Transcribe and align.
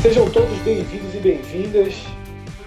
Sejam 0.00 0.30
todos 0.30 0.58
bem-vindos 0.60 1.14
e 1.14 1.18
bem-vindas 1.18 1.94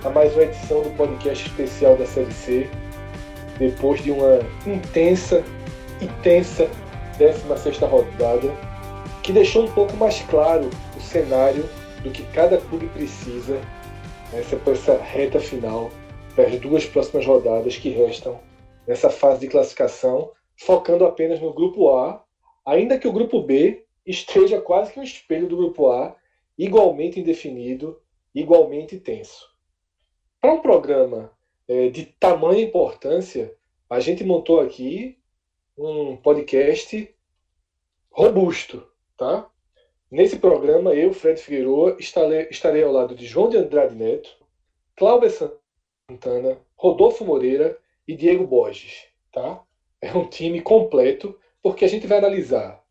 a 0.03 0.09
mais 0.11 0.31
uma 0.33 0.43
edição 0.43 0.83
do 0.83 0.91
podcast 0.91 1.47
especial 1.47 1.97
da 1.97 2.05
Série 2.05 2.31
C. 2.31 2.69
Depois 3.57 4.03
de 4.03 4.11
uma 4.11 4.41
intensa 4.67 5.43
e 5.99 6.07
tensa 6.21 6.69
16 7.17 7.79
rodada, 7.79 8.51
que 9.23 9.31
deixou 9.31 9.63
um 9.63 9.71
pouco 9.71 9.97
mais 9.97 10.21
claro 10.29 10.69
o 10.95 11.01
cenário 11.01 11.67
do 12.03 12.11
que 12.11 12.23
cada 12.31 12.57
clube 12.57 12.87
precisa 12.89 13.59
nessa, 14.31 14.59
essa 14.69 14.97
reta 14.97 15.39
final, 15.39 15.91
para 16.35 16.45
as 16.47 16.59
duas 16.59 16.85
próximas 16.85 17.25
rodadas 17.25 17.77
que 17.77 17.89
restam 17.89 18.39
nessa 18.87 19.09
fase 19.09 19.41
de 19.41 19.47
classificação, 19.47 20.31
focando 20.57 21.05
apenas 21.05 21.39
no 21.39 21.53
grupo 21.53 21.89
A, 21.89 22.23
ainda 22.65 22.97
que 22.97 23.07
o 23.07 23.13
grupo 23.13 23.41
B 23.41 23.85
esteja 24.05 24.61
quase 24.61 24.93
que 24.93 24.99
um 24.99 25.03
espelho 25.03 25.47
do 25.47 25.57
grupo 25.57 25.91
A 25.91 26.15
igualmente 26.57 27.19
indefinido, 27.19 27.99
igualmente 28.33 28.97
tenso. 28.97 29.49
Para 30.39 30.53
um 30.53 30.61
programa 30.61 31.31
é, 31.67 31.89
de 31.89 32.05
tamanha 32.05 32.63
importância, 32.63 33.55
a 33.89 33.99
gente 33.99 34.23
montou 34.23 34.59
aqui 34.59 35.17
um 35.77 36.15
podcast 36.17 37.13
robusto, 38.09 38.85
tá? 39.17 39.49
Nesse 40.11 40.37
programa, 40.39 40.93
eu, 40.93 41.13
Fred 41.13 41.39
Figueiredo, 41.39 41.95
estarei, 41.97 42.47
estarei 42.51 42.83
ao 42.83 42.91
lado 42.91 43.15
de 43.15 43.25
João 43.25 43.47
de 43.47 43.55
Andrade 43.55 43.95
Neto, 43.95 44.29
Cláudio 44.93 45.29
Santana, 45.29 46.59
Rodolfo 46.75 47.23
Moreira 47.23 47.79
e 48.05 48.13
Diego 48.13 48.45
Borges, 48.45 49.07
tá? 49.31 49.63
É 50.01 50.11
um 50.13 50.27
time 50.27 50.59
completo, 50.59 51.39
porque 51.63 51.85
a 51.85 51.87
gente 51.87 52.07
vai 52.07 52.17
analisar, 52.17 52.83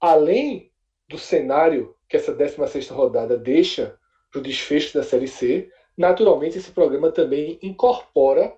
além 0.00 0.72
do 1.08 1.16
cenário 1.16 1.94
que 2.08 2.16
essa 2.16 2.34
16 2.34 2.88
rodada 2.88 3.38
deixa 3.38 3.96
para 4.32 4.40
o 4.40 4.42
desfecho 4.42 4.94
da 4.94 5.04
Série 5.04 5.28
C, 5.28 5.70
naturalmente 5.96 6.58
esse 6.58 6.72
programa 6.72 7.12
também 7.12 7.56
incorpora 7.62 8.52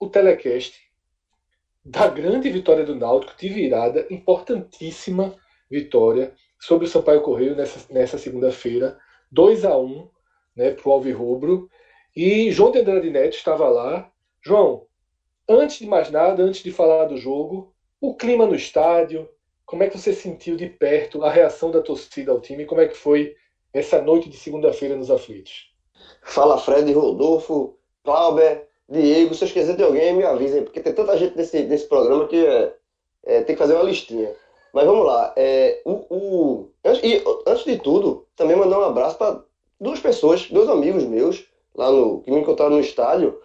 o 0.00 0.08
telecast 0.08 0.90
da 1.84 2.08
grande 2.08 2.50
vitória 2.50 2.84
do 2.84 2.96
Náutico 2.96 3.38
de 3.38 3.48
virada, 3.48 4.08
importantíssima 4.10 5.36
vitória 5.70 6.34
sobre 6.58 6.86
o 6.86 6.88
Sampaio 6.88 7.22
Correio 7.22 7.54
nessa, 7.54 7.92
nessa 7.92 8.18
segunda-feira, 8.18 8.98
2 9.30 9.64
a 9.64 9.76
1 9.76 10.08
né, 10.56 10.70
para 10.72 10.88
o 10.88 10.92
Alvirrubro. 10.92 11.68
E 12.14 12.50
João 12.50 12.70
de 12.70 12.78
Andrade 12.78 13.10
Neto 13.10 13.36
estava 13.36 13.68
lá. 13.68 14.10
João, 14.42 14.86
antes 15.48 15.78
de 15.78 15.86
mais 15.86 16.10
nada, 16.10 16.42
antes 16.42 16.62
de 16.62 16.72
falar 16.72 17.06
do 17.06 17.16
jogo, 17.16 17.74
o 18.00 18.14
clima 18.14 18.46
no 18.46 18.54
estádio, 18.54 19.28
como 19.64 19.82
é 19.82 19.88
que 19.88 19.98
você 19.98 20.12
sentiu 20.12 20.56
de 20.56 20.68
perto 20.68 21.22
a 21.24 21.30
reação 21.30 21.70
da 21.70 21.82
torcida 21.82 22.32
ao 22.32 22.40
time? 22.40 22.64
Como 22.64 22.80
é 22.80 22.86
que 22.86 22.96
foi 22.96 23.34
essa 23.72 24.00
noite 24.00 24.30
de 24.30 24.36
segunda-feira 24.36 24.96
nos 24.96 25.10
aflitos? 25.10 25.72
Fala 26.22 26.58
Fred, 26.58 26.90
Rodolfo, 26.92 27.76
Clauber, 28.04 28.66
Diego. 28.88 29.34
Se 29.34 29.44
eu 29.44 29.48
esquecer 29.48 29.76
de 29.76 29.82
alguém, 29.82 30.14
me 30.14 30.22
avisem, 30.22 30.62
porque 30.62 30.80
tem 30.80 30.92
tanta 30.92 31.16
gente 31.18 31.36
nesse, 31.36 31.64
nesse 31.64 31.88
programa 31.88 32.28
que 32.28 32.46
é, 32.46 32.74
é, 33.24 33.42
tem 33.42 33.56
que 33.56 33.60
fazer 33.60 33.74
uma 33.74 33.82
listinha. 33.82 34.32
Mas 34.76 34.84
vamos 34.84 35.06
lá. 35.06 35.32
É, 35.36 35.80
o, 35.86 35.92
o, 36.10 36.70
antes, 36.84 37.02
e, 37.02 37.24
antes 37.46 37.64
de 37.64 37.78
tudo, 37.78 38.26
também 38.36 38.54
mandar 38.54 38.78
um 38.78 38.84
abraço 38.84 39.16
para 39.16 39.42
duas 39.80 40.00
pessoas, 40.00 40.50
dois 40.50 40.68
amigos 40.68 41.04
meus, 41.04 41.46
lá 41.74 41.90
no, 41.90 42.20
que 42.20 42.30
me 42.30 42.40
encontraram 42.40 42.74
no 42.74 42.80
estádio, 42.80 43.40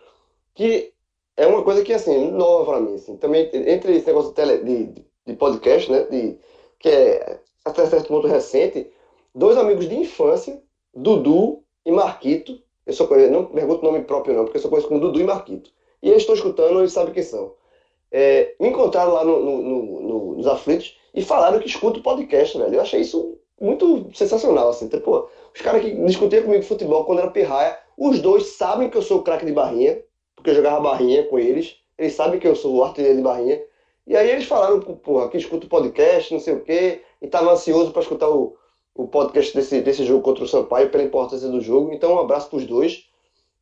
que 0.53 0.91
é 1.37 1.47
uma 1.47 1.63
coisa 1.63 1.83
que, 1.83 1.93
assim, 1.93 2.31
nova 2.31 2.65
para 2.65 2.81
mim. 2.81 2.95
Assim, 2.95 3.15
também, 3.15 3.49
entre 3.53 3.95
esse 3.95 4.07
negócio 4.07 4.31
de, 4.31 4.35
tele, 4.35 4.57
de 4.57 5.05
de 5.25 5.33
podcast, 5.37 5.89
né? 5.89 6.03
De, 6.03 6.37
que 6.77 6.89
é 6.89 7.39
até 7.63 7.85
certo 7.85 8.09
ponto 8.09 8.27
recente. 8.27 8.91
Dois 9.33 9.57
amigos 9.57 9.87
de 9.87 9.95
infância, 9.95 10.61
Dudu 10.93 11.63
e 11.85 11.93
Marquito. 11.93 12.59
Eu 12.85 12.91
só 12.91 13.07
conheço, 13.07 13.31
não 13.31 13.45
pergunto 13.45 13.85
nome 13.85 14.01
próprio, 14.01 14.35
não, 14.35 14.43
porque 14.43 14.57
eu 14.57 14.61
só 14.61 14.67
conheço 14.67 14.89
como 14.89 14.99
Dudu 14.99 15.21
e 15.21 15.23
Marquito. 15.23 15.71
E 16.03 16.09
eles 16.09 16.23
estão 16.23 16.35
escutando, 16.35 16.79
eles 16.79 16.91
sabem 16.91 17.13
quem 17.13 17.23
são. 17.23 17.53
É, 18.11 18.53
me 18.59 18.67
encontraram 18.67 19.13
lá 19.13 19.23
no, 19.23 19.39
no, 19.39 20.01
no, 20.01 20.35
nos 20.35 20.45
aflitos 20.45 20.99
e 21.13 21.21
falaram 21.21 21.59
que 21.59 21.67
escuta 21.67 21.99
o 21.99 22.03
podcast, 22.03 22.57
velho. 22.57 22.75
Eu 22.75 22.81
achei 22.81 23.01
isso 23.01 23.37
muito 23.59 24.09
sensacional, 24.13 24.69
assim. 24.69 24.87
Tipo, 24.87 25.29
os 25.53 25.61
caras 25.61 25.81
que 25.81 25.91
discutiam 26.05 26.43
comigo 26.43 26.63
futebol 26.63 27.05
quando 27.05 27.19
era 27.19 27.31
pirraia, 27.31 27.77
os 27.97 28.19
dois 28.19 28.47
sabem 28.57 28.89
que 28.89 28.97
eu 28.97 29.01
sou 29.01 29.19
o 29.19 29.23
craque 29.23 29.45
de 29.45 29.51
barrinha, 29.51 30.01
porque 30.35 30.49
eu 30.49 30.55
jogava 30.55 30.79
barrinha 30.79 31.23
com 31.23 31.37
eles. 31.37 31.77
Eles 31.97 32.13
sabem 32.13 32.39
que 32.39 32.47
eu 32.47 32.55
sou 32.55 32.75
o 32.75 32.83
artilheiro 32.83 33.17
de 33.17 33.23
barrinha. 33.23 33.61
E 34.07 34.15
aí 34.15 34.29
eles 34.29 34.45
falaram, 34.45 34.79
porra, 34.79 35.29
que 35.29 35.37
escuta 35.37 35.67
o 35.67 35.69
podcast, 35.69 36.33
não 36.33 36.39
sei 36.39 36.55
o 36.55 36.61
quê, 36.61 37.01
e 37.21 37.27
tava 37.27 37.51
ansioso 37.51 37.91
para 37.91 38.01
escutar 38.01 38.29
o, 38.29 38.57
o 38.95 39.07
podcast 39.07 39.55
desse, 39.55 39.81
desse 39.81 40.03
jogo 40.05 40.23
contra 40.23 40.43
o 40.43 40.47
Sampaio, 40.47 40.89
pela 40.89 41.03
importância 41.03 41.47
do 41.47 41.61
jogo. 41.61 41.93
Então, 41.93 42.15
um 42.15 42.19
abraço 42.19 42.49
para 42.49 42.57
os 42.57 42.65
dois. 42.65 43.05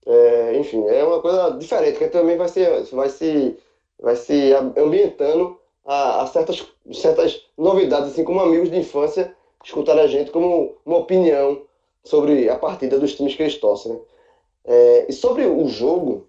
É, 0.06 0.58
enfim, 0.58 0.86
é 0.88 1.04
uma 1.04 1.22
coisa 1.22 1.50
diferente, 1.52 1.98
que 1.98 2.08
também 2.08 2.38
vai 2.38 2.48
ser, 2.48 2.84
vai 2.86 3.10
se, 3.10 3.58
vai 4.00 4.16
se 4.16 4.54
ambientando 4.78 5.60
a, 5.86 6.22
a, 6.22 6.28
certas, 6.28 6.66
certas 6.94 7.46
novidades, 7.58 8.12
assim 8.12 8.24
como 8.24 8.40
amigos 8.40 8.70
de 8.70 8.78
infância 8.78 9.36
escutar 9.64 9.98
a 10.00 10.08
gente 10.08 10.32
como 10.32 10.78
uma 10.86 10.98
opinião 10.98 11.64
sobre 12.04 12.50
a 12.50 12.58
partida 12.58 12.98
dos 12.98 13.16
times 13.16 13.36
que 13.36 13.44
eles 13.44 13.58
torcem. 13.58 13.94
Né? 13.94 14.00
É, 14.66 15.06
e 15.10 15.14
sobre 15.14 15.46
o 15.46 15.68
jogo, 15.68 16.28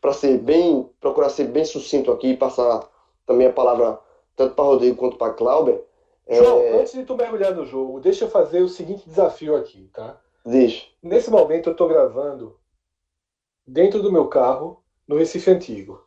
para 0.00 0.12
ser 0.12 0.38
bem, 0.38 0.88
procurar 1.00 1.30
ser 1.30 1.44
bem 1.44 1.64
sucinto 1.64 2.10
aqui 2.12 2.28
e 2.28 2.36
passar 2.36 2.88
também 3.26 3.46
a 3.46 3.52
palavra 3.52 3.98
tanto 4.36 4.54
para 4.54 4.64
Rodrigo 4.64 4.96
quanto 4.96 5.16
para 5.16 5.32
Clauber. 5.32 5.82
João, 6.28 6.60
é... 6.60 6.80
antes 6.80 6.92
de 6.92 7.04
tu 7.04 7.16
mergulhar 7.16 7.54
no 7.54 7.66
jogo, 7.66 8.00
deixa 8.00 8.24
eu 8.24 8.30
fazer 8.30 8.62
o 8.62 8.68
seguinte 8.68 9.08
desafio 9.08 9.56
aqui, 9.56 9.90
tá? 9.92 10.20
Deixa. 10.44 10.86
Nesse 11.02 11.30
momento 11.30 11.68
eu 11.68 11.72
estou 11.72 11.88
gravando 11.88 12.58
dentro 13.66 14.02
do 14.02 14.12
meu 14.12 14.28
carro 14.28 14.82
no 15.06 15.16
Recife 15.16 15.50
Antigo. 15.50 16.04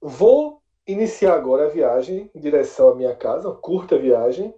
Vou 0.00 0.53
iniciar 0.86 1.34
agora 1.34 1.66
a 1.66 1.70
viagem 1.70 2.30
em 2.34 2.40
direção 2.40 2.90
à 2.90 2.94
minha 2.94 3.14
casa, 3.14 3.48
uma 3.48 3.56
curta 3.56 3.98
viagem. 3.98 4.54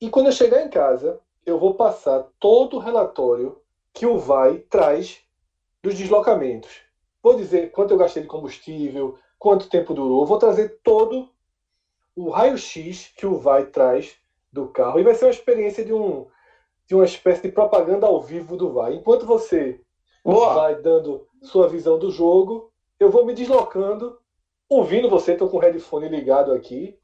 E 0.00 0.08
quando 0.08 0.26
eu 0.26 0.32
chegar 0.32 0.64
em 0.64 0.68
casa, 0.68 1.20
eu 1.44 1.58
vou 1.58 1.74
passar 1.74 2.26
todo 2.38 2.76
o 2.76 2.80
relatório 2.80 3.60
que 3.92 4.06
o 4.06 4.18
VAI 4.18 4.58
traz 4.70 5.20
dos 5.82 5.94
deslocamentos. 5.94 6.70
Vou 7.22 7.36
dizer 7.36 7.70
quanto 7.70 7.92
eu 7.92 7.98
gastei 7.98 8.22
de 8.22 8.28
combustível, 8.28 9.18
quanto 9.38 9.68
tempo 9.68 9.94
durou. 9.94 10.24
Vou 10.24 10.38
trazer 10.38 10.80
todo 10.82 11.28
o 12.14 12.30
raio-x 12.30 13.12
que 13.16 13.26
o 13.26 13.36
VAI 13.36 13.66
traz 13.66 14.16
do 14.52 14.68
carro. 14.68 15.00
E 15.00 15.02
vai 15.02 15.14
ser 15.14 15.26
uma 15.26 15.30
experiência 15.30 15.84
de, 15.84 15.92
um, 15.92 16.26
de 16.86 16.94
uma 16.94 17.04
espécie 17.04 17.42
de 17.42 17.52
propaganda 17.52 18.06
ao 18.06 18.20
vivo 18.20 18.56
do 18.56 18.72
VAI. 18.72 18.96
Enquanto 18.96 19.26
você 19.26 19.80
Boa. 20.24 20.54
vai 20.54 20.74
dando 20.76 21.26
sua 21.42 21.68
visão 21.68 21.98
do 21.98 22.10
jogo, 22.10 22.70
eu 22.98 23.10
vou 23.10 23.24
me 23.24 23.34
deslocando, 23.34 24.18
ouvindo 24.76 25.08
você. 25.08 25.32
Estou 25.32 25.48
com 25.48 25.56
o 25.56 25.60
headphone 25.60 26.08
ligado 26.08 26.52
aqui. 26.52 26.98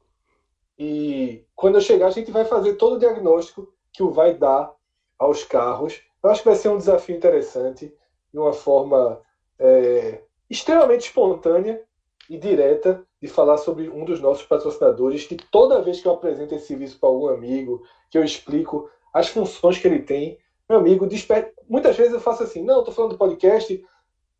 E 0.77 1.43
quando 1.55 1.75
eu 1.75 1.81
chegar, 1.81 2.07
a 2.07 2.11
gente 2.11 2.31
vai 2.31 2.45
fazer 2.45 2.75
todo 2.75 2.95
o 2.95 2.99
diagnóstico 2.99 3.73
que 3.91 4.01
o 4.01 4.11
VAI 4.11 4.35
dá 4.35 4.71
aos 5.17 5.43
carros. 5.43 6.01
Eu 6.23 6.29
acho 6.29 6.41
que 6.41 6.47
vai 6.47 6.55
ser 6.55 6.69
um 6.69 6.77
desafio 6.77 7.15
interessante 7.15 7.93
de 8.31 8.39
uma 8.39 8.53
forma 8.53 9.21
é, 9.57 10.21
extremamente 10.49 11.01
espontânea 11.01 11.81
e 12.29 12.37
direta 12.37 13.03
de 13.21 13.27
falar 13.27 13.57
sobre 13.57 13.89
um 13.89 14.05
dos 14.05 14.21
nossos 14.21 14.45
patrocinadores, 14.45 15.25
que 15.25 15.35
toda 15.35 15.81
vez 15.81 15.99
que 15.99 16.07
eu 16.07 16.13
apresento 16.13 16.55
esse 16.55 16.67
serviço 16.67 16.99
para 16.99 17.09
algum 17.09 17.27
amigo, 17.27 17.83
que 18.09 18.17
eu 18.17 18.23
explico 18.23 18.89
as 19.13 19.27
funções 19.27 19.77
que 19.77 19.87
ele 19.87 20.03
tem, 20.03 20.37
meu 20.69 20.79
amigo, 20.79 21.07
desperta... 21.07 21.51
muitas 21.67 21.97
vezes 21.97 22.13
eu 22.13 22.19
faço 22.19 22.43
assim, 22.43 22.63
não, 22.63 22.79
estou 22.79 22.93
falando 22.93 23.11
do 23.11 23.17
podcast, 23.17 23.83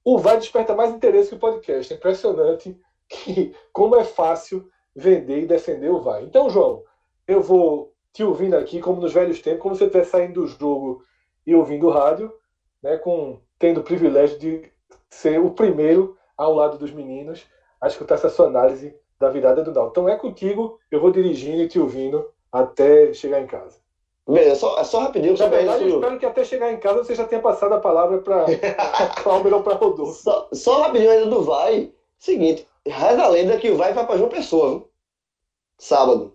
o 0.04 0.18
Vai 0.18 0.38
desperta 0.38 0.76
mais 0.76 0.94
interesse 0.94 1.30
que 1.30 1.36
o 1.36 1.40
podcast. 1.40 1.92
É 1.92 1.98
impressionante 1.98 2.80
que, 3.10 3.56
como 3.74 3.96
é 3.96 4.04
fácil 4.04 4.70
vender 4.96 5.42
e 5.42 5.48
defender 5.48 5.90
o 5.90 6.02
Vai. 6.02 6.24
Então, 6.24 6.50
João, 6.50 6.84
eu 7.28 7.42
vou 7.42 7.94
te 8.14 8.24
ouvindo 8.24 8.56
aqui, 8.56 8.80
como 8.80 9.02
nos 9.02 9.14
velhos 9.14 9.42
tempos, 9.42 9.62
como 9.62 9.76
se 9.76 9.80
você 9.80 9.86
estivesse 9.86 10.12
saindo 10.12 10.42
do 10.42 10.48
jogo 10.48 11.04
e 11.46 11.56
ouvindo 11.56 11.88
o 11.88 11.92
rádio, 11.92 12.32
né, 12.82 12.98
com 12.98 13.40
tendo 13.58 13.82
o 13.82 13.84
privilégio 13.84 14.38
de 14.40 14.72
ser 15.10 15.40
o 15.40 15.52
primeiro 15.52 16.16
ao 16.38 16.54
lado 16.54 16.78
dos 16.78 16.92
meninos 16.92 17.46
a 17.82 17.88
escutar 17.88 18.16
essa 18.16 18.30
sua 18.30 18.48
análise 18.48 18.96
da 19.20 19.30
virada 19.30 19.62
do 19.62 19.72
Náutico. 19.72 19.92
Então 19.92 20.10
é 20.10 20.16
contigo, 20.16 20.80
eu 20.90 21.02
vou 21.02 21.12
dirigindo 21.12 21.62
e 21.62 21.68
te 21.68 21.80
ouvindo 21.80 22.26
até 22.52 23.14
chegar 23.14 23.42
em 23.42 23.48
casa. 23.48 23.78
Beleza, 24.28 24.56
só, 24.56 24.80
é 24.80 24.84
só 24.84 25.00
rapidinho. 25.00 25.36
Na 25.38 25.48
verdade, 25.48 25.84
eu 25.84 25.96
espero 25.96 26.20
que 26.20 26.26
até 26.26 26.44
chegar 26.44 26.72
em 26.72 26.78
casa 26.78 27.04
você 27.04 27.16
já 27.16 27.26
tenha 27.26 27.42
passado 27.42 27.74
a 27.74 27.80
palavra 27.80 28.20
para 28.20 28.46
Cláudio 29.24 29.56
ou 29.58 29.64
para 29.64 29.74
Rodolfo. 29.74 30.22
Só, 30.22 30.48
só 30.54 30.82
rapidinho 30.84 31.12
ainda 31.12 31.26
do 31.26 31.42
Vai. 31.42 31.92
Seguinte, 32.20 32.68
reza 32.86 33.24
a 33.24 33.28
lenda 33.28 33.58
que 33.58 33.70
o 33.70 33.78
Vai 33.78 33.94
vai 33.94 34.06
para 34.06 34.18
João 34.18 34.30
Pessoa, 34.30 34.70
viu? 34.70 34.90
Sábado. 35.78 36.34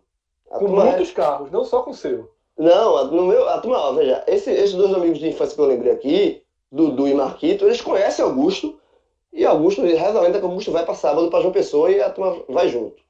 A 0.51 0.59
com 0.59 0.69
muitos 0.69 1.11
carros, 1.11 1.51
não 1.51 1.65
só 1.65 1.83
com 1.83 1.91
o 1.91 1.95
seu. 1.95 2.31
Não, 2.57 3.11
no 3.11 3.27
meu, 3.27 3.49
a 3.49 3.59
turma, 3.59 3.79
ó, 3.79 3.93
veja, 3.93 4.23
esse, 4.27 4.51
esses 4.51 4.75
dois 4.75 4.95
amigos 4.95 5.19
de 5.19 5.29
infância 5.29 5.55
que 5.55 5.61
eu 5.61 5.67
lembrei 5.67 5.93
aqui, 5.93 6.43
Dudu 6.71 7.09
e 7.09 7.15
Marquito, 7.15 7.65
eles 7.65 7.81
conhecem 7.81 8.25
Augusto, 8.25 8.79
e 9.33 9.45
Augusto, 9.45 9.83
reza 9.83 10.19
a 10.19 10.23
lenda 10.23 10.39
que 10.39 10.45
Augusto 10.45 10.71
vai 10.71 10.85
para 10.85 10.95
sábado 10.95 11.29
para 11.29 11.41
João 11.41 11.53
Pessoa 11.53 11.91
e 11.91 12.01
a 12.01 12.09
turma 12.09 12.45
vai 12.49 12.69
junto. 12.69 13.03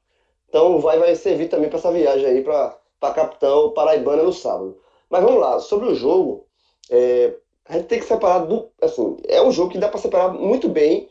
Então 0.49 0.79
vai, 0.79 0.97
vai 0.97 1.15
servir 1.15 1.49
também 1.49 1.69
para 1.69 1.77
essa 1.77 1.91
viagem 1.91 2.25
aí 2.25 2.41
para 2.41 2.75
a 3.01 3.11
capital 3.11 3.71
paraibana 3.71 4.23
no 4.23 4.33
sábado. 4.33 4.79
Mas 5.07 5.23
vamos 5.23 5.39
lá, 5.39 5.59
sobre 5.59 5.89
o 5.89 5.95
jogo, 5.95 6.47
é, 6.89 7.35
a 7.67 7.73
gente 7.73 7.85
tem 7.85 7.99
que 7.99 8.05
separar 8.05 8.39
do. 8.39 8.69
Assim, 8.81 9.17
é 9.27 9.41
um 9.41 9.51
jogo 9.51 9.71
que 9.71 9.77
dá 9.77 9.87
para 9.87 9.99
separar 9.99 10.33
muito 10.33 10.67
bem 10.67 11.07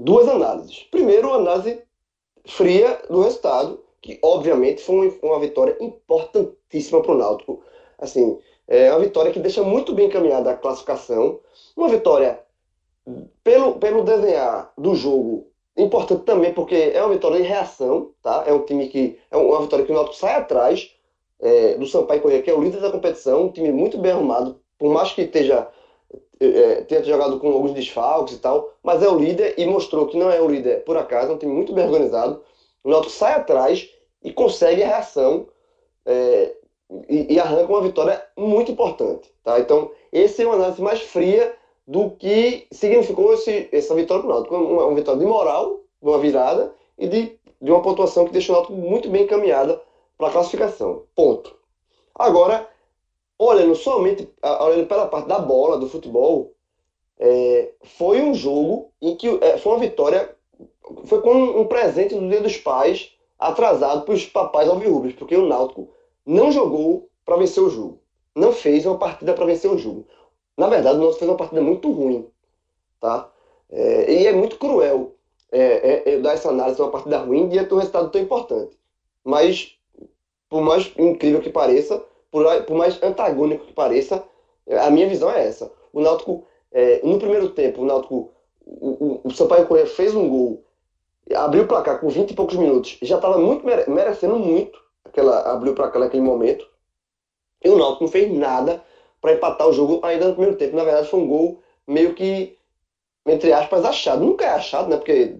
duas 0.00 0.28
análises. 0.28 0.82
Primeiro, 0.90 1.32
a 1.32 1.36
análise 1.36 1.82
fria 2.46 3.00
do 3.08 3.22
resultado, 3.22 3.84
que 4.00 4.18
obviamente 4.22 4.82
foi 4.82 5.18
uma, 5.22 5.38
vitória 5.38 5.76
importantíssima 5.80 7.02
para 7.02 7.12
o 7.12 7.18
Náutico. 7.18 7.62
Assim, 7.98 8.38
é 8.66 8.90
uma 8.90 9.00
vitória 9.00 9.30
que 9.30 9.38
deixa 9.38 9.62
muito 9.62 9.94
bem 9.94 10.06
encaminhada 10.06 10.50
a 10.50 10.56
classificação. 10.56 11.40
Uma 11.76 11.88
vitória 11.88 12.40
pelo, 13.44 13.74
pelo 13.74 14.02
desenhar 14.02 14.72
do 14.76 14.94
jogo 14.94 15.48
importante 15.76 16.24
também 16.24 16.52
porque 16.52 16.92
é 16.94 17.02
uma 17.02 17.14
vitória 17.14 17.38
em 17.38 17.42
reação, 17.42 18.10
tá? 18.22 18.44
É 18.46 18.52
um 18.52 18.64
time 18.64 18.88
que 18.88 19.18
é 19.30 19.36
uma 19.36 19.62
vitória 19.62 19.84
que 19.84 19.92
o 19.92 19.94
Náutico 19.94 20.16
sai 20.16 20.34
atrás 20.36 20.94
é, 21.38 21.74
do 21.74 21.86
Sampaio 21.86 22.20
Corrêa, 22.20 22.42
que 22.42 22.50
é 22.50 22.54
o 22.54 22.62
líder 22.62 22.80
da 22.80 22.90
competição, 22.90 23.44
um 23.44 23.52
time 23.52 23.72
muito 23.72 23.96
bem 23.98 24.12
arrumado, 24.12 24.60
por 24.78 24.92
mais 24.92 25.12
que 25.12 25.22
esteja 25.22 25.68
é, 26.40 26.80
tenha 26.82 27.04
jogado 27.04 27.38
com 27.38 27.48
alguns 27.48 27.72
desfalques 27.72 28.34
e 28.34 28.38
tal, 28.38 28.72
mas 28.82 29.02
é 29.02 29.08
o 29.08 29.18
líder 29.18 29.54
e 29.58 29.66
mostrou 29.66 30.06
que 30.06 30.16
não 30.16 30.30
é 30.30 30.40
o 30.40 30.48
líder 30.48 30.84
por 30.84 30.96
acaso, 30.96 31.32
é 31.32 31.34
um 31.34 31.38
time 31.38 31.52
muito 31.52 31.72
bem 31.72 31.84
organizado. 31.84 32.42
O 32.82 32.90
Náutico 32.90 33.12
sai 33.12 33.34
atrás 33.34 33.88
e 34.22 34.32
consegue 34.32 34.82
a 34.82 34.86
reação 34.86 35.46
é, 36.06 36.54
e, 37.08 37.34
e, 37.34 37.38
arranca 37.38 37.70
uma 37.70 37.82
vitória 37.82 38.24
muito 38.36 38.72
importante, 38.72 39.30
tá? 39.44 39.60
Então, 39.60 39.90
esse 40.10 40.42
é 40.42 40.46
uma 40.46 40.56
análise 40.56 40.80
mais 40.80 41.00
fria 41.02 41.54
do 41.86 42.10
que 42.10 42.66
significou 42.72 43.34
esse, 43.34 43.68
essa 43.70 43.94
vitória 43.94 44.22
para 44.22 44.30
o 44.30 44.34
Náutico. 44.34 44.56
Uma, 44.56 44.86
uma 44.86 44.94
vitória 44.94 45.20
de 45.20 45.26
moral, 45.26 45.80
uma 46.00 46.18
virada 46.18 46.72
e 46.98 47.06
de, 47.06 47.38
de 47.60 47.70
uma 47.70 47.82
pontuação 47.82 48.24
que 48.24 48.32
deixou 48.32 48.54
o 48.54 48.58
Náutico 48.58 48.78
muito 48.78 49.10
bem 49.10 49.24
encaminhada 49.24 49.80
para 50.16 50.28
a 50.28 50.32
classificação. 50.32 51.04
Ponto. 51.14 51.54
Agora, 52.14 52.66
olhando 53.40 53.74
somente, 53.74 54.30
olhando 54.42 54.86
pela 54.86 55.06
parte 55.06 55.26
da 55.26 55.38
bola, 55.38 55.78
do 55.78 55.88
futebol, 55.88 56.52
é, 57.18 57.72
foi 57.82 58.20
um 58.20 58.34
jogo 58.34 58.92
em 59.00 59.16
que 59.16 59.28
é, 59.42 59.56
foi 59.56 59.72
uma 59.72 59.78
vitória, 59.78 60.36
foi 61.06 61.22
como 61.22 61.58
um 61.58 61.66
presente 61.66 62.14
do 62.14 62.28
Dia 62.28 62.42
dos 62.42 62.58
Pais 62.58 63.16
atrasado 63.38 64.04
para 64.04 64.12
os 64.12 64.26
papais 64.26 64.68
alvirrubros, 64.68 65.14
porque 65.14 65.34
o 65.34 65.46
Náutico 65.46 65.88
não 66.26 66.52
jogou 66.52 67.08
para 67.24 67.38
vencer 67.38 67.62
o 67.62 67.70
jogo. 67.70 68.02
Não 68.36 68.52
fez 68.52 68.84
uma 68.84 68.98
partida 68.98 69.32
para 69.32 69.46
vencer 69.46 69.70
o 69.70 69.78
jogo. 69.78 70.06
Na 70.54 70.68
verdade, 70.68 70.98
o 70.98 71.00
Náutico 71.00 71.20
fez 71.20 71.30
uma 71.30 71.38
partida 71.38 71.62
muito 71.62 71.90
ruim. 71.90 72.28
Tá? 73.00 73.30
É, 73.70 74.12
e 74.12 74.26
é 74.26 74.32
muito 74.32 74.58
cruel 74.58 75.14
é, 75.50 75.62
é, 76.10 76.12
é 76.12 76.18
dar 76.18 76.34
essa 76.34 76.50
análise 76.50 76.76
de 76.76 76.82
uma 76.82 76.90
partida 76.90 77.18
ruim 77.18 77.48
diante 77.48 77.68
de 77.68 77.74
um 77.74 77.78
resultado 77.78 78.10
tão 78.10 78.20
importante. 78.20 78.78
Mas, 79.24 79.78
por 80.48 80.60
mais 80.60 80.92
incrível 80.98 81.40
que 81.40 81.48
pareça, 81.48 82.04
por, 82.30 82.62
por 82.64 82.76
mais 82.76 83.02
antagônico 83.02 83.66
que 83.66 83.72
pareça, 83.72 84.24
a 84.68 84.90
minha 84.90 85.08
visão 85.08 85.30
é 85.30 85.46
essa. 85.46 85.70
O 85.92 86.00
Náutico, 86.00 86.46
é, 86.72 87.00
no 87.02 87.18
primeiro 87.18 87.50
tempo, 87.50 87.82
o 87.82 87.84
Náutico, 87.84 88.32
o, 88.64 88.88
o, 88.88 89.20
o 89.24 89.30
Sampaio 89.30 89.66
Corrêa 89.66 89.86
fez 89.86 90.14
um 90.14 90.28
gol, 90.28 90.64
abriu 91.34 91.64
o 91.64 91.66
placar 91.66 92.00
com 92.00 92.08
20 92.08 92.30
e 92.30 92.34
poucos 92.34 92.56
minutos, 92.56 92.98
já 93.02 93.16
estava 93.16 93.38
muito 93.38 93.64
merecendo 93.88 94.38
muito 94.38 94.80
aquela 95.10 95.40
abriu 95.52 95.72
o 95.72 95.76
placar 95.76 96.00
naquele 96.00 96.22
momento. 96.22 96.66
E 97.62 97.68
o 97.68 97.76
Náutico 97.76 98.04
não 98.04 98.10
fez 98.10 98.32
nada 98.32 98.82
para 99.20 99.34
empatar 99.34 99.68
o 99.68 99.72
jogo 99.72 100.00
ainda 100.02 100.28
no 100.28 100.32
primeiro 100.34 100.56
tempo. 100.56 100.76
Na 100.76 100.84
verdade, 100.84 101.08
foi 101.08 101.20
um 101.20 101.28
gol 101.28 101.62
meio 101.86 102.14
que, 102.14 102.56
entre 103.26 103.52
aspas, 103.52 103.84
achado. 103.84 104.24
Nunca 104.24 104.44
é 104.44 104.48
achado, 104.48 104.88
né? 104.88 104.96
Porque 104.96 105.36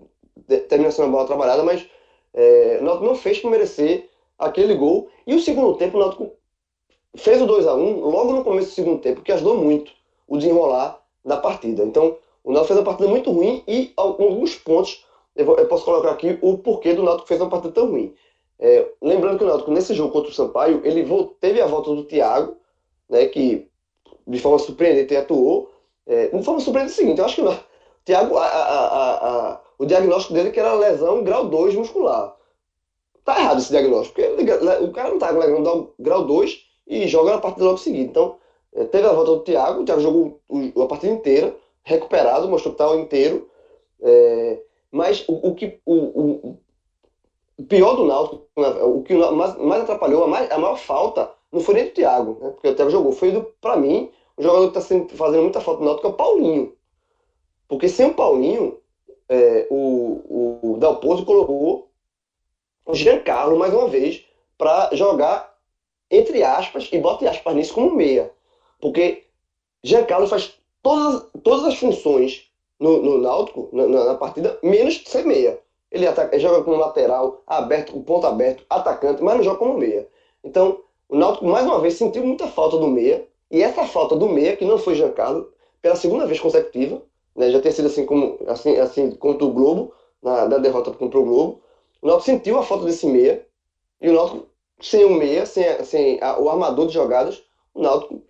termina 0.68 0.90
sendo 0.90 1.06
uma 1.06 1.12
bola 1.12 1.26
trabalhada, 1.26 1.62
mas 1.62 1.88
é, 2.34 2.78
o 2.80 2.84
Náutico 2.84 3.06
não 3.06 3.14
fez 3.14 3.38
para 3.38 3.50
merecer 3.50 4.10
aquele 4.38 4.74
gol. 4.74 5.08
E 5.26 5.34
o 5.34 5.40
segundo 5.40 5.76
tempo, 5.78 5.96
o 5.96 6.00
Náutico 6.00 6.32
fez 7.16 7.40
o 7.42 7.46
2 7.46 7.66
a 7.66 7.74
1 7.74 8.00
logo 8.00 8.32
no 8.32 8.44
começo 8.44 8.68
do 8.68 8.74
segundo 8.74 9.00
tempo, 9.00 9.22
que 9.22 9.32
ajudou 9.32 9.56
muito 9.56 9.92
o 10.26 10.36
desenrolar 10.36 11.00
da 11.24 11.36
partida. 11.36 11.82
Então, 11.84 12.16
o 12.44 12.52
Náutico 12.52 12.68
fez 12.68 12.78
uma 12.78 12.84
partida 12.84 13.08
muito 13.08 13.30
ruim 13.30 13.62
e 13.66 13.92
alguns 13.96 14.54
pontos 14.54 15.04
eu, 15.34 15.66
posso 15.66 15.84
colocar 15.84 16.10
aqui 16.10 16.38
o 16.42 16.58
porquê 16.58 16.92
do 16.94 17.02
Náutico 17.02 17.28
fez 17.28 17.40
uma 17.40 17.50
partida 17.50 17.72
tão 17.72 17.90
ruim. 17.90 18.14
É, 18.58 18.86
lembrando 19.00 19.38
que 19.38 19.44
o 19.44 19.46
Náutico, 19.46 19.70
nesse 19.70 19.94
jogo 19.94 20.12
contra 20.12 20.30
o 20.30 20.34
Sampaio, 20.34 20.80
ele 20.84 21.06
teve 21.40 21.60
a 21.60 21.66
volta 21.66 21.94
do 21.94 22.04
Thiago, 22.04 22.56
né, 23.08 23.26
que 23.26 23.68
de 24.26 24.38
forma 24.38 24.58
surpreendente 24.58 25.16
atuou. 25.16 25.70
É, 26.06 26.28
de 26.28 26.42
forma 26.42 26.60
surpreendente 26.60 26.92
é 26.92 26.94
o 26.94 26.96
seguinte, 26.96 27.18
eu 27.18 27.24
acho 27.24 27.36
que 27.36 27.42
o 27.42 27.58
Thiago, 28.04 28.36
a, 28.36 28.46
a, 28.46 29.52
a, 29.52 29.60
o 29.78 29.86
diagnóstico 29.86 30.34
dele 30.34 30.48
é 30.48 30.52
que 30.52 30.60
era 30.60 30.74
lesão 30.74 31.22
grau 31.22 31.46
2 31.48 31.74
muscular. 31.74 32.34
Tá 33.24 33.38
errado 33.38 33.58
esse 33.58 33.70
diagnóstico, 33.70 34.20
porque 34.20 34.52
o 34.84 34.92
cara 34.92 35.10
não 35.10 35.18
tá 35.18 35.32
com 35.32 35.38
lesão 35.38 35.92
grau 35.98 36.24
2 36.24 36.69
e 36.90 37.06
joga 37.06 37.30
na 37.30 37.38
partida 37.38 37.64
logo 37.64 37.78
seguinte. 37.78 38.10
Então, 38.10 38.36
é, 38.74 38.84
teve 38.84 39.06
a 39.06 39.12
volta 39.12 39.30
do 39.30 39.40
Thiago, 39.40 39.80
o 39.80 39.84
Thiago 39.84 40.00
jogou 40.00 40.40
a 40.82 40.86
partida 40.86 41.12
inteira, 41.12 41.56
recuperado, 41.84 42.48
mostrou 42.48 42.74
que 42.74 42.82
estava 42.82 43.00
inteiro. 43.00 43.48
É, 44.02 44.60
mas 44.90 45.24
o, 45.28 45.50
o 45.50 45.54
que 45.54 45.78
o, 45.86 46.58
o, 47.58 47.64
pior 47.68 47.94
do 47.94 48.04
Náutico, 48.04 48.44
né, 48.56 48.68
o 48.82 49.02
que 49.02 49.14
mais, 49.14 49.56
mais 49.56 49.82
atrapalhou, 49.82 50.24
a, 50.24 50.26
mais, 50.26 50.50
a 50.50 50.58
maior 50.58 50.76
falta, 50.76 51.30
não 51.52 51.60
foi 51.60 51.74
nem 51.74 51.84
do 51.84 51.92
Thiago, 51.92 52.38
né, 52.40 52.50
porque 52.50 52.68
o 52.68 52.74
Thiago 52.74 52.90
jogou, 52.90 53.12
foi 53.12 53.30
do, 53.30 53.44
para 53.60 53.76
mim, 53.76 54.10
o 54.36 54.42
jogador 54.42 54.72
que 54.72 54.78
está 54.78 55.16
fazendo 55.16 55.42
muita 55.42 55.60
falta 55.60 55.80
no 55.80 55.86
Náutico 55.86 56.08
é 56.08 56.10
o 56.10 56.14
Paulinho. 56.14 56.74
Porque 57.68 57.88
sem 57.88 58.06
o 58.06 58.14
Paulinho, 58.14 58.78
é, 59.28 59.68
o, 59.70 60.72
o 60.72 60.76
Dalpozo 60.78 61.24
colocou 61.24 61.88
o 62.84 62.94
Giancarlo 62.94 63.56
mais 63.56 63.72
uma 63.72 63.86
vez 63.86 64.24
para 64.58 64.90
jogar 64.92 65.49
entre 66.10 66.42
aspas, 66.42 66.88
e 66.92 66.98
bota 66.98 67.28
aspas 67.28 67.54
nisso 67.54 67.74
como 67.74 67.94
meia. 67.94 68.30
Porque 68.80 69.24
Giancarlo 69.82 70.26
faz 70.26 70.54
todas, 70.82 71.26
todas 71.42 71.66
as 71.66 71.78
funções 71.78 72.50
no, 72.78 73.02
no 73.02 73.18
Náutico, 73.18 73.68
na, 73.72 73.86
na, 73.86 74.14
partida, 74.14 74.58
menos 74.62 75.02
ser 75.06 75.24
meia. 75.24 75.58
Ele, 75.90 76.06
ataca, 76.06 76.38
joga 76.38 76.62
como 76.64 76.76
lateral, 76.76 77.42
aberto, 77.46 77.92
com 77.92 78.02
ponto 78.02 78.26
aberto, 78.26 78.64
atacante, 78.70 79.22
mas 79.22 79.36
não 79.36 79.44
joga 79.44 79.58
como 79.58 79.78
meia. 79.78 80.08
Então, 80.42 80.80
o 81.08 81.16
Náutico, 81.16 81.46
mais 81.46 81.66
uma 81.66 81.80
vez, 81.80 81.94
sentiu 81.94 82.24
muita 82.24 82.46
falta 82.46 82.78
do 82.78 82.86
meia. 82.86 83.26
E 83.50 83.62
essa 83.62 83.84
falta 83.84 84.16
do 84.16 84.28
meia, 84.28 84.56
que 84.56 84.64
não 84.64 84.78
foi 84.78 84.94
Giancarlo, 84.94 85.52
pela 85.82 85.96
segunda 85.96 86.26
vez 86.26 86.40
consecutiva, 86.40 87.02
né, 87.34 87.50
já 87.50 87.60
tem 87.60 87.72
sido 87.72 87.86
assim 87.86 88.06
como 88.06 88.38
assim, 88.46 88.76
assim 88.76 89.10
contra 89.12 89.44
o 89.44 89.52
Globo, 89.52 89.92
na 90.22 90.46
derrota 90.58 90.90
contra 90.92 91.18
o 91.18 91.24
Globo, 91.24 91.60
o 92.00 92.06
Náutico 92.06 92.26
sentiu 92.26 92.58
a 92.58 92.62
falta 92.62 92.84
desse 92.84 93.06
meia. 93.06 93.44
E 94.00 94.08
o 94.08 94.12
Náutico 94.12 94.46
sem 94.80 95.04
o 95.04 95.10
meia, 95.10 95.46
sem, 95.46 95.84
sem 95.84 96.22
a, 96.22 96.38
o 96.38 96.48
armador 96.48 96.86
de 96.86 96.94
jogadas, 96.94 97.42
o 97.74 97.82
Náutico 97.82 98.22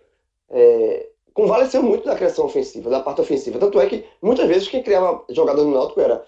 é, 0.49 1.07
convalesceu 1.33 1.81
muito 1.81 2.05
da 2.05 2.15
criação 2.15 2.45
ofensiva, 2.45 2.89
da 2.89 2.99
parte 2.99 3.21
ofensiva. 3.21 3.59
Tanto 3.59 3.79
é 3.79 3.87
que 3.87 4.05
muitas 4.21 4.47
vezes 4.47 4.67
quem 4.67 4.83
criava 4.83 5.23
jogadas 5.29 5.63
no 5.63 5.71
Náutico 5.71 6.01
era 6.01 6.25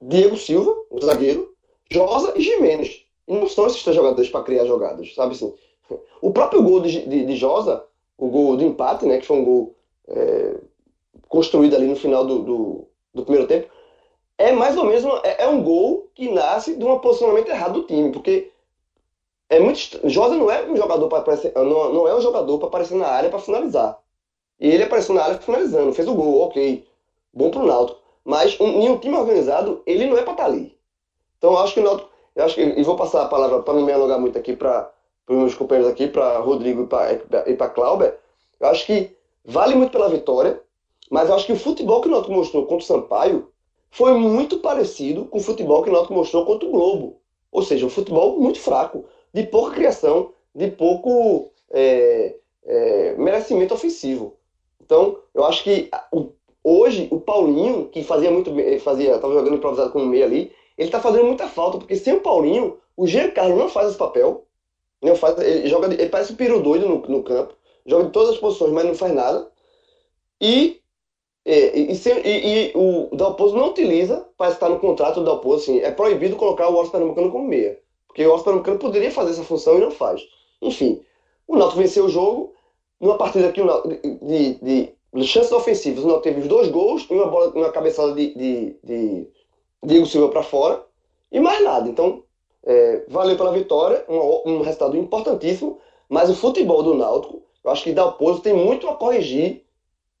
Diego 0.00 0.36
Silva, 0.36 0.74
o 0.90 1.00
zagueiro, 1.00 1.54
Josa 1.90 2.32
e 2.36 2.42
Jimenez. 2.42 3.04
E 3.26 3.34
não 3.34 3.48
são 3.48 3.66
esses 3.66 3.82
três 3.82 3.96
jogadores 3.96 4.30
para 4.30 4.42
criar 4.42 4.64
jogadas, 4.64 5.14
sabe 5.14 5.34
assim? 5.34 5.54
O 6.20 6.32
próprio 6.32 6.62
gol 6.62 6.80
de, 6.80 7.06
de, 7.06 7.24
de, 7.24 7.36
Josa, 7.36 7.84
o 8.16 8.28
gol 8.28 8.56
do 8.56 8.64
empate, 8.64 9.06
né, 9.06 9.18
que 9.18 9.26
foi 9.26 9.38
um 9.38 9.44
gol 9.44 9.74
é, 10.08 10.56
construído 11.28 11.74
ali 11.74 11.86
no 11.86 11.96
final 11.96 12.24
do, 12.24 12.40
do, 12.40 12.88
do, 13.14 13.22
primeiro 13.22 13.48
tempo, 13.48 13.68
é 14.36 14.52
mais 14.52 14.76
ou 14.76 14.84
menos 14.84 15.04
uma, 15.04 15.20
é, 15.24 15.44
é 15.44 15.48
um 15.48 15.62
gol 15.62 16.08
que 16.14 16.30
nasce 16.30 16.76
de 16.76 16.84
um 16.84 16.98
posicionamento 16.98 17.48
errado 17.48 17.80
do 17.80 17.86
time, 17.86 18.12
porque 18.12 18.50
é 19.50 19.58
muito 19.58 20.00
Josa 20.08 20.36
não 20.36 20.48
é 20.48 20.64
um 20.64 20.76
jogador 20.76 21.08
para 21.08 21.18
aparecer, 21.18 21.52
não, 21.56 21.92
não 21.92 22.08
é 22.08 22.14
um 22.14 22.20
jogador 22.20 22.56
para 22.58 22.68
aparecer 22.68 22.94
na 22.94 23.08
área 23.08 23.28
para 23.28 23.40
finalizar. 23.40 23.98
E 24.60 24.68
ele 24.70 24.84
apareceu 24.84 25.12
na 25.12 25.24
área 25.24 25.38
finalizando, 25.38 25.92
fez 25.92 26.06
o 26.06 26.14
gol, 26.14 26.42
ok, 26.42 26.86
bom 27.34 27.50
pro 27.50 27.66
Náutico. 27.66 27.98
Mas 28.24 28.58
um, 28.60 28.68
em 28.68 28.88
um 28.88 28.98
time 28.98 29.16
organizado, 29.16 29.82
ele 29.84 30.06
não 30.06 30.16
é 30.16 30.22
para 30.22 30.32
estar 30.32 30.44
tá 30.44 30.48
ali. 30.48 30.78
Então 31.36 31.52
eu 31.52 31.58
acho 31.58 31.74
que 31.74 31.80
o 31.80 31.82
Náutico, 31.82 32.08
eu 32.36 32.44
acho 32.44 32.54
que 32.54 32.62
e 32.62 32.82
vou 32.84 32.94
passar 32.94 33.22
a 33.22 33.28
palavra 33.28 33.60
para 33.62 33.74
não 33.74 33.82
me 33.82 33.92
alongar 33.92 34.20
muito 34.20 34.38
aqui 34.38 34.54
para 34.54 34.88
os 35.28 35.36
meus 35.36 35.54
companheiros 35.54 35.90
aqui, 35.90 36.06
para 36.06 36.38
Rodrigo 36.38 36.88
e 37.46 37.54
para 37.54 37.68
Clauber. 37.70 38.18
Eu 38.60 38.68
acho 38.68 38.86
que 38.86 39.16
vale 39.44 39.74
muito 39.74 39.90
pela 39.90 40.08
vitória, 40.08 40.62
mas 41.10 41.28
eu 41.28 41.34
acho 41.34 41.46
que 41.46 41.52
o 41.52 41.58
futebol 41.58 42.00
que 42.00 42.06
o 42.06 42.10
Náutico 42.10 42.32
mostrou 42.32 42.62
contra 42.66 42.84
o 42.84 42.86
Sampaio 42.86 43.48
foi 43.90 44.12
muito 44.14 44.60
parecido 44.60 45.24
com 45.24 45.38
o 45.38 45.42
futebol 45.42 45.82
que 45.82 45.90
o 45.90 45.92
Náutico 45.92 46.14
mostrou 46.14 46.46
contra 46.46 46.68
o 46.68 46.70
Globo. 46.70 47.16
Ou 47.50 47.64
seja, 47.64 47.84
um 47.84 47.90
futebol 47.90 48.38
muito 48.38 48.60
fraco 48.60 49.06
de 49.32 49.44
pouca 49.44 49.74
criação, 49.74 50.32
de 50.54 50.70
pouco 50.70 51.52
é, 51.70 52.36
é, 52.64 53.14
merecimento 53.16 53.74
ofensivo. 53.74 54.36
Então, 54.80 55.18
eu 55.34 55.44
acho 55.44 55.62
que 55.62 55.88
o, 56.12 56.32
hoje 56.64 57.08
o 57.10 57.20
Paulinho, 57.20 57.88
que 57.88 58.02
fazia 58.02 58.30
muito 58.30 58.50
fazia, 58.80 59.14
estava 59.14 59.32
jogando 59.32 59.56
improvisado 59.56 59.90
com 59.90 60.02
o 60.02 60.06
meio 60.06 60.24
ali, 60.24 60.52
ele 60.76 60.88
está 60.88 61.00
fazendo 61.00 61.26
muita 61.26 61.46
falta, 61.46 61.78
porque 61.78 61.96
sem 61.96 62.14
o 62.14 62.20
Paulinho, 62.20 62.78
o 62.96 63.06
Giancarlo 63.06 63.56
não 63.56 63.68
faz 63.68 63.88
esse 63.88 63.98
papel. 63.98 64.46
Não 65.02 65.14
faz, 65.16 65.38
ele 65.38 65.66
joga, 65.68 65.86
ele 65.86 66.08
parece 66.08 66.32
um 66.32 66.36
piro 66.36 66.62
doido 66.62 66.86
no, 66.86 66.98
no 67.00 67.22
campo, 67.22 67.54
joga 67.86 68.04
de 68.04 68.10
todas 68.10 68.30
as 68.30 68.38
posições, 68.38 68.72
mas 68.72 68.84
não 68.84 68.94
faz 68.94 69.14
nada. 69.14 69.50
E, 70.40 70.80
e, 71.46 71.52
e, 71.52 71.92
e, 71.92 72.66
e 72.68 72.72
o 72.74 73.14
Dalpozo 73.14 73.56
não 73.56 73.68
utiliza, 73.68 74.28
parece 74.36 74.56
estar 74.56 74.68
no 74.68 74.78
contrato 74.78 75.20
do 75.20 75.24
Dalpozo, 75.24 75.62
assim, 75.62 75.80
é 75.80 75.90
proibido 75.90 76.36
colocar 76.36 76.68
o 76.68 76.74
Oscar 76.74 76.92
Pernambucano 76.92 77.30
como 77.30 77.48
meia. 77.48 77.78
Porque 78.10 78.26
o 78.26 78.38
Pernambucano 78.38 78.78
poderia 78.78 79.10
fazer 79.10 79.30
essa 79.30 79.44
função 79.44 79.78
e 79.78 79.80
não 79.80 79.90
faz. 79.92 80.20
Enfim, 80.60 81.00
o 81.46 81.56
Náutico 81.56 81.80
venceu 81.80 82.06
o 82.06 82.08
jogo 82.08 82.54
numa 83.00 83.16
partida 83.16 83.52
que 83.52 83.62
de, 83.62 84.54
de, 84.54 84.92
de 85.14 85.24
chances 85.24 85.52
ofensivas. 85.52 86.02
O 86.02 86.08
Náutico 86.08 86.24
teve 86.24 86.40
os 86.40 86.48
dois 86.48 86.68
gols 86.68 87.06
e 87.08 87.14
uma 87.14 87.26
bola, 87.26 87.52
uma 87.54 87.70
cabeçada 87.70 88.12
de, 88.12 88.34
de, 88.34 88.76
de 88.82 89.28
Diego 89.84 90.06
Silva 90.06 90.28
para 90.28 90.42
fora 90.42 90.84
e 91.30 91.38
mais 91.38 91.62
nada. 91.62 91.88
Então, 91.88 92.24
é, 92.64 93.04
valeu 93.08 93.36
pela 93.36 93.52
vitória, 93.52 94.04
um, 94.08 94.54
um, 94.56 94.60
resultado 94.60 94.96
importantíssimo, 94.96 95.78
mas 96.08 96.28
o 96.28 96.34
futebol 96.34 96.82
do 96.82 96.94
Náutico, 96.94 97.42
eu 97.62 97.70
acho 97.70 97.84
que 97.84 97.92
Dalpozo 97.92 98.40
tem 98.40 98.52
muito 98.52 98.88
a 98.88 98.96
corrigir 98.96 99.64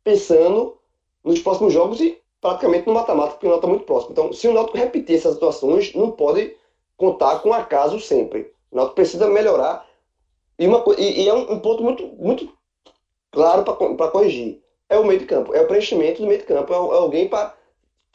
pensando 0.04 0.76
nos 1.24 1.40
próximos 1.40 1.72
jogos 1.72 2.00
e 2.00 2.16
praticamente 2.40 2.86
no 2.86 2.94
mata-mata, 2.94 3.32
porque 3.32 3.46
o 3.46 3.50
Náutico 3.50 3.66
está 3.66 3.68
muito 3.68 3.84
próximo. 3.84 4.12
Então, 4.12 4.32
se 4.32 4.46
o 4.46 4.54
Náutico 4.54 4.78
repetir 4.78 5.16
essas 5.16 5.34
situações, 5.34 5.92
não 5.92 6.12
pode 6.12 6.56
contar 7.00 7.40
com 7.40 7.50
acaso 7.50 7.98
sempre. 7.98 8.52
O 8.70 8.76
Náutico 8.76 8.96
precisa 8.96 9.26
melhorar 9.26 9.88
e, 10.58 10.66
uma, 10.66 10.84
e, 10.98 11.22
e 11.22 11.28
é 11.30 11.32
um, 11.32 11.52
um, 11.52 11.58
ponto 11.58 11.82
muito, 11.82 12.06
muito 12.18 12.52
claro 13.32 13.64
para 13.64 14.10
corrigir. 14.10 14.62
É 14.86 14.98
o 14.98 15.04
meio 15.04 15.18
de 15.18 15.24
campo, 15.24 15.54
é 15.54 15.62
o 15.62 15.66
preenchimento 15.66 16.20
do 16.20 16.28
meio 16.28 16.40
de 16.40 16.44
campo, 16.44 16.70
é, 16.70 16.76
é 16.76 16.98
alguém 16.98 17.26
para 17.26 17.54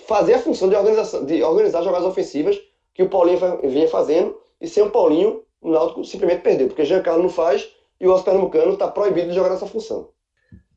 fazer 0.05 0.35
a 0.35 0.39
função 0.39 0.69
de, 0.69 0.75
organização, 0.75 1.25
de 1.25 1.41
organizar 1.41 1.81
jogadas 1.81 2.07
ofensivas 2.07 2.61
que 2.93 3.01
o 3.01 3.09
Paulinho 3.09 3.39
vinha 3.63 3.87
fazendo, 3.87 4.39
e 4.61 4.67
sem 4.67 4.83
o 4.83 4.91
Paulinho, 4.91 5.43
o 5.59 5.71
Náutico 5.71 6.05
simplesmente 6.05 6.43
perdeu, 6.43 6.67
porque 6.67 6.85
Jean 6.85 7.01
Carlos 7.01 7.23
não 7.23 7.31
faz 7.31 7.67
e 7.99 8.07
o 8.07 8.11
Oscar 8.11 8.35
Pernambucano 8.35 8.73
está 8.73 8.87
proibido 8.87 9.29
de 9.29 9.33
jogar 9.33 9.49
nessa 9.49 9.65
função. 9.65 10.09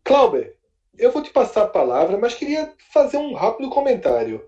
Clauber, 0.02 0.56
eu 0.96 1.12
vou 1.12 1.22
te 1.22 1.30
passar 1.30 1.64
a 1.64 1.68
palavra, 1.68 2.16
mas 2.16 2.34
queria 2.34 2.72
fazer 2.90 3.18
um 3.18 3.34
rápido 3.34 3.68
comentário. 3.68 4.47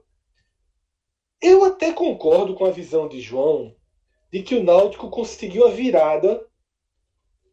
Eu 1.40 1.64
até 1.64 1.92
concordo 1.92 2.54
com 2.54 2.64
a 2.66 2.70
visão 2.70 3.09
de 3.09 3.20
João 3.20 3.75
de 4.30 4.42
que 4.42 4.54
o 4.54 4.62
Náutico 4.62 5.09
conseguiu 5.09 5.66
a 5.66 5.70
virada 5.70 6.47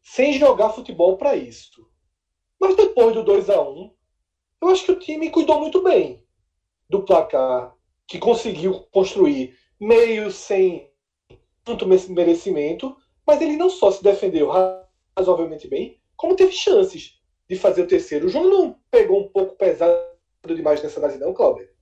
sem 0.01 0.33
jogar 0.33 0.69
futebol 0.69 1.17
para 1.17 1.35
isso. 1.35 1.87
Mas 2.59 2.75
depois 2.75 3.13
do 3.13 3.23
2 3.23 3.49
a 3.49 3.61
1 3.61 3.93
eu 4.61 4.69
acho 4.69 4.85
que 4.85 4.91
o 4.91 4.99
time 4.99 5.29
cuidou 5.29 5.59
muito 5.59 5.83
bem 5.83 6.25
do 6.89 7.03
placar, 7.03 7.75
que 8.07 8.17
conseguiu 8.17 8.81
construir 8.91 9.57
meio 9.79 10.31
sem 10.31 10.91
tanto 11.63 11.85
merecimento, 11.85 12.95
mas 13.25 13.41
ele 13.41 13.57
não 13.57 13.69
só 13.69 13.91
se 13.91 14.01
defendeu 14.01 14.49
razoavelmente 15.15 15.67
bem, 15.67 16.01
como 16.15 16.35
teve 16.35 16.51
chances 16.51 17.21
de 17.47 17.55
fazer 17.55 17.83
o 17.83 17.87
terceiro. 17.87 18.25
O 18.25 18.29
João 18.29 18.49
não 18.49 18.79
pegou 18.89 19.21
um 19.21 19.29
pouco 19.29 19.55
pesado 19.55 20.01
demais 20.47 20.81
nessa 20.81 20.99
base, 20.99 21.19
não, 21.19 21.33
Cláudio? 21.33 21.76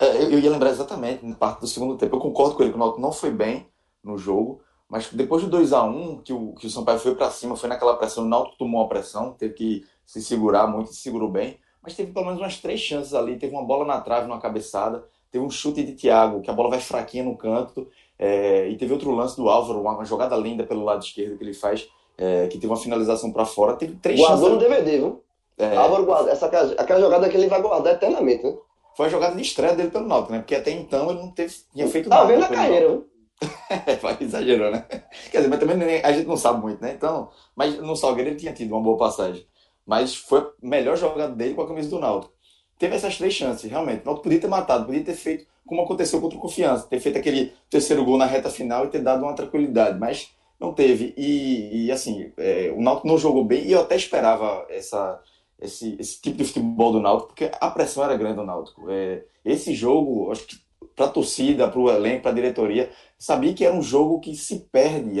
É, 0.00 0.22
eu 0.24 0.38
ia 0.38 0.50
lembrar 0.50 0.70
exatamente, 0.70 1.24
na 1.24 1.36
parte 1.36 1.60
do 1.60 1.66
segundo 1.66 1.94
tempo. 1.98 2.16
Eu 2.16 2.20
concordo 2.20 2.56
com 2.56 2.62
ele 2.62 2.70
que 2.70 2.76
o 2.76 2.78
Náutico 2.78 3.02
não 3.02 3.12
foi 3.12 3.30
bem 3.30 3.66
no 4.02 4.16
jogo, 4.16 4.62
mas 4.88 5.10
depois 5.12 5.42
do 5.42 5.50
2 5.50 5.74
a 5.74 5.82
1 5.82 6.22
que 6.22 6.32
o, 6.32 6.54
que 6.54 6.66
o 6.66 6.70
Sampaio 6.70 6.98
foi 6.98 7.14
para 7.14 7.30
cima, 7.30 7.54
foi 7.54 7.68
naquela 7.68 7.94
pressão, 7.94 8.24
o 8.24 8.26
Náutico 8.26 8.56
tomou 8.56 8.82
a 8.82 8.88
pressão, 8.88 9.32
teve 9.32 9.52
que 9.52 9.86
se 10.06 10.22
segurar 10.22 10.66
muito, 10.66 10.88
se 10.88 11.02
segurou 11.02 11.30
bem, 11.30 11.58
mas 11.82 11.94
teve 11.94 12.12
pelo 12.12 12.24
menos 12.24 12.40
umas 12.40 12.58
três 12.58 12.80
chances 12.80 13.12
ali, 13.12 13.36
teve 13.36 13.54
uma 13.54 13.62
bola 13.62 13.84
na 13.84 14.00
trave, 14.00 14.26
uma 14.26 14.40
cabeçada, 14.40 15.04
teve 15.30 15.44
um 15.44 15.50
chute 15.50 15.82
de 15.82 15.92
Thiago, 15.92 16.40
que 16.40 16.50
a 16.50 16.54
bola 16.54 16.70
vai 16.70 16.80
fraquinha 16.80 17.22
no 17.22 17.36
canto, 17.36 17.86
é, 18.18 18.68
e 18.68 18.76
teve 18.76 18.94
outro 18.94 19.10
lance 19.10 19.36
do 19.36 19.50
Álvaro, 19.50 19.82
uma, 19.82 20.04
jogada 20.04 20.34
linda 20.34 20.64
pelo 20.64 20.82
lado 20.82 21.04
esquerdo 21.04 21.36
que 21.36 21.44
ele 21.44 21.54
faz, 21.54 21.86
é, 22.16 22.48
que 22.48 22.58
teve 22.58 22.66
uma 22.66 22.76
finalização 22.76 23.30
para 23.30 23.44
fora, 23.44 23.76
teve 23.76 23.96
três 23.96 24.18
Guardou 24.18 24.48
chances. 24.48 24.54
no 24.54 24.58
DVD, 24.58 24.98
viu? 24.98 25.22
É, 25.58 25.76
Álvaro 25.76 26.06
guarda, 26.06 26.30
essa, 26.30 26.46
aquela 26.46 27.00
jogada 27.00 27.28
que 27.28 27.36
ele 27.36 27.48
vai 27.48 27.60
guardar 27.60 27.94
eternamente, 27.94 28.42
né? 28.44 28.56
Foi 29.00 29.06
a 29.06 29.10
jogada 29.10 29.34
de 29.34 29.40
estreia 29.40 29.74
dele 29.74 29.88
pelo 29.88 30.06
Náutico, 30.06 30.30
né? 30.30 30.40
Porque 30.40 30.54
até 30.54 30.70
então 30.72 31.08
ele 31.08 31.20
não 31.20 31.30
teve, 31.30 31.54
tinha 31.72 31.88
feito 31.88 32.10
tá 32.10 32.16
nada. 32.16 32.28
Tá 32.28 32.34
vendo 32.34 32.44
a 32.44 32.48
carreira, 32.48 32.86
viu? 32.86 33.08
Exagerou, 34.20 34.70
né? 34.70 34.84
Quer 35.30 35.38
dizer, 35.38 35.48
mas 35.48 35.58
também 35.58 36.02
a 36.02 36.12
gente 36.12 36.26
não 36.26 36.36
sabe 36.36 36.60
muito, 36.60 36.82
né? 36.82 36.92
Então, 36.98 37.30
mas 37.56 37.78
no 37.78 37.96
Salgueiro 37.96 38.28
ele 38.28 38.36
tinha 38.36 38.52
tido 38.52 38.72
uma 38.72 38.82
boa 38.82 38.98
passagem. 38.98 39.46
Mas 39.86 40.14
foi 40.14 40.40
a 40.40 40.50
melhor 40.60 40.98
jogada 40.98 41.34
dele 41.34 41.54
com 41.54 41.62
a 41.62 41.66
camisa 41.66 41.88
do 41.88 41.98
Náutico. 41.98 42.34
Teve 42.78 42.94
essas 42.94 43.16
três 43.16 43.32
chances, 43.32 43.70
realmente. 43.70 44.02
O 44.02 44.04
Náutico 44.04 44.24
podia 44.24 44.38
ter 44.38 44.48
matado, 44.48 44.84
podia 44.84 45.02
ter 45.02 45.14
feito 45.14 45.46
como 45.66 45.80
aconteceu 45.80 46.20
contra 46.20 46.36
o 46.36 46.40
Confiança, 46.42 46.86
ter 46.86 47.00
feito 47.00 47.16
aquele 47.16 47.54
terceiro 47.70 48.04
gol 48.04 48.18
na 48.18 48.26
reta 48.26 48.50
final 48.50 48.84
e 48.84 48.88
ter 48.88 49.00
dado 49.00 49.22
uma 49.22 49.32
tranquilidade, 49.32 49.98
mas 49.98 50.28
não 50.60 50.74
teve. 50.74 51.14
E, 51.16 51.86
e 51.86 51.90
assim, 51.90 52.30
é, 52.36 52.70
o 52.76 52.82
Náutico 52.82 53.08
não 53.08 53.16
jogou 53.16 53.46
bem 53.46 53.64
e 53.64 53.72
eu 53.72 53.80
até 53.80 53.96
esperava 53.96 54.66
essa, 54.68 55.18
esse, 55.60 55.96
esse 55.98 56.20
tipo 56.20 56.38
de 56.38 56.44
futebol 56.44 56.92
do 56.92 57.00
Náutico, 57.00 57.28
porque 57.28 57.50
a 57.60 57.70
pressão 57.70 58.04
era 58.04 58.16
grande 58.16 58.36
do 58.36 58.44
Náutico. 58.44 58.90
É, 58.90 59.24
esse 59.44 59.74
jogo, 59.74 60.30
acho 60.30 60.46
que 60.46 60.56
para 60.96 61.06
a 61.06 61.10
torcida, 61.10 61.68
para 61.68 61.80
o 61.80 61.90
elenco, 61.90 62.22
para 62.22 62.30
a 62.30 62.34
diretoria, 62.34 62.90
sabia 63.18 63.54
que 63.54 63.64
era 63.64 63.74
um 63.74 63.82
jogo 63.82 64.20
que 64.20 64.34
se 64.34 64.60
perde, 64.72 65.20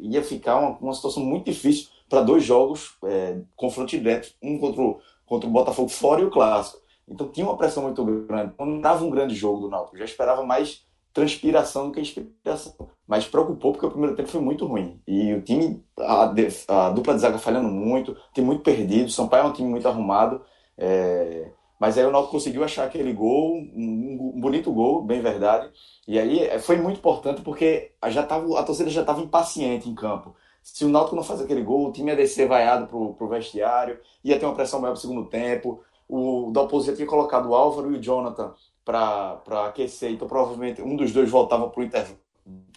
ia 0.00 0.22
ficar 0.22 0.58
uma, 0.58 0.78
uma 0.78 0.94
situação 0.94 1.22
muito 1.22 1.46
difícil 1.46 1.88
para 2.08 2.22
dois 2.22 2.44
jogos, 2.44 2.96
é, 3.04 3.38
confronto 3.56 3.90
direto, 3.90 4.32
um 4.42 4.58
contra 4.58 4.80
o, 4.80 5.00
contra 5.26 5.48
o 5.48 5.52
Botafogo 5.52 5.88
fora 5.88 6.22
e 6.22 6.24
o 6.24 6.30
Clássico. 6.30 6.80
Então 7.06 7.28
tinha 7.28 7.46
uma 7.46 7.56
pressão 7.56 7.82
muito 7.82 8.04
grande. 8.04 8.52
Não 8.58 8.80
dava 8.80 9.04
um 9.04 9.10
grande 9.10 9.34
jogo 9.34 9.60
do 9.60 9.68
Náutico, 9.68 9.96
já 9.96 10.04
esperava 10.04 10.42
mais 10.44 10.82
transpiração 11.18 11.86
do 11.86 11.92
que 11.92 12.00
inspiração. 12.00 12.74
Mas 13.06 13.26
preocupou 13.26 13.72
porque 13.72 13.86
o 13.86 13.90
primeiro 13.90 14.14
tempo 14.14 14.28
foi 14.28 14.40
muito 14.40 14.66
ruim. 14.66 15.00
E 15.06 15.34
o 15.34 15.42
time, 15.42 15.84
a, 15.98 16.32
a 16.68 16.90
dupla 16.90 17.14
de 17.14 17.20
zaga 17.20 17.38
falhando 17.38 17.68
muito, 17.68 18.16
tem 18.32 18.44
muito 18.44 18.62
perdido. 18.62 19.06
O 19.06 19.10
Sampaio 19.10 19.44
é 19.44 19.46
um 19.46 19.52
time 19.52 19.68
muito 19.68 19.88
arrumado. 19.88 20.42
É, 20.76 21.50
mas 21.78 21.96
aí 21.96 22.04
o 22.04 22.10
Náutico 22.10 22.32
conseguiu 22.32 22.64
achar 22.64 22.84
aquele 22.84 23.12
gol, 23.12 23.54
um, 23.56 24.40
bonito 24.40 24.72
gol, 24.72 25.02
bem 25.02 25.20
verdade. 25.20 25.70
E 26.06 26.18
aí 26.18 26.40
é, 26.40 26.58
foi 26.58 26.76
muito 26.76 26.98
importante 26.98 27.42
porque 27.42 27.92
já 28.08 28.22
tava, 28.22 28.58
a 28.58 28.62
torcida 28.62 28.90
já 28.90 29.00
estava 29.00 29.20
impaciente 29.20 29.88
em 29.88 29.94
campo. 29.94 30.34
Se 30.62 30.84
o 30.84 30.88
Náutico 30.88 31.16
não 31.16 31.22
faz 31.22 31.40
aquele 31.40 31.62
gol, 31.62 31.88
o 31.88 31.92
time 31.92 32.10
ia 32.10 32.16
descer 32.16 32.46
vaiado 32.46 32.86
pro, 32.86 33.14
pro 33.14 33.28
vestiário, 33.28 33.98
ia 34.22 34.38
ter 34.38 34.46
uma 34.46 34.54
pressão 34.54 34.80
maior 34.80 34.92
pro 34.92 35.00
segundo 35.00 35.24
tempo. 35.28 35.82
O 36.08 36.50
Dalpozo 36.52 36.86
já 36.86 36.96
tinha 36.96 37.06
colocado 37.06 37.50
o 37.50 37.54
Álvaro 37.54 37.92
e 37.92 37.98
o 37.98 38.02
Jonathan 38.02 38.54
para 38.88 39.66
aquecer, 39.66 40.12
então 40.12 40.26
provavelmente 40.26 40.80
um 40.80 40.96
dos 40.96 41.12
dois 41.12 41.28
voltava 41.28 41.68
pro 41.68 41.82
intervalo 41.82 42.18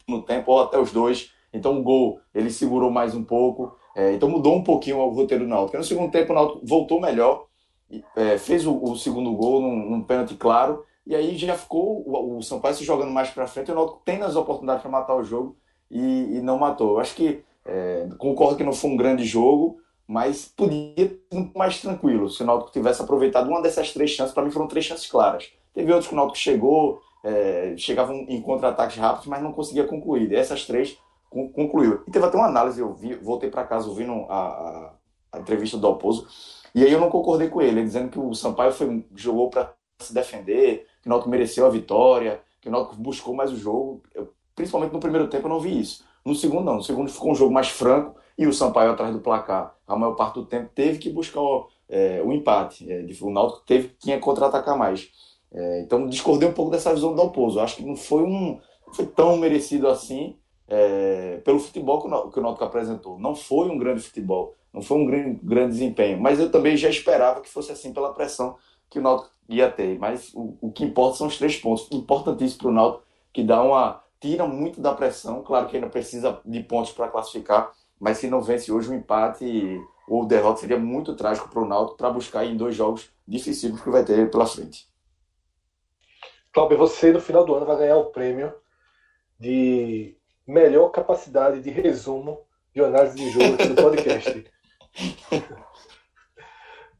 no 0.07 0.21
tempo, 0.21 0.51
ou 0.51 0.61
até 0.61 0.77
os 0.77 0.91
dois. 0.91 1.31
Então 1.53 1.79
o 1.79 1.83
gol 1.83 2.19
ele 2.35 2.49
segurou 2.49 2.91
mais 2.91 3.15
um 3.15 3.23
pouco. 3.23 3.75
É, 3.95 4.13
então 4.13 4.29
mudou 4.29 4.55
um 4.55 4.63
pouquinho 4.63 4.97
o 4.97 5.09
roteiro 5.09 5.45
do 5.45 5.49
Náutico. 5.49 5.77
No 5.77 5.83
segundo 5.83 6.11
tempo 6.11 6.31
o 6.31 6.35
Náutico 6.35 6.65
voltou 6.65 6.99
melhor 6.99 7.45
é, 8.15 8.37
fez 8.37 8.65
o, 8.65 8.81
o, 8.81 8.95
segundo 8.95 9.33
gol 9.33 9.61
num, 9.61 9.89
num, 9.89 10.01
pênalti 10.01 10.35
claro, 10.35 10.85
e 11.05 11.15
aí 11.15 11.35
já 11.37 11.57
ficou 11.57 12.03
o, 12.07 12.37
o 12.37 12.41
Sampaio 12.41 12.75
se 12.75 12.85
jogando 12.85 13.11
mais 13.11 13.29
para 13.29 13.47
frente, 13.47 13.71
o 13.71 13.75
Náutico 13.75 14.01
tem 14.05 14.21
as 14.21 14.35
oportunidades 14.35 14.81
para 14.81 14.91
matar 14.91 15.15
o 15.15 15.23
jogo 15.23 15.57
e, 15.89 16.37
e 16.37 16.41
não 16.41 16.57
matou. 16.57 16.91
Eu 16.91 16.99
acho 16.99 17.15
que 17.15 17.43
é, 17.65 18.07
concordo 18.17 18.55
que 18.55 18.63
não 18.63 18.73
foi 18.73 18.91
um 18.91 18.97
grande 18.97 19.25
jogo, 19.25 19.79
mas 20.07 20.45
podia 20.45 20.93
ser 20.97 21.21
um 21.31 21.51
mais 21.55 21.81
tranquilo 21.81 22.29
se 22.29 22.43
o 22.43 22.45
Náutico 22.45 22.71
tivesse 22.71 23.01
aproveitado 23.01 23.49
uma 23.49 23.61
dessas 23.61 23.91
três 23.93 24.11
chances. 24.11 24.33
Para 24.33 24.43
mim 24.43 24.51
foram 24.51 24.67
três 24.67 24.85
chances 24.85 25.09
claras. 25.09 25.51
Teve 25.73 25.91
outros 25.91 26.07
que 26.07 26.13
o 26.13 26.17
Náutico 26.17 26.37
chegou, 26.37 27.01
é, 27.23 27.73
chegavam 27.77 28.15
em 28.27 28.41
contra-ataques 28.41 28.97
rápidos, 28.97 29.27
mas 29.27 29.41
não 29.41 29.51
conseguia 29.51 29.85
concluir. 29.85 30.33
Essas 30.33 30.65
três 30.65 30.97
concluiu. 31.29 32.01
E 32.07 32.11
teve 32.11 32.25
até 32.25 32.37
uma 32.37 32.47
análise, 32.47 32.81
eu 32.81 32.93
vi, 32.93 33.15
voltei 33.15 33.49
para 33.49 33.63
casa 33.63 33.87
ouvindo 33.87 34.25
a, 34.29 34.35
a, 34.35 34.93
a 35.33 35.39
entrevista 35.39 35.77
do 35.77 35.87
Alpozo, 35.87 36.27
e 36.75 36.83
aí 36.83 36.91
eu 36.91 36.99
não 36.99 37.09
concordei 37.09 37.49
com 37.49 37.61
ele, 37.61 37.83
dizendo 37.83 38.09
que 38.09 38.19
o 38.19 38.33
Sampaio 38.33 38.71
foi, 38.71 39.05
jogou 39.15 39.49
para 39.49 39.73
se 39.99 40.13
defender, 40.13 40.87
que 41.01 41.07
o 41.07 41.09
Náutico 41.09 41.29
mereceu 41.29 41.65
a 41.65 41.69
vitória, 41.69 42.41
que 42.61 42.69
o 42.69 42.71
Náutico 42.71 42.95
buscou 42.95 43.33
mais 43.33 43.51
o 43.51 43.57
jogo. 43.57 44.01
Eu, 44.13 44.33
principalmente 44.55 44.93
no 44.93 44.99
primeiro 44.99 45.27
tempo 45.27 45.47
eu 45.47 45.49
não 45.49 45.59
vi 45.59 45.79
isso. 45.79 46.03
No 46.23 46.35
segundo 46.35 46.65
não, 46.65 46.75
no 46.75 46.83
segundo 46.83 47.11
ficou 47.11 47.31
um 47.31 47.35
jogo 47.35 47.53
mais 47.53 47.69
franco 47.69 48.15
e 48.37 48.47
o 48.47 48.53
Sampaio 48.53 48.91
atrás 48.91 49.13
do 49.13 49.19
placar. 49.19 49.75
A 49.87 49.95
maior 49.95 50.15
parte 50.15 50.35
do 50.35 50.45
tempo 50.45 50.69
teve 50.73 50.99
que 50.99 51.09
buscar 51.09 51.41
o, 51.41 51.67
é, 51.89 52.21
o 52.23 52.31
empate. 52.31 52.89
É, 52.91 53.05
o 53.21 53.31
Náutico 53.31 53.65
teve 53.65 53.89
que 53.99 54.17
contra-atacar 54.19 54.77
mais. 54.77 55.09
É, 55.53 55.81
então 55.81 56.07
discordei 56.07 56.47
um 56.47 56.53
pouco 56.53 56.71
dessa 56.71 56.93
visão 56.93 57.11
do 57.11 57.17
Dalpozo. 57.17 57.59
Acho 57.59 57.77
que 57.77 57.85
não 57.85 57.95
foi 57.95 58.23
um 58.23 58.59
não 58.87 58.93
foi 58.93 59.05
tão 59.05 59.37
merecido 59.37 59.87
assim 59.87 60.35
é, 60.67 61.41
pelo 61.43 61.59
futebol 61.59 62.01
que 62.01 62.07
o, 62.07 62.31
que 62.31 62.39
o 62.39 62.41
Náutico 62.41 62.63
apresentou. 62.63 63.19
Não 63.19 63.35
foi 63.35 63.69
um 63.69 63.77
grande 63.77 64.01
futebol. 64.01 64.55
Não 64.73 64.81
foi 64.81 64.97
um 64.97 65.05
grande, 65.05 65.39
grande 65.43 65.71
desempenho, 65.73 66.21
mas 66.21 66.39
eu 66.39 66.49
também 66.49 66.77
já 66.77 66.89
esperava 66.89 67.41
que 67.41 67.49
fosse 67.49 67.73
assim 67.73 67.91
pela 67.91 68.13
pressão 68.13 68.55
que 68.89 68.99
o 68.99 69.01
Náutico 69.01 69.31
ia 69.49 69.69
ter. 69.69 69.99
Mas 69.99 70.33
o, 70.33 70.57
o 70.61 70.71
que 70.71 70.85
importa 70.85 71.17
são 71.17 71.27
os 71.27 71.37
três 71.37 71.57
pontos. 71.57 71.89
Importantíssimo 71.91 72.59
para 72.59 72.69
o 72.69 72.73
Náutico, 72.73 73.03
que 73.33 73.43
dá 73.43 73.61
uma 73.61 74.01
tira 74.19 74.47
muito 74.47 74.79
da 74.79 74.93
pressão. 74.93 75.41
Claro 75.43 75.67
que 75.67 75.75
ainda 75.75 75.89
precisa 75.89 76.39
de 76.45 76.63
pontos 76.63 76.91
para 76.91 77.09
classificar, 77.09 77.71
mas 77.99 78.17
se 78.17 78.29
não 78.29 78.41
vence 78.41 78.71
hoje 78.71 78.89
o 78.89 78.93
um 78.93 78.95
empate 78.95 79.81
ou 80.07 80.25
derrota 80.25 80.61
seria 80.61 80.79
muito 80.79 81.15
trágico 81.15 81.49
para 81.49 81.61
o 81.61 81.67
Náutico 81.67 81.97
para 81.97 82.09
buscar 82.09 82.45
em 82.45 82.55
dois 82.55 82.75
jogos 82.75 83.09
difíceis 83.27 83.79
que 83.79 83.89
vai 83.89 84.05
ter 84.05 84.29
pela 84.31 84.45
frente. 84.45 84.90
Cláudio, 86.53 86.77
você 86.77 87.11
no 87.11 87.19
final 87.21 87.45
do 87.45 87.55
ano 87.55 87.65
vai 87.65 87.77
ganhar 87.77 87.97
o 87.97 88.05
prêmio 88.05 88.53
de 89.39 90.15
melhor 90.45 90.89
capacidade 90.89 91.61
de 91.61 91.69
resumo 91.69 92.41
de 92.73 92.83
análise 92.83 93.15
de 93.15 93.29
jogo 93.29 93.53
aqui 93.55 93.67
do 93.67 93.81
podcast. 93.81 94.43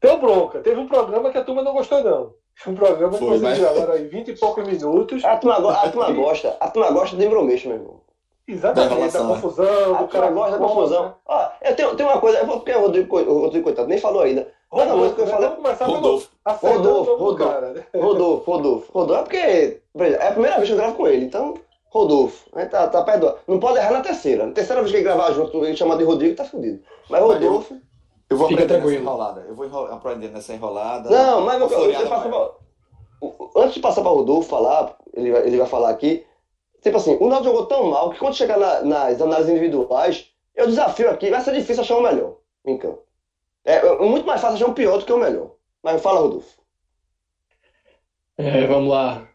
Deu 0.00 0.18
bronca. 0.18 0.60
Teve 0.60 0.80
um 0.80 0.88
programa 0.88 1.30
que 1.30 1.38
a 1.38 1.44
turma 1.44 1.62
não 1.62 1.72
gostou, 1.74 2.02
não. 2.02 2.34
Um 2.66 2.74
programa 2.74 3.12
que 3.12 3.18
Foi, 3.18 3.28
vocês 3.28 3.42
mas- 3.42 3.58
gravaram 3.58 3.92
aí 3.94 4.06
20 4.08 4.28
e 4.28 4.36
poucos 4.38 4.66
minutos. 4.66 5.24
A 5.24 5.36
turma, 5.36 5.56
a 5.72 5.90
turma 5.90 6.10
gosta, 6.12 6.56
a 6.60 6.68
turma 6.70 6.90
gosta 6.90 7.16
de 7.16 7.24
Embromecho, 7.24 7.68
meu 7.68 7.76
irmão. 7.78 8.00
Exatamente, 8.46 8.88
Da 8.88 8.88
da 8.88 8.94
enrolação, 8.94 9.28
né? 9.28 9.34
confusão, 9.34 9.94
A 9.94 10.02
do 10.02 10.08
cara 10.08 10.26
turma 10.26 10.40
gosta 10.40 10.58
da 10.58 10.66
que 10.66 10.72
confusão. 10.74 11.02
conta. 11.04 11.18
Ó, 11.26 11.50
eu 11.62 11.76
tenho, 11.76 11.96
tenho 11.96 12.08
uma 12.08 12.20
coisa, 12.20 12.38
eu 12.38 12.46
vou- 12.46 12.56
porque 12.56 12.72
o 12.72 12.80
Rodrigo, 12.80 13.16
o 13.20 13.38
Rodrigo 13.40 13.64
Coitado 13.64 13.88
nem 13.88 13.98
falou 13.98 14.22
ainda. 14.22 14.52
Rodolfo, 14.72 15.14
que 15.14 15.20
eu 15.20 15.26
né? 15.26 15.30
falei, 15.32 15.50
começar 15.50 15.84
Rodolfo. 15.86 16.28
acertando 16.44 16.88
o 16.88 16.92
Rodolfo, 17.02 17.24
Rodolfo. 17.24 17.52
cara. 17.52 17.72
né? 17.72 17.84
Rodolfo, 18.00 18.50
Rodolfo. 18.50 18.92
Rodolfo 18.92 19.20
é 19.20 19.22
porque, 19.24 19.80
por 19.92 20.06
exemplo, 20.06 20.24
é 20.24 20.28
a 20.28 20.32
primeira 20.32 20.56
vez 20.56 20.68
que 20.68 20.72
eu 20.72 20.78
gravo 20.78 20.94
com 20.96 21.06
ele, 21.06 21.24
então, 21.26 21.54
Rodolfo. 21.90 22.48
Gente 22.58 22.70
tá, 22.70 22.86
tá 22.88 23.02
perto 23.02 23.20
do- 23.20 23.34
Não 23.46 23.60
pode 23.60 23.76
errar 23.78 23.92
na 23.92 24.00
terceira. 24.00 24.46
Na 24.46 24.52
terceira 24.52 24.80
vez 24.80 24.90
que 24.90 24.96
ele 24.98 25.04
gravar 25.04 25.30
junto, 25.32 25.64
ele 25.64 25.76
chamar 25.76 25.96
de 25.96 26.04
Rodrigo, 26.04 26.34
tá 26.36 26.44
fudido. 26.44 26.80
Mas 27.10 27.20
Mas 27.22 27.42
eu- 27.42 27.48
Rodolfo. 27.48 27.76
Eu 28.30 28.36
vou 28.38 28.48
Fica 28.48 28.62
aprender 28.62 28.72
nessa 28.78 28.86
tranquilo. 28.86 29.02
enrolada. 29.02 29.44
Eu 29.46 29.54
vou 29.54 29.66
enro- 29.66 29.92
aprender 29.92 30.28
nessa 30.28 30.54
enrolada. 30.54 31.10
Não, 31.10 31.42
mas 31.42 31.54
eu, 31.56 31.60
eu, 31.60 31.68
floreada 31.68 32.04
eu 32.04 32.08
passo 32.08 32.28
maior. 32.30 32.48
pra- 33.20 33.62
Antes 33.62 33.74
de 33.74 33.80
passar 33.80 34.00
para 34.00 34.10
o 34.10 34.14
Rodolfo 34.16 34.48
falar, 34.48 34.96
ele 35.12 35.30
vai, 35.30 35.46
ele 35.46 35.58
vai 35.58 35.66
falar 35.66 35.90
aqui. 35.90 36.24
Tipo 36.80 36.96
assim, 36.96 37.16
o 37.20 37.28
Náutico 37.28 37.50
jogou 37.52 37.66
tão 37.66 37.84
mal 37.90 38.10
que 38.10 38.18
quando 38.18 38.34
chegar 38.34 38.56
na- 38.58 38.80
nas 38.82 39.20
análises 39.20 39.50
individuais, 39.50 40.26
eu 40.56 40.66
desafio 40.66 41.10
aqui, 41.10 41.30
vai 41.30 41.40
ser 41.42 41.52
difícil 41.52 41.82
achar 41.82 41.98
o 41.98 42.02
melhor 42.02 42.36
em 42.66 42.78
campo. 42.78 43.00
É, 43.64 43.76
é 43.76 43.98
muito 43.98 44.26
mais 44.26 44.40
fácil 44.40 44.56
achar 44.56 44.66
um 44.66 44.74
pior 44.74 44.98
do 44.98 45.04
que 45.04 45.12
o 45.12 45.18
melhor. 45.18 45.54
Mas 45.82 46.02
fala, 46.02 46.20
Rodolfo. 46.20 46.60
É, 48.36 48.66
vamos 48.66 48.90
lá. 48.90 49.28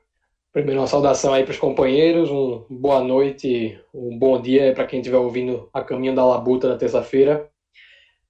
Primeiro, 0.52 0.82
uma 0.82 0.88
saudação 0.88 1.34
aí 1.34 1.44
para 1.44 1.52
os 1.52 1.60
companheiros, 1.60 2.32
um 2.32 2.66
boa 2.70 3.00
noite, 3.02 3.80
um 3.94 4.18
bom 4.18 4.42
dia 4.42 4.74
para 4.74 4.88
quem 4.88 5.00
estiver 5.00 5.18
ouvindo 5.18 5.70
a 5.72 5.82
caminho 5.84 6.16
da 6.16 6.26
labuta 6.26 6.68
na 6.68 6.78
terça-feira. 6.78 7.50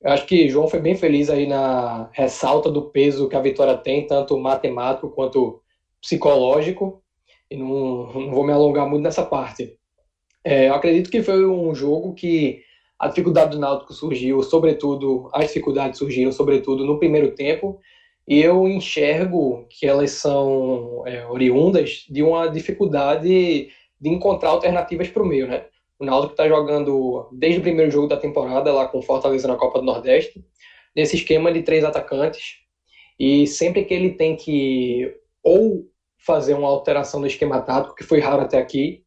Eu 0.01 0.11
acho 0.11 0.25
que 0.25 0.49
João 0.49 0.67
foi 0.67 0.79
bem 0.79 0.95
feliz 0.95 1.29
aí 1.29 1.47
na 1.47 2.09
ressalta 2.11 2.69
do 2.69 2.89
peso 2.89 3.29
que 3.29 3.35
a 3.35 3.41
vitória 3.41 3.77
tem, 3.77 4.05
tanto 4.05 4.37
matemático 4.37 5.09
quanto 5.09 5.61
psicológico, 6.01 7.01
e 7.49 7.55
não, 7.55 8.11
não 8.13 8.31
vou 8.31 8.45
me 8.45 8.51
alongar 8.51 8.87
muito 8.87 9.03
nessa 9.03 9.25
parte. 9.25 9.77
É, 10.43 10.67
eu 10.67 10.73
acredito 10.73 11.09
que 11.09 11.23
foi 11.23 11.45
um 11.45 11.73
jogo 11.73 12.13
que 12.13 12.61
a 12.99 13.07
dificuldade 13.07 13.51
do 13.51 13.59
Náutico 13.59 13.93
surgiu, 13.93 14.41
sobretudo, 14.41 15.29
as 15.33 15.47
dificuldades 15.47 15.99
surgiram, 15.99 16.31
sobretudo, 16.31 16.85
no 16.85 16.97
primeiro 16.97 17.35
tempo, 17.35 17.79
e 18.27 18.41
eu 18.41 18.67
enxergo 18.67 19.65
que 19.69 19.85
elas 19.85 20.11
são 20.11 21.03
é, 21.05 21.25
oriundas 21.27 22.05
de 22.09 22.23
uma 22.23 22.47
dificuldade 22.47 23.69
de 23.99 24.09
encontrar 24.09 24.49
alternativas 24.49 25.07
para 25.09 25.23
o 25.23 25.25
meio, 25.25 25.47
né? 25.47 25.65
O 25.99 26.05
Náutico 26.05 26.33
está 26.33 26.47
jogando 26.47 27.29
desde 27.31 27.59
o 27.59 27.63
primeiro 27.63 27.89
jogo 27.89 28.07
da 28.07 28.17
temporada 28.17 28.71
lá 28.71 28.87
com 28.87 29.01
Fortaleza 29.01 29.47
na 29.47 29.55
Copa 29.55 29.79
do 29.79 29.85
Nordeste, 29.85 30.43
nesse 30.95 31.15
esquema 31.15 31.51
de 31.51 31.63
três 31.63 31.83
atacantes, 31.83 32.57
e 33.19 33.47
sempre 33.47 33.85
que 33.85 33.93
ele 33.93 34.11
tem 34.11 34.35
que 34.35 35.11
ou 35.43 35.87
fazer 36.17 36.53
uma 36.53 36.67
alteração 36.67 37.19
no 37.19 37.27
esquema 37.27 37.61
tático, 37.61 37.95
que 37.95 38.03
foi 38.03 38.19
raro 38.19 38.41
até 38.41 38.57
aqui, 38.57 39.03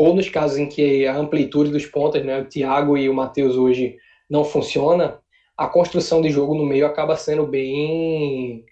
ou 0.00 0.14
nos 0.14 0.30
casos 0.30 0.56
em 0.56 0.66
que 0.66 1.06
a 1.06 1.14
amplitude 1.14 1.70
dos 1.70 1.84
pontas, 1.84 2.24
né, 2.24 2.40
o 2.40 2.46
Thiago 2.46 2.96
e 2.96 3.06
o 3.06 3.12
Matheus 3.12 3.54
hoje 3.54 3.98
não 4.30 4.44
funciona, 4.44 5.20
a 5.54 5.66
construção 5.66 6.22
de 6.22 6.30
jogo 6.30 6.54
no 6.54 6.64
meio 6.64 6.86
acaba 6.86 7.16
sendo 7.16 7.46
bem 7.46 8.64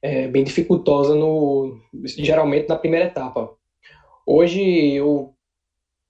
é, 0.00 0.28
bem 0.28 0.44
dificultosa 0.44 1.16
no 1.16 1.80
geralmente 2.04 2.68
na 2.68 2.76
primeira 2.76 3.06
etapa. 3.06 3.50
Hoje 4.24 4.62
eu 4.94 5.34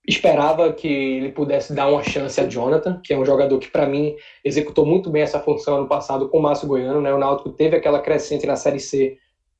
esperava 0.07 0.71
que 0.71 0.87
ele 0.87 1.31
pudesse 1.31 1.73
dar 1.73 1.87
uma 1.87 2.03
chance 2.03 2.39
a 2.39 2.47
Jonathan, 2.47 3.01
que 3.03 3.11
é 3.11 3.17
um 3.17 3.25
jogador 3.25 3.57
que 3.57 3.71
para 3.71 3.87
mim 3.87 4.15
executou 4.45 4.85
muito 4.85 5.09
bem 5.09 5.23
essa 5.23 5.39
função 5.39 5.77
ano 5.77 5.87
passado 5.87 6.29
com 6.29 6.37
o 6.37 6.41
Márcio 6.43 6.67
Goiano, 6.67 7.01
né? 7.01 7.11
O 7.11 7.17
Náutico 7.17 7.49
teve 7.49 7.75
aquela 7.75 7.99
crescente 7.99 8.45
na 8.45 8.55
Série 8.55 8.79
C 8.79 9.17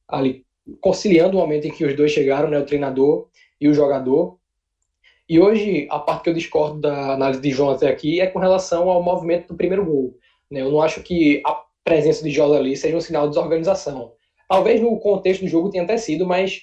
ali 0.08 0.46
conciliando 0.80 1.36
o 1.36 1.40
momento 1.40 1.66
em 1.66 1.72
que 1.72 1.84
os 1.84 1.96
dois 1.96 2.12
chegaram, 2.12 2.48
né, 2.48 2.60
o 2.60 2.66
treinador 2.66 3.28
e 3.60 3.68
o 3.68 3.74
jogador. 3.74 4.38
E 5.34 5.40
hoje 5.40 5.88
a 5.90 5.98
parte 5.98 6.26
que 6.26 6.30
eu 6.30 6.34
discordo 6.36 6.80
da 6.80 7.14
análise 7.14 7.42
de 7.42 7.50
Jonathan 7.50 7.90
aqui 7.90 8.22
é 8.22 8.28
com 8.28 8.38
relação 8.38 8.88
ao 8.88 9.02
movimento 9.02 9.48
do 9.48 9.56
primeiro 9.56 9.84
gol. 9.84 10.16
Né? 10.48 10.62
Eu 10.62 10.70
não 10.70 10.80
acho 10.80 11.02
que 11.02 11.42
a 11.44 11.60
presença 11.84 12.24
de 12.24 12.30
José 12.30 12.56
ali 12.56 12.78
seja 12.78 12.96
um 12.96 13.02
sinal 13.02 13.24
de 13.24 13.30
desorganização. 13.30 14.12
Talvez 14.48 14.80
no 14.80 14.96
contexto 15.00 15.42
do 15.42 15.48
jogo 15.48 15.72
tenha 15.72 15.86
até 15.86 15.98
sido, 15.98 16.24
mas 16.24 16.62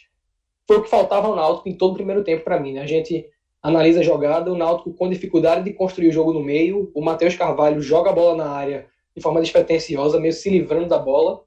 foi 0.69 0.77
o 0.77 0.83
que 0.85 0.89
faltava 0.89 1.27
ao 1.27 1.35
Náutico 1.35 1.69
em 1.69 1.77
todo 1.77 1.91
o 1.91 1.95
primeiro 1.97 2.23
tempo 2.23 2.45
para 2.45 2.61
mim. 2.61 2.75
Né? 2.75 2.83
A 2.83 2.87
gente 2.87 3.27
analisa 3.61 3.99
a 3.99 4.05
jogada, 4.05 4.53
o 4.53 4.57
Náutico 4.57 4.95
com 4.95 5.11
dificuldade 5.11 5.65
de 5.65 5.73
construir 5.73 6.07
o 6.07 6.13
jogo 6.13 6.33
no 6.33 6.41
meio, 6.41 6.93
o 6.95 7.03
Matheus 7.03 7.35
Carvalho 7.35 7.83
joga 7.83 8.11
a 8.11 8.13
bola 8.13 8.37
na 8.37 8.53
área 8.53 8.87
de 9.17 9.21
forma 9.21 9.41
despretensiosa, 9.41 10.21
meio 10.21 10.33
se 10.33 10.49
livrando 10.49 10.87
da 10.87 10.97
bola. 10.97 11.41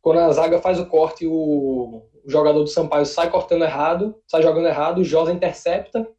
Quando 0.00 0.20
a 0.20 0.32
zaga 0.32 0.58
faz 0.58 0.80
o 0.80 0.86
corte, 0.86 1.26
o 1.26 2.00
jogador 2.26 2.60
do 2.60 2.66
Sampaio 2.66 3.04
sai 3.04 3.28
cortando 3.28 3.62
errado, 3.62 4.16
sai 4.26 4.40
jogando 4.42 4.68
errado, 4.68 5.02
o 5.02 5.04
Josa 5.04 5.30
intercepta. 5.30 6.15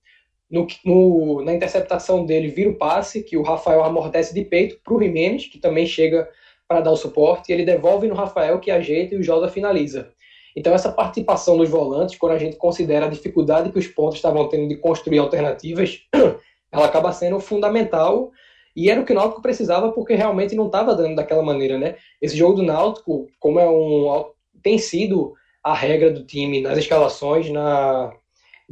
No, 0.49 0.65
no, 0.85 1.41
na 1.43 1.53
interceptação 1.53 2.25
dele, 2.25 2.47
vira 2.47 2.69
o 2.69 2.75
passe, 2.75 3.23
que 3.23 3.35
o 3.35 3.41
Rafael 3.41 3.83
amortece 3.83 4.33
de 4.33 4.43
peito 4.45 4.79
para 4.83 4.93
o 4.93 5.01
Jimenez, 5.01 5.47
que 5.47 5.59
também 5.59 5.85
chega 5.85 6.29
para 6.67 6.81
dar 6.81 6.91
o 6.91 6.97
suporte, 6.97 7.49
e 7.49 7.53
ele 7.53 7.65
devolve 7.65 8.07
no 8.07 8.15
Rafael, 8.15 8.59
que 8.59 8.71
ajeita 8.71 9.15
e 9.15 9.17
o 9.17 9.23
Josa 9.23 9.49
finaliza. 9.49 10.11
Então, 10.55 10.73
essa 10.73 10.91
participação 10.91 11.55
dos 11.55 11.69
volantes, 11.69 12.17
quando 12.17 12.31
a 12.31 12.39
gente 12.39 12.55
considera 12.55 13.05
a 13.05 13.09
dificuldade 13.09 13.71
que 13.71 13.77
os 13.77 13.87
pontos 13.87 14.15
estavam 14.15 14.49
tendo 14.49 14.67
de 14.67 14.75
construir 14.75 15.19
alternativas, 15.19 16.01
ela 16.71 16.87
acaba 16.87 17.11
sendo 17.11 17.39
fundamental. 17.39 18.31
E 18.75 18.89
era 18.89 18.99
o 18.99 19.05
que 19.05 19.11
o 19.11 19.15
Náutico 19.15 19.41
precisava, 19.41 19.91
porque 19.91 20.15
realmente 20.15 20.55
não 20.55 20.65
estava 20.65 20.95
dando 20.95 21.15
daquela 21.15 21.43
maneira, 21.43 21.77
né? 21.77 21.95
Esse 22.19 22.35
jogo 22.35 22.55
do 22.55 22.63
Náutico, 22.63 23.27
como 23.39 23.59
é 23.59 23.69
um. 23.69 24.25
tem 24.63 24.79
sido 24.79 25.35
a 25.63 25.75
regra 25.75 26.09
do 26.09 26.25
time 26.25 26.59
nas 26.59 26.77
escalações, 26.77 27.49
na, 27.51 28.11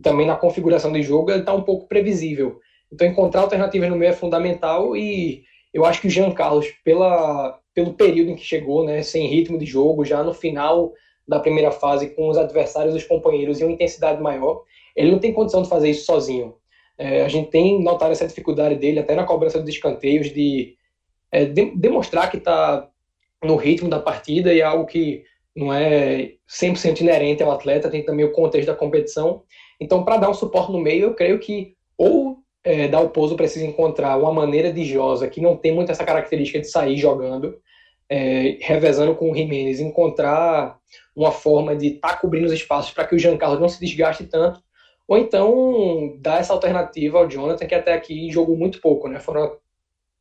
também 0.02 0.26
na 0.26 0.36
configuração 0.36 0.92
de 0.92 1.02
jogo, 1.02 1.32
ele 1.32 1.40
está 1.40 1.54
um 1.54 1.64
pouco 1.64 1.88
previsível. 1.88 2.60
Então, 2.92 3.08
encontrar 3.08 3.42
alternativas 3.42 3.90
no 3.90 3.96
meio 3.96 4.12
é 4.12 4.14
fundamental 4.14 4.96
e 4.96 5.44
eu 5.74 5.86
acho 5.86 6.02
que 6.02 6.08
o 6.08 6.10
Jean 6.10 6.32
Carlos, 6.32 6.68
pela, 6.84 7.60
pelo 7.74 7.94
período 7.94 8.32
em 8.32 8.36
que 8.36 8.44
chegou, 8.44 8.86
né, 8.86 9.02
sem 9.02 9.28
ritmo 9.28 9.58
de 9.58 9.66
jogo, 9.66 10.06
já 10.06 10.24
no 10.24 10.34
final 10.34 10.94
da 11.28 11.40
primeira 11.40 11.72
fase, 11.72 12.10
com 12.10 12.30
os 12.30 12.38
adversários, 12.38 12.96
os 12.96 13.04
companheiros, 13.04 13.60
e 13.60 13.64
uma 13.64 13.74
intensidade 13.74 14.22
maior, 14.22 14.64
ele 14.96 15.12
não 15.12 15.20
tem 15.20 15.34
condição 15.34 15.62
de 15.62 15.70
fazer 15.70 15.90
isso 15.90 16.06
sozinho. 16.06 16.56
É, 16.98 17.24
a 17.24 17.28
gente 17.28 17.50
tem 17.50 17.84
notado 17.84 18.12
essa 18.12 18.28
dificuldade 18.28 18.76
dele, 18.76 19.00
até 19.00 19.16
na 19.16 19.26
cobrança 19.26 19.60
dos 19.60 19.70
escanteios, 19.70 20.32
de, 20.32 20.76
é, 21.32 21.46
de 21.46 21.76
demonstrar 21.76 22.30
que 22.30 22.38
está 22.38 22.88
no 23.44 23.56
ritmo 23.56 23.90
da 23.90 24.00
partida 24.00 24.54
e 24.54 24.62
é 24.62 24.64
algo 24.64 24.86
que 24.86 25.24
não 25.56 25.74
é 25.74 26.34
100% 26.50 27.02
inerente 27.02 27.42
ao 27.42 27.52
atleta, 27.52 27.90
tem 27.90 28.04
também 28.04 28.26
o 28.26 28.32
contexto 28.32 28.68
da 28.68 28.76
competição. 28.76 29.44
Então, 29.80 30.04
para 30.04 30.18
dar 30.18 30.30
um 30.30 30.34
suporte 30.34 30.72
no 30.72 30.80
meio, 30.80 31.06
eu 31.06 31.14
creio 31.14 31.40
que 31.40 31.76
ou 31.98 32.40
é, 32.64 32.88
Dalpozo 32.88 33.36
precisa 33.36 33.66
encontrar 33.66 34.18
uma 34.18 34.34
maneira 34.34 34.72
de 34.72 34.84
Josa 34.84 35.28
que 35.28 35.40
não 35.40 35.56
tem 35.56 35.74
muito 35.74 35.92
essa 35.92 36.04
característica 36.04 36.60
de 36.60 36.68
sair 36.68 36.98
jogando, 36.98 37.60
é, 38.10 38.58
revezando 38.62 39.16
com 39.16 39.32
o 39.32 39.36
Jimenez, 39.36 39.80
encontrar 39.80 40.78
uma 41.16 41.32
forma 41.32 41.76
de 41.76 41.88
estar 41.96 42.10
tá 42.10 42.18
cobrindo 42.18 42.48
os 42.48 42.54
espaços 42.54 42.92
para 42.92 43.06
que 43.06 43.16
o 43.16 43.20
Jean 43.20 43.38
Carlos 43.38 43.60
não 43.60 43.70
se 43.70 43.80
desgaste 43.80 44.26
tanto, 44.26 44.62
ou 45.08 45.18
então 45.18 46.18
dar 46.20 46.40
essa 46.40 46.54
alternativa 46.54 47.20
ao 47.20 47.30
Jonathan, 47.30 47.68
que 47.68 47.76
até 47.76 47.94
aqui 47.94 48.32
jogou 48.32 48.58
muito 48.58 48.82
pouco, 48.82 49.08
né? 49.08 49.20
Foram 49.20 49.58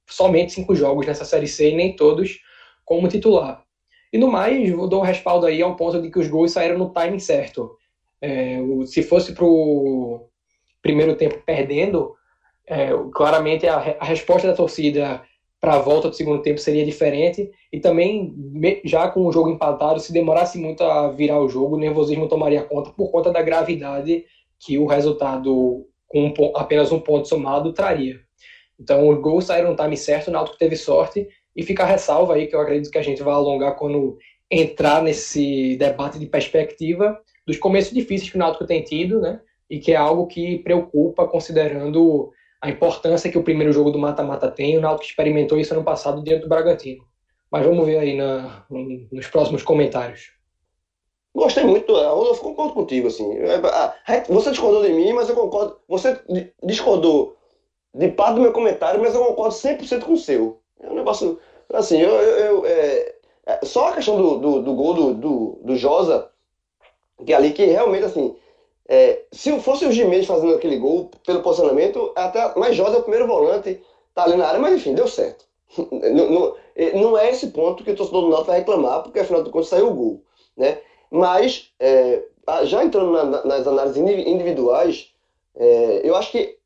somente 0.07 0.53
cinco 0.53 0.75
jogos 0.75 1.07
nessa 1.07 1.25
Série 1.25 1.49
C 1.49 1.71
e 1.71 1.75
nem 1.75 1.97
todos 1.97 2.41
como 2.85 3.09
titular. 3.09 3.65
E 4.13 4.19
no 4.19 4.31
mais, 4.31 4.71
vou 4.71 4.89
dar 4.89 4.99
um 4.99 5.03
respaldo 5.03 5.47
aí 5.47 5.63
ao 5.63 5.75
ponto 5.75 6.01
de 6.01 6.11
que 6.11 6.19
os 6.19 6.29
gols 6.29 6.53
saíram 6.53 6.79
no 6.79 6.91
timing 6.91 7.19
certo. 7.19 7.77
É, 8.25 8.59
se 8.87 9.03
fosse 9.03 9.35
para 9.35 9.45
o 9.45 10.31
primeiro 10.81 11.15
tempo 11.15 11.43
perdendo, 11.45 12.15
é, 12.67 12.89
claramente 13.13 13.67
a, 13.67 13.77
a, 14.01 14.05
resposta 14.07 14.49
da 14.49 14.55
torcida 14.55 15.23
para 15.61 15.75
a 15.75 15.79
volta 15.79 16.09
do 16.09 16.17
segundo 16.17 16.41
tempo 16.41 16.59
seria 16.59 16.87
diferente. 16.87 17.51
E 17.71 17.81
também, 17.81 18.35
já 18.83 19.09
com 19.09 19.27
o 19.27 19.33
jogo 19.33 19.51
empatado, 19.51 20.01
se 20.01 20.11
demorasse 20.11 20.57
muito 20.57 20.83
a 20.83 21.11
virar 21.11 21.39
o 21.39 21.51
jogo, 21.51 21.77
o 21.77 21.79
nervosismo 21.79 22.27
tomaria 22.27 22.63
conta 22.63 22.89
por 22.93 23.11
conta 23.11 23.31
da 23.31 23.43
gravidade 23.43 24.25
que 24.59 24.79
o 24.79 24.87
resultado 24.87 25.87
com 26.09 26.29
um, 26.29 26.57
apenas 26.57 26.91
um 26.93 27.01
ponto 27.01 27.29
somado 27.29 27.75
traria. 27.75 28.21
Então, 28.81 29.07
os 29.07 29.21
gols 29.21 29.45
saíram 29.45 29.73
no 29.73 29.77
time 29.77 29.99
certo, 29.99 30.29
o 30.29 30.31
Náutico 30.31 30.57
teve 30.57 30.77
sorte. 30.77 31.29
E 31.55 31.63
fica 31.63 31.83
a 31.83 31.87
ressalva 31.87 32.35
aí, 32.35 32.47
que 32.47 32.57
eu 32.57 32.61
acredito 32.61 32.91
que 32.91 32.99
a 32.99 33.03
gente 33.03 33.23
vai 33.23 33.35
alongar 33.35 33.77
quando 33.77 34.17
entrar 34.51 35.03
nesse 35.03 35.77
debate 35.77 36.19
de 36.19 36.27
perspectiva 36.27 37.21
dos 37.47 37.59
começos 37.59 37.93
difíceis 37.93 38.31
que 38.31 38.37
o 38.37 38.39
Náutico 38.39 38.67
tem 38.67 38.83
tido, 38.83 39.21
né? 39.21 39.41
E 39.69 39.79
que 39.79 39.93
é 39.93 39.97
algo 39.97 40.27
que 40.27 40.59
preocupa, 40.59 41.27
considerando 41.27 42.33
a 42.61 42.71
importância 42.71 43.31
que 43.31 43.39
o 43.39 43.43
primeiro 43.43 43.73
jogo 43.73 43.91
do 43.91 43.99
mata-mata 43.99 44.51
tem. 44.51 44.77
O 44.77 44.81
Náutico 44.81 45.11
experimentou 45.11 45.59
isso 45.59 45.75
ano 45.75 45.85
passado 45.85 46.23
diante 46.23 46.43
do 46.43 46.49
Bragantino. 46.49 47.05
Mas 47.51 47.65
vamos 47.65 47.85
ver 47.87 47.99
aí 47.99 48.17
na, 48.17 48.65
nos 49.13 49.27
próximos 49.29 49.63
comentários. 49.63 50.33
Gostei 51.35 51.65
muito, 51.65 51.93
Rodolfo, 51.93 52.43
concordo 52.43 52.75
contigo, 52.75 53.09
assim. 53.09 53.29
Você 54.29 54.51
discordou 54.51 54.83
de 54.83 54.93
mim, 54.93 55.13
mas 55.13 55.29
eu 55.29 55.35
concordo. 55.35 55.79
Você 55.89 56.21
discordou 56.63 57.37
de 57.93 58.09
parte 58.09 58.37
do 58.37 58.41
meu 58.41 58.53
comentário, 58.53 59.01
mas 59.01 59.15
eu 59.15 59.25
concordo 59.25 59.55
100% 59.55 60.05
com 60.05 60.13
o 60.13 60.19
seu. 60.19 60.61
É 60.81 60.89
um 60.89 60.95
negócio. 60.95 61.39
Assim, 61.73 62.01
eu. 62.01 62.11
eu, 62.11 62.37
eu 62.39 62.67
é, 62.67 63.15
é, 63.47 63.61
só 63.65 63.89
a 63.89 63.93
questão 63.93 64.17
do, 64.17 64.39
do, 64.39 64.63
do 64.63 64.75
gol 64.75 64.95
do, 64.95 65.15
do, 65.15 65.61
do, 65.65 65.77
Josa, 65.77 66.31
que 67.25 67.33
é 67.33 67.37
ali 67.37 67.53
que 67.53 67.65
realmente, 67.65 68.05
assim. 68.05 68.37
É, 68.87 69.23
se 69.33 69.59
fosse 69.61 69.87
o 69.87 69.93
Gimenez 69.93 70.27
fazendo 70.27 70.55
aquele 70.55 70.77
gol 70.77 71.11
pelo 71.25 71.43
posicionamento, 71.43 72.13
até 72.15 72.55
mais 72.59 72.77
Josa 72.77 72.97
é 72.97 72.99
o 72.99 73.03
primeiro 73.03 73.27
volante, 73.27 73.81
tá 74.15 74.25
ali 74.25 74.37
na 74.37 74.47
área, 74.47 74.61
mas 74.61 74.75
enfim, 74.75 74.95
deu 74.95 75.09
certo. 75.09 75.47
não, 75.79 76.31
não, 76.31 76.57
é, 76.77 76.93
não, 76.93 77.19
é 77.19 77.31
esse 77.31 77.49
ponto 77.49 77.83
que 77.83 77.91
o 77.91 77.97
torcedor 77.97 78.23
do 78.23 78.29
Náutico 78.29 78.51
vai 78.51 78.59
reclamar, 78.59 79.03
porque 79.03 79.21
afinal 79.21 79.43
de 79.43 79.51
contas 79.51 79.69
saiu 79.69 79.89
o 79.89 79.95
gol. 79.95 80.23
Né? 80.57 80.79
Mas, 81.11 81.73
é, 81.81 82.23
já 82.65 82.85
entrando 82.85 83.13
na, 83.13 83.45
nas 83.45 83.67
análises 83.67 83.97
individuais, 83.97 85.13
é, 85.57 86.01
eu 86.05 86.15
acho 86.15 86.31
que 86.31 86.59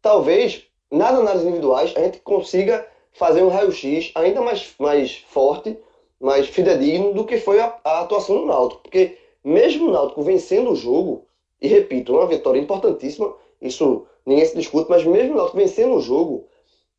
talvez 0.00 0.64
nas 0.90 1.12
análises 1.12 1.46
individuais 1.46 1.92
a 1.96 2.00
gente 2.00 2.20
consiga 2.20 2.86
fazer 3.12 3.42
um 3.42 3.48
raio-x 3.48 4.12
ainda 4.14 4.40
mais, 4.40 4.74
mais 4.78 5.24
forte, 5.28 5.76
mais 6.20 6.46
fidedigno 6.48 7.12
do 7.12 7.24
que 7.24 7.38
foi 7.38 7.60
a, 7.60 7.74
a 7.84 8.00
atuação 8.00 8.40
do 8.40 8.46
Náutico. 8.46 8.82
Porque 8.82 9.18
mesmo 9.46 9.86
o 9.88 9.92
Náutico 9.92 10.22
vencendo 10.22 10.72
o 10.72 10.74
jogo, 10.74 11.24
e 11.62 11.68
repito, 11.68 12.14
uma 12.14 12.26
vitória 12.26 12.58
importantíssima, 12.58 13.32
isso 13.62 14.04
ninguém 14.26 14.44
se 14.44 14.56
discute, 14.56 14.90
mas 14.90 15.04
mesmo 15.04 15.34
o 15.34 15.36
Náutico 15.36 15.56
vencendo 15.56 15.94
o 15.94 16.00
jogo, 16.00 16.48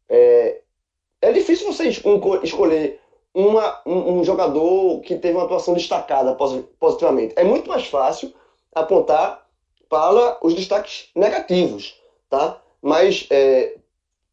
é, 0.08 0.62
é 1.22 1.34
difícil 1.34 1.68
você 1.68 1.90
escolher 2.42 3.02
uma, 3.34 3.82
um, 3.86 4.14
um, 4.14 4.24
jogador 4.24 5.02
que 5.02 5.18
teve 5.18 5.36
uma 5.36 5.44
atuação 5.44 5.74
destacada 5.74 6.38
positivamente. 6.80 7.34
É 7.36 7.44
muito 7.44 7.68
mais 7.68 7.86
fácil 7.88 8.34
apontar 8.74 9.46
para 9.90 10.38
os 10.42 10.54
destaques 10.54 11.10
negativos, 11.14 12.02
tá? 12.30 12.62
Mas 12.82 13.28
é, 13.30 13.76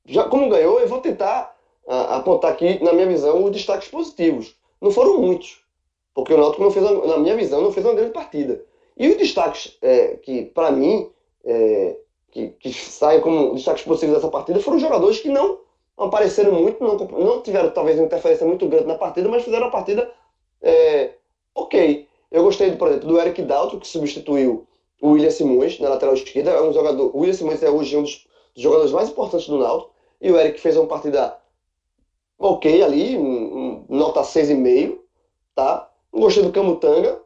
já 0.07 0.23
como 0.29 0.49
ganhou, 0.49 0.79
eu 0.79 0.87
vou 0.87 1.01
tentar 1.01 1.57
a, 1.89 2.17
apontar 2.17 2.53
aqui, 2.53 2.83
na 2.83 2.93
minha 2.93 3.09
visão, 3.09 3.43
os 3.43 3.51
destaques 3.51 3.89
positivos. 3.89 4.55
Não 4.81 4.93
foram 4.93 5.21
muitos, 5.21 5.64
porque 6.15 6.33
o 6.33 6.39
Náutico 6.39 6.63
não 6.63 6.71
fez, 6.71 6.85
na 6.85 7.19
minha 7.19 7.37
visão, 7.37 7.61
não 7.61 7.73
fez 7.73 7.85
uma 7.85 7.95
grande 7.95 8.13
partida. 8.13 8.65
E 8.97 9.09
os 9.09 9.17
destaques 9.17 9.77
é, 9.83 10.17
que, 10.17 10.45
para 10.47 10.71
mim, 10.71 11.11
é, 11.45 11.97
que, 12.31 12.49
que 12.49 12.73
saem 12.73 13.21
como 13.21 13.55
destaques 13.55 13.85
possíveis 13.85 14.17
dessa 14.17 14.31
partida 14.31 14.61
foram 14.61 14.79
jogadores 14.79 15.21
que 15.21 15.29
não 15.29 15.59
apareceram 15.97 16.53
muito, 16.53 16.83
não, 16.83 16.97
não 16.97 17.41
tiveram 17.43 17.71
talvez 17.71 17.99
uma 17.99 18.07
interferência 18.07 18.47
muito 18.47 18.69
grande 18.69 18.87
na 18.87 18.95
partida, 18.95 19.29
mas 19.29 19.45
fizeram 19.45 19.67
a 19.67 19.71
partida 19.71 20.11
é, 20.63 21.13
ok. 21.55 22.09
Eu 22.31 22.43
gostei, 22.43 22.73
por 22.73 22.89
exemplo, 22.89 23.09
do 23.09 23.21
Eric 23.21 23.43
Dalton, 23.43 23.79
que 23.79 23.87
substituiu 23.87 24.67
o 25.01 25.11
William 25.11 25.31
Simões 25.31 25.79
na 25.79 25.91
lateral 25.91 26.15
esquerda. 26.15 26.51
É 26.51 26.63
um 26.63 26.73
jogador, 26.73 27.15
o 27.15 27.19
William 27.19 27.35
Simões 27.35 27.63
é 27.63 27.71
hoje 27.71 27.97
um 27.97 28.03
dos, 28.03 28.27
jogadores 28.57 28.93
mais 28.93 29.11
importantes 29.11 29.47
do 29.47 29.59
Náutico. 29.59 29.93
E 30.21 30.33
o 30.33 30.39
Eric 30.39 30.61
fez 30.61 30.77
uma 30.77 30.87
partida 30.87 31.37
ok 32.39 32.83
ali, 32.83 33.19
nota 33.89 34.23
6,5, 34.23 34.99
tá? 35.55 35.91
Gostei 36.15 36.45
do 36.45 36.53
Camutanga 36.53 37.21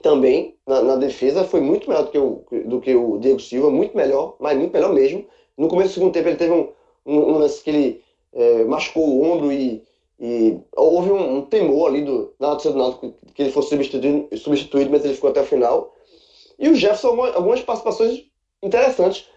também 0.00 0.56
na, 0.66 0.82
na, 0.82 0.96
defesa, 0.96 1.44
foi 1.44 1.60
muito 1.60 1.88
melhor 1.88 2.04
do 2.04 2.10
que, 2.10 2.18
o, 2.18 2.44
do 2.66 2.80
que 2.80 2.94
o 2.94 3.18
Diego 3.18 3.40
Silva, 3.40 3.70
muito 3.70 3.96
melhor, 3.96 4.36
mas 4.38 4.56
muito 4.56 4.72
melhor 4.72 4.92
mesmo. 4.92 5.26
No 5.58 5.68
começo 5.68 5.90
do 5.90 5.94
segundo 5.94 6.12
tempo 6.12 6.28
ele 6.28 6.36
teve 6.36 6.52
um, 6.52 6.68
um, 7.04 7.38
lance 7.38 7.62
que 7.62 7.70
ele 7.70 8.04
é, 8.32 8.64
machucou 8.64 9.06
o 9.06 9.22
ombro 9.22 9.52
e, 9.52 9.82
e 10.18 10.58
houve 10.76 11.10
um, 11.10 11.38
um, 11.38 11.42
temor 11.42 11.88
ali 11.88 12.02
do, 12.02 12.32
na 12.38 12.50
torcida 12.52 12.72
do 12.72 12.78
Náutico 12.78 13.14
que 13.34 13.42
ele 13.42 13.52
fosse 13.52 13.70
substituído, 13.70 14.28
substituído, 14.38 14.90
mas 14.90 15.04
ele 15.04 15.14
ficou 15.14 15.30
até 15.30 15.42
o 15.42 15.46
final. 15.46 15.94
E 16.58 16.68
o 16.68 16.74
Jefferson, 16.74 17.08
algumas, 17.08 17.34
algumas 17.34 17.62
participações 17.62 18.24
interessantes, 18.62 19.28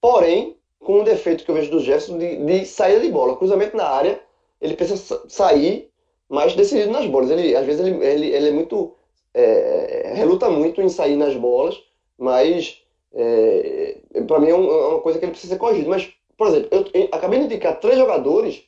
porém, 0.00 0.56
com 0.80 1.00
um 1.00 1.04
defeito 1.04 1.44
que 1.44 1.50
eu 1.50 1.54
vejo 1.54 1.70
do 1.70 1.80
Jefferson 1.80 2.18
de, 2.18 2.44
de 2.44 2.64
saída 2.64 3.00
de 3.00 3.10
bola. 3.10 3.36
Cruzamento 3.36 3.76
na 3.76 3.86
área, 3.86 4.20
ele 4.60 4.74
precisa 4.74 5.22
sair 5.28 5.91
mais 6.32 6.54
decidido 6.54 6.90
nas 6.90 7.06
bolas. 7.06 7.30
Ele, 7.30 7.54
às 7.54 7.66
vezes 7.66 7.86
ele, 7.86 8.04
ele, 8.04 8.26
ele 8.28 8.48
é 8.48 8.52
muito. 8.52 8.96
É, 9.34 10.12
reluta 10.14 10.50
muito 10.50 10.82
em 10.82 10.88
sair 10.88 11.16
nas 11.16 11.34
bolas, 11.36 11.80
mas 12.18 12.82
é, 13.14 13.98
para 14.26 14.40
mim 14.40 14.48
é, 14.48 14.54
um, 14.54 14.70
é, 14.70 14.86
uma 14.88 15.00
coisa 15.00 15.18
que 15.18 15.24
ele 15.24 15.32
precisa 15.32 15.54
ser 15.54 15.58
corrigido. 15.58 15.88
Mas 15.88 16.12
por 16.36 16.48
exemplo, 16.48 16.68
eu, 16.72 16.84
eu 16.92 17.08
acabei 17.12 17.38
de 17.38 17.44
indicar 17.44 17.78
três 17.78 17.98
jogadores 17.98 18.64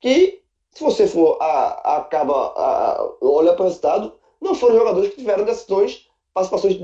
que, 0.00 0.40
se 0.70 0.84
você 0.84 1.06
for 1.06 1.36
a, 1.40 1.94
a 1.94 1.96
acaba 1.96 2.52
a, 2.56 3.12
olhar 3.20 3.54
para 3.54 3.62
o 3.62 3.66
resultado, 3.66 4.12
não 4.40 4.54
foram 4.54 4.76
jogadores 4.76 5.10
que 5.10 5.16
tiveram 5.16 5.44
decisões, 5.44 6.08
participações 6.32 6.80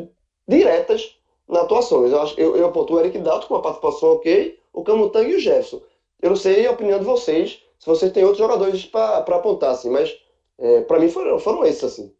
diretas 0.48 1.16
na 1.48 1.60
atuação. 1.60 2.06
Eu, 2.06 2.18
eu, 2.36 2.56
eu 2.56 2.66
aponto 2.66 2.94
o 2.94 3.00
Eric 3.00 3.18
Dalton 3.18 3.46
com 3.46 3.54
uma 3.54 3.62
participação 3.62 4.14
ok, 4.14 4.58
o 4.72 4.82
Camutanga 4.82 5.28
e 5.28 5.36
o 5.36 5.40
Jefferson. 5.40 5.80
Eu 6.20 6.30
não 6.30 6.36
sei 6.36 6.66
a 6.66 6.72
opinião 6.72 6.98
de 6.98 7.04
vocês, 7.04 7.62
se 7.78 7.86
vocês 7.86 8.12
têm 8.12 8.24
outros 8.24 8.38
jogadores 8.38 8.84
para 8.86 9.18
apontar, 9.18 9.70
assim, 9.70 9.90
mas 9.90 10.14
é, 10.58 10.82
para 10.82 10.98
mim 10.98 11.08
foram, 11.08 11.38
foram 11.38 11.64
esses, 11.64 11.84
assim. 11.84 12.12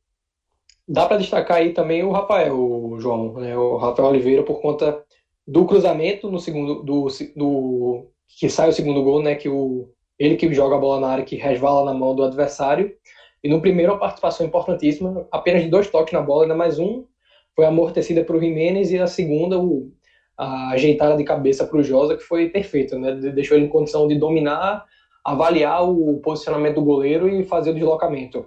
Dá 0.88 1.06
para 1.06 1.16
destacar 1.16 1.58
aí 1.58 1.72
também 1.72 2.04
o 2.04 2.12
Rafael, 2.12 2.96
João, 2.98 3.32
né? 3.34 3.56
o 3.56 3.76
Rafael 3.76 4.08
Oliveira, 4.08 4.42
por 4.42 4.60
conta 4.60 5.02
do 5.46 5.64
cruzamento 5.64 6.30
no 6.30 6.38
segundo 6.38 6.82
do, 6.82 7.06
do 7.36 8.06
que 8.38 8.48
sai 8.48 8.68
o 8.68 8.72
segundo 8.72 9.02
gol, 9.02 9.22
né, 9.22 9.34
que 9.34 9.48
o 9.48 9.88
ele 10.18 10.36
que 10.36 10.52
joga 10.52 10.76
a 10.76 10.78
bola 10.78 11.00
na 11.00 11.08
área 11.08 11.24
que 11.24 11.36
resvala 11.36 11.92
na 11.92 11.98
mão 11.98 12.14
do 12.14 12.24
adversário. 12.24 12.94
E 13.44 13.48
no 13.48 13.60
primeiro 13.60 13.92
a 13.92 13.98
participação 13.98 14.46
importantíssima, 14.46 15.26
apenas 15.30 15.68
dois 15.68 15.88
toques 15.90 16.12
na 16.12 16.22
bola, 16.22 16.44
ainda 16.44 16.54
mais 16.54 16.78
um 16.78 17.04
foi 17.54 17.64
amortecida 17.64 18.24
para 18.24 18.36
o 18.36 18.40
Jimenez 18.40 18.90
e 18.90 18.98
a 18.98 19.06
segunda 19.06 19.58
o, 19.58 19.90
a 20.36 20.70
ajeitada 20.70 21.16
de 21.16 21.24
cabeça 21.24 21.66
para 21.66 21.78
o 21.78 21.82
Josa, 21.82 22.16
que 22.16 22.22
foi 22.22 22.48
perfeita, 22.50 22.98
né? 22.98 23.12
Deixou 23.12 23.56
ele 23.56 23.66
em 23.66 23.70
condição 23.70 24.06
de 24.08 24.18
dominar, 24.18 24.84
avaliar 25.26 25.82
o 25.82 26.20
posicionamento 26.20 26.76
do 26.76 26.84
goleiro 26.84 27.28
e 27.28 27.42
fazer 27.42 27.70
o 27.70 27.74
deslocamento. 27.74 28.46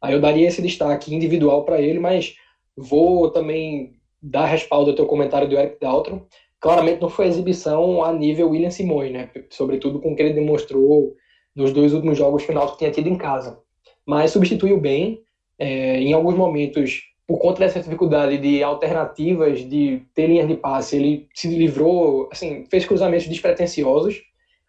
Aí 0.00 0.14
eu 0.14 0.20
daria 0.20 0.46
esse 0.46 0.62
destaque 0.62 1.12
individual 1.12 1.64
para 1.64 1.80
ele, 1.80 1.98
mas 1.98 2.36
vou 2.76 3.28
também 3.30 3.94
dar 4.22 4.46
respaldo 4.46 4.90
ao 4.90 4.96
teu 4.96 5.06
comentário 5.06 5.48
do 5.48 5.58
Eric 5.58 5.78
Daltron. 5.80 6.24
Claramente 6.60 7.00
não 7.00 7.08
foi 7.08 7.26
exibição 7.26 8.04
a 8.04 8.12
nível 8.12 8.50
William 8.50 8.70
Simões, 8.70 9.12
né? 9.12 9.28
Sobretudo 9.50 9.98
com 9.98 10.12
o 10.12 10.16
que 10.16 10.22
ele 10.22 10.32
demonstrou 10.32 11.12
nos 11.56 11.72
dois 11.72 11.92
últimos 11.92 12.16
jogos 12.16 12.44
que 12.46 12.52
tinha 12.78 12.90
tido 12.92 13.08
em 13.08 13.16
casa. 13.16 13.58
Mas 14.06 14.30
substituiu 14.30 14.80
bem. 14.80 15.20
É, 15.58 15.98
em 16.00 16.12
alguns 16.12 16.36
momentos, 16.36 17.02
por 17.26 17.38
conta 17.38 17.60
dessa 17.60 17.80
dificuldade 17.80 18.38
de 18.38 18.62
alternativas, 18.62 19.68
de 19.68 20.02
ter 20.14 20.28
linhas 20.28 20.46
de 20.46 20.54
passe, 20.54 20.96
ele 20.96 21.28
se 21.34 21.48
livrou, 21.48 22.28
assim, 22.30 22.64
fez 22.70 22.84
cruzamentos 22.84 23.26
despretensiosos, 23.26 24.22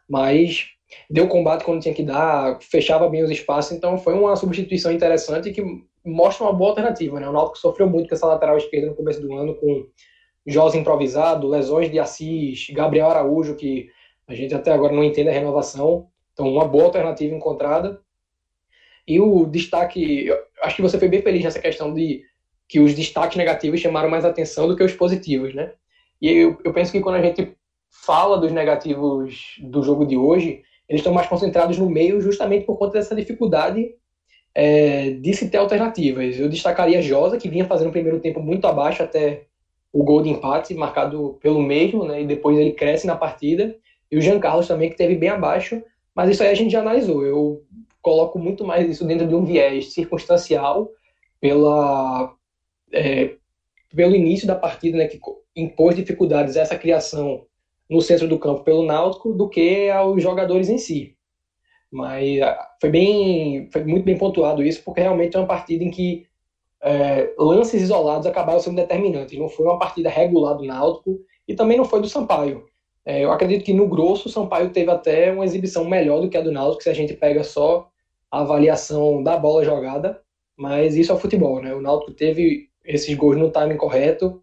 mas 0.10 0.74
deu 1.10 1.28
combate 1.28 1.64
quando 1.64 1.82
tinha 1.82 1.94
que 1.94 2.04
dar, 2.04 2.60
fechava 2.62 3.10
bem 3.10 3.24
os 3.24 3.32
espaços, 3.32 3.72
então 3.72 3.98
foi 3.98 4.14
uma 4.14 4.36
substituição 4.36 4.92
interessante 4.92 5.52
que 5.52 5.64
mostra 6.06 6.46
uma 6.46 6.54
boa 6.54 6.72
alternativa, 6.72 7.20
né? 7.20 7.28
O 7.28 7.32
Náutico 7.32 7.58
sofreu 7.58 7.90
muito 7.90 8.10
com 8.10 8.16
essa 8.16 8.28
lateral 8.28 8.58
esquerda 8.58 8.88
no 8.88 8.96
começo 8.96 9.22
do 9.22 9.34
ano, 9.34 9.56
com 9.56 9.88
José 10.46 10.78
improvisado, 10.78 11.48
lesões 11.48 11.90
de 11.90 12.00
Assis, 12.00 12.68
Gabriel 12.72 13.10
Araújo, 13.10 13.56
que 13.56 13.88
a 14.28 14.34
gente 14.34 14.54
até 14.54 14.72
agora 14.72 14.94
não 14.94 15.04
entende 15.04 15.30
a 15.30 15.34
renovação. 15.34 16.08
Então, 16.34 16.48
uma 16.48 16.68
boa 16.68 16.86
alternativa 16.86 17.34
encontrada. 17.34 18.02
E 19.08 19.20
o 19.20 19.46
destaque, 19.46 20.30
acho 20.62 20.76
que 20.76 20.82
você 20.82 20.98
foi 20.98 21.08
bem 21.08 21.22
feliz 21.22 21.44
nessa 21.44 21.60
questão 21.60 21.94
de 21.94 22.24
que 22.68 22.80
os 22.80 22.94
destaques 22.94 23.38
negativos 23.38 23.80
chamaram 23.80 24.10
mais 24.10 24.26
atenção 24.26 24.68
do 24.68 24.76
que 24.76 24.84
os 24.84 24.94
positivos, 24.94 25.54
né? 25.54 25.74
E 26.22 26.30
eu, 26.30 26.58
eu 26.64 26.74
penso 26.74 26.92
que 26.92 27.02
quando 27.02 27.16
a 27.16 27.22
gente 27.22 27.56
fala 27.90 28.38
dos 28.38 28.52
negativos 28.52 29.56
do 29.62 29.84
jogo 29.84 30.06
de 30.06 30.18
hoje, 30.18 30.64
eles 30.88 31.00
estão 31.00 31.13
mais 31.13 31.28
concentrados 31.28 31.78
no 31.78 31.89
meio 31.89 32.22
justamente 32.22 32.65
por 32.65 32.78
conta 32.78 32.93
dessa 32.93 33.15
dificuldade 33.15 33.91
é, 34.54 35.12
de 35.12 35.34
se 35.34 35.50
ter 35.50 35.58
alternativas. 35.58 36.38
Eu 36.38 36.50
destacaria 36.50 37.02
Josa, 37.02 37.38
que 37.38 37.50
vinha 37.50 37.65
fazendo 37.65 37.88
um 37.89 37.93
primeiro 37.93 38.19
tempo 38.19 38.39
muito 38.39 38.67
abaixo 38.67 39.02
até 39.02 39.46
o 39.91 40.04
gol 40.04 40.22
de 40.22 40.30
empate, 40.30 40.74
marcado 40.74 41.38
pelo 41.41 41.62
mesmo, 41.62 42.06
né, 42.06 42.22
e 42.22 42.28
depois 42.28 42.58
ele 42.58 42.72
cresce 42.72 43.06
na 43.06 43.15
partida. 43.15 43.76
E 44.12 44.17
o 44.17 44.22
Jean 44.22 44.39
Carlos 44.39 44.67
também, 44.67 44.89
que 44.89 44.98
teve 44.98 45.15
bem 45.15 45.30
abaixo, 45.30 45.82
mas 46.15 46.30
isso 46.30 46.43
aí 46.43 46.50
a 46.50 46.56
gente 46.56 46.72
já 46.72 46.82
analisou. 46.82 47.26
Eu 47.26 47.63
coloco 48.02 48.38
muito 48.38 48.65
mais 48.65 48.89
isso 48.89 49.06
dentro 49.06 49.28
de 49.28 49.34
um 49.34 49.46
viés 49.46 49.93
circunstancial 49.93 50.91
pela, 51.39 52.34
é, 52.91 53.36
pelo 53.96 54.15
início 54.15 54.48
da 54.48 54.56
partida, 54.56 54.98
né, 54.98 55.08
que 55.08 55.19
impôs 55.56 55.96
dificuldades 55.96 56.58
a 56.58 56.62
essa 56.62 56.78
criação 56.78 57.46
no 57.94 58.02
centro 58.02 58.28
do 58.28 58.40
campo 58.40 58.64
pelo 58.64 58.84
Náutico, 58.84 59.34
do 59.34 59.48
que 59.48 59.90
aos 59.90 60.22
jogadores 60.22 60.68
em 60.70 60.78
si. 60.78 61.16
Mas 61.92 62.42
ah, 62.42 62.68
foi 62.82 62.90
bem, 62.90 63.70
foi 63.72 63.84
muito 63.84 64.04
bem 64.04 64.18
pontuado 64.18 64.64
isso, 64.64 64.84
porque 64.84 65.02
realmente 65.02 65.36
é 65.36 65.40
uma 65.40 65.48
partida 65.48 65.84
em 65.84 65.92
que 65.92 66.26
é, 66.82 67.34
lances 67.38 67.82
isolados 67.82 68.26
acabaram 68.26 68.60
sendo 68.60 68.76
determinantes. 68.76 69.38
Não 69.38 69.48
foi 69.48 69.66
uma 69.66 69.78
partida 69.78 70.10
regular 70.10 70.56
do 70.56 70.66
Náutico 70.66 71.20
e 71.48 71.54
também 71.54 71.78
não 71.78 71.86
foi 71.86 72.02
do 72.02 72.10
Sampaio. 72.10 72.66
É, 73.06 73.24
eu 73.24 73.32
acredito 73.32 73.64
que 73.64 73.74
no 73.74 73.88
grosso 73.88 74.28
o 74.28 74.32
Sampaio 74.32 74.72
teve 74.72 74.90
até 74.90 75.32
uma 75.32 75.46
exibição 75.46 75.86
melhor 75.86 76.20
do 76.22 76.30
que 76.30 76.38
a 76.38 76.42
do 76.42 76.52
Náutico, 76.52 76.84
se 76.84 76.90
a 76.90 76.94
gente 76.94 77.14
pega 77.14 77.44
só 77.44 77.88
a 78.32 78.42
avaliação 78.42 79.22
da 79.22 79.38
bola 79.38 79.64
jogada. 79.64 80.20
mas 80.58 80.96
isso 80.96 81.12
é 81.12 81.16
o 81.16 81.20
futebol, 81.20 81.62
né? 81.62 81.74
O 81.74 81.82
Náutico 81.82 82.14
teve 82.14 82.70
esses 82.84 83.14
gols 83.16 83.38
no 83.38 83.52
timing 83.52 83.78
correto, 83.78 84.42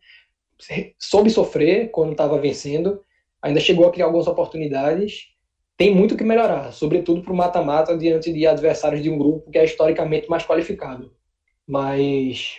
soube 0.99 1.31
sofrer 1.31 1.91
quando 1.91 2.13
estava 2.13 2.39
vencendo, 2.39 3.01
ainda 3.43 3.61
chegou 3.61 3.87
a 3.87 3.91
criar 3.91 4.07
algumas 4.07 4.27
oportunidades. 4.27 5.29
Tem 5.77 5.95
muito 5.95 6.17
que 6.17 6.25
melhorar, 6.25 6.73
sobretudo 6.73 7.23
para 7.23 7.33
o 7.33 7.37
mata-mata 7.37 7.97
diante 7.97 8.33
de 8.33 8.47
adversários 8.47 9.03
de 9.03 9.09
um 9.09 9.19
grupo 9.19 9.51
que 9.51 9.59
é 9.59 9.65
historicamente 9.65 10.29
mais 10.29 10.45
qualificado. 10.45 11.13
Mas 11.67 12.59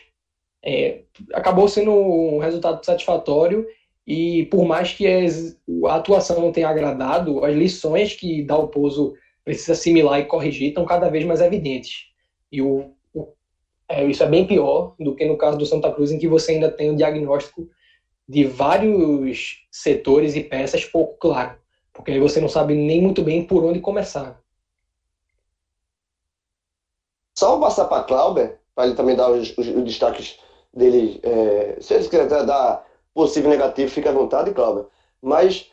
é, 0.64 1.02
acabou 1.34 1.68
sendo 1.68 1.92
um 1.92 2.40
resultado 2.40 2.84
satisfatório 2.84 3.66
e 4.06 4.46
por 4.46 4.66
mais 4.66 4.94
que 4.94 5.06
a 5.08 5.96
atuação 5.96 6.42
não 6.42 6.52
tenha 6.52 6.70
agradado, 6.70 7.46
as 7.46 7.56
lições 7.56 8.14
que 8.14 8.44
Dalpozo 8.44 9.14
precisa 9.44 9.74
assimilar 9.74 10.20
e 10.20 10.26
corrigir 10.26 10.70
estão 10.70 10.86
cada 10.86 11.10
vez 11.10 11.24
mais 11.24 11.42
evidentes. 11.42 12.06
E 12.52 12.62
o, 12.62 12.92
o 13.14 13.34
é, 13.88 14.04
isso 14.06 14.24
é 14.24 14.28
bem 14.28 14.48
pior 14.48 14.96
do 15.00 15.16
que 15.16 15.26
no 15.26 15.38
caso 15.38 15.58
do 15.58 15.66
Santa 15.66 15.92
Cruz, 15.92 16.12
em 16.12 16.20
que 16.20 16.28
você 16.28 16.54
ainda 16.54 16.72
tem 16.72 16.90
um 16.90 16.96
diagnóstico 16.96 17.70
de 18.32 18.46
vários 18.46 19.68
setores 19.70 20.38
e 20.38 20.42
peças 20.42 20.86
pouco 20.86 21.18
claro, 21.18 21.58
porque 21.92 22.12
aí 22.12 22.20
você 22.20 22.40
não 22.40 22.48
sabe 22.48 22.74
nem 22.74 23.02
muito 23.02 23.22
bem 23.22 23.46
por 23.46 23.62
onde 23.66 23.82
começar. 23.82 24.42
Só 27.38 27.60
passar 27.60 27.86
para 27.86 28.04
Clauber, 28.04 28.58
para 28.74 28.86
ele 28.86 28.96
também 28.96 29.18
dar 29.18 29.30
os, 29.30 29.50
os, 29.58 29.68
os 29.68 29.84
destaques 29.84 30.40
dele. 30.74 31.20
É, 31.24 31.76
se 31.82 31.94
ele 31.94 32.08
quiser 32.08 32.46
dar 32.46 32.88
possível 33.14 33.50
negativo, 33.50 33.92
fica 33.92 34.10
à 34.10 34.14
vontade, 34.14 34.54
Clauber. 34.54 34.86
Mas 35.22 35.70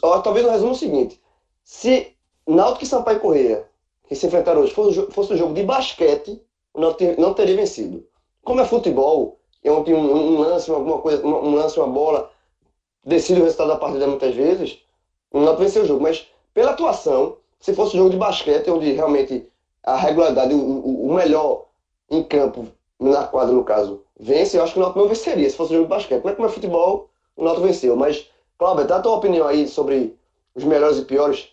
ó, 0.00 0.20
talvez 0.20 0.46
no 0.46 0.52
resumo 0.52 0.72
o 0.72 0.76
seguinte: 0.76 1.20
se 1.64 2.14
Náutico 2.46 2.84
e 2.84 2.86
Sampaio 2.86 3.18
Correia, 3.18 3.68
que 4.06 4.14
se 4.14 4.28
enfrentaram 4.28 4.60
hoje, 4.60 4.72
fosse, 4.72 5.10
fosse 5.10 5.32
um 5.32 5.36
jogo 5.36 5.54
de 5.54 5.64
basquete, 5.64 6.40
o 6.72 6.80
Náutico 6.80 7.20
não 7.20 7.34
teria 7.34 7.56
vencido. 7.56 8.06
Como 8.44 8.60
é 8.60 8.64
futebol, 8.64 9.39
é 9.62 9.70
um, 9.70 9.78
um, 9.78 10.38
lance, 10.38 10.70
alguma 10.70 10.98
coisa, 10.98 11.24
um 11.26 11.54
lance, 11.54 11.78
uma 11.78 11.88
bola, 11.88 12.30
decide 13.04 13.40
o 13.40 13.44
resultado 13.44 13.68
da 13.68 13.76
partida 13.76 14.06
muitas 14.06 14.34
vezes, 14.34 14.78
o 15.30 15.40
Náutico 15.40 15.62
venceu 15.62 15.82
o 15.82 15.86
jogo. 15.86 16.02
Mas 16.02 16.26
pela 16.54 16.72
atuação, 16.72 17.36
se 17.60 17.74
fosse 17.74 17.96
um 17.96 18.00
jogo 18.00 18.10
de 18.10 18.16
basquete, 18.16 18.70
onde 18.70 18.92
realmente 18.92 19.46
a 19.82 19.96
regularidade, 19.96 20.54
o, 20.54 21.06
o 21.06 21.14
melhor 21.14 21.66
em 22.10 22.22
campo, 22.22 22.66
na 22.98 23.24
quadra 23.24 23.54
no 23.54 23.64
caso, 23.64 24.02
vence, 24.18 24.56
eu 24.56 24.62
acho 24.62 24.74
que 24.74 24.78
o 24.78 24.82
Náutico 24.82 25.00
não 25.00 25.08
venceria 25.08 25.48
se 25.48 25.56
fosse 25.56 25.72
um 25.72 25.76
jogo 25.76 25.88
de 25.88 25.94
basquete. 25.94 26.22
Mas 26.24 26.36
como 26.36 26.48
é 26.48 26.50
futebol, 26.50 27.10
o 27.36 27.44
Náutico 27.44 27.66
venceu. 27.66 27.96
Mas, 27.96 28.28
Cláudio, 28.58 28.86
dá 28.86 28.96
a 28.96 29.02
tua 29.02 29.16
opinião 29.16 29.46
aí 29.46 29.66
sobre 29.68 30.16
os 30.54 30.64
melhores 30.64 30.98
e 30.98 31.04
piores. 31.04 31.48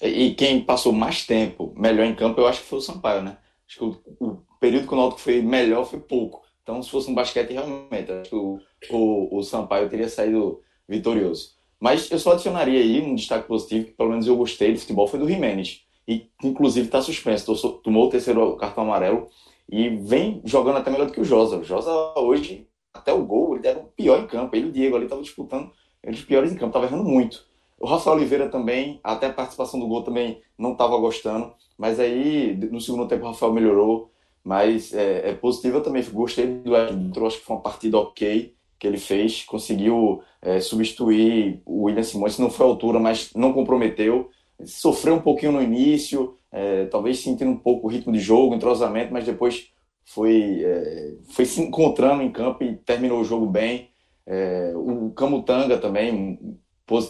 E 0.00 0.34
quem 0.34 0.64
passou 0.64 0.92
mais 0.92 1.26
tempo 1.26 1.72
melhor 1.76 2.06
em 2.06 2.14
campo, 2.14 2.40
eu 2.40 2.46
acho 2.46 2.60
que 2.60 2.66
foi 2.66 2.78
o 2.78 2.82
Sampaio, 2.82 3.22
né? 3.22 3.36
Acho 3.68 3.78
que 3.78 3.84
o, 3.84 4.26
o 4.28 4.42
período 4.58 4.86
que 4.86 4.94
o 4.94 4.96
Náutico 4.96 5.20
foi 5.20 5.42
melhor 5.42 5.84
foi 5.84 6.00
pouco. 6.00 6.42
Então, 6.62 6.82
se 6.82 6.90
fosse 6.90 7.10
um 7.10 7.14
basquete, 7.14 7.52
realmente, 7.52 8.12
acho 8.12 8.30
que 8.30 8.36
o, 8.36 8.58
o, 8.90 9.38
o 9.38 9.42
Sampaio 9.42 9.88
teria 9.88 10.08
saído 10.08 10.60
vitorioso. 10.88 11.50
Mas 11.80 12.10
eu 12.10 12.18
só 12.18 12.32
adicionaria 12.32 12.80
aí 12.80 13.00
um 13.00 13.14
destaque 13.14 13.48
positivo, 13.48 13.86
que 13.86 13.92
pelo 13.92 14.10
menos 14.10 14.26
eu 14.26 14.36
gostei 14.36 14.72
do 14.72 14.78
futebol, 14.78 15.08
foi 15.08 15.18
do 15.18 15.28
Jimenez. 15.28 15.84
E, 16.06 16.28
inclusive, 16.42 16.86
está 16.86 17.02
suspenso. 17.02 17.54
Tomou 17.82 18.06
o 18.06 18.10
terceiro 18.10 18.56
cartão 18.56 18.84
amarelo 18.84 19.28
e 19.68 19.88
vem 19.88 20.40
jogando 20.44 20.78
até 20.78 20.90
melhor 20.90 21.06
do 21.06 21.12
que 21.12 21.20
o 21.20 21.24
Josa. 21.24 21.58
O 21.58 21.64
Josa, 21.64 21.90
hoje, 22.16 22.68
até 22.94 23.12
o 23.12 23.24
gol, 23.24 23.56
ele 23.56 23.66
era 23.66 23.78
o 23.78 23.84
pior 23.84 24.20
em 24.20 24.26
campo. 24.26 24.54
Ele 24.54 24.66
e 24.66 24.68
o 24.68 24.72
Diego 24.72 24.96
ali 24.96 25.04
estavam 25.04 25.22
disputando 25.22 25.72
eles 26.02 26.18
os 26.18 26.24
piores 26.24 26.50
em 26.50 26.56
campo, 26.56 26.68
estava 26.68 26.86
errando 26.86 27.04
muito. 27.04 27.46
O 27.78 27.86
Rafael 27.86 28.16
Oliveira 28.16 28.48
também, 28.48 29.00
até 29.02 29.26
a 29.26 29.32
participação 29.32 29.78
do 29.78 29.86
gol 29.86 30.02
também 30.02 30.40
não 30.58 30.72
estava 30.72 30.96
gostando. 30.98 31.52
Mas 31.78 31.98
aí, 32.00 32.54
no 32.70 32.80
segundo 32.80 33.08
tempo, 33.08 33.24
o 33.24 33.28
Rafael 33.28 33.52
melhorou. 33.52 34.10
Mas 34.44 34.92
é, 34.92 35.30
é 35.30 35.34
positivo, 35.34 35.78
eu 35.78 35.82
também 35.82 36.02
gostei 36.10 36.46
do 36.46 36.76
Edson, 36.76 37.26
acho 37.26 37.38
que 37.38 37.44
foi 37.44 37.56
uma 37.56 37.62
partida 37.62 37.98
ok 37.98 38.54
que 38.82 38.86
ele 38.88 38.98
fez, 38.98 39.44
conseguiu 39.44 40.22
é, 40.40 40.58
substituir 40.58 41.62
o 41.64 41.84
William 41.84 42.02
Simões, 42.02 42.36
não 42.36 42.50
foi 42.50 42.66
a 42.66 42.68
altura, 42.68 42.98
mas 42.98 43.32
não 43.32 43.52
comprometeu. 43.52 44.28
Sofreu 44.64 45.14
um 45.14 45.20
pouquinho 45.20 45.52
no 45.52 45.62
início, 45.62 46.36
é, 46.50 46.86
talvez 46.86 47.20
sentindo 47.20 47.52
um 47.52 47.56
pouco 47.56 47.86
o 47.86 47.90
ritmo 47.90 48.12
de 48.12 48.18
jogo, 48.18 48.56
entrosamento, 48.56 49.12
mas 49.12 49.24
depois 49.24 49.68
foi, 50.04 50.64
é, 50.64 51.12
foi 51.30 51.44
se 51.44 51.60
encontrando 51.60 52.24
em 52.24 52.32
campo 52.32 52.64
e 52.64 52.74
terminou 52.74 53.20
o 53.20 53.24
jogo 53.24 53.46
bem. 53.46 53.90
É, 54.26 54.72
o 54.74 55.10
Camutanga 55.10 55.78
também, 55.78 56.58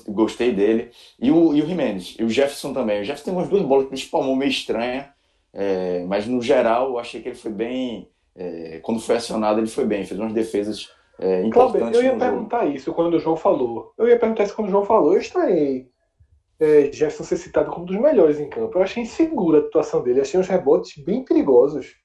gostei 0.09 0.53
dele. 0.53 0.91
E 1.19 1.31
o, 1.31 1.55
e 1.55 1.63
o 1.63 1.67
Jimenez, 1.67 2.17
e 2.19 2.25
o 2.25 2.29
Jefferson 2.29 2.75
também. 2.75 3.01
O 3.01 3.05
Jefferson 3.05 3.25
tem 3.25 3.35
umas 3.35 3.49
duas 3.49 3.63
bolas 3.63 3.87
que 3.87 3.95
ele 3.95 4.01
espalmou 4.01 4.37
meio 4.37 4.51
estranha, 4.51 5.11
é, 5.53 6.05
mas 6.05 6.27
no 6.27 6.41
geral, 6.41 6.91
eu 6.91 6.99
achei 6.99 7.21
que 7.21 7.29
ele 7.29 7.37
foi 7.37 7.53
bem. 7.53 8.09
É, 8.35 8.81
quando 8.83 9.01
foi 9.01 9.17
acionado, 9.17 9.61
ele 9.61 9.67
foi 9.67 9.85
bem, 9.85 10.07
fez 10.07 10.19
umas 10.19 10.33
defesas 10.33 10.89
é, 11.19 11.45
importantes. 11.45 11.99
eu 11.99 12.05
ia 12.05 12.17
perguntar 12.17 12.65
jogo. 12.65 12.77
isso 12.77 12.93
quando 12.95 13.15
o 13.15 13.19
João 13.19 13.37
falou. 13.37 13.93
Eu 13.99 14.09
ia 14.09 14.19
perguntar 14.19 14.45
isso 14.45 14.55
quando 14.55 14.69
o 14.69 14.71
João 14.71 14.85
falou. 14.85 15.13
Eu 15.13 15.21
estranhei 15.21 15.93
é, 16.63 16.93
Jefferson 16.93 17.25
ser 17.25 17.37
citado 17.39 17.71
como 17.71 17.83
um 17.83 17.87
dos 17.87 18.01
melhores 18.01 18.39
em 18.39 18.49
campo. 18.49 18.79
Eu 18.79 18.83
achei 18.83 19.03
insegura 19.03 19.59
a 19.59 19.63
atuação 19.63 20.03
dele. 20.03 20.21
Achei 20.21 20.39
uns 20.39 20.47
rebotes 20.47 21.03
bem 21.03 21.25
perigosos. 21.25 21.97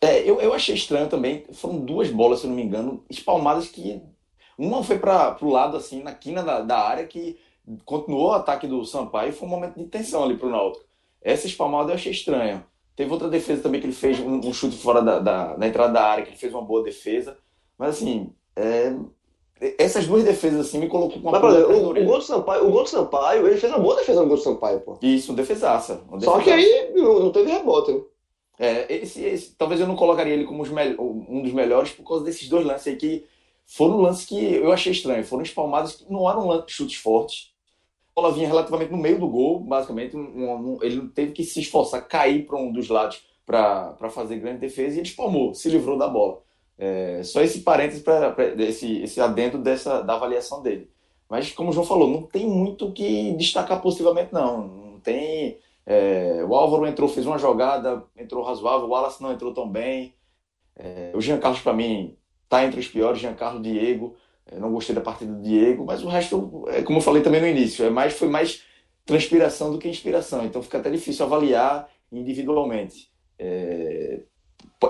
É, 0.00 0.28
eu, 0.28 0.40
eu 0.40 0.52
achei 0.52 0.74
estranho 0.74 1.08
também. 1.08 1.44
Foram 1.52 1.78
duas 1.78 2.10
bolas, 2.10 2.40
se 2.40 2.46
não 2.46 2.54
me 2.54 2.62
engano, 2.62 3.04
espalmadas 3.08 3.68
que. 3.68 4.02
Uma 4.58 4.82
foi 4.82 4.98
para 4.98 5.38
o 5.40 5.48
lado, 5.48 5.76
assim, 5.76 6.02
na 6.02 6.12
quina 6.12 6.42
da, 6.42 6.60
da 6.60 6.78
área, 6.78 7.06
que 7.06 7.38
continuou 7.84 8.30
o 8.30 8.32
ataque 8.32 8.66
do 8.66 8.84
Sampaio 8.84 9.30
e 9.30 9.32
foi 9.32 9.46
um 9.46 9.50
momento 9.50 9.78
de 9.78 9.86
tensão 9.86 10.24
ali 10.24 10.36
para 10.36 10.48
o 10.48 10.50
Náutico. 10.50 10.84
Essa 11.22 11.46
espalmada 11.46 11.90
eu 11.90 11.94
achei 11.94 12.12
estranha. 12.12 12.64
Teve 12.96 13.12
outra 13.12 13.28
defesa 13.28 13.62
também 13.62 13.80
que 13.80 13.86
ele 13.86 13.94
fez 13.94 14.18
um, 14.20 14.36
um 14.38 14.52
chute 14.52 14.76
fora 14.76 15.00
da, 15.00 15.18
da, 15.18 15.56
da, 15.56 15.66
entrada 15.66 15.92
da 15.92 16.02
área, 16.02 16.24
que 16.24 16.30
ele 16.30 16.38
fez 16.38 16.52
uma 16.52 16.62
boa 16.62 16.82
defesa. 16.82 17.38
Mas 17.78 17.96
assim, 17.96 18.32
é... 18.56 18.94
essas 19.78 20.06
duas 20.06 20.24
defesas 20.24 20.66
assim 20.66 20.78
me 20.78 20.88
colocou 20.88 21.20
com 21.20 21.28
uma 21.28 21.40
Mas, 21.40 21.54
exemplo, 21.54 21.76
o, 21.76 21.90
o, 21.90 22.04
gol 22.04 22.18
do 22.18 22.24
Sampaio, 22.24 22.66
o 22.66 22.70
gol 22.70 22.82
do 22.82 22.88
Sampaio, 22.88 23.46
ele 23.46 23.56
fez 23.56 23.72
uma 23.72 23.78
boa 23.78 23.96
defesa 23.96 24.20
no 24.20 24.28
gol 24.28 24.36
do 24.36 24.42
Sampaio, 24.42 24.80
pô. 24.80 24.98
Isso, 25.02 25.32
defesaça. 25.32 26.02
Uma 26.08 26.18
defesaça. 26.18 26.38
Só 26.38 26.44
que 26.44 26.50
aí 26.50 26.92
não 26.94 27.32
teve 27.32 27.50
rebote, 27.50 27.92
né? 27.92 28.00
É, 28.58 28.94
esse, 28.94 29.24
esse, 29.24 29.54
talvez 29.56 29.80
eu 29.80 29.86
não 29.86 29.96
colocaria 29.96 30.34
ele 30.34 30.44
como 30.44 30.62
um 30.62 31.42
dos 31.42 31.52
melhores 31.52 31.92
por 31.92 32.06
causa 32.06 32.22
desses 32.22 32.46
dois 32.46 32.66
lances 32.66 32.88
aí 32.88 32.96
que 32.96 33.24
foram 33.64 34.02
lances 34.02 34.26
que 34.26 34.36
eu 34.36 34.70
achei 34.70 34.92
estranho. 34.92 35.24
Foram 35.24 35.42
espalmados 35.42 35.92
que 35.92 36.12
não 36.12 36.28
eram 36.28 36.62
chutes 36.68 36.96
fortes 36.96 37.50
bola 38.20 38.32
vinha 38.32 38.46
relativamente 38.46 38.92
no 38.92 38.98
meio 38.98 39.18
do 39.18 39.28
gol, 39.28 39.60
basicamente. 39.60 40.16
Um, 40.16 40.74
um, 40.74 40.78
ele 40.82 41.08
teve 41.08 41.32
que 41.32 41.42
se 41.42 41.60
esforçar, 41.60 42.06
cair 42.06 42.46
para 42.46 42.58
um 42.58 42.70
dos 42.70 42.88
lados 42.88 43.24
para 43.46 44.10
fazer 44.10 44.36
grande 44.36 44.60
defesa 44.60 44.96
e 44.96 44.98
ele 44.98 45.08
espalmou, 45.08 45.54
se 45.54 45.68
livrou 45.68 45.98
da 45.98 46.06
bola. 46.06 46.40
É, 46.78 47.22
só 47.22 47.42
esse 47.42 47.60
parênteses 47.60 48.02
para 48.02 48.34
esse, 48.58 49.02
esse 49.02 49.20
adendo 49.20 49.58
dessa, 49.58 50.00
da 50.02 50.14
avaliação 50.14 50.62
dele. 50.62 50.88
Mas, 51.28 51.52
como 51.52 51.70
o 51.70 51.72
João 51.72 51.86
falou, 51.86 52.08
não 52.08 52.22
tem 52.22 52.46
muito 52.46 52.88
o 52.88 52.92
que 52.92 53.32
destacar 53.34 53.80
positivamente, 53.80 54.32
não. 54.32 54.66
Não 54.66 55.00
tem. 55.00 55.58
É, 55.86 56.44
o 56.46 56.54
Álvaro 56.54 56.86
entrou, 56.86 57.08
fez 57.08 57.26
uma 57.26 57.38
jogada, 57.38 58.02
entrou 58.16 58.42
razoável, 58.42 58.86
o 58.86 58.90
Wallace 58.90 59.22
não 59.22 59.32
entrou 59.32 59.52
tão 59.52 59.68
bem. 59.68 60.14
É, 60.76 61.12
o 61.14 61.20
Jean 61.20 61.38
Carlos, 61.38 61.60
para 61.60 61.72
mim, 61.72 62.16
tá 62.48 62.64
entre 62.64 62.80
os 62.80 62.88
piores, 62.88 63.20
Jean 63.20 63.34
Carlos 63.34 63.62
Diego. 63.62 64.16
Eu 64.50 64.60
não 64.60 64.72
gostei 64.72 64.94
da 64.94 65.00
partida 65.00 65.32
do 65.32 65.42
Diego, 65.42 65.84
mas 65.84 66.02
o 66.02 66.08
resto, 66.08 66.64
é 66.68 66.82
como 66.82 66.98
eu 66.98 67.02
falei 67.02 67.22
também 67.22 67.40
no 67.40 67.46
início, 67.46 67.84
é 67.84 67.90
mais, 67.90 68.14
foi 68.14 68.28
mais 68.28 68.62
transpiração 69.06 69.72
do 69.72 69.78
que 69.78 69.88
inspiração. 69.88 70.44
Então 70.44 70.62
fica 70.62 70.78
até 70.78 70.90
difícil 70.90 71.24
avaliar 71.24 71.88
individualmente. 72.12 73.10
É... 73.38 74.20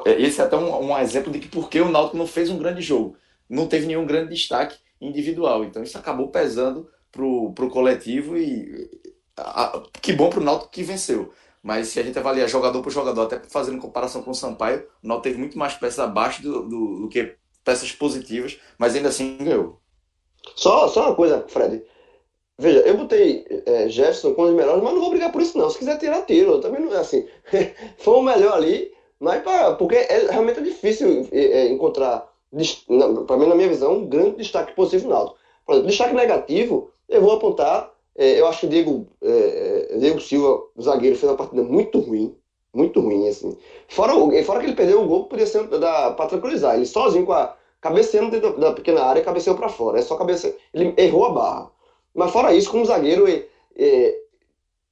Esse 0.07 0.41
é 0.41 0.45
até 0.45 0.57
um, 0.57 0.91
um, 0.91 0.99
exemplo 0.99 1.33
de 1.33 1.39
que 1.39 1.49
por 1.49 1.69
que 1.69 1.81
o 1.81 1.91
Náutico 1.91 2.17
não 2.17 2.27
fez 2.27 2.49
um 2.51 2.59
grande 2.59 2.81
jogo. 2.81 3.17
Não 3.49 3.67
teve 3.67 3.87
nenhum 3.87 4.07
grande 4.07 4.35
destaque 4.35 4.79
individual. 5.01 5.65
Então 5.65 5.83
isso 5.83 5.99
acabou 5.99 6.29
pesando 6.29 6.89
para 7.11 7.25
o 7.25 7.71
coletivo 7.71 8.37
e 8.37 8.89
a, 9.37 9.83
que 10.01 10.13
bom 10.13 10.31
para 10.31 10.41
o 10.41 10.45
Náutico 10.45 10.71
que 10.71 10.83
venceu. 10.83 11.33
Mas 11.63 11.89
se 11.89 12.01
a 12.01 12.03
gente 12.03 12.19
avaliar 12.19 12.49
jogador 12.49 12.81
por 12.83 12.91
jogador, 12.91 13.23
até 13.23 13.39
fazendo 13.49 13.79
comparação 13.79 14.23
com 14.23 14.31
o 14.31 14.35
Sampaio, 14.35 14.87
o 15.03 15.09
Náutico 15.09 15.25
teve 15.25 15.39
muito 15.39 15.59
mais 15.59 15.75
peças 15.75 15.99
abaixo 15.99 16.43
do, 16.43 16.69
do, 16.69 17.01
do 17.03 17.09
que 17.09 17.37
peças 17.65 17.93
positivas, 17.93 18.59
mas 18.79 18.95
ainda 18.95 19.09
assim 19.09 19.37
ganhou. 19.39 19.81
Só, 20.57 20.89
só 20.89 21.07
uma 21.07 21.15
coisa, 21.15 21.45
Fred. 21.49 21.83
Veja, 22.59 22.81
eu 22.81 22.97
botei 22.97 23.47
é, 23.65 23.89
Jefferson 23.89 24.35
com 24.35 24.43
os 24.43 24.55
melhores, 24.55 24.83
mas 24.83 24.93
não 24.93 25.01
vou 25.01 25.11
brigar 25.11 25.33
por 25.33 25.41
isso, 25.41 25.57
não. 25.57 25.71
Se 25.71 25.79
quiser 25.79 25.99
tirar, 25.99 26.27
tiro. 26.27 26.61
Também 26.61 26.81
não 26.83 26.93
é 26.93 26.99
assim. 26.99 27.27
Foi 27.97 28.17
o 28.17 28.23
melhor 28.23 28.53
ali, 28.53 28.93
mas 29.19 29.43
pra, 29.43 29.75
porque 29.75 29.97
é, 29.97 30.31
realmente 30.31 30.61
é 30.61 30.63
difícil 30.63 31.27
é, 31.33 31.41
é 31.41 31.69
encontrar, 31.71 32.31
para 33.27 33.37
mim, 33.39 33.47
na 33.47 33.55
minha 33.55 33.69
visão, 33.69 33.99
um 33.99 34.07
grande 34.07 34.37
destaque 34.37 34.75
positivo 34.75 35.09
no 35.09 35.15
Náutico. 35.15 35.39
Por 35.65 35.73
exemplo, 35.73 35.89
destaque 35.89 36.15
negativo, 36.15 36.91
eu 37.09 37.23
vou 37.23 37.33
apontar. 37.33 37.91
É, 38.15 38.41
eu 38.41 38.47
acho 38.47 38.61
que 38.61 38.67
o 38.67 38.69
Diego, 38.69 39.07
é, 39.23 39.97
Diego 39.99 40.21
Silva, 40.21 40.63
zagueiro, 40.81 41.17
fez 41.17 41.31
uma 41.31 41.39
partida 41.39 41.63
muito 41.63 41.99
ruim. 41.99 42.37
Muito 42.73 43.01
ruim, 43.01 43.29
assim. 43.29 43.57
Fora, 43.89 44.13
fora 44.45 44.61
que 44.61 44.67
ele 44.67 44.77
perdeu 44.77 45.03
o 45.03 45.07
gol, 45.07 45.25
podia 45.25 45.47
ser 45.47 45.65
para 45.69 46.27
tranquilizar. 46.27 46.77
Ele 46.77 46.87
sozinho 46.87 47.27
com 47.27 47.33
a 47.33 47.57
cabeceando 47.81 48.31
dentro 48.31 48.59
da 48.61 48.73
pequena 48.73 49.03
área, 49.03 49.23
cabeceou 49.23 49.57
para 49.57 49.69
fora. 49.69 49.99
É 49.99 50.03
só 50.03 50.17
cabecear. 50.17 50.53
Ele 50.73 50.95
errou 50.97 51.25
a 51.27 51.31
barra. 51.31 51.71
Mas 52.15 52.31
fora 52.31 52.55
isso, 52.55 52.71
como 52.71 52.85
zagueiro, 52.85 53.27
ele, 53.27 53.49
ele, 53.75 54.15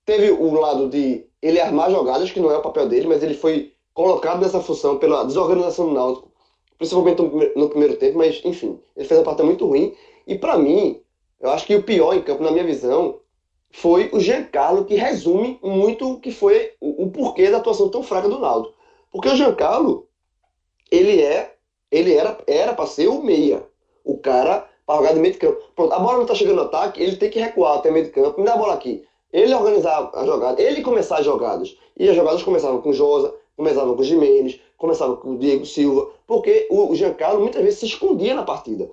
teve 0.05 0.31
o 0.31 0.55
lado 0.55 0.88
de 0.88 1.27
ele 1.43 1.61
armar 1.61 1.91
jogadas, 1.91 2.31
que 2.31 2.41
não 2.41 2.51
é 2.51 2.57
o 2.57 2.62
papel 2.62 2.88
dele, 2.88 3.07
mas 3.07 3.23
ele 3.23 3.35
foi 3.35 3.73
colocado 3.93 4.41
nessa 4.41 4.61
função 4.61 4.99
pela 4.99 5.25
desorganização 5.25 5.88
do 5.88 5.95
Náutico, 5.95 6.33
principalmente 6.79 7.21
no, 7.57 7.69
primeiro 7.69 7.97
tempo, 7.97 8.19
mas 8.19 8.41
enfim, 8.45 8.81
ele 8.97 9.07
fez 9.07 9.19
uma 9.19 9.25
partida 9.25 9.45
muito 9.45 9.67
ruim. 9.67 9.95
E 10.27 10.37
para 10.37 10.57
mim, 10.57 11.01
eu 11.41 11.51
acho 11.51 11.67
que 11.67 11.75
o 11.75 11.83
pior 11.83 12.14
em 12.14 12.23
campo, 12.23 12.43
na 12.43 12.51
minha 12.51 12.64
visão, 12.64 13.21
foi 13.70 14.11
o 14.12 14.20
Giancarlo, 14.20 14.85
que 14.85 14.94
resume 14.94 15.59
muito 15.62 16.12
o 16.12 16.20
que 16.20 16.31
foi 16.31 16.72
o, 16.81 17.04
o 17.04 17.11
porquê 17.11 17.50
da 17.50 17.59
atuação 17.59 17.88
tão 17.88 18.02
fraca 18.02 18.28
do 18.28 18.38
Naldo. 18.38 18.72
Porque 19.11 19.28
o 19.28 19.37
Giancarlo, 19.37 20.09
ele 20.90 21.22
é, 21.22 21.54
ele 21.90 22.14
era 22.14 22.38
era 22.46 22.74
para 22.74 22.87
ser 22.87 23.09
o 23.09 23.22
meia, 23.22 23.66
o 24.04 24.18
cara 24.18 24.68
para 24.87 24.96
jogar 24.96 25.12
de 25.12 25.20
meio 25.20 25.35
de 25.35 25.38
campo. 25.38 25.61
Pronto, 25.76 25.92
a 25.92 25.98
bola 25.98 26.18
não 26.18 26.26
tá 26.26 26.35
chegando 26.35 26.57
no 26.57 26.62
ataque, 26.62 27.02
ele 27.02 27.16
tem 27.16 27.31
que 27.31 27.38
recuar 27.38 27.78
até 27.78 27.90
meio 27.90 28.07
de 28.07 28.11
campo, 28.11 28.40
me 28.40 28.46
dá 28.46 28.54
a 28.54 28.57
bola 28.57 28.74
aqui. 28.74 29.04
Ele 29.31 29.54
organizar 29.54 30.11
a 30.14 30.24
jogada, 30.24 30.62
ele 30.62 30.81
começar 30.81 31.18
as 31.18 31.24
jogadas. 31.24 31.76
E 31.96 32.09
as 32.09 32.16
jogadas 32.16 32.42
começavam 32.42 32.81
com 32.81 32.92
Josa, 32.92 33.35
começavam 33.54 33.94
com 33.94 34.02
Jimenez, 34.02 34.59
começavam 34.78 35.16
com 35.16 35.33
o 35.33 35.38
Diego 35.38 35.66
Silva, 35.66 36.11
porque 36.26 36.66
o 36.70 36.94
Giancarlo 36.94 37.40
muitas 37.40 37.62
vezes 37.62 37.81
se 37.81 37.87
escondia 37.87 38.35
na 38.35 38.44
partida. 38.44 38.90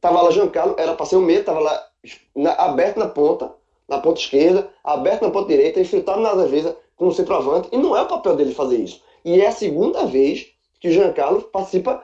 Tava 0.00 0.22
lá 0.22 0.30
Giancarlo, 0.30 0.76
era 0.78 0.94
para 0.94 1.04
ser 1.04 1.16
o 1.16 1.20
meio, 1.20 1.44
tava 1.44 1.60
lá 1.60 1.86
na, 2.34 2.52
aberto 2.52 2.98
na 2.98 3.08
ponta, 3.08 3.52
na 3.88 3.98
ponta 3.98 4.20
esquerda, 4.20 4.68
aberto 4.82 5.22
na 5.22 5.30
ponta 5.30 5.48
direita, 5.48 5.80
infiltrado 5.80 6.20
na 6.20 6.34
defesa 6.34 6.76
com 6.96 7.08
o 7.08 7.12
centroavante, 7.12 7.68
e 7.72 7.76
não 7.76 7.96
é 7.96 8.02
o 8.02 8.06
papel 8.06 8.34
dele 8.36 8.54
fazer 8.54 8.78
isso. 8.78 9.00
E 9.24 9.40
é 9.40 9.46
a 9.46 9.52
segunda 9.52 10.06
vez 10.06 10.48
que 10.80 10.88
o 10.88 10.92
Giancarlo 10.92 11.42
participa 11.42 12.02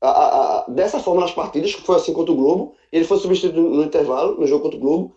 a, 0.00 0.08
a, 0.08 0.58
a, 0.58 0.64
dessa 0.68 0.98
forma 0.98 1.20
nas 1.20 1.32
partidas, 1.32 1.74
que 1.74 1.82
foi 1.82 1.96
assim 1.96 2.12
contra 2.12 2.32
o 2.32 2.36
Globo, 2.36 2.74
ele 2.90 3.04
foi 3.04 3.18
substituído 3.18 3.60
no 3.62 3.84
intervalo, 3.84 4.38
no 4.38 4.46
jogo 4.46 4.62
contra 4.62 4.78
o 4.78 4.80
Globo, 4.80 5.16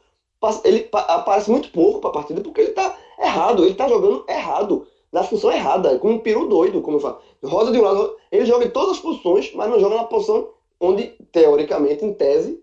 ele 0.64 0.90
aparece 0.92 1.50
muito 1.50 1.72
pouco 1.72 2.00
para 2.00 2.10
a 2.10 2.14
partida 2.14 2.42
porque 2.42 2.62
ele 2.62 2.70
está 2.72 2.98
errado, 3.18 3.64
ele 3.64 3.72
está 3.72 3.88
jogando 3.88 4.26
errado, 4.28 4.86
na 5.12 5.24
função 5.24 5.52
errada, 5.52 5.98
como 6.00 6.16
um 6.16 6.20
peru 6.20 6.48
doido, 6.48 6.82
como 6.82 6.98
eu 6.98 7.02
falo. 7.02 7.20
Roda 7.44 7.72
de 7.72 7.80
um 7.80 7.84
lado, 7.84 8.18
ele 8.32 8.46
joga 8.46 8.66
em 8.66 8.70
todas 8.70 8.98
as 8.98 9.00
posições, 9.00 9.54
mas 9.54 9.70
não 9.70 9.80
joga 9.80 9.96
na 9.96 10.04
posição 10.06 10.50
onde, 10.80 11.16
teoricamente, 11.32 12.04
em 12.04 12.14
tese, 12.14 12.62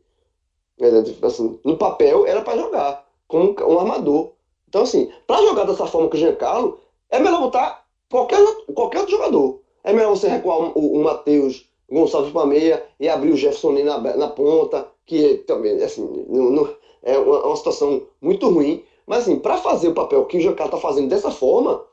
assim, 1.22 1.59
no 1.64 1.78
papel, 1.78 2.26
era 2.26 2.42
para 2.42 2.59
jogar, 2.59 3.06
como 3.30 3.54
um 3.58 3.78
armador. 3.78 4.32
Então, 4.68 4.82
assim, 4.82 5.10
para 5.26 5.40
jogar 5.42 5.64
dessa 5.64 5.86
forma 5.86 6.08
que 6.10 6.16
o 6.16 6.18
Giancarlo, 6.18 6.80
é 7.08 7.18
melhor 7.18 7.40
botar 7.40 7.86
qualquer, 8.10 8.38
qualquer 8.74 8.98
outro 8.98 9.16
jogador. 9.16 9.60
É 9.84 9.92
melhor 9.92 10.10
você 10.10 10.28
recuar 10.28 10.58
o, 10.76 10.96
o 10.96 11.02
Matheus 11.02 11.68
Gonçalves 11.88 12.32
para 12.32 12.46
meia 12.46 12.84
e 12.98 13.08
abrir 13.08 13.32
o 13.32 13.36
Jefferson 13.36 13.72
na, 13.72 13.98
na 13.98 14.28
ponta, 14.28 14.88
que 15.06 15.38
também, 15.46 15.80
assim, 15.82 16.26
não, 16.28 16.50
não, 16.50 16.74
é 17.02 17.16
uma, 17.18 17.46
uma, 17.46 17.56
situação 17.56 18.02
muito 18.20 18.48
ruim. 18.48 18.84
Mas, 19.06 19.22
assim, 19.22 19.38
para 19.38 19.56
fazer 19.58 19.88
o 19.88 19.94
papel 19.94 20.24
que 20.26 20.36
o 20.36 20.40
Giancarlo 20.40 20.74
está 20.74 20.88
fazendo 20.88 21.08
dessa 21.08 21.30
forma, 21.30 21.84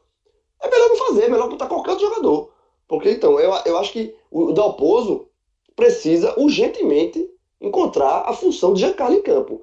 é 0.62 0.70
melhor 0.70 0.90
não 0.90 0.96
fazer, 0.98 1.24
é 1.24 1.30
melhor 1.30 1.50
botar 1.50 1.68
qualquer 1.68 1.92
outro 1.92 2.08
jogador. 2.08 2.50
Porque, 2.88 3.12
então, 3.12 3.40
eu, 3.40 3.54
eu 3.66 3.78
acho 3.78 3.94
que 3.94 4.16
o 4.32 4.52
Dalpozo 4.52 5.28
precisa 5.76 6.34
urgentemente 6.40 7.30
encontrar 7.62 8.24
a 8.28 8.34
função 8.34 8.74
de 8.74 8.82
Giancarlo 8.82 9.16
em 9.16 9.22
campo. 9.22 9.62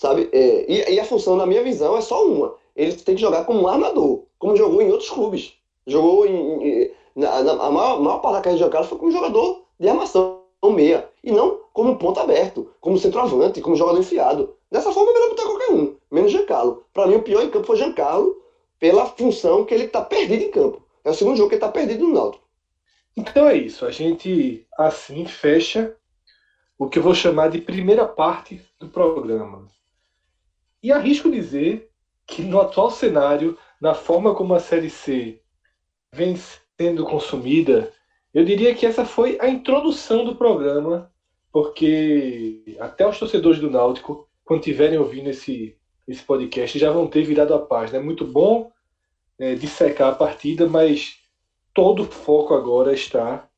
Sabe? 0.00 0.30
É, 0.32 0.64
e, 0.66 0.94
e, 0.94 0.98
a 0.98 1.04
função, 1.04 1.36
na 1.36 1.44
minha 1.44 1.62
visão, 1.62 1.94
é 1.94 2.00
só 2.00 2.26
uma. 2.26 2.54
Ele 2.74 2.90
tem 2.94 3.14
que 3.14 3.20
jogar 3.20 3.44
como 3.44 3.60
um 3.60 3.68
armador, 3.68 4.22
como 4.38 4.56
jogou 4.56 4.80
em 4.80 4.90
outros 4.90 5.10
clubes. 5.10 5.52
Jogou 5.86 6.24
em. 6.26 6.62
em 6.64 6.90
na, 7.14 7.42
na, 7.42 7.52
a 7.52 7.70
maior, 7.70 8.00
maior 8.00 8.18
parte 8.20 8.36
da 8.36 8.40
carreira 8.40 8.56
de 8.56 8.58
Giancarlo 8.60 8.88
foi 8.88 8.96
como 8.96 9.12
jogador 9.12 9.62
de 9.78 9.86
armação 9.90 10.40
meia. 10.72 11.06
E 11.22 11.30
não 11.30 11.60
como 11.74 11.98
ponto 11.98 12.18
aberto, 12.18 12.70
como 12.80 12.96
centroavante, 12.96 13.60
como 13.60 13.76
jogador 13.76 14.00
enfiado. 14.00 14.56
Dessa 14.72 14.90
forma, 14.90 15.10
é 15.10 15.12
melhor 15.12 15.28
botar 15.28 15.42
qualquer 15.42 15.72
um, 15.72 15.94
menos 16.10 16.32
Giancarlo. 16.32 16.82
Para 16.94 17.06
mim, 17.06 17.16
o 17.16 17.22
pior 17.22 17.42
em 17.42 17.50
campo 17.50 17.66
foi 17.66 17.76
Giancarlo, 17.76 18.34
pela 18.78 19.04
função 19.04 19.66
que 19.66 19.74
ele 19.74 19.84
está 19.84 20.00
perdido 20.00 20.44
em 20.44 20.50
campo. 20.50 20.82
É 21.04 21.10
o 21.10 21.14
segundo 21.14 21.36
jogo 21.36 21.50
que 21.50 21.56
ele 21.56 21.62
está 21.62 21.70
perdido 21.70 22.06
no 22.06 22.14
Náutico. 22.14 22.42
Então 23.14 23.46
é 23.46 23.54
isso. 23.54 23.84
A 23.84 23.90
gente 23.90 24.66
assim 24.78 25.26
fecha 25.26 25.94
o 26.78 26.88
que 26.88 26.98
eu 26.98 27.02
vou 27.02 27.14
chamar 27.14 27.50
de 27.50 27.60
primeira 27.60 28.06
parte 28.06 28.62
do 28.78 28.88
programa. 28.88 29.68
E 30.82 30.90
arrisco 30.90 31.30
dizer 31.30 31.90
que 32.26 32.42
no 32.42 32.60
atual 32.60 32.90
cenário, 32.90 33.58
na 33.80 33.94
forma 33.94 34.34
como 34.34 34.54
a 34.54 34.60
Série 34.60 34.90
C 34.90 35.40
vem 36.12 36.36
sendo 36.78 37.04
consumida, 37.04 37.92
eu 38.32 38.44
diria 38.44 38.74
que 38.74 38.86
essa 38.86 39.04
foi 39.04 39.36
a 39.40 39.48
introdução 39.48 40.24
do 40.24 40.36
programa, 40.36 41.12
porque 41.52 42.76
até 42.78 43.06
os 43.06 43.18
torcedores 43.18 43.60
do 43.60 43.70
Náutico, 43.70 44.28
quando 44.44 44.60
estiverem 44.60 44.98
ouvindo 44.98 45.28
esse, 45.28 45.76
esse 46.06 46.22
podcast, 46.22 46.78
já 46.78 46.90
vão 46.90 47.08
ter 47.08 47.24
virado 47.24 47.52
a 47.52 47.58
página. 47.58 47.98
É 47.98 48.02
muito 48.02 48.24
bom 48.24 48.70
é, 49.38 49.54
dissecar 49.54 50.10
a 50.10 50.14
partida, 50.14 50.68
mas 50.68 51.16
todo 51.74 52.02
o 52.02 52.06
foco 52.06 52.54
agora 52.54 52.92
está 52.92 53.48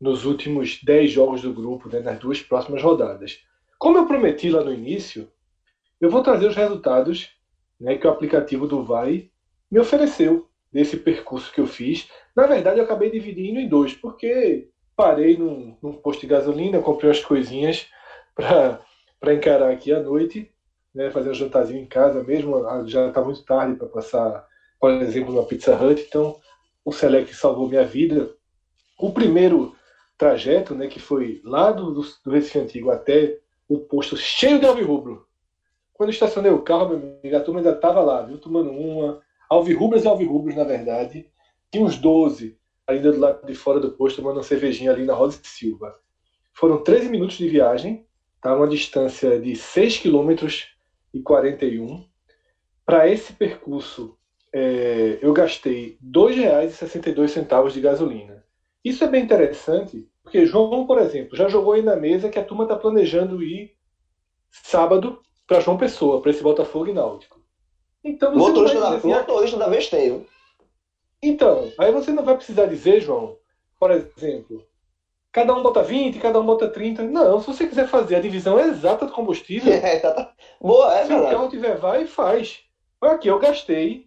nos 0.00 0.24
últimos 0.24 0.80
10 0.82 1.10
jogos 1.10 1.42
do 1.42 1.52
grupo, 1.52 1.88
né, 1.88 2.00
nas 2.00 2.18
duas 2.18 2.40
próximas 2.40 2.82
rodadas. 2.82 3.40
Como 3.78 3.98
eu 3.98 4.06
prometi 4.06 4.50
lá 4.50 4.62
no 4.62 4.72
início, 4.72 5.30
eu 6.00 6.10
vou 6.10 6.22
trazer 6.22 6.46
os 6.46 6.56
resultados 6.56 7.30
né, 7.80 7.96
que 7.96 8.06
o 8.06 8.10
aplicativo 8.10 8.66
do 8.66 8.84
Vai 8.84 9.30
me 9.70 9.78
ofereceu 9.78 10.48
desse 10.72 10.96
percurso 10.96 11.52
que 11.52 11.60
eu 11.60 11.66
fiz. 11.66 12.08
Na 12.34 12.46
verdade, 12.46 12.78
eu 12.78 12.84
acabei 12.84 13.10
dividindo 13.10 13.58
em 13.58 13.68
dois, 13.68 13.94
porque 13.94 14.68
parei 14.96 15.36
num, 15.36 15.76
num 15.82 15.94
posto 15.94 16.20
de 16.22 16.26
gasolina, 16.26 16.82
comprei 16.82 17.08
umas 17.08 17.24
coisinhas 17.24 17.86
para 18.34 19.34
encarar 19.34 19.70
aqui 19.70 19.92
à 19.92 20.00
noite, 20.00 20.50
né, 20.94 21.10
fazer 21.10 21.30
um 21.30 21.34
jantarzinho 21.34 21.82
em 21.82 21.86
casa 21.86 22.22
mesmo. 22.22 22.56
Ah, 22.66 22.82
já 22.86 23.08
está 23.08 23.22
muito 23.22 23.44
tarde 23.44 23.76
para 23.76 23.88
passar, 23.88 24.46
por 24.80 24.90
exemplo, 24.90 25.32
numa 25.32 25.46
Pizza 25.46 25.76
Hut, 25.76 26.04
então 26.06 26.36
o 26.84 26.92
Select 26.92 27.34
salvou 27.34 27.68
minha 27.68 27.84
vida. 27.84 28.34
O 28.98 29.12
primeiro 29.12 29.76
trajeto, 30.16 30.74
né, 30.74 30.88
que 30.88 30.98
foi 30.98 31.40
lá 31.44 31.70
do, 31.70 31.92
do, 31.92 32.30
Recife 32.30 32.58
Antigo 32.58 32.90
até 32.90 33.38
o 33.68 33.78
posto 33.78 34.16
cheio 34.16 34.58
de 34.58 34.66
alvirrubro. 34.66 35.27
Quando 35.98 36.10
eu 36.10 36.12
estacionei 36.12 36.52
o 36.52 36.62
carro, 36.62 36.90
meu 36.90 37.18
amigo, 37.20 37.36
a 37.36 37.40
turma 37.40 37.58
ainda 37.58 37.72
estava 37.72 38.00
lá, 38.00 38.22
viu, 38.22 38.38
tomando 38.38 38.70
uma. 38.70 39.20
Alvirrubras 39.50 40.04
e 40.04 40.08
alvirrubros, 40.08 40.54
na 40.54 40.62
verdade. 40.62 41.28
Tinha 41.72 41.84
uns 41.84 41.98
12 41.98 42.56
ainda 42.86 43.10
do 43.10 43.18
lado 43.18 43.44
de 43.44 43.54
fora 43.54 43.80
do 43.80 43.90
posto, 43.90 44.22
tomando 44.22 44.36
uma 44.36 44.44
cervejinha 44.44 44.92
ali 44.92 45.04
na 45.04 45.12
Rosa 45.12 45.40
Silva. 45.42 45.98
Foram 46.54 46.84
13 46.84 47.08
minutos 47.08 47.36
de 47.36 47.48
viagem, 47.48 48.06
tá? 48.40 48.54
uma 48.54 48.68
distância 48.68 49.40
de 49.40 49.56
6 49.56 49.98
km 49.98 50.46
e 51.12 51.20
41. 51.20 52.06
Para 52.86 53.08
esse 53.08 53.32
percurso, 53.32 54.16
é, 54.54 55.18
eu 55.20 55.32
gastei 55.32 55.98
R$ 56.00 56.10
2,62 56.10 57.72
de 57.72 57.80
gasolina. 57.80 58.44
Isso 58.84 59.02
é 59.02 59.08
bem 59.08 59.24
interessante, 59.24 60.08
porque 60.22 60.46
João, 60.46 60.86
por 60.86 60.98
exemplo, 60.98 61.36
já 61.36 61.48
jogou 61.48 61.72
aí 61.72 61.82
na 61.82 61.96
mesa 61.96 62.28
que 62.28 62.38
a 62.38 62.44
turma 62.44 62.62
está 62.62 62.76
planejando 62.76 63.42
ir 63.42 63.76
sábado 64.50 65.20
para 65.48 65.60
João 65.60 65.78
Pessoa, 65.78 66.20
para 66.20 66.30
esse 66.30 66.42
Botafogo 66.42 66.88
e 66.88 66.92
Náutico. 66.92 67.40
Então 68.04 68.30
você 68.32 68.38
motorista, 68.38 68.80
da, 68.80 68.96
assim, 68.96 69.08
motorista 69.08 69.56
da 69.56 69.68
vez 69.68 69.88
tem. 69.88 70.26
Então, 71.22 71.72
aí 71.78 71.90
você 71.90 72.12
não 72.12 72.22
vai 72.22 72.36
precisar 72.36 72.66
dizer, 72.66 73.00
João, 73.00 73.36
por 73.80 73.90
exemplo, 73.90 74.64
cada 75.32 75.54
um 75.54 75.62
bota 75.62 75.82
20, 75.82 76.18
cada 76.20 76.38
um 76.38 76.46
bota 76.46 76.68
30. 76.68 77.02
Não, 77.04 77.40
se 77.40 77.46
você 77.46 77.66
quiser 77.66 77.88
fazer 77.88 78.16
a 78.16 78.20
divisão 78.20 78.60
exata 78.60 79.06
do 79.06 79.12
combustível, 79.12 79.72
é, 79.72 79.98
tá, 79.98 80.12
tá. 80.12 80.32
Boa, 80.60 80.94
é 80.94 81.06
se 81.06 81.12
o 81.12 81.22
carro 81.22 81.48
tiver, 81.48 81.76
vai 81.76 82.02
e 82.04 82.06
faz. 82.06 82.60
Olha 83.00 83.12
aqui, 83.12 83.28
eu 83.28 83.38
gastei 83.38 84.06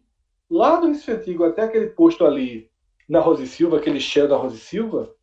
lá 0.49 0.75
do 0.75 0.88
Recife 0.88 1.12
Antigo 1.12 1.43
até 1.43 1.63
aquele 1.63 1.88
posto 1.88 2.23
ali 2.23 2.69
na 3.10 3.19
Rose 3.19 3.47
Silva, 3.47 3.77
aquele 3.77 3.99
Shell 3.99 4.27
da 4.27 4.38
Rose 4.38 4.60
Silva, 4.60 5.13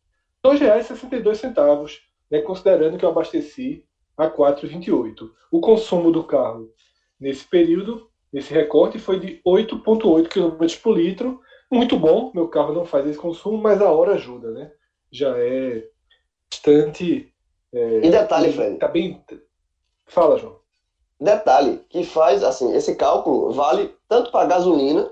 R$ 0.45 0.51
2,62, 0.51 1.99
né, 2.29 2.41
considerando 2.41 2.97
que 2.97 3.05
eu 3.05 3.09
abasteci 3.09 3.85
a 4.19 4.29
4,28. 4.29 5.29
O 5.51 5.59
consumo 5.59 6.11
do 6.11 6.23
carro 6.23 6.69
nesse 7.19 7.45
período, 7.45 8.09
nesse 8.31 8.53
recorte, 8.53 8.99
foi 8.99 9.19
de 9.19 9.41
8,8 9.45 10.27
km 10.27 10.81
por 10.81 10.97
litro. 10.97 11.41
Muito 11.71 11.97
bom, 11.97 12.31
meu 12.33 12.47
carro 12.47 12.73
não 12.73 12.85
faz 12.85 13.07
esse 13.07 13.17
consumo, 13.17 13.57
mas 13.57 13.81
a 13.81 13.91
hora 13.91 14.13
ajuda, 14.13 14.51
né? 14.51 14.71
Já 15.11 15.37
é 15.37 15.83
bastante. 16.51 17.31
É, 17.71 17.97
e 18.03 18.09
detalhe, 18.09 18.51
Fred. 18.51 18.77
Tá 18.77 18.87
bem. 18.87 19.23
Fala, 20.07 20.37
João. 20.37 20.59
Detalhe, 21.19 21.81
que 21.89 22.03
faz, 22.03 22.43
assim, 22.43 22.73
esse 22.75 22.95
cálculo 22.95 23.51
vale 23.51 23.93
tanto 24.07 24.31
para 24.31 24.47
gasolina 24.47 25.11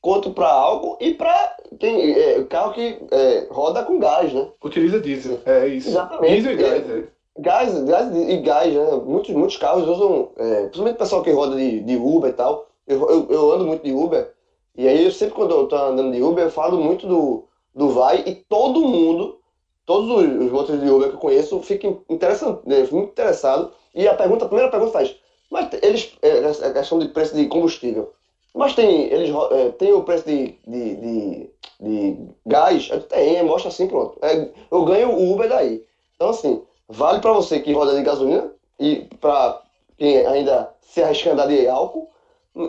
quanto 0.00 0.32
para 0.32 0.48
álcool 0.48 0.96
e 1.00 1.14
para 1.14 1.56
tem 1.78 2.12
é, 2.12 2.42
carro 2.44 2.72
que 2.72 2.98
é, 3.10 3.46
roda 3.50 3.84
com 3.84 3.98
gás, 3.98 4.32
né? 4.32 4.50
Utiliza 4.62 4.98
diesel, 4.98 5.40
é 5.44 5.68
isso. 5.68 5.88
Exatamente. 5.88 6.34
Diesel 6.34 6.52
e 6.52 6.56
gás, 6.56 6.90
é. 6.90 7.08
Gás, 7.40 7.72
gás 7.84 8.14
e 8.14 8.36
gás, 8.38 8.74
né? 8.74 8.90
Muitos, 9.04 9.34
muitos 9.34 9.56
carros 9.56 9.88
usam, 9.88 10.28
é, 10.36 10.62
principalmente 10.64 10.96
o 10.96 10.98
pessoal 10.98 11.22
que 11.22 11.30
roda 11.30 11.56
de, 11.56 11.80
de 11.80 11.96
Uber 11.96 12.30
e 12.30 12.34
tal. 12.34 12.68
Eu, 12.86 13.08
eu, 13.08 13.26
eu, 13.30 13.52
ando 13.52 13.66
muito 13.66 13.82
de 13.82 13.92
Uber, 13.92 14.30
e 14.76 14.86
aí 14.86 15.04
eu 15.04 15.10
sempre 15.10 15.34
quando 15.34 15.52
eu 15.52 15.66
tô 15.66 15.76
andando 15.76 16.12
de 16.12 16.22
Uber, 16.22 16.44
eu 16.44 16.50
falo 16.50 16.78
muito 16.82 17.06
do, 17.06 17.44
do 17.74 17.90
Vai 17.90 18.22
e 18.26 18.34
todo 18.34 18.80
mundo, 18.80 19.38
todos 19.86 20.10
os, 20.10 20.44
os 20.44 20.50
motoristas 20.50 20.82
de 20.82 20.90
Uber 20.90 21.08
que 21.08 21.14
eu 21.14 21.20
conheço, 21.20 21.62
ficam 21.62 22.02
interessante, 22.10 22.60
né, 22.66 22.86
muito 22.90 23.10
interessado. 23.10 23.72
E 23.94 24.06
a 24.06 24.14
pergunta, 24.14 24.44
a 24.44 24.48
primeira 24.48 24.70
pergunta 24.70 24.92
faz, 24.92 25.14
mas 25.50 25.68
eles, 25.82 26.12
é, 26.20 26.38
a 26.66 26.72
questão 26.72 26.98
de 26.98 27.08
preço 27.08 27.34
de 27.34 27.46
combustível, 27.46 28.12
mas 28.54 28.74
tem, 28.74 29.04
eles, 29.04 29.34
é, 29.52 29.68
tem 29.70 29.92
o 29.92 30.02
preço 30.02 30.26
de, 30.26 30.58
de, 30.66 30.96
de, 30.96 31.50
de 31.80 32.16
faz, 32.50 32.88
tem, 33.08 33.42
mostra 33.44 33.68
assim, 33.68 33.86
pronto. 33.86 34.18
É, 34.20 34.48
eu 34.70 34.84
ganho 34.84 35.10
o 35.10 35.32
Uber 35.32 35.48
daí. 35.48 35.82
Então, 36.16 36.30
assim, 36.30 36.60
vale 36.90 37.20
para 37.20 37.32
você 37.32 37.60
que 37.60 37.72
roda 37.72 37.94
de 37.94 38.02
gasolina 38.02 38.52
e 38.78 39.06
para 39.20 39.62
quem 39.96 40.26
ainda 40.26 40.72
se 40.80 41.02
arrisca 41.02 41.30
a 41.30 41.32
andar 41.32 41.46
de 41.46 41.68
álcool 41.68 42.10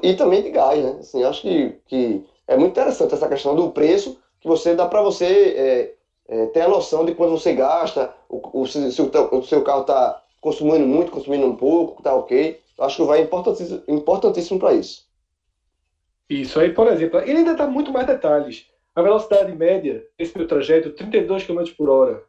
e 0.03 0.13
também 0.13 0.43
de 0.43 0.51
gás, 0.51 0.83
né? 0.83 0.97
Assim, 0.99 1.23
acho 1.23 1.41
que, 1.41 1.75
que 1.87 2.25
é 2.47 2.55
muito 2.55 2.71
interessante 2.71 3.13
essa 3.13 3.27
questão 3.27 3.55
do 3.55 3.71
preço 3.71 4.19
que 4.39 4.47
você 4.47 4.75
dá 4.75 4.85
para 4.85 5.01
você 5.01 5.25
é, 5.25 5.93
é, 6.27 6.45
ter 6.47 6.61
a 6.61 6.67
noção 6.67 7.05
de 7.05 7.15
quando 7.15 7.31
você 7.31 7.53
gasta, 7.53 8.13
o, 8.29 8.61
o, 8.61 8.67
se, 8.67 8.91
se 8.91 9.01
o, 9.01 9.09
o 9.31 9.43
seu 9.43 9.63
carro 9.63 9.81
está 9.81 10.21
consumindo 10.39 10.85
muito, 10.85 11.11
consumindo 11.11 11.45
um 11.45 11.55
pouco, 11.55 12.01
tá 12.01 12.13
ok. 12.13 12.59
Acho 12.79 12.97
que 12.97 13.03
vai 13.03 13.21
importantíssimo, 13.21 13.83
importantíssimo 13.87 14.59
para 14.59 14.73
isso. 14.73 15.05
Isso 16.29 16.59
aí, 16.59 16.73
por 16.73 16.87
exemplo, 16.87 17.19
ele 17.19 17.39
ainda 17.39 17.53
dá 17.53 17.67
muito 17.67 17.91
mais 17.91 18.07
detalhes. 18.07 18.65
A 18.95 19.01
velocidade 19.01 19.51
média 19.53 20.03
desse 20.17 20.35
meu 20.37 20.47
trajeto, 20.47 20.91
32 20.91 21.45
km 21.45 21.63
por 21.77 21.89
hora. 21.89 22.23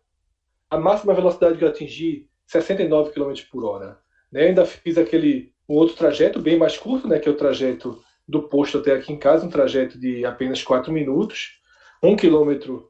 A 0.73 0.79
máxima 0.79 1.13
velocidade 1.13 1.59
que 1.59 1.65
eu 1.65 1.69
atingi, 1.69 2.27
69 2.47 3.13
km 3.13 3.35
por 3.51 3.63
hora. 3.63 3.99
Né? 4.33 4.45
Ainda 4.47 4.65
fiz 4.65 4.97
aquele 4.97 5.53
um 5.69 5.75
outro 5.75 5.95
trajeto 5.95 6.41
bem 6.41 6.57
mais 6.57 6.79
curto, 6.79 7.07
né? 7.07 7.19
que 7.19 7.29
é 7.29 7.31
o 7.31 7.37
trajeto 7.37 8.03
do 8.27 8.45
posto 8.45 8.79
até 8.79 8.95
aqui 8.95 9.13
em 9.13 9.19
casa, 9.19 9.45
um 9.45 9.51
trajeto 9.51 10.01
de 10.01 10.25
apenas 10.25 10.63
4 10.63 10.91
minutos, 10.91 11.61
1 12.03 12.17
km 12.17 12.85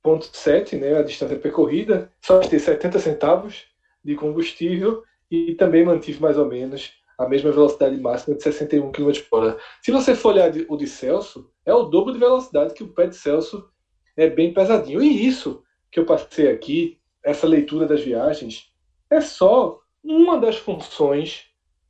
ponto 0.00 0.28
7, 0.32 0.76
né, 0.76 0.96
a 0.96 1.02
distância 1.02 1.36
percorrida, 1.36 2.12
só 2.20 2.38
ter 2.38 2.60
70 2.60 3.00
centavos 3.00 3.64
de 4.04 4.14
combustível 4.14 5.02
e 5.28 5.56
também 5.56 5.84
mantive 5.84 6.20
mais 6.20 6.38
ou 6.38 6.46
menos 6.46 6.92
a 7.18 7.28
mesma 7.28 7.50
velocidade 7.50 7.96
máxima 7.96 8.36
de 8.36 8.42
61 8.44 8.92
km 8.92 9.10
por 9.28 9.42
hora. 9.42 9.58
Se 9.82 9.90
você 9.90 10.14
for 10.14 10.28
olhar 10.34 10.52
o 10.68 10.76
de 10.76 10.86
Celso, 10.86 11.50
é 11.64 11.74
o 11.74 11.82
dobro 11.82 12.12
de 12.12 12.20
velocidade 12.20 12.72
que 12.72 12.84
o 12.84 12.94
pé 12.94 13.08
de 13.08 13.16
Celso 13.16 13.68
é 14.16 14.30
bem 14.30 14.54
pesadinho. 14.54 15.02
E 15.02 15.26
isso 15.26 15.64
que 15.90 15.98
eu 15.98 16.06
passei 16.06 16.52
aqui, 16.52 17.00
essa 17.26 17.46
leitura 17.46 17.86
das 17.86 18.02
viagens, 18.02 18.72
é 19.10 19.20
só 19.20 19.80
uma 20.02 20.38
das 20.38 20.56
funções 20.56 21.46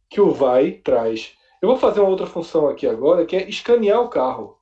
que 0.08 0.20
o 0.20 0.32
Vai 0.32 0.72
traz. 0.72 1.34
Eu 1.60 1.68
vou 1.68 1.76
fazer 1.76 2.00
uma 2.00 2.08
outra 2.10 2.26
função 2.26 2.68
aqui 2.68 2.86
agora, 2.86 3.26
que 3.26 3.36
é 3.36 3.48
escanear 3.48 4.00
o 4.00 4.08
carro. 4.08 4.58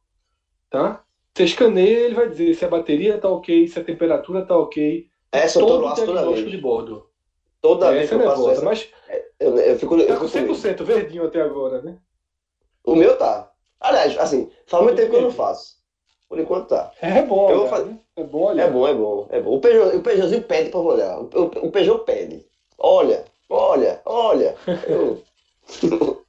Tá? 0.70 1.04
Você 1.34 1.44
escaneia, 1.44 2.00
ele 2.06 2.14
vai 2.14 2.28
dizer 2.28 2.54
se 2.54 2.64
a 2.64 2.68
bateria 2.68 3.16
está 3.16 3.28
ok, 3.28 3.68
se 3.68 3.78
a 3.78 3.84
temperatura 3.84 4.40
está 4.42 4.56
ok. 4.56 5.08
Essa 5.32 5.60
todo 5.60 5.74
eu 5.74 5.80
tô 5.80 5.88
o 5.88 5.94
diagnóstico 5.94 6.50
de 6.50 6.58
bordo. 6.58 7.08
Toda 7.60 7.92
É, 7.92 7.98
vez 7.98 8.08
que 8.08 8.14
é 8.14 8.18
eu 8.18 8.22
faço 8.22 8.42
nervosa, 8.42 8.52
essa, 8.52 8.64
mas 8.64 8.90
eu, 9.38 9.56
eu 9.58 9.78
fico, 9.78 9.96
eu 9.96 10.06
tá 10.06 10.16
com 10.18 10.28
fico 10.28 10.54
100% 10.54 10.84
verdinho 10.84 11.24
até 11.24 11.40
agora, 11.40 11.82
né? 11.82 11.98
O 12.84 12.94
meu 12.96 13.16
tá. 13.16 13.52
Aliás, 13.80 14.16
assim, 14.18 14.50
faz 14.66 14.82
muito 14.82 14.96
tempo 14.96 15.10
que 15.10 15.16
eu 15.16 15.22
não 15.22 15.30
faço. 15.30 15.83
Por 16.28 16.38
enquanto 16.38 16.68
tá. 16.68 16.90
É 17.00 17.22
bom, 17.22 17.50
Eu 17.50 17.56
vou 17.58 17.66
olhar, 17.66 17.70
fazer- 17.70 17.84
né? 17.90 17.98
É 18.16 18.24
bom 18.24 18.42
olhar. 18.44 18.66
É 18.66 18.70
bom, 18.70 18.88
é 18.88 18.94
bom, 18.94 19.26
é 19.30 19.40
bom. 19.40 19.56
O 19.56 19.60
Peugeot, 19.60 19.96
o 19.96 20.02
Peugeotzinho 20.02 20.42
pede 20.42 20.70
pra 20.70 20.80
olhar. 20.80 21.18
O, 21.20 21.24
o, 21.24 21.44
o 21.66 21.70
Peugeot 21.70 22.04
pede. 22.04 22.44
Olha, 22.78 23.24
olha, 23.50 24.00
olha. 24.04 24.54
Eu- 24.88 25.22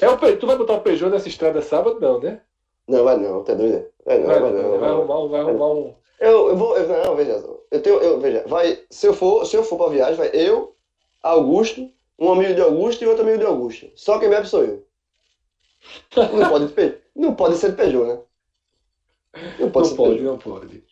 É 0.00 0.08
o 0.08 0.16
tu 0.38 0.46
vai 0.46 0.56
botar 0.56 0.74
o 0.74 0.80
Peugeot 0.80 1.10
nessa 1.10 1.28
estrada 1.28 1.60
sábado? 1.60 1.98
Não, 2.00 2.20
né? 2.20 2.40
Não, 2.86 3.02
vai 3.04 3.16
não, 3.16 3.42
tá 3.42 3.52
doido? 3.54 3.84
Vai 4.06 4.18
não, 4.18 4.26
Vai, 4.28 4.40
vai 4.40 4.52
não, 4.52 4.78
vai 4.78 4.88
arrumar, 4.90 5.18
um- 5.20 5.28
vai 5.28 5.40
arrumar 5.40 5.70
um. 5.72 5.94
Eu, 6.20 6.48
eu 6.50 6.56
vou. 6.56 6.76
Eu, 6.76 6.88
não, 7.04 7.16
veja. 7.16 7.44
Eu 7.70 7.82
tenho. 7.82 7.96
Eu, 8.00 8.20
veja, 8.20 8.44
vai. 8.46 8.78
Se 8.90 9.06
eu 9.06 9.12
for, 9.14 9.44
se 9.44 9.56
eu 9.56 9.64
for 9.64 9.76
pra 9.76 9.88
viagem, 9.88 10.14
vai 10.14 10.30
eu, 10.32 10.74
Augusto, 11.22 11.88
um 12.18 12.30
amigo 12.32 12.54
de 12.54 12.60
Augusto 12.60 13.02
e 13.02 13.06
outro 13.08 13.22
amigo 13.24 13.38
de 13.38 13.44
Augusto. 13.44 13.90
Só 13.96 14.18
quem 14.18 14.28
bebe 14.30 14.46
sou 14.46 14.64
eu. 14.64 14.84
Não 16.16 16.48
pode, 16.48 16.98
não 17.14 17.34
pode 17.34 17.56
ser 17.56 17.74
Peugeot, 17.76 18.06
né? 18.06 18.18
Não 19.58 19.70
pode 19.70 19.90
Não 19.90 19.96
pode, 19.96 20.22
não 20.22 20.38
pode. 20.38 20.84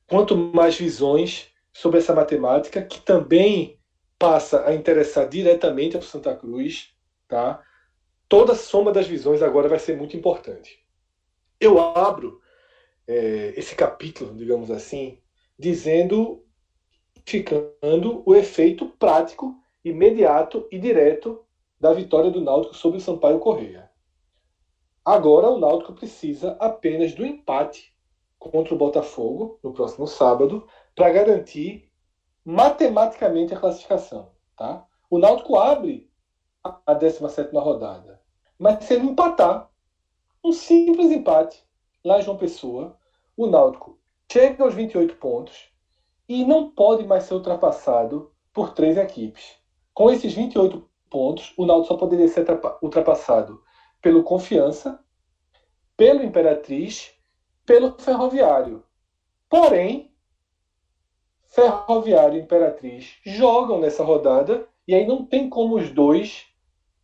quanto 0.08 0.38
mais 0.38 0.78
visões 0.78 1.52
sobre 1.74 2.00
essa 2.00 2.14
matemática, 2.14 2.82
que 2.82 3.02
também 3.02 3.80
passa 4.20 4.68
a 4.68 4.74
interessar 4.74 5.28
diretamente 5.28 5.96
ao 5.96 6.02
Santa 6.02 6.36
Cruz, 6.36 6.94
tá? 7.28 7.62
Toda 8.30 8.54
a 8.54 8.56
soma 8.56 8.92
das 8.92 9.08
visões 9.08 9.42
agora 9.42 9.68
vai 9.68 9.80
ser 9.80 9.98
muito 9.98 10.16
importante. 10.16 10.86
Eu 11.60 11.80
abro 11.80 12.40
é, 13.08 13.54
esse 13.58 13.76
capítulo, 13.76 14.36
digamos 14.36 14.72
assim, 14.72 15.20
dizendo, 15.58 16.44
ficando 17.26 18.24
o 18.26 18.36
efeito 18.36 18.88
prático, 19.00 19.56
imediato 19.84 20.68
e 20.72 20.80
direto 20.80 21.46
da 21.80 21.94
vitória 21.94 22.32
do 22.32 22.42
Náutico 22.42 22.76
sobre 22.76 22.98
o 22.98 23.02
Sampaio 23.02 23.40
Correia. 23.40 23.90
Agora 25.04 25.50
o 25.50 25.60
Náutico 25.60 25.94
precisa 25.94 26.58
apenas 26.60 27.14
do 27.14 27.26
empate 27.26 27.96
contra 28.40 28.74
o 28.74 28.78
Botafogo 28.78 29.60
no 29.64 29.74
próximo 29.74 30.08
sábado 30.08 30.68
para 30.96 31.12
garantir 31.12 31.92
matematicamente 32.44 33.54
a 33.54 33.60
classificação. 33.60 34.32
Tá? 34.56 34.86
O 35.10 35.20
Náutico 35.20 35.58
abre 35.58 36.10
a 36.64 36.94
17 36.94 37.56
rodada. 37.56 38.22
Mas 38.58 38.84
se 38.86 38.94
ele 38.94 39.08
empatar, 39.08 39.70
um 40.44 40.52
simples 40.52 41.12
empate 41.12 41.65
lá 42.06 42.20
em 42.20 42.22
João 42.22 42.38
Pessoa, 42.38 42.96
o 43.36 43.48
Náutico 43.48 44.00
chega 44.32 44.64
aos 44.64 44.76
28 44.76 45.16
pontos 45.16 45.72
e 46.30 46.46
não 46.46 46.70
pode 46.70 47.04
mais 47.04 47.24
ser 47.24 47.34
ultrapassado 47.34 48.32
por 48.54 48.74
três 48.74 48.96
equipes. 48.96 49.58
Com 49.94 50.12
esses 50.12 50.34
28 50.34 50.88
pontos, 51.10 51.54
o 51.58 51.66
Náutico 51.66 51.88
só 51.88 51.98
poderia 51.98 52.28
ser 52.28 52.46
ultrapassado 52.82 53.64
pelo 54.02 54.24
Confiança, 54.24 55.04
pelo 55.98 56.24
Imperatriz, 56.24 57.12
pelo 57.66 57.98
Ferroviário. 57.98 58.84
Porém, 59.50 60.14
Ferroviário 61.48 62.38
e 62.38 62.42
Imperatriz 62.42 63.18
jogam 63.26 63.80
nessa 63.80 64.04
rodada 64.04 64.68
e 64.88 64.94
aí 64.94 65.08
não 65.08 65.26
tem 65.26 65.50
como 65.50 65.76
os 65.76 65.90
dois 65.90 66.46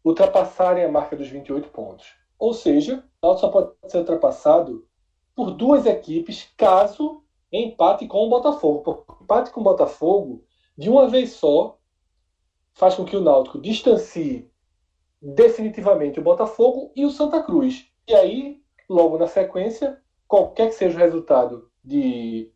ultrapassarem 0.03 0.83
a 0.83 0.91
marca 0.91 1.15
dos 1.15 1.27
28 1.27 1.69
pontos. 1.69 2.13
Ou 2.37 2.53
seja, 2.53 3.03
o 3.21 3.27
Náutico 3.27 3.39
só 3.39 3.51
pode 3.51 3.73
ser 3.87 3.99
ultrapassado 3.99 4.87
por 5.41 5.49
duas 5.49 5.87
equipes 5.87 6.53
caso 6.55 7.23
empate 7.51 8.07
com 8.07 8.27
o 8.27 8.29
Botafogo. 8.29 8.83
Porque 8.83 9.23
empate 9.23 9.49
com 9.49 9.61
o 9.61 9.63
Botafogo 9.63 10.45
de 10.77 10.87
uma 10.87 11.07
vez 11.07 11.31
só, 11.31 11.79
faz 12.75 12.93
com 12.93 13.03
que 13.03 13.17
o 13.17 13.21
Náutico 13.21 13.59
distancie 13.59 14.51
definitivamente 15.19 16.19
o 16.19 16.23
Botafogo 16.23 16.91
e 16.95 17.03
o 17.07 17.09
Santa 17.09 17.41
Cruz. 17.41 17.87
E 18.07 18.13
aí, 18.13 18.61
logo 18.87 19.17
na 19.17 19.25
sequência, 19.25 19.99
qualquer 20.27 20.67
que 20.67 20.75
seja 20.75 20.95
o 20.95 20.99
resultado 20.99 21.71
de 21.83 22.51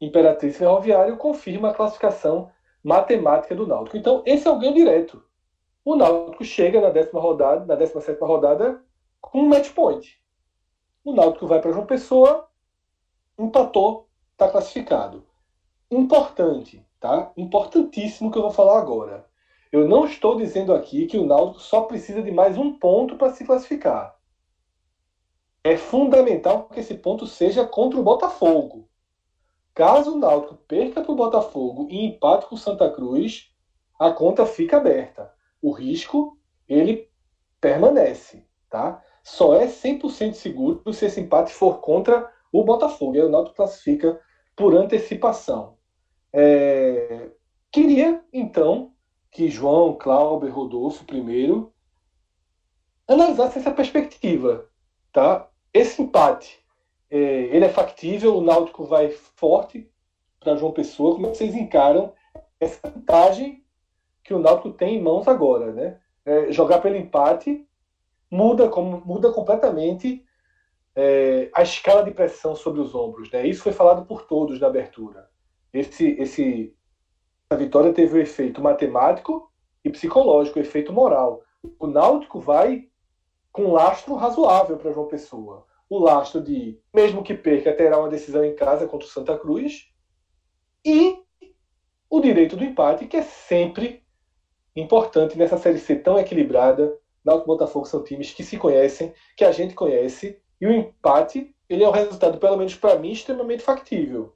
Imperatriz 0.00 0.56
Ferroviário, 0.56 1.18
confirma 1.18 1.70
a 1.70 1.74
classificação 1.74 2.50
matemática 2.82 3.54
do 3.54 3.64
Náutico. 3.64 3.96
Então, 3.96 4.24
esse 4.26 4.48
é 4.48 4.50
o 4.50 4.58
ganho 4.58 4.74
direto. 4.74 5.22
O 5.84 5.94
Náutico 5.94 6.44
chega 6.44 6.80
na 6.80 6.90
décima 6.90 7.20
rodada, 7.20 7.64
na 7.64 7.76
17 7.76 8.18
rodada, 8.24 8.82
com 9.20 9.42
um 9.42 9.48
match 9.48 9.72
point. 9.72 10.17
O 11.04 11.12
Náutico 11.12 11.46
vai 11.46 11.60
para 11.60 11.72
João 11.72 11.86
Pessoa, 11.86 12.48
empatou, 13.38 14.08
está 14.32 14.48
classificado. 14.48 15.24
Importante, 15.90 16.84
tá? 17.00 17.32
Importantíssimo 17.36 18.30
que 18.30 18.38
eu 18.38 18.42
vou 18.42 18.50
falar 18.50 18.78
agora. 18.78 19.26
Eu 19.70 19.86
não 19.86 20.06
estou 20.06 20.36
dizendo 20.36 20.74
aqui 20.74 21.06
que 21.06 21.18
o 21.18 21.26
Náutico 21.26 21.60
só 21.60 21.82
precisa 21.82 22.22
de 22.22 22.30
mais 22.30 22.56
um 22.56 22.78
ponto 22.78 23.16
para 23.16 23.32
se 23.32 23.44
classificar. 23.44 24.16
É 25.62 25.76
fundamental 25.76 26.68
que 26.68 26.80
esse 26.80 26.94
ponto 26.94 27.26
seja 27.26 27.66
contra 27.66 27.98
o 27.98 28.02
Botafogo. 28.02 28.88
Caso 29.74 30.14
o 30.14 30.18
Náutico 30.18 30.56
perca 30.66 31.02
para 31.02 31.12
o 31.12 31.16
Botafogo 31.16 31.86
e 31.90 32.04
empate 32.04 32.46
com 32.46 32.54
o 32.54 32.58
Santa 32.58 32.90
Cruz, 32.90 33.52
a 33.98 34.10
conta 34.10 34.46
fica 34.46 34.78
aberta. 34.78 35.32
O 35.60 35.70
risco, 35.72 36.38
ele 36.68 37.08
permanece, 37.60 38.46
tá? 38.70 39.02
Só 39.28 39.54
é 39.54 39.66
100% 39.66 40.32
seguro 40.32 40.92
se 40.92 41.04
esse 41.04 41.20
empate 41.20 41.52
for 41.52 41.80
contra 41.80 42.32
o 42.50 42.64
Botafogo. 42.64 43.14
E 43.14 43.20
aí 43.20 43.26
o 43.26 43.28
Náutico 43.28 43.56
classifica 43.56 44.18
por 44.56 44.74
antecipação. 44.74 45.76
É... 46.32 47.30
Queria, 47.70 48.24
então, 48.32 48.92
que 49.30 49.48
João, 49.48 49.94
Cláudio, 49.94 50.50
Rodolfo 50.50 51.04
primeiro 51.04 51.72
analisassem 53.06 53.60
essa 53.60 53.70
perspectiva, 53.70 54.66
tá? 55.12 55.48
Esse 55.74 56.02
empate, 56.02 56.58
é, 57.10 57.18
ele 57.18 57.66
é 57.66 57.68
factível, 57.68 58.34
o 58.34 58.40
Náutico 58.40 58.84
vai 58.84 59.10
forte 59.10 59.90
para 60.40 60.56
João 60.56 60.72
Pessoa. 60.72 61.14
Como 61.14 61.26
é 61.26 61.34
vocês 61.34 61.54
encaram 61.54 62.14
essa 62.58 62.88
vantagem 62.88 63.62
que 64.24 64.32
o 64.32 64.38
Náutico 64.38 64.72
tem 64.72 64.96
em 64.96 65.02
mãos 65.02 65.28
agora, 65.28 65.70
né? 65.70 66.00
É, 66.24 66.50
jogar 66.50 66.80
pelo 66.80 66.96
empate 66.96 67.67
muda, 68.30 68.68
como, 68.68 69.02
muda 69.04 69.32
completamente 69.32 70.24
é, 70.94 71.50
a 71.54 71.62
escala 71.62 72.02
de 72.02 72.10
pressão 72.10 72.54
sobre 72.54 72.80
os 72.80 72.94
ombros. 72.94 73.30
Né? 73.30 73.46
Isso 73.46 73.62
foi 73.62 73.72
falado 73.72 74.04
por 74.04 74.26
todos 74.26 74.58
na 74.60 74.66
abertura. 74.66 75.28
Esse, 75.72 76.10
esse, 76.18 76.74
essa 77.48 77.58
vitória 77.58 77.92
teve 77.92 78.14
o 78.14 78.18
um 78.18 78.22
efeito 78.22 78.60
matemático 78.62 79.52
e 79.84 79.90
psicológico, 79.90 80.58
o 80.58 80.62
um 80.62 80.64
efeito 80.64 80.92
moral. 80.92 81.42
O 81.78 81.86
Náutico 81.86 82.40
vai 82.40 82.88
com 83.52 83.72
lastro 83.72 84.14
razoável 84.14 84.76
para 84.76 84.92
João 84.92 85.08
Pessoa. 85.08 85.66
O 85.88 85.98
lastro 85.98 86.42
de, 86.42 86.78
mesmo 86.94 87.22
que 87.22 87.34
perca, 87.34 87.72
terá 87.72 87.98
uma 87.98 88.08
decisão 88.08 88.44
em 88.44 88.54
casa 88.54 88.86
contra 88.86 89.06
o 89.06 89.10
Santa 89.10 89.38
Cruz. 89.38 89.90
E 90.84 91.16
o 92.10 92.20
direito 92.20 92.56
do 92.56 92.64
empate, 92.64 93.06
que 93.06 93.16
é 93.16 93.22
sempre 93.22 94.02
importante 94.74 95.36
nessa 95.36 95.58
Série 95.58 95.78
C 95.78 95.96
tão 95.96 96.18
equilibrada. 96.18 96.96
Náutico 97.28 97.50
e 97.50 97.54
Botafogo 97.54 97.86
são 97.86 98.02
times 98.02 98.32
que 98.32 98.42
se 98.42 98.56
conhecem, 98.56 99.12
que 99.36 99.44
a 99.44 99.52
gente 99.52 99.74
conhece, 99.74 100.38
e 100.60 100.66
o 100.66 100.72
empate 100.72 101.54
ele 101.68 101.84
é 101.84 101.88
um 101.88 101.92
resultado, 101.92 102.38
pelo 102.38 102.56
menos 102.56 102.74
para 102.74 102.98
mim, 102.98 103.12
extremamente 103.12 103.62
factível. 103.62 104.32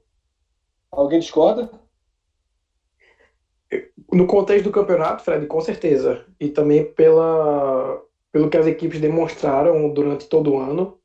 Alguém 0.91 1.19
discorda? 1.19 1.69
No 4.11 4.27
contexto 4.27 4.65
do 4.65 4.71
campeonato, 4.71 5.23
Fred, 5.23 5.47
com 5.47 5.59
certeza. 5.59 6.25
E 6.39 6.49
também 6.49 6.93
pela, 6.93 7.99
pelo 8.31 8.49
que 8.49 8.57
as 8.57 8.67
equipes 8.67 9.01
demonstraram 9.01 9.91
durante 9.91 10.29
todo 10.29 10.53
o 10.53 10.59
ano. 10.59 10.99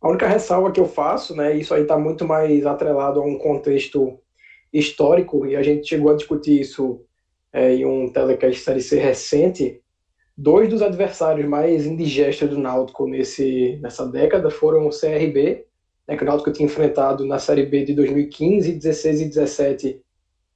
A 0.00 0.08
única 0.08 0.26
ressalva 0.26 0.72
que 0.72 0.80
eu 0.80 0.86
faço, 0.86 1.36
né, 1.36 1.54
isso 1.54 1.72
aí 1.72 1.82
está 1.82 1.96
muito 1.96 2.24
mais 2.24 2.66
atrelado 2.66 3.20
a 3.20 3.24
um 3.24 3.38
contexto 3.38 4.18
histórico, 4.72 5.46
e 5.46 5.56
a 5.56 5.62
gente 5.62 5.88
chegou 5.88 6.12
a 6.12 6.16
discutir 6.16 6.60
isso 6.60 7.04
é, 7.52 7.74
em 7.74 7.86
um 7.86 8.12
telecast 8.12 8.60
Série 8.60 8.82
C 8.82 8.98
recente, 8.98 9.80
dois 10.38 10.68
dos 10.68 10.82
adversários 10.82 11.48
mais 11.48 11.84
indigestos 11.84 12.48
do 12.48 12.58
Náutico 12.58 13.08
nesse, 13.08 13.76
nessa 13.82 14.06
década 14.06 14.48
foram 14.48 14.86
o 14.86 14.90
CRB, 14.90 15.66
né, 16.06 16.16
que 16.16 16.22
o 16.22 16.26
Náutico 16.26 16.52
tinha 16.52 16.66
enfrentado 16.66 17.26
na 17.26 17.40
Série 17.40 17.66
B 17.66 17.84
de 17.84 17.92
2015, 17.92 18.72
16 18.72 19.20
e 19.20 19.24
17, 19.24 20.00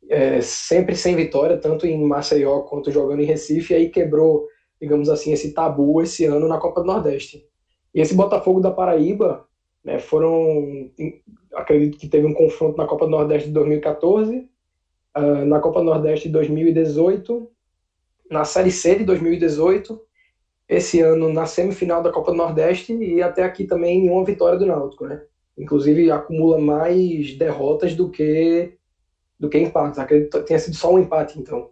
é, 0.08 0.40
sempre 0.40 0.94
sem 0.94 1.16
vitória, 1.16 1.58
tanto 1.58 1.84
em 1.84 2.00
Maceió 2.00 2.60
quanto 2.60 2.92
jogando 2.92 3.22
em 3.22 3.26
Recife, 3.26 3.72
e 3.72 3.76
aí 3.76 3.88
quebrou, 3.88 4.46
digamos 4.80 5.08
assim, 5.08 5.32
esse 5.32 5.52
tabu 5.52 6.00
esse 6.00 6.24
ano 6.26 6.46
na 6.46 6.58
Copa 6.58 6.80
do 6.80 6.86
Nordeste. 6.86 7.44
E 7.92 8.00
esse 8.00 8.14
Botafogo 8.14 8.60
da 8.60 8.70
Paraíba 8.70 9.44
né, 9.84 9.98
foram, 9.98 10.90
acredito 11.54 11.98
que 11.98 12.08
teve 12.08 12.24
um 12.24 12.32
confronto 12.32 12.78
na 12.78 12.86
Copa 12.86 13.06
do 13.06 13.10
Nordeste 13.10 13.48
de 13.48 13.54
2014, 13.54 14.48
uh, 15.16 15.44
na 15.44 15.58
Copa 15.58 15.82
Nordeste 15.82 16.28
de 16.28 16.34
2018, 16.34 17.50
na 18.32 18.44
Série 18.44 18.70
C 18.70 18.96
de 18.96 19.04
2018, 19.04 20.00
esse 20.68 21.00
ano 21.00 21.32
na 21.32 21.44
semifinal 21.44 22.02
da 22.02 22.10
Copa 22.10 22.32
do 22.32 22.38
Nordeste 22.38 22.94
e 22.94 23.22
até 23.22 23.42
aqui 23.42 23.64
também 23.64 24.00
nenhuma 24.00 24.24
vitória 24.24 24.58
do 24.58 24.66
Náutico, 24.66 25.06
né? 25.06 25.22
Inclusive 25.56 26.10
acumula 26.10 26.58
mais 26.58 27.34
derrotas 27.34 27.94
do 27.94 28.10
que 28.10 28.72
do 29.38 29.48
que 29.48 29.58
empates. 29.58 29.98
Acredito 29.98 30.38
que 30.38 30.46
tenha 30.46 30.58
sido 30.58 30.76
só 30.76 30.94
um 30.94 30.98
empate, 30.98 31.38
então. 31.38 31.70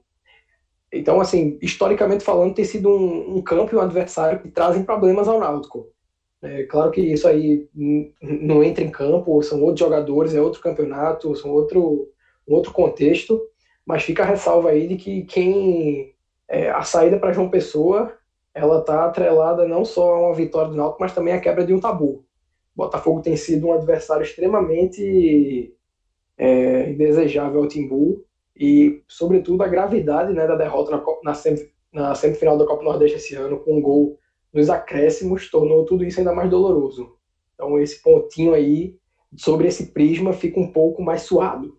Então, 0.92 1.20
assim, 1.20 1.56
historicamente 1.62 2.24
falando, 2.24 2.54
tem 2.54 2.64
sido 2.64 2.90
um, 2.90 3.36
um 3.36 3.42
campo 3.42 3.74
e 3.74 3.78
um 3.78 3.80
adversário 3.80 4.40
que 4.40 4.48
trazem 4.48 4.82
problemas 4.82 5.28
ao 5.28 5.38
Náutico. 5.38 5.88
É, 6.42 6.64
claro 6.64 6.90
que 6.90 7.00
isso 7.00 7.28
aí 7.28 7.68
não 8.20 8.62
entra 8.64 8.82
em 8.82 8.90
campo, 8.90 9.42
são 9.42 9.62
outros 9.62 9.80
jogadores, 9.80 10.34
é 10.34 10.40
outro 10.40 10.60
campeonato, 10.60 11.34
são 11.36 11.50
outro, 11.52 12.08
um 12.48 12.54
outro 12.54 12.72
contexto, 12.72 13.40
mas 13.86 14.02
fica 14.02 14.24
a 14.24 14.26
ressalva 14.26 14.70
aí 14.70 14.88
de 14.88 14.96
que 14.96 15.22
quem 15.24 16.14
é, 16.50 16.68
a 16.68 16.82
saída 16.82 17.18
para 17.18 17.32
João 17.32 17.48
Pessoa 17.48 18.12
ela 18.52 18.80
está 18.80 19.04
atrelada 19.04 19.66
não 19.66 19.84
só 19.84 20.14
a 20.14 20.26
uma 20.26 20.34
vitória 20.34 20.70
do 20.70 20.76
Náutico, 20.76 21.00
mas 21.00 21.14
também 21.14 21.32
a 21.32 21.40
quebra 21.40 21.64
de 21.64 21.72
um 21.72 21.78
tabu. 21.78 22.24
O 22.74 22.84
Botafogo 22.84 23.22
tem 23.22 23.36
sido 23.36 23.68
um 23.68 23.72
adversário 23.72 24.24
extremamente 24.24 25.72
é, 26.36 26.90
indesejável 26.90 27.62
ao 27.62 27.68
Timbu 27.68 28.24
e, 28.56 29.02
sobretudo, 29.06 29.62
a 29.62 29.68
gravidade 29.68 30.32
né, 30.32 30.46
da 30.46 30.56
derrota 30.56 30.90
na, 30.90 30.98
na, 31.22 31.32
na 31.92 32.14
semifinal 32.14 32.58
da 32.58 32.66
Copa 32.66 32.82
Nordeste 32.82 33.18
esse 33.18 33.34
ano 33.36 33.60
com 33.60 33.78
um 33.78 33.82
gol 33.82 34.18
nos 34.52 34.68
acréscimos 34.68 35.48
tornou 35.48 35.84
tudo 35.84 36.04
isso 36.04 36.18
ainda 36.18 36.34
mais 36.34 36.50
doloroso. 36.50 37.14
Então, 37.54 37.78
esse 37.78 38.02
pontinho 38.02 38.52
aí 38.52 38.96
sobre 39.36 39.68
esse 39.68 39.92
prisma 39.92 40.32
fica 40.32 40.58
um 40.58 40.72
pouco 40.72 41.00
mais 41.02 41.22
suado. 41.22 41.78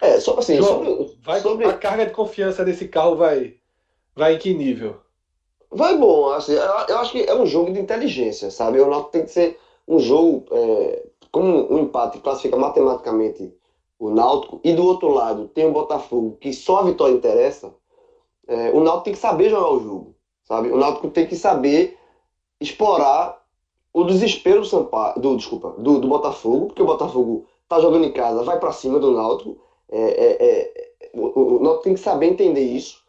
É, 0.00 0.20
só 0.20 0.38
assim, 0.38 0.56
João, 0.56 0.84
sobre, 0.84 1.13
vai, 1.24 1.40
sobre... 1.40 1.66
a 1.66 1.72
carga 1.72 2.06
de 2.06 2.12
confiança 2.12 2.64
desse 2.64 2.86
carro 2.88 3.16
vai, 3.16 3.54
vai 4.14 4.34
em 4.34 4.38
que 4.38 4.52
nível? 4.52 4.96
Vai 5.70 5.96
bom, 5.96 6.30
assim, 6.30 6.52
eu 6.52 6.98
acho 6.98 7.10
que 7.10 7.22
é 7.22 7.34
um 7.34 7.46
jogo 7.46 7.72
de 7.72 7.80
inteligência, 7.80 8.50
sabe? 8.50 8.80
O 8.80 8.88
Náutico 8.88 9.10
tem 9.10 9.24
que 9.24 9.30
ser 9.30 9.58
um 9.88 9.98
jogo, 9.98 10.46
é, 10.52 11.06
como 11.32 11.72
um 11.72 11.80
empate 11.80 12.18
classifica 12.18 12.56
matematicamente 12.56 13.52
o 13.98 14.10
Náutico, 14.10 14.60
e 14.62 14.72
do 14.72 14.84
outro 14.84 15.08
lado 15.08 15.48
tem 15.48 15.66
o 15.66 15.72
Botafogo, 15.72 16.36
que 16.40 16.52
só 16.52 16.78
a 16.78 16.84
vitória 16.84 17.14
interessa, 17.14 17.74
é, 18.46 18.70
o 18.70 18.80
Náutico 18.80 19.04
tem 19.04 19.14
que 19.14 19.18
saber 19.18 19.50
jogar 19.50 19.70
o 19.70 19.80
jogo, 19.80 20.14
sabe? 20.44 20.70
O 20.70 20.76
Náutico 20.76 21.10
tem 21.10 21.26
que 21.26 21.34
saber 21.34 21.98
explorar 22.60 23.42
o 23.92 24.04
desespero 24.04 24.60
do 24.60 24.66
Sampaio, 24.66 25.20
do, 25.20 25.36
desculpa, 25.36 25.70
do, 25.78 25.98
do 25.98 26.08
Botafogo, 26.08 26.66
porque 26.66 26.82
o 26.82 26.86
Botafogo 26.86 27.46
tá 27.68 27.80
jogando 27.80 28.04
em 28.04 28.12
casa, 28.12 28.42
vai 28.44 28.60
para 28.60 28.72
cima 28.72 28.98
do 28.98 29.12
Náutico, 29.12 29.58
é, 29.90 30.00
é, 30.00 30.36
é, 30.40 30.90
o, 31.14 31.56
o 31.56 31.62
Náutico 31.62 31.84
tem 31.84 31.94
que 31.94 32.00
saber 32.00 32.26
entender 32.26 32.62
isso 32.62 33.02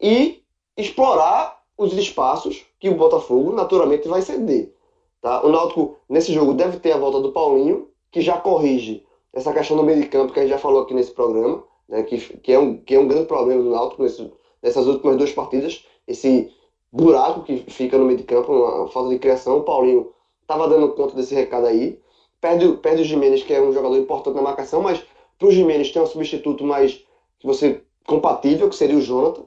e 0.00 0.42
explorar 0.76 1.62
os 1.76 1.92
espaços 1.92 2.64
que 2.78 2.88
o 2.88 2.96
Botafogo 2.96 3.52
naturalmente 3.52 4.08
vai 4.08 4.22
ceder. 4.22 4.72
Tá? 5.20 5.44
O 5.44 5.48
Náutico, 5.48 5.96
nesse 6.08 6.32
jogo, 6.32 6.54
deve 6.54 6.78
ter 6.78 6.92
a 6.92 6.98
volta 6.98 7.20
do 7.20 7.32
Paulinho, 7.32 7.88
que 8.10 8.20
já 8.20 8.36
corrige 8.36 9.04
essa 9.32 9.52
questão 9.52 9.76
do 9.76 9.82
meio 9.82 10.00
de 10.00 10.08
campo 10.08 10.32
que 10.32 10.38
a 10.38 10.42
gente 10.42 10.52
já 10.52 10.58
falou 10.58 10.82
aqui 10.82 10.94
nesse 10.94 11.12
programa, 11.12 11.64
né? 11.88 12.02
que, 12.02 12.18
que, 12.18 12.52
é 12.52 12.58
um, 12.58 12.76
que 12.76 12.94
é 12.94 12.98
um 12.98 13.08
grande 13.08 13.26
problema 13.26 13.62
do 13.62 13.70
Náutico 13.70 14.02
nesse, 14.02 14.30
nessas 14.62 14.86
últimas 14.86 15.16
duas 15.16 15.32
partidas, 15.32 15.84
esse 16.06 16.52
buraco 16.92 17.42
que 17.42 17.58
fica 17.70 17.98
no 17.98 18.04
meio 18.04 18.18
de 18.18 18.24
campo, 18.24 18.52
uma 18.52 18.88
falta 18.88 19.10
de 19.10 19.18
criação. 19.18 19.58
O 19.58 19.62
Paulinho 19.64 20.12
estava 20.42 20.68
dando 20.68 20.90
conta 20.90 21.16
desse 21.16 21.34
recado 21.34 21.66
aí. 21.66 21.98
Perde, 22.40 22.76
perde 22.76 23.02
o 23.02 23.04
Jimenez, 23.04 23.42
que 23.42 23.52
é 23.52 23.60
um 23.60 23.72
jogador 23.72 23.96
importante 23.96 24.36
na 24.36 24.42
marcação, 24.42 24.80
mas 24.80 25.02
para 25.38 25.48
o 25.48 25.50
Jimenez 25.50 25.90
tem 25.90 26.00
um 26.00 26.06
substituto 26.06 26.62
mais 26.62 27.04
que 27.44 27.46
você 27.46 27.82
compatível, 28.06 28.70
que 28.70 28.76
seria 28.76 28.96
o 28.96 29.02
Jonathan. 29.02 29.42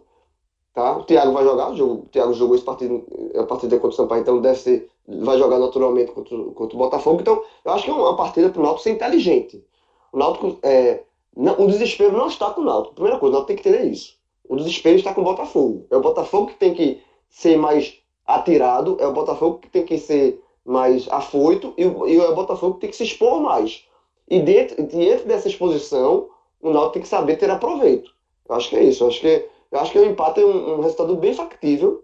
Tá? 0.74 0.96
O 0.96 1.04
Thiago 1.04 1.34
vai 1.34 1.44
jogar, 1.44 1.72
o, 1.72 1.76
jogo, 1.76 1.94
o 1.94 2.10
Thiago 2.10 2.34
jogou 2.34 2.56
esse 2.56 2.64
partido, 2.64 3.04
a 3.36 3.44
partida 3.44 3.78
contra 3.78 3.90
o 3.90 3.94
Sampaio, 3.94 4.22
então 4.22 4.40
deve 4.40 4.60
ser, 4.60 4.88
vai 5.08 5.36
jogar 5.40 5.58
naturalmente 5.58 6.12
contra, 6.12 6.38
contra 6.38 6.76
o 6.76 6.80
Botafogo. 6.80 7.20
Então, 7.20 7.42
eu 7.66 7.72
acho 7.72 7.84
que 7.84 7.90
é 7.90 7.94
uma 7.94 8.16
partida 8.16 8.50
para 8.50 8.60
o 8.60 8.64
Náutico 8.64 8.84
ser 8.84 8.92
inteligente. 8.92 9.66
O 10.12 10.18
Náutico 10.20 10.60
é, 10.62 11.04
Não, 11.36 11.60
o 11.60 11.66
desespero 11.66 12.16
não 12.16 12.28
está 12.28 12.52
com 12.52 12.62
o 12.62 12.66
Náutico. 12.66 12.94
Primeira 12.94 13.18
coisa, 13.18 13.36
o 13.36 13.40
Náutico 13.40 13.48
tem 13.48 13.64
que 13.64 13.68
entender 13.68 13.92
isso. 13.92 14.18
O 14.48 14.56
desespero 14.56 14.98
está 14.98 15.16
com 15.16 15.22
o 15.22 15.24
Botafogo. 15.24 15.88
É 15.90 15.98
o 15.98 16.02
Botafogo 16.02 16.48
que 16.48 16.56
tem 16.56 16.76
que 16.76 17.02
ser 17.28 17.58
mais 17.58 17.98
atirado, 18.26 18.98
é 19.00 19.08
o 19.08 19.14
Botafogo 19.14 19.58
que 19.58 19.70
tem 19.70 19.84
que 19.84 19.98
ser 19.98 20.40
mais 20.64 21.08
afoito 21.10 21.74
e, 21.76 21.84
e 21.84 22.18
é 22.18 22.30
o 22.30 22.36
Botafogo 22.36 22.76
que 22.76 22.82
tem 22.82 22.90
que 22.92 22.96
se 22.96 23.04
expor 23.04 23.42
mais. 23.42 23.84
E 24.30 24.40
dentro, 24.40 24.84
dentro 24.84 25.28
dessa 25.28 25.48
exposição, 25.48 26.30
o 26.68 26.74
Náutico 26.74 26.94
tem 26.94 27.02
que 27.02 27.08
saber 27.08 27.38
ter 27.38 27.50
aproveito. 27.50 28.12
Eu 28.48 28.56
acho 28.56 28.70
que 28.70 28.76
é 28.76 28.84
isso. 28.84 29.04
Eu 29.04 29.08
acho 29.08 29.22
que, 29.22 29.46
eu 29.72 29.80
acho 29.80 29.92
que 29.92 30.00
o 30.00 30.06
empate 30.06 30.42
é 30.42 30.46
um, 30.46 30.76
um 30.76 30.82
resultado 30.82 31.16
bem 31.16 31.34
factível 31.34 32.04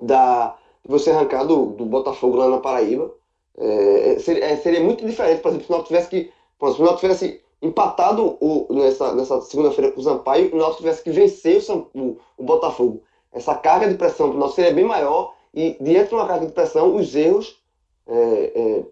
da, 0.00 0.56
de 0.84 0.90
você 0.90 1.10
arrancar 1.10 1.44
do, 1.44 1.66
do 1.66 1.84
Botafogo 1.84 2.36
lá 2.36 2.48
na 2.48 2.58
Paraíba. 2.58 3.12
É, 3.56 4.18
seria, 4.18 4.44
é, 4.44 4.56
seria, 4.56 4.80
muito 4.80 5.04
diferente, 5.04 5.40
por 5.40 5.48
exemplo, 5.48 5.66
se 5.66 5.72
o 5.72 5.74
Náutico 5.74 5.88
tivesse 5.88 6.08
que. 6.08 6.32
Se 6.60 6.80
o 6.80 6.84
Náutico 6.84 7.00
tivesse 7.00 7.42
empatado 7.60 8.36
o, 8.40 8.66
nessa, 8.70 9.14
nessa 9.14 9.40
segunda-feira 9.42 9.92
com 9.92 10.00
o 10.00 10.04
Sampaio 10.04 10.50
e 10.50 10.54
o 10.54 10.58
Náutico 10.58 10.78
tivesse 10.78 11.02
que 11.02 11.10
vencer 11.10 11.62
o, 11.70 11.88
o, 11.94 12.18
o 12.36 12.42
Botafogo. 12.42 13.02
Essa 13.32 13.54
carga 13.54 13.88
de 13.88 13.94
pressão 13.94 14.28
para 14.28 14.36
o 14.36 14.38
Náutico 14.38 14.56
seria 14.56 14.74
bem 14.74 14.84
maior 14.84 15.34
e, 15.54 15.76
diante 15.80 16.08
de 16.08 16.14
uma 16.14 16.26
carga 16.26 16.46
de 16.46 16.52
pressão, 16.52 16.96
os 16.96 17.14
erros 17.14 17.62
é, 18.06 18.52
é, 18.54 18.84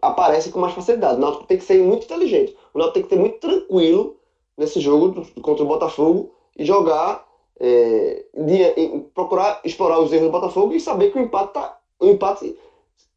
aparecem 0.00 0.52
com 0.52 0.60
mais 0.60 0.74
facilidade. 0.74 1.16
O 1.16 1.20
Náutico 1.20 1.46
tem 1.46 1.58
que 1.58 1.64
ser 1.64 1.82
muito 1.82 2.04
inteligente. 2.04 2.56
O 2.72 2.78
Náutico 2.78 2.94
tem 2.94 3.02
que 3.02 3.08
ser 3.08 3.20
muito 3.20 3.38
tranquilo 3.38 4.16
nesse 4.56 4.80
jogo 4.80 5.26
contra 5.42 5.64
o 5.64 5.66
Botafogo 5.68 6.32
e 6.56 6.64
jogar, 6.64 7.26
é, 7.60 8.24
de, 8.34 9.00
procurar 9.14 9.60
explorar 9.64 10.00
os 10.00 10.12
erros 10.12 10.26
do 10.26 10.32
Botafogo 10.32 10.72
e 10.72 10.80
saber 10.80 11.10
que 11.10 11.18
o 11.18 11.22
empate, 11.22 11.52
tá, 11.52 11.78
o 12.00 12.06
empate 12.06 12.56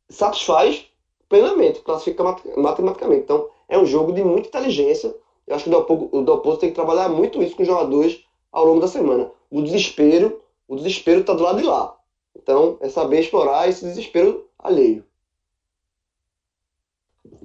satisfaz 0.10 0.86
plenamente, 1.28 1.82
classifica 1.82 2.24
matematicamente. 2.58 3.22
Então, 3.22 3.48
é 3.68 3.78
um 3.78 3.86
jogo 3.86 4.12
de 4.12 4.24
muita 4.24 4.48
inteligência. 4.48 5.16
Eu 5.46 5.56
acho 5.56 5.64
que 5.64 5.70
o 5.70 6.22
Dalpozo 6.22 6.58
tem 6.58 6.70
que 6.70 6.76
trabalhar 6.76 7.10
muito 7.10 7.42
isso 7.42 7.56
com 7.56 7.62
os 7.62 7.68
jogadores 7.68 8.24
ao 8.52 8.66
longo 8.66 8.82
da 8.82 8.88
semana. 8.88 9.32
O 9.50 9.62
desespero, 9.62 10.42
o 10.68 10.76
desespero 10.76 11.22
está 11.22 11.34
do 11.34 11.44
lado 11.44 11.60
de 11.60 11.68
lá. 11.68 11.96
Então, 12.36 12.78
é 12.82 12.90
saber 12.90 13.20
explorar 13.20 13.68
esse 13.70 13.86
desespero 13.86 14.48
alheio. 14.58 15.04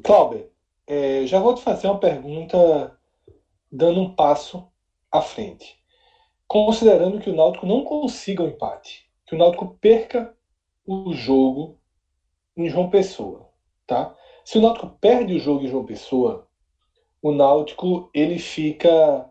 Cláudio, 0.05 0.51
é, 0.87 1.27
já 1.27 1.41
vou 1.41 1.55
te 1.55 1.63
fazer 1.63 1.87
uma 1.87 1.99
pergunta 1.99 2.95
dando 3.73 4.03
um 4.03 4.15
passo 4.15 4.69
à 5.11 5.23
frente. 5.23 5.79
Considerando 6.47 7.19
que 7.19 7.31
o 7.31 7.35
Náutico 7.35 7.65
não 7.65 7.85
consiga 7.85 8.43
o 8.43 8.47
um 8.47 8.51
empate, 8.51 9.11
que 9.27 9.35
o 9.35 9.39
Náutico 9.39 9.79
perca 9.81 10.37
o 10.87 11.15
jogo 11.15 11.79
em 12.55 12.69
João 12.69 12.91
Pessoa, 12.91 13.49
tá? 13.87 14.15
Se 14.45 14.59
o 14.59 14.61
Náutico 14.61 14.91
perde 15.01 15.37
o 15.37 15.41
jogo 15.41 15.65
em 15.65 15.69
João 15.69 15.87
Pessoa, 15.87 16.47
o 17.23 17.33
Náutico 17.33 18.11
ele 18.13 18.39
fica 18.39 19.27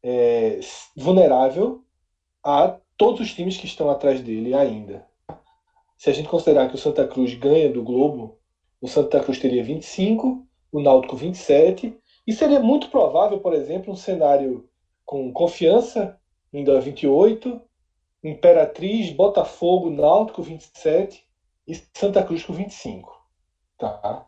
é, 0.00 0.60
vulnerável 0.96 1.84
a 2.40 2.78
todos 2.96 3.20
os 3.20 3.34
times 3.34 3.56
que 3.56 3.66
estão 3.66 3.90
atrás 3.90 4.20
dele 4.20 4.54
ainda. 4.54 5.04
Se 5.96 6.08
a 6.08 6.12
gente 6.12 6.28
considerar 6.28 6.68
que 6.68 6.76
o 6.76 6.78
Santa 6.78 7.04
Cruz 7.04 7.34
ganha 7.34 7.68
do 7.68 7.82
Globo, 7.82 8.38
o 8.84 8.86
Santa 8.86 9.18
Cruz 9.18 9.38
teria 9.38 9.64
25, 9.64 10.46
o 10.70 10.78
Náutico 10.78 11.16
27, 11.16 11.98
e 12.26 12.32
seria 12.34 12.60
muito 12.60 12.90
provável, 12.90 13.40
por 13.40 13.54
exemplo, 13.54 13.90
um 13.90 13.96
cenário 13.96 14.68
com 15.06 15.32
confiança 15.32 16.20
ainda 16.52 16.78
28, 16.78 17.58
Imperatriz, 18.22 19.10
Botafogo, 19.10 19.88
Náutico 19.88 20.42
27 20.42 21.26
e 21.66 21.74
Santa 21.94 22.22
Cruz 22.22 22.44
com 22.44 22.52
25. 22.52 23.10
Tá? 23.78 24.26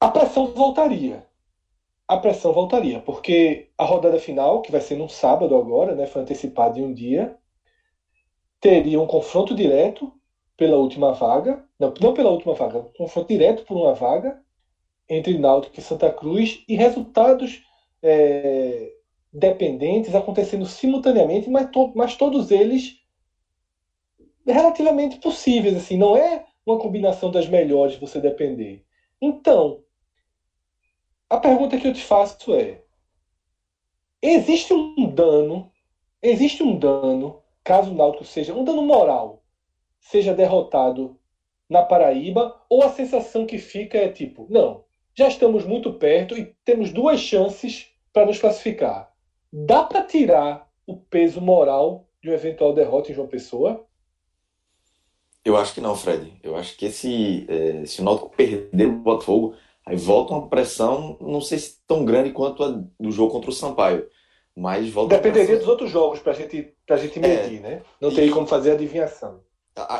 a 0.00 0.08
pressão 0.08 0.46
voltaria. 0.46 1.28
A 2.08 2.16
pressão 2.16 2.54
voltaria, 2.54 3.00
porque 3.00 3.68
a 3.76 3.84
rodada 3.84 4.18
final, 4.18 4.62
que 4.62 4.72
vai 4.72 4.80
ser 4.80 4.96
num 4.96 5.10
sábado 5.10 5.54
agora, 5.54 5.94
né, 5.94 6.06
foi 6.06 6.22
antecipada 6.22 6.78
em 6.78 6.84
um 6.84 6.94
dia, 6.94 7.36
teria 8.58 8.98
um 8.98 9.06
confronto 9.06 9.54
direto 9.54 10.17
pela 10.58 10.76
última 10.76 11.12
vaga, 11.12 11.64
não, 11.78 11.94
não 12.00 12.12
pela 12.12 12.30
última 12.30 12.52
vaga, 12.52 12.80
um 12.80 12.92
confronto 12.92 13.28
direto 13.28 13.64
por 13.64 13.76
uma 13.76 13.94
vaga 13.94 14.42
entre 15.08 15.38
Náutico 15.38 15.78
e 15.78 15.82
Santa 15.82 16.10
Cruz 16.10 16.64
e 16.68 16.74
resultados 16.74 17.62
é, 18.02 18.92
dependentes 19.32 20.16
acontecendo 20.16 20.66
simultaneamente, 20.66 21.48
mas, 21.48 21.70
to, 21.70 21.92
mas 21.94 22.16
todos 22.16 22.50
eles 22.50 22.96
relativamente 24.44 25.18
possíveis, 25.18 25.76
assim, 25.76 25.96
não 25.96 26.16
é 26.16 26.44
uma 26.66 26.76
combinação 26.76 27.30
das 27.30 27.46
melhores 27.46 27.94
você 27.96 28.20
depender. 28.20 28.84
Então, 29.22 29.80
a 31.30 31.38
pergunta 31.38 31.78
que 31.78 31.86
eu 31.86 31.92
te 31.92 32.02
faço 32.02 32.52
é: 32.52 32.82
existe 34.20 34.72
um 34.74 35.06
dano, 35.06 35.70
existe 36.20 36.64
um 36.64 36.76
dano, 36.76 37.40
caso 37.62 37.92
o 37.92 37.94
Náutico 37.94 38.24
seja 38.24 38.52
um 38.52 38.64
dano 38.64 38.82
moral, 38.82 39.37
seja 40.10 40.34
derrotado 40.34 41.16
na 41.68 41.82
Paraíba, 41.82 42.60
ou 42.68 42.82
a 42.82 42.88
sensação 42.88 43.46
que 43.46 43.58
fica 43.58 43.98
é 43.98 44.08
tipo, 44.08 44.46
não, 44.48 44.84
já 45.14 45.28
estamos 45.28 45.64
muito 45.64 45.92
perto 45.92 46.36
e 46.36 46.54
temos 46.64 46.92
duas 46.92 47.20
chances 47.20 47.90
para 48.12 48.26
nos 48.26 48.38
classificar. 48.38 49.12
Dá 49.52 49.82
para 49.82 50.02
tirar 50.02 50.68
o 50.86 50.96
peso 50.96 51.40
moral 51.40 52.06
de 52.22 52.28
uma 52.28 52.36
eventual 52.36 52.72
derrota 52.72 53.10
em 53.10 53.14
João 53.14 53.28
Pessoa? 53.28 53.84
Eu 55.44 55.56
acho 55.56 55.74
que 55.74 55.80
não, 55.80 55.94
Fred. 55.94 56.32
Eu 56.42 56.56
acho 56.56 56.76
que 56.76 56.86
esse, 56.86 57.46
é, 57.48 57.84
se 57.84 58.00
o 58.00 58.04
Náutico 58.04 58.30
perder 58.30 58.86
o 58.86 58.98
Botafogo, 58.98 59.54
Aí 59.88 59.96
volta 59.96 60.34
uma 60.34 60.46
pressão, 60.46 61.16
não 61.18 61.40
sei 61.40 61.56
se 61.56 61.78
tão 61.86 62.04
grande 62.04 62.30
quanto 62.30 62.62
a 62.62 62.68
do 63.00 63.10
jogo 63.10 63.32
contra 63.32 63.48
o 63.48 63.54
Sampaio. 63.54 64.06
Mas 64.54 64.90
volta 64.90 65.16
Dependeria 65.16 65.56
dos 65.56 65.66
outros 65.66 65.90
jogos 65.90 66.20
pra 66.20 66.34
gente, 66.34 66.74
pra 66.86 66.98
gente 66.98 67.18
medir, 67.18 67.56
é, 67.56 67.60
né? 67.60 67.82
Não 67.98 68.12
tem 68.12 68.30
como 68.30 68.46
fazer 68.46 68.72
adivinhação. 68.72 69.40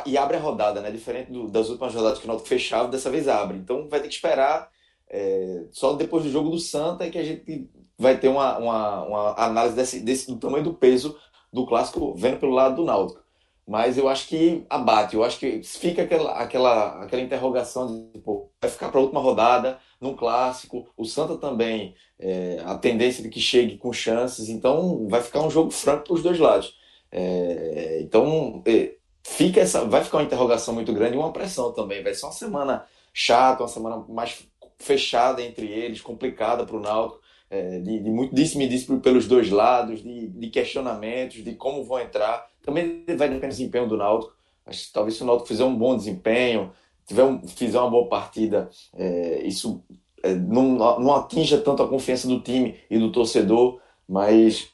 E 0.05 0.17
abre 0.17 0.37
a 0.37 0.39
rodada, 0.39 0.81
né? 0.81 0.91
Diferente 0.91 1.31
do, 1.31 1.47
das 1.47 1.69
últimas 1.69 1.93
rodadas 1.93 2.19
que 2.19 2.25
o 2.25 2.27
Náutico 2.27 2.49
fechava, 2.49 2.87
dessa 2.87 3.09
vez 3.09 3.27
abre. 3.27 3.57
Então 3.57 3.87
vai 3.87 3.99
ter 3.99 4.07
que 4.07 4.13
esperar 4.13 4.69
é, 5.09 5.65
só 5.71 5.93
depois 5.93 6.23
do 6.23 6.31
jogo 6.31 6.49
do 6.49 6.59
Santa 6.59 7.09
que 7.09 7.17
a 7.17 7.23
gente 7.23 7.69
vai 7.97 8.17
ter 8.17 8.27
uma, 8.27 8.57
uma, 8.57 9.03
uma 9.03 9.33
análise 9.43 9.75
desse, 9.75 9.99
desse, 9.99 10.27
do 10.27 10.37
tamanho 10.37 10.63
do 10.63 10.73
peso 10.73 11.17
do 11.51 11.65
clássico 11.65 12.13
vendo 12.15 12.39
pelo 12.39 12.53
lado 12.53 12.75
do 12.75 12.85
Náutico. 12.85 13.23
Mas 13.67 13.99
eu 13.99 14.09
acho 14.09 14.27
que 14.27 14.65
abate, 14.67 15.15
eu 15.15 15.23
acho 15.23 15.37
que 15.37 15.61
fica 15.61 16.01
aquela, 16.01 16.31
aquela, 16.39 17.03
aquela 17.03 17.21
interrogação 17.21 17.85
de 17.85 18.13
tipo, 18.13 18.49
vai 18.59 18.69
ficar 18.69 18.89
para 18.89 18.99
a 18.99 19.03
última 19.03 19.21
rodada, 19.21 19.77
num 20.01 20.15
clássico. 20.15 20.87
O 20.97 21.05
Santa 21.05 21.37
também, 21.37 21.93
é, 22.17 22.59
a 22.65 22.75
tendência 22.75 23.21
de 23.21 23.29
que 23.29 23.39
chegue 23.39 23.77
com 23.77 23.93
chances, 23.93 24.49
então 24.49 25.07
vai 25.07 25.21
ficar 25.21 25.41
um 25.41 25.51
jogo 25.51 25.69
franco 25.69 26.05
para 26.05 26.13
os 26.15 26.23
dois 26.23 26.39
lados. 26.39 26.73
É, 27.11 27.99
então 28.01 28.63
é, 28.65 28.95
fica 29.23 29.61
essa, 29.61 29.85
vai 29.85 30.03
ficar 30.03 30.17
uma 30.17 30.23
interrogação 30.23 30.73
muito 30.73 30.93
grande 30.93 31.15
e 31.15 31.17
uma 31.17 31.33
pressão 31.33 31.71
também. 31.71 32.03
Vai 32.03 32.13
ser 32.13 32.25
uma 32.25 32.31
semana 32.31 32.85
chata, 33.13 33.63
uma 33.63 33.69
semana 33.69 34.05
mais 34.09 34.47
fechada 34.77 35.41
entre 35.41 35.67
eles, 35.67 36.01
complicada 36.01 36.65
para 36.65 36.75
o 36.75 36.79
Náutico. 36.79 37.21
É, 37.51 37.79
de, 37.79 37.99
de, 37.99 38.09
muito 38.11 38.33
disse-me-disse 38.35 38.95
pelos 38.99 39.27
dois 39.27 39.49
lados, 39.49 40.03
de, 40.03 40.27
de, 40.27 40.49
questionamentos, 40.49 41.43
de 41.43 41.55
como 41.55 41.83
vão 41.83 41.99
entrar. 41.99 42.47
Também 42.63 43.03
vai 43.07 43.27
depender 43.27 43.47
do 43.47 43.49
desempenho 43.49 43.87
do 43.87 43.97
Náutico. 43.97 44.33
Que 44.69 44.93
talvez 44.93 45.15
se 45.15 45.23
o 45.23 45.25
Náutico 45.25 45.47
fizer 45.47 45.63
um 45.63 45.75
bom 45.75 45.97
desempenho, 45.97 46.71
tiver 47.05 47.23
um, 47.23 47.45
fizer 47.47 47.79
uma 47.79 47.89
boa 47.89 48.07
partida, 48.07 48.69
é, 48.95 49.41
isso 49.43 49.83
é, 50.21 50.33
não, 50.35 50.99
não 50.99 51.15
atinja 51.15 51.59
tanto 51.59 51.81
a 51.81 51.87
confiança 51.87 52.27
do 52.27 52.39
time 52.39 52.75
e 52.89 52.99
do 52.99 53.11
torcedor, 53.11 53.79
mas 54.07 54.69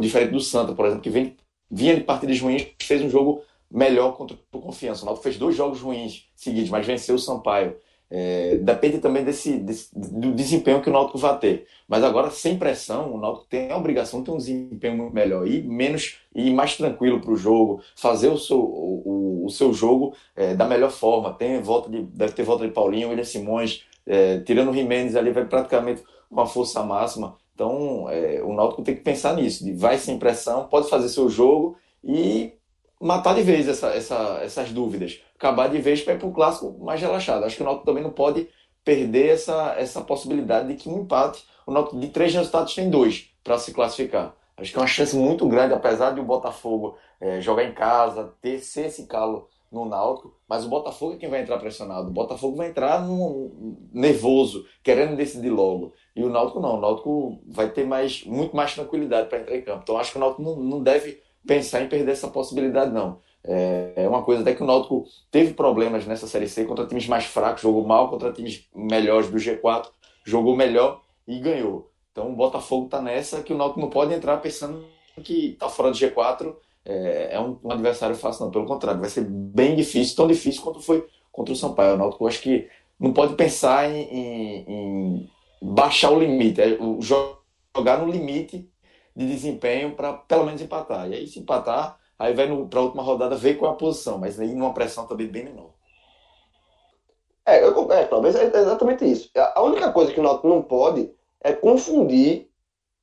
diferente 0.00 0.32
do 0.32 0.40
Santa, 0.40 0.74
por 0.74 0.86
exemplo, 0.86 1.02
que 1.02 1.10
vem, 1.10 1.36
vinha 1.70 1.94
de 1.94 2.02
partidas 2.02 2.40
ruins, 2.40 2.66
fez 2.80 3.02
um 3.02 3.10
jogo 3.10 3.42
melhor 3.70 4.16
contra 4.16 4.36
o 4.52 4.60
Confiança. 4.60 5.02
O 5.02 5.06
Náutico 5.06 5.24
fez 5.24 5.36
dois 5.36 5.56
jogos 5.56 5.80
ruins 5.80 6.28
seguidos, 6.34 6.70
mas 6.70 6.86
venceu 6.86 7.14
o 7.14 7.18
Sampaio. 7.18 7.76
É, 8.10 8.56
depende 8.62 8.98
também 8.98 9.22
desse, 9.22 9.58
desse, 9.58 9.90
do 9.94 10.32
desempenho 10.32 10.80
que 10.80 10.88
o 10.88 10.92
Náutico 10.92 11.18
vai 11.18 11.38
ter. 11.38 11.66
Mas 11.86 12.02
agora, 12.02 12.30
sem 12.30 12.58
pressão, 12.58 13.14
o 13.14 13.18
Náutico 13.18 13.46
tem 13.48 13.70
a 13.70 13.76
obrigação 13.76 14.20
de 14.20 14.26
ter 14.26 14.32
um 14.32 14.38
desempenho 14.38 15.10
melhor 15.12 15.46
e 15.46 15.62
menos 15.62 16.18
e 16.34 16.50
mais 16.50 16.76
tranquilo 16.76 17.20
para 17.20 17.30
o 17.30 17.36
jogo, 17.36 17.82
fazer 17.94 18.28
o 18.28 18.38
seu, 18.38 18.58
o, 18.58 19.44
o 19.44 19.50
seu 19.50 19.74
jogo 19.74 20.14
é, 20.34 20.54
da 20.54 20.66
melhor 20.66 20.90
forma. 20.90 21.34
Tem 21.34 21.60
volta 21.60 21.90
de, 21.90 22.02
deve 22.02 22.32
ter 22.32 22.44
volta 22.44 22.66
de 22.66 22.72
Paulinho, 22.72 23.10
William 23.10 23.24
Simões, 23.24 23.84
é, 24.06 24.38
tirando 24.40 24.70
o 24.70 24.74
Jimenez 24.74 25.14
ali, 25.14 25.30
vai 25.30 25.44
praticamente 25.44 26.02
com 26.30 26.40
a 26.40 26.46
força 26.46 26.82
máxima. 26.82 27.36
Então, 27.54 28.08
é, 28.08 28.40
o 28.42 28.54
Náutico 28.54 28.82
tem 28.82 28.94
que 28.94 29.02
pensar 29.02 29.34
nisso, 29.34 29.64
vai 29.76 29.98
sem 29.98 30.18
pressão, 30.18 30.68
pode 30.68 30.88
fazer 30.88 31.08
seu 31.08 31.28
jogo 31.28 31.76
e 32.02 32.52
matar 33.00 33.34
de 33.34 33.42
vez 33.42 33.68
essa, 33.68 33.88
essa, 33.88 34.40
essas 34.42 34.70
dúvidas. 34.70 35.20
Acabar 35.36 35.68
de 35.68 35.78
vez 35.78 36.02
para 36.02 36.14
ir 36.14 36.18
para 36.18 36.28
o 36.28 36.32
clássico 36.32 36.76
mais 36.84 37.00
relaxado. 37.00 37.44
Acho 37.44 37.56
que 37.56 37.62
o 37.62 37.64
Náutico 37.64 37.86
também 37.86 38.02
não 38.02 38.10
pode 38.10 38.48
perder 38.84 39.34
essa, 39.34 39.74
essa 39.78 40.00
possibilidade 40.00 40.68
de 40.68 40.74
que 40.74 40.88
um 40.88 41.02
empate, 41.02 41.44
o 41.66 41.72
Náutico 41.72 42.00
de 42.00 42.08
três 42.08 42.34
resultados 42.34 42.74
tem 42.74 42.90
dois 42.90 43.30
para 43.44 43.58
se 43.58 43.72
classificar. 43.72 44.34
Acho 44.56 44.72
que 44.72 44.78
é 44.78 44.80
uma 44.80 44.88
chance 44.88 45.16
muito 45.16 45.46
grande, 45.46 45.74
apesar 45.74 46.10
de 46.10 46.20
o 46.20 46.24
Botafogo 46.24 46.96
é, 47.20 47.40
jogar 47.40 47.64
em 47.64 47.72
casa, 47.72 48.34
ter 48.40 48.58
ser 48.58 48.86
esse 48.86 49.06
calo 49.06 49.48
no 49.70 49.84
Náutico, 49.84 50.34
mas 50.48 50.64
o 50.64 50.68
Botafogo 50.68 51.14
é 51.14 51.16
quem 51.18 51.28
vai 51.28 51.42
entrar 51.42 51.58
pressionado. 51.58 52.08
O 52.08 52.12
Botafogo 52.12 52.56
vai 52.56 52.68
entrar 52.68 53.06
nervoso, 53.92 54.64
querendo 54.82 55.16
decidir 55.16 55.50
logo. 55.50 55.92
E 56.16 56.24
o 56.24 56.30
Náutico 56.30 56.58
não. 56.58 56.78
O 56.78 56.80
Náutico 56.80 57.38
vai 57.46 57.70
ter 57.70 57.86
mais, 57.86 58.24
muito 58.24 58.56
mais 58.56 58.74
tranquilidade 58.74 59.28
para 59.28 59.40
entrar 59.40 59.56
em 59.56 59.62
campo. 59.62 59.80
Então 59.82 59.98
acho 59.98 60.12
que 60.12 60.16
o 60.16 60.20
Náutico 60.20 60.42
não, 60.42 60.56
não 60.56 60.82
deve 60.82 61.20
pensar 61.46 61.82
em 61.82 61.88
perder 61.88 62.12
essa 62.12 62.28
possibilidade, 62.28 62.92
não. 62.92 63.20
É, 63.44 63.92
é 63.96 64.08
uma 64.08 64.22
coisa 64.22 64.42
até 64.42 64.54
que 64.54 64.62
o 64.62 64.66
Náutico 64.66 65.06
teve 65.30 65.54
problemas 65.54 66.06
nessa 66.06 66.26
Série 66.26 66.48
C 66.48 66.64
contra 66.64 66.86
times 66.86 67.06
mais 67.06 67.24
fracos, 67.24 67.62
jogou 67.62 67.86
mal 67.86 68.10
contra 68.10 68.32
times 68.32 68.68
melhores 68.74 69.30
do 69.30 69.38
G4, 69.38 69.86
jogou 70.24 70.56
melhor 70.56 71.02
e 71.26 71.38
ganhou. 71.38 71.90
Então 72.12 72.30
o 72.30 72.36
Botafogo 72.36 72.86
está 72.86 73.00
nessa 73.00 73.42
que 73.42 73.52
o 73.52 73.56
Náutico 73.56 73.80
não 73.80 73.90
pode 73.90 74.12
entrar 74.12 74.36
pensando 74.38 74.84
que 75.22 75.50
está 75.52 75.68
fora 75.68 75.90
do 75.90 75.96
G4 75.96 76.54
é, 76.88 77.34
é 77.34 77.40
um, 77.40 77.58
um, 77.62 77.70
adversário 77.70 78.16
fácil, 78.16 78.46
não. 78.46 78.50
Pelo 78.50 78.64
contrário, 78.64 78.98
vai 78.98 79.10
ser 79.10 79.24
bem 79.24 79.76
difícil, 79.76 80.16
tão 80.16 80.26
difícil 80.26 80.62
quanto 80.62 80.80
foi 80.80 81.06
contra 81.30 81.52
o 81.52 81.56
Sampaio. 81.56 81.94
O 81.94 81.98
Náutico 81.98 82.26
acho 82.26 82.40
que 82.40 82.66
não 82.98 83.12
pode 83.12 83.34
pensar 83.34 83.90
em, 83.90 84.02
em, 84.02 84.64
em 84.66 85.30
baixar 85.60 86.10
o 86.10 86.18
limite, 86.18 86.62
é, 86.62 86.78
o, 86.80 86.98
jogar 87.00 87.98
no 87.98 88.10
limite 88.10 88.68
de 89.18 89.26
desempenho 89.26 89.96
para 89.96 90.12
pelo 90.12 90.44
menos 90.44 90.62
empatar. 90.62 91.10
E 91.10 91.14
aí, 91.14 91.26
se 91.26 91.40
empatar, 91.40 91.98
aí 92.16 92.32
vai 92.32 92.46
para 92.46 92.78
a 92.78 92.82
última 92.82 93.02
rodada 93.02 93.34
ver 93.34 93.54
qual 93.54 93.72
é 93.72 93.74
a 93.74 93.76
posição, 93.76 94.16
mas 94.16 94.38
aí 94.38 94.54
numa 94.54 94.72
pressão 94.72 95.08
também 95.08 95.26
bem 95.26 95.44
menor. 95.44 95.70
É, 97.44 97.64
eu, 97.64 97.90
é, 97.90 98.04
talvez 98.04 98.36
é 98.36 98.44
exatamente 98.44 99.04
isso. 99.04 99.28
A 99.34 99.60
única 99.60 99.90
coisa 99.90 100.12
que 100.12 100.20
o 100.20 100.22
Náutico 100.22 100.46
não 100.46 100.62
pode 100.62 101.10
é 101.40 101.52
confundir, 101.52 102.48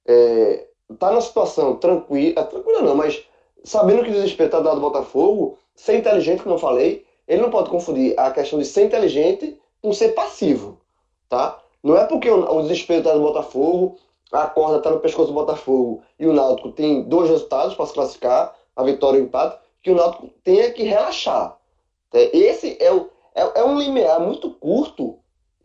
é, 0.07 0.67
tá 0.97 1.11
na 1.11 1.19
situação 1.19 1.75
tranquila, 1.75 2.45
tranquila 2.45 2.81
não, 2.81 2.95
mas 2.95 3.21
sabendo 3.65 4.03
que 4.03 4.09
o 4.09 4.13
desespero 4.13 4.47
está 4.47 4.61
dado 4.61 4.79
Botafogo, 4.79 5.57
ser 5.75 5.97
inteligente, 5.97 6.43
como 6.43 6.55
eu 6.55 6.59
falei, 6.59 7.05
ele 7.27 7.41
não 7.41 7.49
pode 7.49 7.69
confundir 7.69 8.17
a 8.17 8.31
questão 8.31 8.57
de 8.57 8.65
ser 8.65 8.85
inteligente 8.85 9.59
com 9.81 9.91
ser 9.91 10.09
passivo, 10.09 10.79
tá? 11.27 11.59
Não 11.83 11.97
é 11.97 12.05
porque 12.05 12.29
o 12.29 12.61
desespero 12.61 12.99
está 12.99 13.13
do 13.13 13.21
Botafogo, 13.21 13.97
a 14.31 14.47
corda 14.47 14.77
está 14.77 14.89
no 14.89 14.99
pescoço 14.99 15.27
do 15.27 15.33
Botafogo 15.33 16.03
e 16.19 16.25
o 16.27 16.33
Náutico 16.33 16.71
tem 16.71 17.03
dois 17.03 17.29
resultados 17.29 17.75
para 17.75 17.85
se 17.85 17.93
classificar, 17.93 18.55
a 18.75 18.83
vitória 18.83 19.17
e 19.17 19.21
o 19.21 19.25
empate, 19.25 19.59
que 19.81 19.91
o 19.91 19.95
Náutico 19.95 20.29
tenha 20.43 20.71
que 20.71 20.83
relaxar. 20.83 21.57
É, 22.13 22.35
esse 22.35 22.77
é, 22.79 22.91
o, 22.91 23.09
é, 23.33 23.59
é 23.59 23.63
um 23.63 23.79
limiar 23.79 24.19
muito 24.19 24.49
curto, 24.51 25.17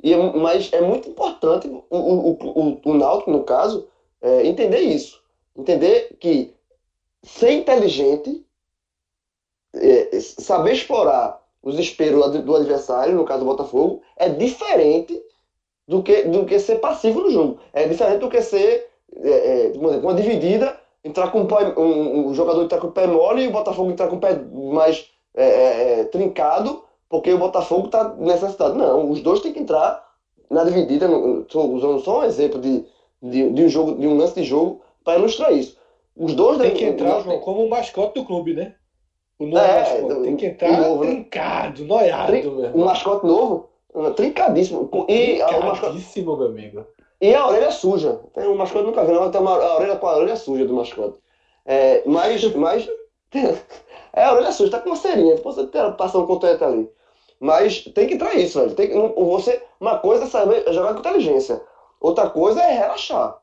e, 0.03 0.13
é, 0.13 0.17
mas 0.17 0.73
é 0.73 0.81
muito 0.81 1.09
importante 1.09 1.69
o, 1.69 1.85
o, 1.91 2.31
o, 2.31 2.81
o 2.85 2.95
Náutico, 2.95 3.31
no 3.31 3.45
caso, 3.45 3.89
é, 4.21 4.47
entender 4.47 4.81
isso. 4.81 5.21
Entender 5.57 6.17
que 6.21 6.55
ser 7.23 7.53
inteligente, 7.53 8.45
é, 9.75 10.21
saber 10.21 10.73
explorar 10.73 11.41
os 11.63 11.79
esperos 11.79 12.31
do 12.43 12.57
adversário, 12.57 13.15
no 13.15 13.25
caso 13.25 13.41
do 13.41 13.51
Botafogo, 13.51 14.03
é 14.17 14.29
diferente 14.29 15.21
do 15.91 16.05
que, 16.05 16.23
do 16.23 16.45
que 16.45 16.57
ser 16.61 16.77
passivo 16.77 17.23
no 17.23 17.31
jogo. 17.31 17.59
É 17.73 17.85
diferente 17.85 18.21
do 18.21 18.29
que 18.29 18.41
ser 18.41 18.87
é, 19.17 19.73
é, 19.73 19.73
uma 19.75 20.15
dividida, 20.15 20.79
entrar 21.03 21.33
com 21.33 21.43
o 21.43 21.47
pé, 21.49 21.75
um, 21.77 22.29
um, 22.29 22.35
jogador 22.35 22.63
entrar 22.63 22.79
com 22.79 22.87
o 22.87 22.93
pé 22.93 23.09
mole 23.09 23.43
e 23.43 23.49
o 23.49 23.51
Botafogo 23.51 23.91
entrar 23.91 24.07
com 24.07 24.15
o 24.15 24.21
pé 24.21 24.41
mais 24.73 25.11
é, 25.35 25.45
é, 25.45 26.01
é 26.01 26.05
trincado, 26.05 26.85
porque 27.09 27.33
o 27.33 27.39
Botafogo 27.39 27.87
está 27.87 28.15
necessitado. 28.17 28.77
Não, 28.77 29.11
os 29.11 29.21
dois 29.21 29.41
têm 29.41 29.53
que 29.53 29.59
entrar 29.59 30.01
na 30.49 30.63
dividida. 30.63 31.09
Estou 31.41 31.75
usando 31.75 31.99
só 31.99 32.21
um 32.21 32.25
exemplo 32.25 32.61
de, 32.61 32.87
de, 33.21 33.51
de, 33.51 33.65
um 33.65 33.69
jogo, 33.69 33.99
de 33.99 34.07
um 34.07 34.17
lance 34.17 34.37
de 34.37 34.45
jogo 34.45 34.83
para 35.05 35.19
ilustrar 35.19 35.53
isso. 35.53 35.77
Os 36.17 36.35
dois 36.35 36.59
tem 36.59 36.71
que 36.73 36.85
entrar, 36.85 37.21
João, 37.23 37.41
como 37.41 37.65
o 37.65 37.69
mascote 37.69 38.15
do 38.15 38.25
clube, 38.25 38.55
né? 38.55 38.77
O 39.41 39.47
novo 39.47 39.67
mascote. 39.67 40.23
Tem 40.23 40.37
que 40.37 40.47
entrar 40.47 40.81
novo, 40.81 41.03
né? 41.03 41.11
trincado, 41.11 41.85
noiado. 41.85 42.27
Trin... 42.29 42.49
Um 42.75 42.85
mascote 42.85 43.27
novo, 43.27 43.70
trincadíssimo. 44.15 44.89
E 45.09 45.41
trincadíssimo, 45.45 46.37
meu 46.37 46.49
amigo. 46.49 46.87
E 47.21 47.35
a 47.35 47.47
orelha 47.47 47.71
suja. 47.71 48.21
Tem 48.35 48.49
um 48.49 48.55
mascote 48.55 48.87
nunca 48.87 49.05
vi, 49.05 49.13
não, 49.13 49.31
tem 49.31 49.41
uma 49.41 49.57
a 49.57 49.77
orelha 49.77 49.97
com 49.97 50.07
a 50.07 50.17
orelha 50.17 50.37
suja 50.37 50.65
do 50.65 50.75
mascote. 50.75 51.19
É, 51.67 52.03
mas, 52.07 52.43
mas 52.55 52.89
é 54.13 54.25
a 54.25 54.33
orelha 54.33 54.53
suja, 54.53 54.71
tá 54.71 54.81
com 54.81 54.91
uma 54.91 54.97
serinha, 54.97 55.37
você 55.37 55.67
passar 55.97 56.19
um 56.19 56.27
cotonete 56.27 56.65
ali. 56.65 56.91
Mas 57.39 57.85
tem 57.95 58.07
que 58.07 58.15
entrar 58.15 58.35
isso, 58.35 58.61
velho. 58.61 58.75
Tem 58.75 58.89
que, 58.89 58.95
você, 58.95 59.63
uma 59.81 59.99
coisa 59.99 60.25
é 60.25 60.29
saber 60.29 60.73
jogar 60.73 60.95
com 60.95 61.01
inteligência, 61.01 61.61
outra 62.01 62.29
coisa 62.29 62.61
é 62.63 62.73
relaxar. 62.73 63.41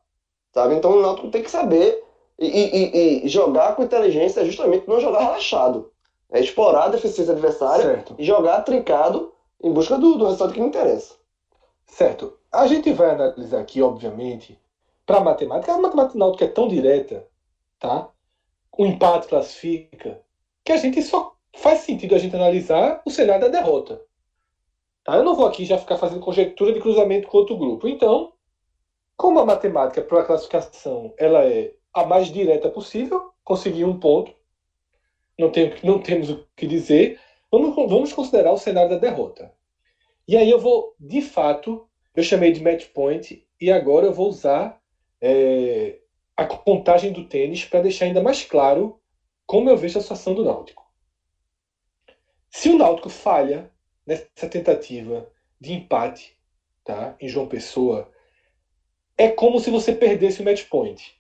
Sabe? 0.54 0.76
Então 0.76 0.92
o 0.92 1.02
Náutico 1.02 1.30
tem 1.30 1.44
que 1.44 1.52
saber 1.52 2.04
e, 2.40 2.48
e, 2.48 3.26
e, 3.26 3.28
jogar 3.28 3.76
com 3.76 3.84
inteligência 3.84 4.42
é 4.42 4.46
justamente 4.46 4.88
não 4.88 5.00
jogar 5.00 5.20
relaxado. 5.20 5.92
É 6.32 6.40
explorar 6.40 6.86
a 6.86 6.90
deficiência 6.90 7.34
adversária 7.34 7.84
certo. 7.84 8.16
e 8.18 8.24
jogar 8.24 8.62
trincado 8.62 9.34
em 9.62 9.72
busca 9.72 9.98
do, 9.98 10.18
do 10.18 10.26
resultado 10.26 10.54
que 10.54 10.60
me 10.60 10.68
interessa. 10.68 11.16
Certo. 11.86 12.38
A 12.52 12.68
gente 12.68 12.92
vai 12.94 13.12
analisar 13.12 13.60
aqui, 13.60 13.82
obviamente, 13.82 14.60
para 15.06 15.18
a 15.18 15.24
matemática. 15.24 15.74
A 15.74 15.78
matemática 15.78 16.18
náutica 16.18 16.46
é 16.46 16.50
tão 16.50 16.68
direta, 16.68 17.28
tá? 17.80 18.10
O 18.78 18.86
empate 18.86 19.28
classifica, 19.28 20.22
que 20.64 20.72
a 20.72 20.78
gente 20.78 21.02
só 21.02 21.36
faz 21.56 21.80
sentido 21.80 22.14
a 22.14 22.20
gente 22.20 22.36
analisar 22.36 23.02
o 23.06 23.10
cenário 23.10 23.42
da 23.42 23.60
derrota. 23.60 24.02
Tá? 25.04 25.16
Eu 25.16 25.24
não 25.24 25.36
vou 25.36 25.48
aqui 25.48 25.66
já 25.66 25.78
ficar 25.78 25.98
fazendo 25.98 26.20
conjectura 26.20 26.74
de 26.74 26.82
cruzamento 26.82 27.28
com 27.28 27.38
outro 27.38 27.58
grupo. 27.58 27.88
Então, 27.88 28.34
como 29.16 29.40
a 29.40 29.46
matemática 29.46 30.02
para 30.02 30.22
a 30.22 30.26
classificação 30.26 31.14
ela 31.18 31.44
é 31.46 31.74
a 31.94 32.06
mais 32.06 32.28
direta 32.28 32.70
possível, 32.70 33.32
conseguir 33.44 33.86
um 33.86 34.00
ponto. 34.00 34.32
Não, 35.40 35.50
tem, 35.50 35.74
não 35.84 36.00
temos 36.00 36.30
o 36.30 36.46
que 36.56 36.68
dizer. 36.68 37.20
Vamos, 37.52 37.76
vamos 37.76 38.14
considerar 38.14 38.52
o 38.52 38.58
cenário 38.58 38.90
da 38.90 38.98
derrota. 38.98 39.54
E 40.28 40.36
aí 40.36 40.50
eu 40.50 40.60
vou, 40.60 40.94
de 41.00 41.22
fato, 41.22 41.88
eu 42.14 42.22
chamei 42.22 42.52
de 42.52 42.62
match 42.62 42.88
point 42.88 43.46
e 43.60 43.72
agora 43.72 44.06
eu 44.06 44.14
vou 44.14 44.28
usar 44.28 44.82
é, 45.22 46.00
a 46.36 46.46
contagem 46.46 47.14
do 47.14 47.26
tênis 47.26 47.64
para 47.64 47.82
deixar 47.82 48.06
ainda 48.06 48.22
mais 48.22 48.44
claro 48.44 49.00
como 49.46 49.70
eu 49.70 49.78
vejo 49.78 49.98
a 49.98 50.02
situação 50.02 50.36
do 50.36 50.44
Náutico. 50.44 50.86
Se 52.50 52.70
o 52.70 52.78
Náutico 52.78 53.10
falha 53.10 53.72
nessa 54.06 54.48
tentativa 54.50 55.32
de 55.60 55.74
empate 55.74 56.38
tá, 56.84 57.16
em 57.20 57.30
João 57.30 57.48
Pessoa, 57.48 58.12
é 59.18 59.30
como 59.30 59.60
se 59.60 59.70
você 59.70 59.94
perdesse 59.94 60.42
o 60.42 60.46
match 60.46 60.68
point 60.68 61.16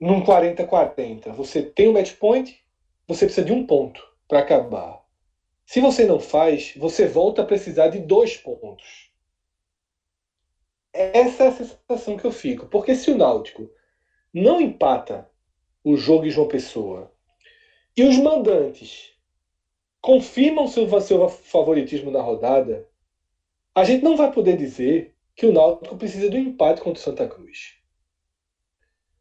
num 0.00 0.24
40-40, 0.24 1.32
você 1.32 1.62
tem 1.62 1.88
um 1.88 1.92
match 1.92 2.14
point, 2.14 2.64
você 3.06 3.26
precisa 3.26 3.46
de 3.46 3.52
um 3.52 3.66
ponto 3.66 4.13
para 4.28 4.40
acabar. 4.40 5.04
Se 5.66 5.80
você 5.80 6.04
não 6.04 6.20
faz, 6.20 6.74
você 6.76 7.06
volta 7.06 7.42
a 7.42 7.46
precisar 7.46 7.88
de 7.88 7.98
dois 7.98 8.36
pontos. 8.36 9.10
Essa 10.92 11.44
é 11.44 11.48
a 11.48 11.52
sensação 11.52 12.16
que 12.16 12.24
eu 12.24 12.30
fico. 12.30 12.66
Porque 12.66 12.94
se 12.94 13.10
o 13.10 13.16
Náutico 13.16 13.70
não 14.32 14.60
empata 14.60 15.28
o 15.82 15.96
jogo 15.96 16.24
de 16.24 16.30
João 16.30 16.48
Pessoa 16.48 17.12
e 17.96 18.04
os 18.04 18.16
mandantes 18.16 19.12
confirmam 20.00 20.68
seu, 20.68 20.88
seu 21.00 21.28
favoritismo 21.28 22.10
na 22.10 22.20
rodada, 22.20 22.88
a 23.74 23.84
gente 23.84 24.04
não 24.04 24.16
vai 24.16 24.30
poder 24.30 24.56
dizer 24.56 25.16
que 25.34 25.46
o 25.46 25.52
Náutico 25.52 25.96
precisa 25.96 26.30
do 26.30 26.38
empate 26.38 26.80
contra 26.80 27.00
o 27.00 27.02
Santa 27.02 27.26
Cruz. 27.26 27.80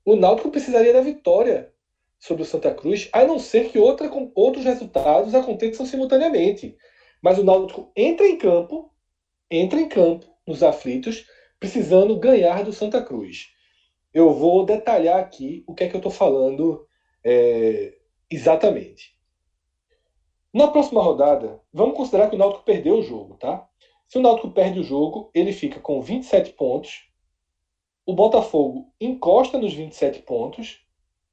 O 0.06 0.16
Náutico 0.16 0.52
precisaria 0.52 0.94
da 0.94 1.02
vitória 1.02 1.73
sobre 2.24 2.44
o 2.44 2.46
Santa 2.46 2.74
Cruz, 2.74 3.10
a 3.12 3.26
não 3.26 3.38
ser 3.38 3.70
que 3.70 3.78
outra, 3.78 4.10
outros 4.34 4.64
resultados 4.64 5.36
aconteçam 5.36 5.86
simultaneamente. 5.86 6.78
Mas 7.22 7.38
o 7.38 7.44
Náutico 7.44 7.92
entra 7.94 8.26
em 8.26 8.38
campo, 8.38 8.90
entra 9.52 9.78
em 9.78 9.90
campo 9.90 10.26
nos 10.48 10.64
aflitos, 10.64 11.28
precisando 11.60 12.18
ganhar 12.18 12.64
do 12.64 12.72
Santa 12.72 13.02
Cruz. 13.02 13.50
Eu 14.14 14.34
vou 14.34 14.64
detalhar 14.64 15.20
aqui 15.20 15.66
o 15.68 15.74
que 15.74 15.84
é 15.84 15.90
que 15.90 15.96
eu 15.96 16.00
estou 16.00 16.12
falando 16.14 16.88
é, 17.26 17.98
exatamente. 18.32 19.18
Na 20.54 20.70
próxima 20.70 21.04
rodada, 21.04 21.60
vamos 21.74 21.98
considerar 21.98 22.30
que 22.30 22.38
o 22.38 22.40
Náutico 22.40 22.64
perdeu 22.64 23.00
o 23.00 23.04
jogo, 23.04 23.36
tá? 23.36 23.68
Se 24.08 24.18
o 24.18 24.22
Náutico 24.22 24.52
perde 24.52 24.80
o 24.80 24.84
jogo, 24.84 25.30
ele 25.36 25.52
fica 25.52 25.82
com 25.82 26.00
27 26.00 26.54
pontos, 26.54 27.06
o 28.06 28.14
Botafogo 28.14 28.94
encosta 29.02 29.58
nos 29.58 29.74
27 29.74 30.22
pontos, 30.22 30.83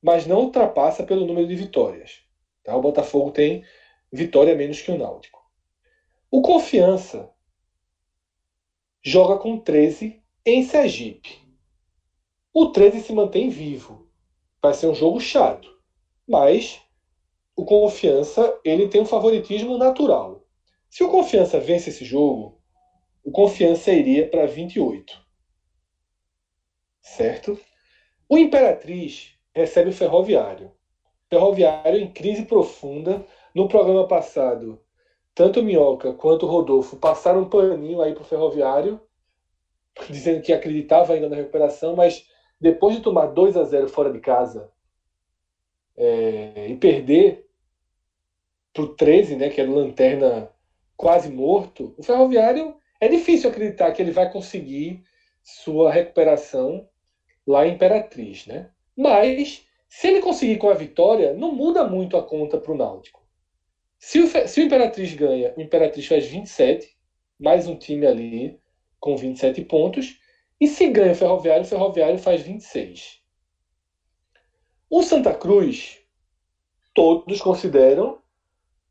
mas 0.03 0.27
não 0.27 0.43
ultrapassa 0.43 1.05
pelo 1.05 1.27
número 1.27 1.47
de 1.47 1.55
vitórias. 1.55 2.23
Tá? 2.65 2.77
O 2.77 2.81
Botafogo 2.81 3.31
tem 3.31 3.65
vitória 4.13 4.55
menos 4.55 4.81
que 4.81 4.91
o 4.91 4.99
Náutico. 4.99 5.41
O 6.31 6.43
Confiança 6.43 7.31
joga 9.03 9.39
com 9.39 9.59
13 9.59 10.23
em 10.45 10.63
Sergipe. 10.63 11.41
O 12.53 12.67
13 12.67 13.01
se 13.01 13.13
mantém 13.13 13.49
vivo. 13.49 14.11
Vai 14.63 14.75
ser 14.75 14.87
um 14.87 14.95
jogo 14.95 15.21
chato, 15.21 15.69
mas 16.29 16.81
o 17.57 17.65
Confiança 17.65 18.59
ele 18.65 18.89
tem 18.89 19.01
um 19.01 19.07
favoritismo 19.07 19.79
natural. 19.79 20.47
Se 20.89 21.03
o 21.03 21.09
Confiança 21.09 21.59
vence 21.59 21.91
esse 21.91 22.05
jogo, 22.05 22.61
o 23.25 23.31
Confiança 23.31 23.93
iria 23.93 24.29
para 24.29 24.47
28 24.47 25.31
certo? 27.11 27.59
O 28.29 28.39
Imperatriz 28.39 29.37
recebe 29.55 29.91
o 29.91 29.93
Ferroviário. 29.93 30.73
Ferroviário 31.29 32.01
em 32.01 32.13
crise 32.13 32.45
profunda, 32.45 33.25
No 33.55 33.69
programa 33.69 34.07
passado, 34.07 34.81
tanto 35.35 35.61
o 35.61 35.63
Minhoca 35.63 36.13
quanto 36.13 36.47
o 36.47 36.49
Rodolfo 36.49 36.97
passaram 36.97 37.43
um 37.43 37.49
paninho 37.49 38.01
aí 38.01 38.15
pro 38.15 38.25
Ferroviário, 38.25 39.01
dizendo 40.09 40.43
que 40.43 40.53
acreditava 40.53 41.15
ainda 41.15 41.29
na 41.29 41.37
recuperação, 41.37 41.97
mas 41.97 42.25
depois 42.61 42.95
de 42.95 43.03
tomar 43.03 43.27
2 43.27 43.57
a 43.57 43.65
0 43.65 43.89
fora 43.89 44.13
de 44.13 44.21
casa 44.21 44.71
é, 45.97 46.69
e 46.69 46.77
perder 46.77 47.47
pro 48.73 48.95
13, 48.95 49.37
né, 49.37 49.49
que 49.49 49.61
era 49.61 49.71
o 49.71 49.75
Lanterna 49.75 50.51
quase 50.97 51.31
morto, 51.31 51.95
o 51.97 52.03
Ferroviário 52.03 52.77
é 53.01 53.09
difícil 53.09 53.51
acreditar 53.51 53.93
que 53.93 54.03
ele 54.03 54.13
vai 54.13 54.31
conseguir 54.31 55.03
sua 55.43 55.91
recuperação 55.91 56.87
lá 57.47 57.67
em 57.67 57.73
Imperatriz, 57.73 58.47
né? 58.47 58.71
Mas 58.97 59.67
se 59.89 60.07
ele 60.07 60.21
conseguir 60.21 60.57
com 60.59 60.71
a 60.71 60.75
vitória, 60.75 61.35
não 61.35 61.53
muda 61.53 61.85
muito 61.85 62.17
a 62.17 62.23
conta 62.23 62.59
para 62.59 62.73
o 62.73 62.77
Náutico. 62.77 63.21
Se 63.99 64.21
o, 64.21 64.27
se 64.27 64.61
o 64.61 64.65
Imperatriz 64.65 65.13
ganha, 65.15 65.53
o 65.57 65.61
Imperatriz 65.61 66.07
faz 66.07 66.27
27, 66.27 66.97
mais 67.39 67.67
um 67.67 67.77
time 67.77 68.07
ali 68.07 68.61
com 68.99 69.17
27 69.17 69.63
pontos. 69.63 70.19
E 70.61 70.69
se 70.69 70.89
ganha 70.89 71.13
o 71.13 71.17
Ferroviário, 71.17 71.65
o 71.65 71.69
Ferroviário 71.69 72.19
faz 72.19 72.43
26. 72.43 73.21
O 74.89 75.03
Santa 75.03 75.35
Cruz, 75.35 75.99
todos 76.95 77.41
consideram 77.41 78.21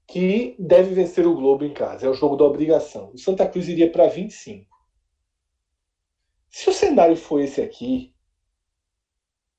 que 0.08 0.56
deve 0.58 0.94
vencer 0.94 1.28
o 1.28 1.36
Globo 1.36 1.64
em 1.64 1.74
casa. 1.74 2.08
É 2.08 2.10
o 2.10 2.14
jogo 2.14 2.36
da 2.36 2.44
obrigação. 2.44 3.12
O 3.14 3.18
Santa 3.18 3.48
Cruz 3.48 3.70
iria 3.70 3.92
para 3.92 4.08
25. 4.08 4.68
Se 6.50 6.70
o 6.70 6.74
cenário 6.74 7.16
for 7.16 7.40
esse 7.40 7.62
aqui, 7.62 8.14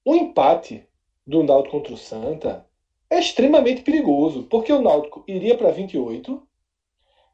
o 0.05 0.15
empate 0.15 0.87
do 1.27 1.43
Náutico 1.43 1.77
contra 1.77 1.95
o 1.95 1.97
Santa 1.97 2.67
é 3.09 3.19
extremamente 3.19 3.83
perigoso, 3.83 4.45
porque 4.45 4.73
o 4.73 4.81
Náutico 4.81 5.25
iria 5.27 5.57
para 5.57 5.71
28, 5.71 6.47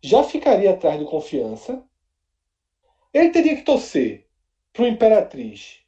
já 0.02 0.22
ficaria 0.22 0.70
atrás 0.70 0.98
do 0.98 1.06
Confiança, 1.06 1.82
ele 3.12 3.30
teria 3.30 3.56
que 3.56 3.62
torcer 3.62 4.26
para 4.72 4.82
o 4.82 4.86
Imperatriz 4.86 5.80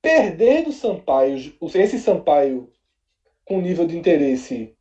perder 0.00 0.64
do 0.64 0.72
Sampaio, 0.72 1.54
esse 1.74 1.98
Sampaio 1.98 2.72
com 3.44 3.60
nível 3.60 3.86
de 3.86 3.96
interesse 3.96 4.74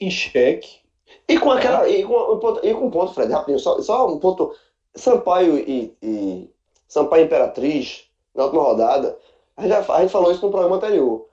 em 0.00 0.10
xeque. 0.10 0.82
E 1.28 1.38
com 1.38 1.50
aquela. 1.50 1.88
E 1.88 2.02
com, 2.02 2.60
e 2.62 2.74
com 2.74 2.86
um 2.86 2.90
ponto, 2.90 3.12
Fred, 3.14 3.32
rapidinho, 3.32 3.58
só, 3.58 3.80
só 3.80 4.12
um 4.12 4.18
ponto. 4.18 4.52
Sampaio 4.96 5.58
e, 5.58 5.92
e 6.02 6.50
Sampaio 6.86 7.24
Imperatriz, 7.24 8.08
na 8.34 8.44
última 8.44 8.62
rodada, 8.62 9.18
a 9.56 9.62
gente, 9.62 9.90
a 9.90 10.00
gente 10.00 10.10
falou 10.10 10.32
isso 10.32 10.44
no 10.44 10.50
programa 10.50 10.76
anterior. 10.76 11.26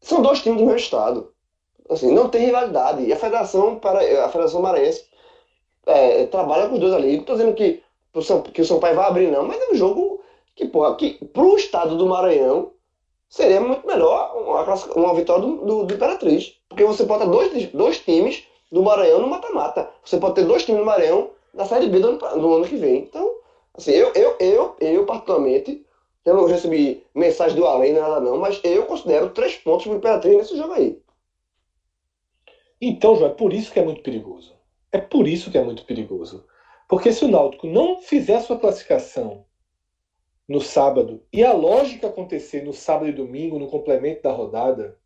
São 0.00 0.22
dois 0.22 0.40
times 0.40 0.58
do 0.58 0.66
meu 0.66 0.76
estado. 0.76 1.32
Assim, 1.88 2.12
não 2.12 2.28
tem 2.28 2.46
rivalidade. 2.46 3.04
E 3.04 3.12
a 3.12 3.16
Federação, 3.16 3.78
para, 3.78 4.00
a 4.24 4.28
Federação 4.28 4.62
Maranhense 4.62 5.04
é, 5.86 6.26
trabalha 6.26 6.68
com 6.68 6.74
os 6.74 6.80
dois 6.80 6.92
ali. 6.92 7.12
Não 7.12 7.20
estou 7.20 7.36
dizendo 7.36 7.54
que, 7.54 7.82
que 8.52 8.62
o 8.62 8.64
Sampaio 8.64 8.96
vai 8.96 9.06
abrir, 9.06 9.30
não, 9.30 9.44
mas 9.44 9.60
é 9.60 9.70
um 9.70 9.74
jogo 9.74 10.22
que, 10.54 10.66
porra, 10.66 10.94
que 10.96 11.24
pro 11.26 11.56
estado 11.56 11.96
do 11.96 12.06
Maranhão 12.06 12.72
seria 13.28 13.60
muito 13.60 13.86
melhor 13.86 14.34
uma, 14.36 14.62
uma 14.94 15.14
vitória 15.14 15.42
do, 15.42 15.56
do, 15.56 15.84
do, 15.84 15.94
Imperatriz. 15.94 16.54
Porque 16.68 16.84
você 16.84 17.04
ter 17.04 17.26
dois, 17.26 17.66
dois 17.72 17.98
times 17.98 18.44
do 18.70 18.82
Maranhão 18.82 19.20
no 19.20 19.28
mata-mata. 19.28 19.90
Você 20.04 20.18
pode 20.18 20.36
ter 20.36 20.44
dois 20.44 20.64
times 20.64 20.80
do 20.80 20.86
Maranhão 20.86 21.30
na 21.52 21.64
Série 21.64 21.88
B 21.88 21.98
do 21.98 22.08
ano, 22.08 22.18
do 22.18 22.54
ano 22.54 22.66
que 22.66 22.76
vem. 22.76 23.02
Então, 23.02 23.30
assim, 23.74 23.92
eu, 23.92 24.12
eu, 24.14 24.36
eu, 24.38 24.76
eu 24.80 25.04
particularmente, 25.04 25.83
eu 26.24 26.34
não 26.34 26.46
recebi 26.46 27.04
mensagem 27.14 27.56
do 27.56 27.66
além, 27.66 27.92
nada 27.92 28.20
não, 28.20 28.38
mas 28.38 28.60
eu 28.64 28.86
considero 28.86 29.30
três 29.30 29.56
pontos 29.56 29.86
para 29.86 29.96
Imperatriz 29.96 30.36
nesse 30.36 30.56
jogo 30.56 30.72
aí. 30.72 31.02
Então, 32.80 33.16
João, 33.16 33.30
é 33.30 33.34
por 33.34 33.52
isso 33.52 33.72
que 33.72 33.78
é 33.78 33.84
muito 33.84 34.02
perigoso. 34.02 34.56
É 34.90 34.98
por 34.98 35.28
isso 35.28 35.50
que 35.50 35.58
é 35.58 35.62
muito 35.62 35.84
perigoso. 35.84 36.46
Porque 36.88 37.12
se 37.12 37.24
o 37.24 37.28
Náutico 37.28 37.66
não 37.66 38.00
fizer 38.00 38.40
sua 38.40 38.58
classificação 38.58 39.44
no 40.48 40.60
sábado 40.60 41.26
e 41.32 41.42
a 41.42 41.52
lógica 41.52 42.06
acontecer 42.06 42.62
no 42.62 42.72
sábado 42.72 43.08
e 43.08 43.12
domingo, 43.12 43.58
no 43.58 43.68
complemento 43.68 44.22
da 44.22 44.32
rodada, 44.32 44.98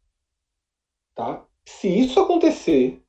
tá? 1.15 1.47
Se 1.65 1.89
isso 1.89 2.21
acontecer, 2.21 3.03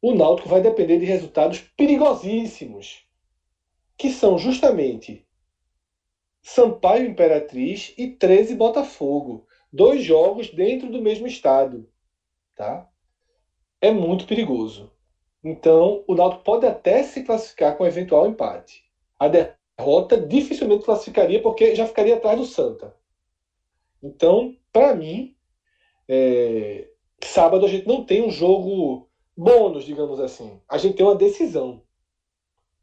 o 0.00 0.14
Náutico 0.14 0.48
vai 0.48 0.60
depender 0.60 0.98
de 0.98 1.06
resultados 1.06 1.60
perigosíssimos, 1.76 3.06
que 3.96 4.10
são 4.10 4.38
justamente 4.38 5.25
Sampaio 6.48 7.08
Imperatriz 7.08 7.92
e 7.98 8.06
13 8.06 8.54
Botafogo, 8.54 9.48
dois 9.72 10.04
jogos 10.04 10.48
dentro 10.48 10.88
do 10.88 11.02
mesmo 11.02 11.26
estado, 11.26 11.90
tá? 12.54 12.88
É 13.80 13.90
muito 13.90 14.28
perigoso. 14.28 14.92
Então, 15.42 16.04
o 16.06 16.14
Náutico 16.14 16.44
pode 16.44 16.64
até 16.64 17.02
se 17.02 17.24
classificar 17.24 17.76
com 17.76 17.84
eventual 17.84 18.28
empate. 18.28 18.84
A 19.18 19.26
derrota 19.26 20.16
dificilmente 20.16 20.84
classificaria 20.84 21.42
porque 21.42 21.74
já 21.74 21.84
ficaria 21.84 22.14
atrás 22.14 22.38
do 22.38 22.46
Santa. 22.46 22.94
Então, 24.00 24.56
para 24.72 24.94
mim, 24.94 25.36
é... 26.08 26.88
sábado 27.24 27.66
a 27.66 27.68
gente 27.68 27.88
não 27.88 28.04
tem 28.04 28.24
um 28.24 28.30
jogo 28.30 29.10
bônus, 29.36 29.84
digamos 29.84 30.20
assim. 30.20 30.60
A 30.68 30.78
gente 30.78 30.94
tem 30.94 31.04
uma 31.04 31.16
decisão. 31.16 31.82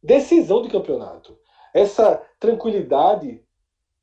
Decisão 0.03 0.61
de 0.61 0.67
campeonato. 0.67 1.39
Essa 1.73 2.21
tranquilidade 2.41 3.41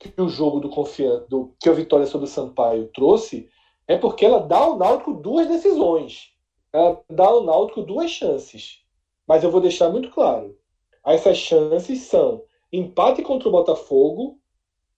que 0.00 0.20
o 0.20 0.28
jogo 0.30 0.60
do 0.60 0.70
confiança, 0.70 1.26
do, 1.28 1.54
que 1.60 1.68
a 1.68 1.72
vitória 1.72 2.06
sobre 2.06 2.24
o 2.24 2.30
Sampaio 2.30 2.90
trouxe, 2.94 3.50
é 3.86 3.98
porque 3.98 4.24
ela 4.24 4.40
dá 4.40 4.56
ao 4.56 4.76
Náutico 4.78 5.12
duas 5.12 5.46
decisões. 5.46 6.32
Ela 6.72 7.02
dá 7.10 7.26
ao 7.26 7.44
Náutico 7.44 7.82
duas 7.82 8.10
chances. 8.10 8.82
Mas 9.28 9.44
eu 9.44 9.50
vou 9.50 9.60
deixar 9.60 9.90
muito 9.90 10.10
claro. 10.10 10.56
Essas 11.04 11.36
chances 11.36 12.00
são 12.02 12.42
empate 12.72 13.22
contra 13.22 13.48
o 13.48 13.52
Botafogo 13.52 14.38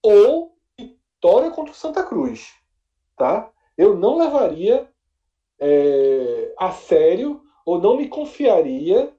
ou 0.00 0.54
vitória 0.78 1.50
contra 1.50 1.72
o 1.72 1.76
Santa 1.76 2.04
Cruz. 2.04 2.52
Tá? 3.16 3.50
Eu 3.76 3.96
não 3.96 4.16
levaria 4.16 4.88
é, 5.58 6.54
a 6.56 6.70
sério 6.70 7.42
ou 7.66 7.80
não 7.80 7.96
me 7.96 8.08
confiaria 8.08 9.12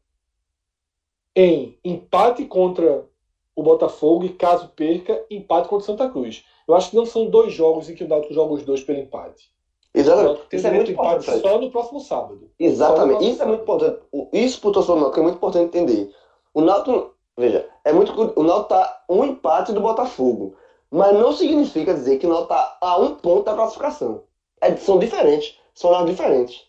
em 1.36 1.78
empate 1.84 2.46
contra 2.46 3.10
o 3.56 3.64
Botafogo 3.64 4.26
e, 4.26 4.30
caso 4.30 4.70
perca, 4.76 5.24
empate 5.30 5.68
contra 5.68 5.84
o 5.84 5.86
Santa 5.86 6.10
Cruz. 6.10 6.44
Eu 6.68 6.76
acho 6.76 6.90
que 6.90 6.96
não 6.96 7.06
são 7.06 7.28
dois 7.28 7.54
jogos 7.54 7.90
em 7.90 7.96
que 7.96 8.04
o 8.04 8.08
Náutico 8.08 8.34
joga 8.34 8.54
os 8.54 8.64
dois 8.64 8.82
pelo 8.82 9.00
empate. 9.00 9.52
Exatamente. 9.94 10.42
Isso 10.52 10.68
é 10.68 10.72
muito 10.72 10.92
importante. 10.92 11.42
Só 11.42 11.60
no 11.60 11.70
próximo 11.70 12.00
sábado. 12.00 12.50
Exatamente. 12.58 13.24
Isso 13.26 13.38
sábado. 13.38 13.54
é 13.54 13.58
muito 13.58 13.62
importante. 13.62 14.02
Isso 14.34 14.60
para 14.60 14.70
o 14.70 14.74
torcedor 14.74 14.96
do 14.96 15.02
Náutico 15.02 15.20
é 15.20 15.24
muito 15.24 15.36
importante 15.36 15.66
entender. 15.66 16.12
O 16.54 16.62
Náutico 16.62 17.14
Veja, 17.38 17.68
é 17.84 17.92
muito 17.92 18.14
o 18.14 18.44
Náutico 18.44 18.70
tá 18.70 19.04
um 19.10 19.26
empate 19.26 19.74
do 19.74 19.82
Botafogo, 19.82 20.56
mas 20.92 21.14
não 21.14 21.34
significa 21.34 21.94
dizer 21.94 22.20
que 22.20 22.28
o 22.28 22.30
Náutico 22.30 22.54
tá 22.54 22.78
a 22.80 22.98
um 22.98 23.16
ponto 23.16 23.44
da 23.44 23.56
classificação. 23.56 24.24
É, 24.62 24.76
são 24.76 25.00
diferentes, 25.00 25.60
são 25.74 25.90
lados 25.90 26.12
diferentes. 26.12 26.64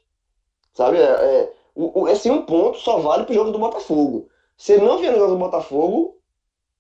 Sabe? 0.73 0.97
É, 0.97 1.03
é, 1.03 1.53
o, 1.75 2.09
esse 2.09 2.31
um 2.31 2.43
ponto 2.43 2.79
só 2.79 2.99
vale 2.99 3.25
pro 3.25 3.35
jogo 3.35 3.51
do 3.51 3.59
Botafogo. 3.59 4.29
Se 4.57 4.73
ele 4.73 4.87
não 4.87 4.99
vier 4.99 5.13
no 5.13 5.19
jogo 5.19 5.33
do 5.33 5.39
Botafogo, 5.39 6.17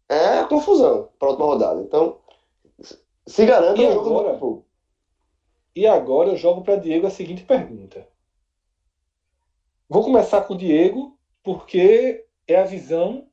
é 0.09 0.45
confusão 0.45 1.11
para 1.19 1.29
a 1.29 1.31
última 1.31 1.47
rodada. 1.47 1.81
Então, 1.83 2.21
se 3.27 3.47
garanta 3.47 3.81
no 3.81 3.93
jogo 3.93 4.05
do 4.05 4.15
Botafogo. 4.15 4.67
E 5.75 5.87
agora 5.87 6.31
eu 6.31 6.37
jogo 6.37 6.63
para 6.63 6.77
Diego 6.77 7.07
a 7.07 7.11
seguinte 7.11 7.43
pergunta. 7.43 8.07
Vou 9.89 10.03
começar 10.03 10.43
com 10.43 10.55
o 10.55 10.59
Diego, 10.59 11.19
porque 11.43 12.25
é 12.47 12.57
a 12.57 12.65
visão 12.65 13.29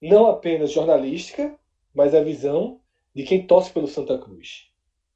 não 0.00 0.26
apenas 0.26 0.70
jornalística, 0.70 1.58
mas 1.92 2.14
a 2.14 2.22
visão 2.22 2.80
de 3.14 3.24
quem 3.24 3.46
torce 3.46 3.72
pelo 3.72 3.88
Santa 3.88 4.16
Cruz. 4.18 4.70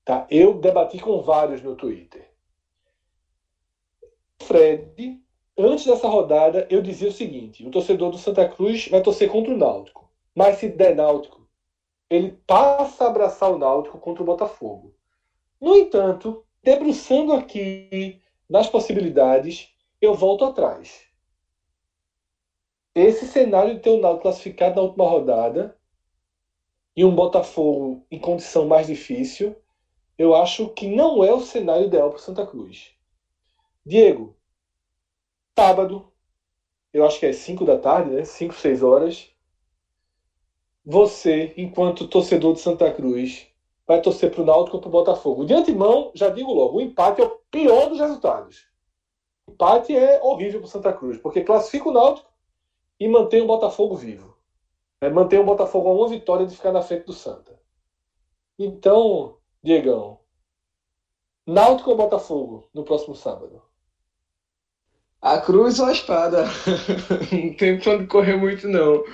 Tá? 0.05 0.27
Eu 0.29 0.55
debati 0.55 0.99
com 0.99 1.23
vários 1.23 1.63
no 1.63 1.77
Twitter. 1.77 2.29
Fred, 4.43 5.21
antes 5.57 5.87
dessa 5.87 6.09
rodada, 6.09 6.67
eu 6.69 6.83
dizia 6.83 7.09
o 7.09 7.13
seguinte: 7.13 7.65
o 7.65 7.71
torcedor 7.71 8.11
do 8.11 8.19
Santa 8.19 8.49
Cruz 8.49 8.89
vai 8.89 9.01
torcer 9.01 9.31
contra 9.31 9.55
o 9.55 9.57
Náutico. 9.57 10.02
Mas 10.35 10.59
se 10.59 10.69
der 10.69 10.95
Náutico, 10.97 11.49
ele 12.09 12.33
passa 12.47 13.05
a 13.05 13.09
abraçar 13.09 13.51
o 13.51 13.59
Náutico 13.59 13.99
contra 13.99 14.23
o 14.23 14.27
Botafogo. 14.27 14.95
No 15.61 15.77
entanto, 15.77 16.45
debruçando 16.63 17.33
aqui 17.33 18.21
nas 18.49 18.69
possibilidades, 18.69 19.75
eu 20.01 20.15
volto 20.15 20.45
atrás 20.45 21.13
esse 22.95 23.27
cenário 23.27 23.75
de 23.75 23.81
ter 23.81 23.91
o 23.91 24.01
Náutico 24.01 24.23
classificado 24.23 24.77
na 24.77 24.83
última 24.83 25.09
rodada 25.09 25.79
e 26.95 27.05
um 27.05 27.15
Botafogo 27.15 28.07
em 28.11 28.19
condição 28.19 28.67
mais 28.67 28.87
difícil, 28.87 29.57
eu 30.19 30.35
acho 30.35 30.69
que 30.69 30.87
não 30.87 31.25
é 31.25 31.33
o 31.33 31.41
cenário 31.41 31.87
ideal 31.87 32.11
para 32.11 32.19
Santa 32.19 32.47
Cruz. 32.47 32.95
Diego, 33.85 34.37
sábado, 35.59 36.13
eu 36.93 37.07
acho 37.07 37.19
que 37.19 37.27
é 37.27 37.33
5 37.33 37.65
da 37.65 37.79
tarde, 37.79 38.11
né? 38.11 38.25
5, 38.25 38.55
6 38.55 38.83
horas. 38.83 39.32
Você, 40.85 41.55
enquanto 41.57 42.09
torcedor 42.09 42.55
de 42.55 42.61
Santa 42.61 42.93
Cruz, 42.93 43.47
vai 43.87 44.01
torcer 44.01 44.31
para 44.31 44.43
o 44.43 44.45
Náutico 44.45 44.77
ou 44.77 44.81
para 44.81 44.89
o 44.89 44.93
Botafogo. 44.93 45.45
De 45.45 45.55
antemão, 45.55 46.11
já 46.15 46.29
digo 46.29 46.53
logo, 46.53 46.79
o 46.79 46.81
empate 46.81 47.21
é 47.21 47.25
o 47.25 47.39
pior 47.51 47.89
dos 47.89 48.01
resultados. 48.01 48.67
O 49.47 49.53
empate 49.53 49.97
é 49.97 50.21
horrível 50.23 50.61
para 50.61 50.71
Santa 50.71 50.93
Cruz, 50.93 51.19
porque 51.19 51.43
classifica 51.43 51.89
o 51.89 51.93
Náutico 51.93 52.31
e 52.99 53.09
mantém 53.09 53.43
o 53.43 53.47
Botafogo 53.47 53.97
vivo. 53.97 54.37
É, 55.01 55.09
mantém 55.09 55.39
o 55.39 55.45
Botafogo 55.45 55.89
a 55.89 55.93
uma 55.93 56.09
vitória 56.09 56.47
de 56.47 56.55
ficar 56.55 56.73
na 56.73 56.83
frente 56.83 57.07
do 57.07 57.13
Santa. 57.13 57.61
Então, 58.59 59.37
Diegão, 59.63 60.21
Náutico 61.47 61.91
ou 61.91 61.97
Botafogo 61.97 62.69
no 62.73 62.85
próximo 62.85 63.15
sábado? 63.15 63.63
A 65.21 65.41
cruz 65.41 65.81
ou 65.81 65.87
a 65.87 65.93
espada? 65.93 66.45
não 67.33 67.55
tem 67.55 67.79
pra 67.79 67.93
onde 67.93 68.07
correr 68.07 68.37
muito, 68.37 68.69
não. 68.69 69.05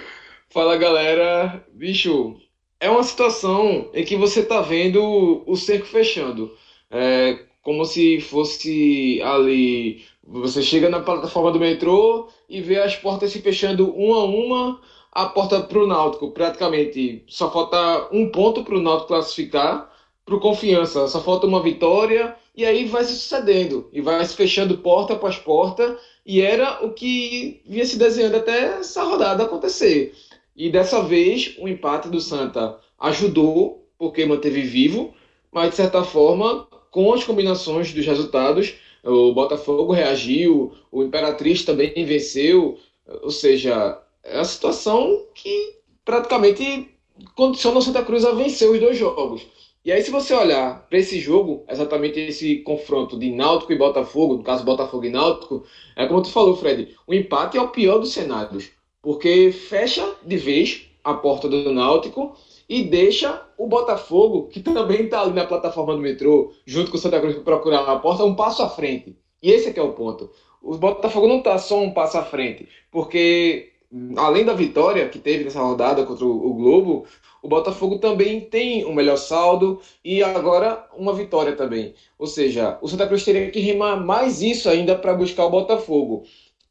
Fala, 0.51 0.77
galera. 0.79 1.63
Bicho, 1.73 2.37
é 2.81 2.89
uma 2.89 3.03
situação 3.03 3.91
em 3.93 4.03
que 4.05 4.17
você 4.17 4.43
tá 4.43 4.63
vendo 4.63 5.43
o 5.47 5.57
cerco 5.57 5.87
fechando. 5.87 6.51
É 6.91 7.45
como 7.63 7.85
se 7.85 8.21
fosse 8.21 9.21
ali. 9.23 10.05
Você 10.25 10.63
chega 10.63 10.89
na 10.89 11.01
plataforma 11.01 11.53
do 11.53 11.61
metrô 11.61 12.29
e 12.49 12.63
vê 12.63 12.79
as 12.79 12.97
portas 12.97 13.31
se 13.31 13.43
fechando 13.43 13.91
uma 13.95 14.23
a 14.23 14.25
uma. 14.25 14.81
A 15.13 15.27
porta 15.27 15.61
pro 15.61 15.87
Náutico, 15.87 16.31
praticamente, 16.31 17.25
só 17.27 17.51
falta 17.51 18.09
um 18.13 18.31
ponto 18.31 18.65
pro 18.65 18.81
Náutico 18.81 19.09
classificar. 19.09 19.93
Pro 20.25 20.41
Confiança, 20.41 21.09
só 21.09 21.21
falta 21.21 21.47
uma 21.47 21.63
vitória. 21.63 22.35
E 22.57 22.65
aí 22.65 22.87
vai 22.87 23.05
se 23.05 23.15
sucedendo. 23.15 23.89
E 23.93 24.01
vai 24.01 24.25
se 24.25 24.35
fechando 24.35 24.79
porta 24.79 25.13
após 25.13 25.37
porta. 25.37 25.99
E 26.25 26.41
era 26.41 26.85
o 26.87 26.93
que 26.93 27.61
vinha 27.67 27.85
se 27.85 27.99
desenhando 27.99 28.37
até 28.37 28.79
essa 28.79 29.03
rodada 29.05 29.45
acontecer. 29.45 30.15
E 30.59 30.69
dessa 30.69 31.01
vez 31.01 31.55
o 31.61 31.69
empate 31.69 32.09
do 32.09 32.21
Santa 32.21 32.77
ajudou, 32.99 33.87
porque 33.97 34.27
manteve 34.27 34.63
vivo, 34.63 35.15
mas 35.53 35.71
de 35.71 35.77
certa 35.77 36.03
forma, 36.03 36.67
com 36.91 37.15
as 37.15 37.23
combinações 37.23 37.93
dos 37.93 38.05
resultados, 38.05 38.75
o 39.05 39.33
Botafogo 39.33 39.93
reagiu, 39.93 40.73
o 40.91 41.05
Imperatriz 41.05 41.65
também 41.65 41.93
venceu, 42.05 42.77
ou 43.23 43.31
seja, 43.31 44.03
é 44.25 44.41
a 44.41 44.45
situação 44.45 45.27
que 45.33 45.77
praticamente 46.05 46.89
condiciona 47.37 47.79
o 47.79 47.83
Santa 47.83 48.03
Cruz 48.03 48.25
a 48.25 48.33
vencer 48.33 48.69
os 48.69 48.81
dois 48.81 48.99
jogos. 48.99 49.47
E 49.85 49.93
aí, 49.93 50.03
se 50.03 50.11
você 50.11 50.35
olhar 50.35 50.89
para 50.89 50.99
esse 50.99 51.21
jogo, 51.21 51.65
exatamente 51.69 52.19
esse 52.19 52.57
confronto 52.57 53.17
de 53.17 53.31
Náutico 53.31 53.73
e 53.73 53.79
Botafogo, 53.79 54.37
no 54.37 54.43
caso 54.43 54.65
Botafogo 54.65 55.05
e 55.05 55.11
Náutico, 55.11 55.65
é 55.95 56.05
como 56.05 56.21
tu 56.21 56.31
falou, 56.31 56.57
Fred, 56.57 56.97
o 57.07 57.15
empate 57.15 57.57
é 57.57 57.63
o 57.63 57.69
pior 57.69 57.99
dos 57.99 58.13
cenários 58.13 58.77
porque 59.09 59.53
fecha 59.53 60.07
de 60.23 60.37
vez 60.37 60.83
a 61.03 61.15
porta 61.15 61.49
do 61.49 61.73
Náutico 61.73 62.37
e 62.69 62.83
deixa 62.83 63.43
o 63.57 63.67
Botafogo, 63.67 64.49
que 64.49 64.61
também 64.61 65.05
está 65.05 65.23
ali 65.23 65.33
na 65.33 65.47
plataforma 65.47 65.95
do 65.95 66.03
metrô, 66.03 66.53
junto 66.67 66.91
com 66.91 66.99
o 66.99 67.01
Santa 67.01 67.19
Cruz 67.19 67.35
para 67.37 67.43
procurar 67.43 67.89
a 67.89 67.99
porta, 67.99 68.23
um 68.23 68.35
passo 68.35 68.63
à 68.63 68.69
frente. 68.69 69.17
E 69.43 69.51
esse 69.51 69.71
é 69.71 69.73
que 69.73 69.81
é 69.81 69.83
o 69.83 69.95
ponto. 69.95 70.31
O 70.61 70.77
Botafogo 70.77 71.27
não 71.27 71.39
está 71.39 71.57
só 71.57 71.81
um 71.81 71.91
passo 71.91 72.19
à 72.19 72.23
frente, 72.23 72.69
porque 72.91 73.73
além 74.15 74.45
da 74.45 74.53
vitória 74.53 75.09
que 75.09 75.19
teve 75.19 75.45
nessa 75.45 75.63
rodada 75.63 76.05
contra 76.05 76.27
o 76.27 76.53
Globo, 76.53 77.07
o 77.43 77.49
Botafogo 77.49 77.99
também 77.99 78.43
tem 78.43 78.85
um 78.85 78.93
melhor 78.93 79.17
saldo 79.17 79.81
e 80.05 80.23
agora 80.23 80.87
uma 80.95 81.15
vitória 81.15 81.57
também. 81.57 81.95
Ou 82.19 82.27
seja, 82.27 82.79
o 82.83 82.89
Santa 82.89 83.07
Cruz 83.07 83.25
teria 83.25 83.51
que 83.51 83.61
remar 83.61 83.97
mais 83.97 84.43
isso 84.43 84.69
ainda 84.69 84.95
para 84.95 85.15
buscar 85.15 85.47
o 85.47 85.51
Botafogo. 85.51 86.25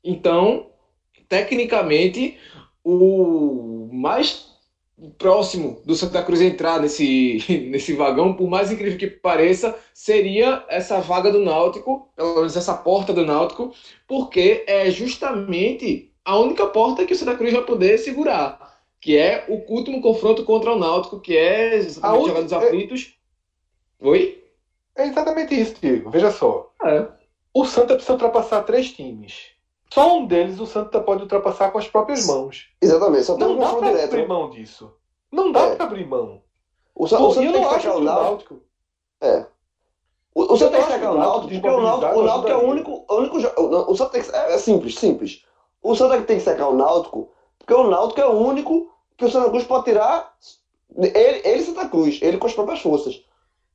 Então, 0.03 0.67
tecnicamente, 1.27 2.37
o 2.83 3.89
mais 3.91 4.47
próximo 5.17 5.81
do 5.85 5.95
Santa 5.95 6.23
Cruz 6.23 6.41
entrar 6.41 6.79
nesse, 6.79 7.43
nesse 7.69 7.93
vagão, 7.93 8.33
por 8.33 8.49
mais 8.49 8.71
incrível 8.71 8.97
que 8.97 9.07
pareça, 9.07 9.77
seria 9.93 10.65
essa 10.67 10.99
vaga 10.99 11.31
do 11.31 11.39
Náutico, 11.39 12.09
pelo 12.15 12.35
menos 12.35 12.57
essa 12.57 12.73
porta 12.73 13.13
do 13.13 13.25
Náutico, 13.25 13.73
porque 14.07 14.63
é 14.67 14.89
justamente 14.89 16.11
a 16.25 16.37
única 16.37 16.65
porta 16.67 17.05
que 17.05 17.13
o 17.13 17.15
Santa 17.15 17.35
Cruz 17.35 17.53
vai 17.53 17.63
poder 17.63 17.97
segurar, 17.99 18.81
que 18.99 19.17
é 19.17 19.45
o 19.47 19.71
último 19.71 20.01
confronto 20.01 20.43
contra 20.43 20.73
o 20.73 20.79
Náutico, 20.79 21.19
que 21.19 21.37
é 21.37 21.75
exatamente 21.75 22.19
última... 22.19 22.43
dos 22.43 22.53
aflitos. 22.53 23.17
É... 24.01 24.07
Oi? 24.07 24.43
É 24.95 25.07
exatamente 25.07 25.59
isso, 25.59 25.75
Diego. 25.79 26.09
Veja 26.09 26.31
só. 26.31 26.71
É. 26.83 27.07
O 27.53 27.65
Santa 27.65 27.93
precisa 27.93 28.13
ultrapassar 28.13 28.63
três 28.63 28.91
times. 28.91 29.56
Só 29.93 30.17
um 30.17 30.25
deles 30.25 30.59
o 30.59 30.65
Santa 30.65 30.99
pode 30.99 31.23
ultrapassar 31.23 31.71
com 31.71 31.77
as 31.77 31.87
próprias 31.87 32.25
mãos. 32.27 32.67
Exatamente, 32.81 33.23
só 33.23 33.35
tem 33.35 33.47
não 33.47 33.55
um 33.55 33.59
dá 33.59 33.73
pra 33.75 33.87
direto. 33.91 34.03
abrir 34.13 34.27
mão 34.27 34.49
disso. 34.49 34.93
Não 35.31 35.51
dá 35.51 35.61
É. 35.61 35.75
pra 35.75 35.85
abrir 35.85 36.05
mão. 36.05 36.41
O, 36.93 37.07
Sa- 37.07 37.17
Pô, 37.17 37.27
o 37.27 37.33
Santa 37.33 37.51
tem 37.51 37.61
não 37.61 37.69
que 37.69 37.75
acho 37.75 37.75
sacar 37.75 37.91
que 37.91 37.97
o 37.97 38.01
o 38.01 38.03
Náutico. 38.03 38.59
É. 39.21 39.45
O, 40.35 40.53
o 40.53 40.57
Santa 40.57 40.77
tem 40.77 40.85
que 40.85 40.99
que 40.99 41.05
o 41.05 41.11
o 41.11 41.17
Náutico, 41.17 41.53
porque 41.53 41.69
o 41.69 41.81
Náutico, 41.81 42.19
o 42.19 42.49
é 42.49 42.55
o 42.55 42.67
único. 42.67 43.05
O, 43.09 43.15
único 43.15 43.37
o, 43.37 43.91
o 43.91 43.95
Santa 43.97 44.11
tem 44.11 44.21
que, 44.21 44.35
é, 44.35 44.53
é 44.53 44.57
simples, 44.57 44.95
simples. 44.95 45.43
O 45.81 45.95
Santa 45.95 46.21
tem 46.21 46.37
que 46.37 46.43
sacar 46.43 46.69
o 46.69 46.75
Náutico, 46.75 47.31
porque 47.57 47.73
o 47.73 47.89
Náutico 47.89 48.19
é 48.21 48.25
o 48.27 48.33
único 48.33 48.91
que 49.15 49.25
o 49.25 49.31
Santa 49.31 49.49
Cruz 49.49 49.63
pode 49.63 49.85
tirar. 49.85 50.35
Ele, 50.95 51.41
ele 51.43 51.59
e 51.59 51.63
Santa 51.63 51.87
Cruz, 51.89 52.19
ele 52.21 52.37
com 52.37 52.47
as 52.47 52.53
próprias 52.53 52.81
forças. 52.81 53.23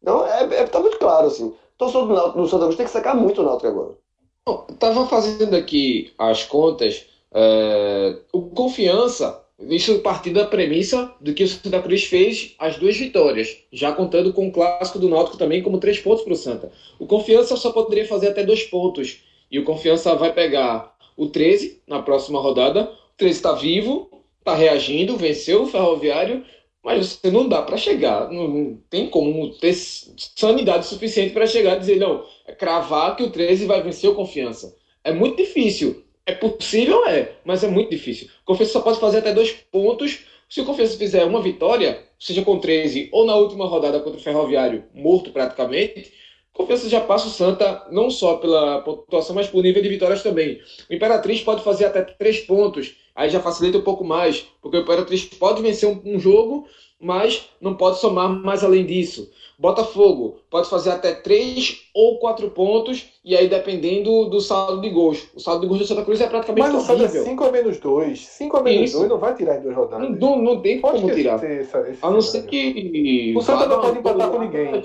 Então, 0.01 0.27
é, 0.27 0.43
é, 0.43 0.67
tá 0.67 0.81
muito 0.81 0.99
claro, 0.99 1.27
assim. 1.27 1.47
O 1.49 1.57
torcedor 1.79 2.07
do, 2.09 2.15
Náutico, 2.15 2.39
do 2.43 2.49
Santa 2.49 2.65
Cruz 2.65 2.77
tem 2.77 2.87
que 2.87 2.93
sacar 2.93 3.15
muito 3.17 3.41
o 3.41 3.45
Náutico 3.45 3.69
agora. 3.69 3.99
Bom, 4.47 4.67
Tava 4.79 5.07
fazendo 5.07 5.55
aqui 5.55 6.13
as 6.19 6.45
contas. 6.45 7.07
é, 7.35 8.19
o 8.33 8.43
Confiança, 8.51 9.43
isso 9.61 10.01
partindo 10.01 10.35
da 10.35 10.47
premissa 10.47 11.15
de 11.21 11.33
que 11.33 11.45
o 11.45 11.49
Santa 11.49 11.81
Cruz 11.81 12.05
fez 12.05 12.55
as 12.59 12.77
duas 12.77 12.97
vitórias, 12.97 13.57
já 13.73 13.93
contando 13.93 14.33
com 14.33 14.49
o 14.49 14.53
clássico 14.53 14.99
do 14.99 15.09
Náutico 15.09 15.39
também 15.39 15.63
como 15.63 15.79
três 15.79 15.99
pontos 16.01 16.25
para 16.25 16.33
o 16.33 16.37
Santa. 16.37 16.73
O 16.99 17.07
Confiança 17.07 17.57
só 17.57 17.71
poderia 17.73 18.07
fazer 18.07 18.29
até 18.29 18.45
dois 18.45 18.65
pontos. 18.65 19.23
E 19.51 19.59
o 19.59 19.65
Confiança 19.65 20.15
vai 20.17 20.33
pegar 20.33 20.95
o 21.17 21.29
13 21.29 21.81
na 21.87 22.03
próxima 22.03 22.41
rodada. 22.41 22.91
O 23.15 23.17
13 23.17 23.37
está 23.37 23.53
vivo, 23.55 24.11
está 24.41 24.55
reagindo, 24.55 25.17
venceu 25.17 25.63
o 25.63 25.67
Ferroviário, 25.67 26.45
mas 26.83 27.07
você 27.07 27.31
não 27.31 27.49
dá 27.49 27.63
para 27.63 27.77
chegar. 27.77 28.29
Não, 28.31 28.49
não 28.49 28.79
tem 28.91 29.09
como 29.09 29.51
ter 29.55 29.75
sanidade 29.75 30.87
suficiente 30.87 31.33
para 31.33 31.47
chegar 31.47 31.77
e 31.77 31.81
dizer, 31.81 31.97
não, 31.97 32.25
cravar 32.59 33.17
que 33.17 33.23
o 33.23 33.31
13 33.31 33.67
vai 33.67 33.83
vencer 33.83 34.11
o 34.11 34.15
Confiança. 34.15 34.77
É 35.05 35.13
muito 35.13 35.37
difícil. 35.37 36.05
É 36.25 36.35
possível, 36.35 37.05
é, 37.07 37.33
mas 37.45 37.65
é 37.65 37.69
muito 37.69 37.91
difícil. 37.91 38.29
O 38.43 38.47
Confiança 38.47 38.73
só 38.73 38.81
pode 38.81 39.01
fazer 39.01 39.19
até 39.19 39.33
dois 39.33 39.51
pontos. 39.53 40.21
Se 40.49 40.61
o 40.61 40.65
Confiança 40.65 40.97
fizer 40.97 41.25
uma 41.25 41.43
vitória, 41.43 42.05
seja 42.19 42.43
com 42.43 42.59
13 42.59 43.09
ou 43.13 43.25
na 43.25 43.35
última 43.35 43.67
rodada 43.67 44.01
contra 44.01 44.21
o 44.21 44.23
Ferroviário, 44.23 44.85
morto 44.95 45.33
praticamente, 45.33 46.13
o 46.55 46.59
Confiança 46.59 46.89
já 46.89 47.01
passa 47.01 47.27
o 47.27 47.31
Santa 47.31 47.87
não 47.91 48.11
só 48.11 48.37
pela 48.37 48.83
pontuação, 48.83 49.35
mas 49.35 49.49
por 49.49 49.63
nível 49.63 49.83
de 49.83 49.89
vitórias 49.89 50.23
também. 50.23 50.61
O 50.89 50.95
Imperatriz 50.95 51.41
pode 51.41 51.65
fazer 51.65 51.87
até 51.87 52.03
três 52.03 52.41
pontos, 52.41 52.95
aí 53.15 53.29
já 53.31 53.41
facilita 53.41 53.79
um 53.79 53.83
pouco 53.83 54.05
mais, 54.05 54.47
porque 54.61 54.77
o 54.77 54.81
Imperatriz 54.81 55.25
pode 55.25 55.63
vencer 55.63 55.89
um, 55.89 56.01
um 56.05 56.19
jogo, 56.19 56.67
mas 57.01 57.49
não 57.61 57.75
pode 57.75 57.99
somar 57.99 58.29
mais 58.29 58.63
além 58.63 58.87
disso. 58.87 59.29
Botafogo 59.59 60.39
pode 60.51 60.69
fazer 60.69 60.91
até 60.91 61.13
três 61.13 61.83
ou 61.95 62.19
quatro 62.19 62.51
pontos, 62.51 63.07
e 63.25 63.37
aí 63.37 63.49
dependendo 63.49 64.29
do 64.29 64.41
saldo 64.41 64.81
de 64.81 64.91
gols. 64.91 65.29
O 65.37 65.41
saldo 65.41 65.61
de 65.61 65.67
gols 65.69 65.81
do 65.81 65.87
Santa 65.87 66.05
Cruz 66.05 66.21
é 66.21 66.27
praticamente 66.27 66.69
Mas 66.69 66.91
horrível. 66.91 67.25
5 67.25 67.45
a 67.45 67.53
menos 67.53 67.79
2. 67.79 68.27
5 68.27 68.57
a 68.57 68.63
menos 68.63 68.91
Isso. 68.91 68.99
2 68.99 69.09
não 69.11 69.19
vai 69.19 69.37
tirar 69.37 69.59
em 69.59 69.63
duas 69.63 69.77
rodadas. 69.77 70.19
Não, 70.19 70.37
não, 70.37 70.61
tem 70.61 70.81
Pode 70.81 71.01
como 71.01 71.15
tirar. 71.15 71.43
essa, 71.45 71.81
esse 71.89 71.99
A 72.03 72.11
não 72.11 72.21
ser 72.21 72.43
que. 72.47 73.35
O 73.37 73.41
Santa 73.41 73.67
não 73.69 73.81
pode 73.81 73.99
empatar 73.99 74.31
com 74.31 74.39
ninguém. 74.41 74.83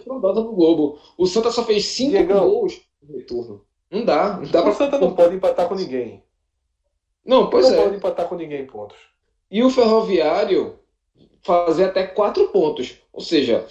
Globo. 0.54 1.00
O 1.18 1.26
Santa 1.26 1.50
só 1.50 1.64
fez 1.64 1.86
cinco 1.86 2.12
Diegão. 2.12 2.48
gols 2.48 2.80
no 3.02 3.18
retorno. 3.18 3.62
Não 3.90 4.06
dá. 4.06 4.38
Não 4.38 4.52
dá 4.52 4.60
O 4.60 4.64
pra... 4.64 4.74
Santa 4.74 5.00
não 5.00 5.14
pode 5.14 5.36
empatar 5.36 5.68
com 5.68 5.76
ninguém. 5.76 6.22
Não, 7.28 7.50
pois 7.50 7.70
não 7.70 7.76
é. 7.78 7.84
pode 7.84 7.96
empatar 7.98 8.28
com 8.28 8.36
ninguém, 8.36 8.66
pontos. 8.66 8.98
E 9.52 9.62
o 9.62 9.70
Ferroviário 9.70 10.80
fazer 11.44 11.86
até 11.86 12.08
quatro 12.08 12.48
pontos. 12.48 12.96
Ou 13.14 13.22
seja, 13.22 13.66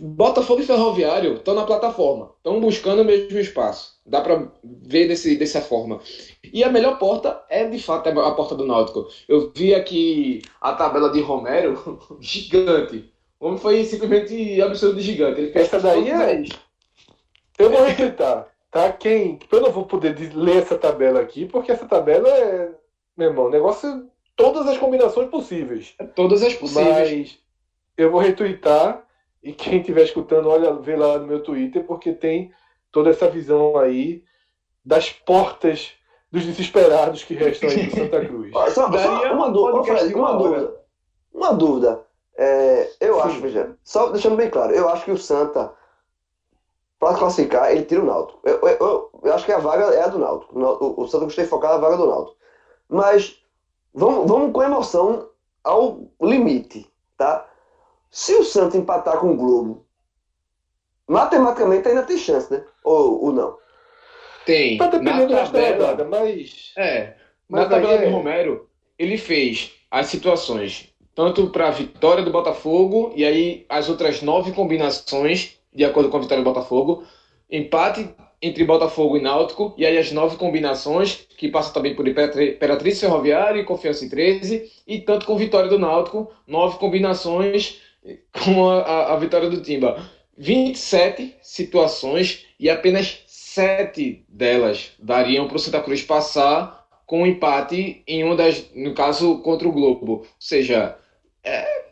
Botafogo 0.00 0.60
e 0.60 0.66
Ferroviário 0.66 1.34
estão 1.34 1.54
na 1.54 1.64
plataforma, 1.64 2.32
estão 2.36 2.60
buscando 2.60 3.02
o 3.02 3.04
mesmo 3.04 3.38
espaço. 3.38 3.96
Dá 4.06 4.20
para 4.20 4.50
ver 4.62 5.08
desse, 5.08 5.36
dessa 5.36 5.60
forma. 5.60 6.00
E 6.44 6.62
a 6.64 6.70
melhor 6.70 6.98
porta 6.98 7.44
é 7.48 7.68
de 7.68 7.78
fato 7.78 8.08
a 8.08 8.34
porta 8.34 8.54
do 8.54 8.66
Náutico. 8.66 9.08
Eu 9.28 9.52
vi 9.54 9.74
aqui 9.74 10.42
a 10.60 10.72
tabela 10.72 11.10
de 11.10 11.20
Romero, 11.20 11.98
gigante. 12.20 13.12
O 13.38 13.48
homem 13.48 13.58
foi 13.58 13.84
simplesmente 13.84 14.60
absurdo 14.62 14.96
de 14.96 15.02
gigante. 15.02 15.40
Ele 15.40 15.52
fez 15.52 15.66
Essa 15.66 15.80
daí 15.80 16.08
é- 16.08 16.44
Eu 17.58 17.70
vou 17.70 17.84
respeitar, 17.84 18.48
tá? 18.76 18.92
Quem. 18.92 19.38
Eu 19.50 19.60
não 19.60 19.70
vou 19.70 19.86
poder 19.86 20.14
de- 20.14 20.36
ler 20.36 20.58
essa 20.62 20.76
tabela 20.76 21.20
aqui, 21.20 21.46
porque 21.46 21.72
essa 21.72 21.86
tabela 21.86 22.28
é. 22.28 22.70
Meu 23.16 23.30
irmão, 23.30 23.48
negócio. 23.48 24.08
Todas 24.36 24.66
as 24.66 24.76
combinações 24.76 25.30
possíveis. 25.30 25.94
todas 26.14 26.42
as 26.42 26.52
possíveis. 26.54 27.10
Mas 27.10 27.38
eu 27.96 28.10
vou 28.10 28.20
retweetar 28.20 29.02
e 29.42 29.50
quem 29.52 29.80
estiver 29.80 30.02
escutando, 30.02 30.50
olha, 30.50 30.74
vê 30.74 30.94
lá 30.94 31.18
no 31.18 31.26
meu 31.26 31.42
Twitter, 31.42 31.84
porque 31.84 32.12
tem 32.12 32.52
toda 32.92 33.08
essa 33.08 33.30
visão 33.30 33.78
aí 33.78 34.22
das 34.84 35.10
portas 35.10 35.92
dos 36.30 36.44
desesperados 36.44 37.24
que 37.24 37.32
restam 37.32 37.70
aí 37.70 37.86
do 37.86 37.94
Santa 37.96 38.26
Cruz. 38.26 38.52
Só, 38.52 38.90
só 38.90 39.32
uma 39.32 39.46
um 39.48 39.52
dúvida, 39.52 39.84
Fred, 39.84 40.14
uma 40.14 40.32
dúvida. 40.34 40.74
Uma 41.32 41.52
dúvida. 41.54 42.04
É, 42.36 42.90
eu 43.00 43.14
Sim. 43.14 43.20
acho, 43.22 43.40
veja, 43.40 43.76
só 43.82 44.10
deixando 44.10 44.36
bem 44.36 44.50
claro, 44.50 44.74
eu 44.74 44.86
acho 44.90 45.04
que 45.06 45.10
o 45.10 45.16
Santa, 45.16 45.72
para 46.98 47.16
classificar, 47.16 47.70
ele 47.70 47.84
tira 47.84 48.02
o 48.02 48.06
Náutico. 48.06 48.40
Eu, 48.44 48.60
eu, 48.60 49.10
eu, 49.22 49.34
acho 49.34 49.44
que 49.44 49.52
a 49.52 49.58
vaga 49.58 49.84
é 49.94 50.02
a 50.02 50.08
do 50.08 50.18
Náutico. 50.18 50.58
O, 50.58 51.02
o, 51.02 51.08
Santa 51.08 51.24
gostei 51.24 51.44
de 51.44 51.50
focar 51.50 51.72
na 51.72 51.78
vaga 51.78 51.96
do 51.96 52.06
Náutico. 52.06 52.36
Mas 52.88 53.38
vamos, 53.92 54.26
vamos 54.28 54.52
com 54.52 54.62
emoção 54.62 55.28
ao 55.62 56.08
limite, 56.20 56.90
tá? 57.16 57.46
Se 58.10 58.34
o 58.34 58.44
Santa 58.44 58.76
empatar 58.76 59.18
com 59.18 59.32
o 59.32 59.36
Globo, 59.36 59.84
matematicamente 61.06 61.88
ainda 61.88 62.02
tem 62.02 62.16
chance, 62.16 62.50
né? 62.52 62.64
Ou, 62.82 63.24
ou 63.24 63.32
não? 63.32 63.56
Tem. 64.46 64.78
Tá 64.78 64.86
dependendo 64.86 65.26
do 65.26 65.34
Na 65.34 65.40
da 65.40 65.46
tabela, 65.46 65.86
rodada, 65.90 66.04
mas. 66.04 66.72
É, 66.76 67.14
Mas 67.48 67.62
na 67.62 67.68
tabela 67.68 67.94
é- 67.94 68.06
do 68.06 68.16
Romero, 68.16 68.68
ele 68.98 69.18
fez 69.18 69.72
as 69.90 70.06
situações 70.06 70.94
tanto 71.14 71.48
para 71.48 71.68
a 71.68 71.70
vitória 71.70 72.22
do 72.22 72.30
Botafogo 72.30 73.10
e 73.16 73.24
aí 73.24 73.64
as 73.70 73.88
outras 73.88 74.20
nove 74.20 74.52
combinações, 74.52 75.55
de 75.76 75.84
acordo 75.84 76.08
com 76.10 76.16
a 76.16 76.20
vitória 76.20 76.42
do 76.42 76.46
Botafogo, 76.50 77.04
empate 77.50 78.08
entre 78.42 78.64
Botafogo 78.64 79.16
e 79.16 79.20
Náutico, 79.20 79.74
e 79.78 79.86
aí 79.86 79.96
as 79.98 80.12
nove 80.12 80.36
combinações, 80.36 81.26
que 81.38 81.48
passam 81.48 81.72
também 81.72 81.94
por 81.94 82.06
Imperatri- 82.08 82.50
Imperatriz 82.54 83.00
Ferroviária 83.00 83.60
e 83.60 83.64
Confiança 83.64 84.04
em 84.04 84.08
13, 84.08 84.70
e 84.86 84.98
tanto 84.98 85.26
com 85.26 85.36
vitória 85.36 85.68
do 85.68 85.78
Náutico, 85.78 86.30
nove 86.46 86.78
combinações 86.78 87.80
com 88.44 88.68
a, 88.68 88.80
a- 88.82 89.12
a 89.14 89.16
vitória 89.16 89.48
do 89.48 89.60
Timba. 89.62 89.96
27 90.36 91.34
situações 91.42 92.44
e 92.60 92.68
apenas 92.68 93.22
sete 93.26 94.24
delas 94.28 94.92
dariam 94.98 95.46
para 95.46 95.56
o 95.56 95.58
Santa 95.60 95.80
Cruz 95.80 96.02
passar 96.02 96.84
com 97.06 97.22
um 97.22 97.26
empate 97.26 98.02
em 98.06 98.22
uma 98.24 98.36
das, 98.36 98.64
no 98.74 98.92
caso, 98.94 99.38
contra 99.38 99.66
o 99.68 99.72
Globo. 99.72 100.12
Ou 100.12 100.26
seja, 100.38 100.94
é 101.44 101.84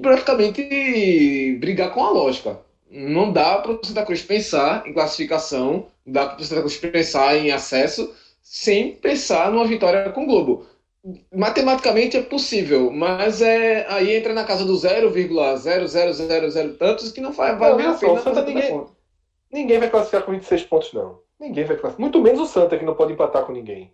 praticamente 0.00 1.56
brigar 1.60 1.92
com 1.92 2.04
a 2.04 2.10
lógica. 2.10 2.60
Não 2.92 3.32
dá 3.32 3.58
para 3.58 3.72
o 3.72 3.80
Santa 3.82 4.04
Cruz 4.04 4.22
pensar 4.22 4.86
em 4.86 4.92
classificação, 4.92 5.86
não 6.04 6.12
dá 6.12 6.26
para 6.26 6.42
o 6.42 6.44
Santa 6.44 6.60
Cruz 6.60 6.76
pensar 6.76 7.36
em 7.36 7.50
acesso 7.50 8.14
sem 8.42 8.96
pensar 8.96 9.50
numa 9.50 9.66
vitória 9.66 10.10
com 10.10 10.24
o 10.24 10.26
Globo. 10.26 10.66
Matematicamente 11.34 12.18
é 12.18 12.22
possível, 12.22 12.92
mas 12.92 13.40
é, 13.40 13.86
aí 13.88 14.14
entra 14.14 14.34
na 14.34 14.44
casa 14.44 14.64
do 14.64 14.74
0,0000 14.74 16.76
tantos 16.76 17.10
que 17.10 17.20
não 17.20 17.32
faz, 17.32 17.58
vale 17.58 17.72
Não, 17.72 17.78
nem 17.78 17.86
a 17.88 17.94
pena 17.94 18.20
Santa 18.20 18.40
a 18.40 18.44
ninguém-. 18.44 18.86
Ninguém 19.50 19.78
vai 19.78 19.90
classificar 19.90 20.22
com 20.22 20.32
26 20.32 20.64
pontos, 20.64 20.92
não. 20.92 21.18
Ninguém 21.40 21.64
vai 21.64 21.76
classificar. 21.76 22.00
Muito 22.00 22.20
menos 22.20 22.40
o 22.40 22.46
Santa, 22.46 22.78
que 22.78 22.84
não 22.84 22.94
pode 22.94 23.14
empatar 23.14 23.44
com 23.44 23.52
ninguém. 23.52 23.92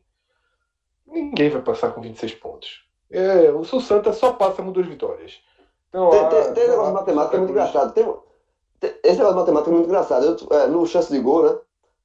Ninguém 1.07 1.51
vai 1.51 1.63
passar 1.63 1.93
com 1.93 2.01
26 2.01 2.35
pontos. 2.35 2.85
É, 3.11 3.51
o 3.51 3.65
Santa 3.81 4.13
só 4.13 4.33
passa 4.33 4.63
com 4.63 4.73
duas 4.73 4.87
vitórias. 4.87 5.41
Então, 5.89 6.11
Tem, 6.11 6.29
tem, 6.29 6.53
tem 6.53 6.65
não 6.65 6.71
negócio 6.73 6.95
matemática 6.95 7.37
é 7.37 7.39
muito 7.39 7.51
engraçado. 7.51 7.95
Tem, 7.95 8.05
tem- 8.05 8.28
esse 8.81 9.19
negócio 9.19 9.35
de 9.35 9.41
matemática 9.41 9.71
é 9.71 9.75
muito 9.75 9.89
engraçado. 9.89 10.25
Eu, 10.25 10.37
é, 10.57 10.67
no 10.67 10.87
Chance 10.87 11.13
de 11.13 11.21
Gol, 11.21 11.43
né? 11.45 11.57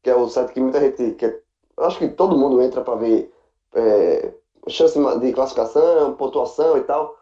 Que 0.02 0.10
é 0.10 0.16
o 0.16 0.28
site 0.28 0.52
que 0.54 0.60
muita 0.60 0.80
gente. 0.80 1.12
Que 1.12 1.26
é- 1.26 1.40
acho 1.78 1.98
que 1.98 2.08
todo 2.10 2.38
mundo 2.38 2.62
entra 2.62 2.82
para 2.82 2.96
ver 2.96 3.34
é, 3.76 4.32
chance 4.68 4.98
de 5.20 5.34
classificação, 5.34 6.14
pontuação 6.16 6.78
e 6.78 6.82
tal. 6.82 7.18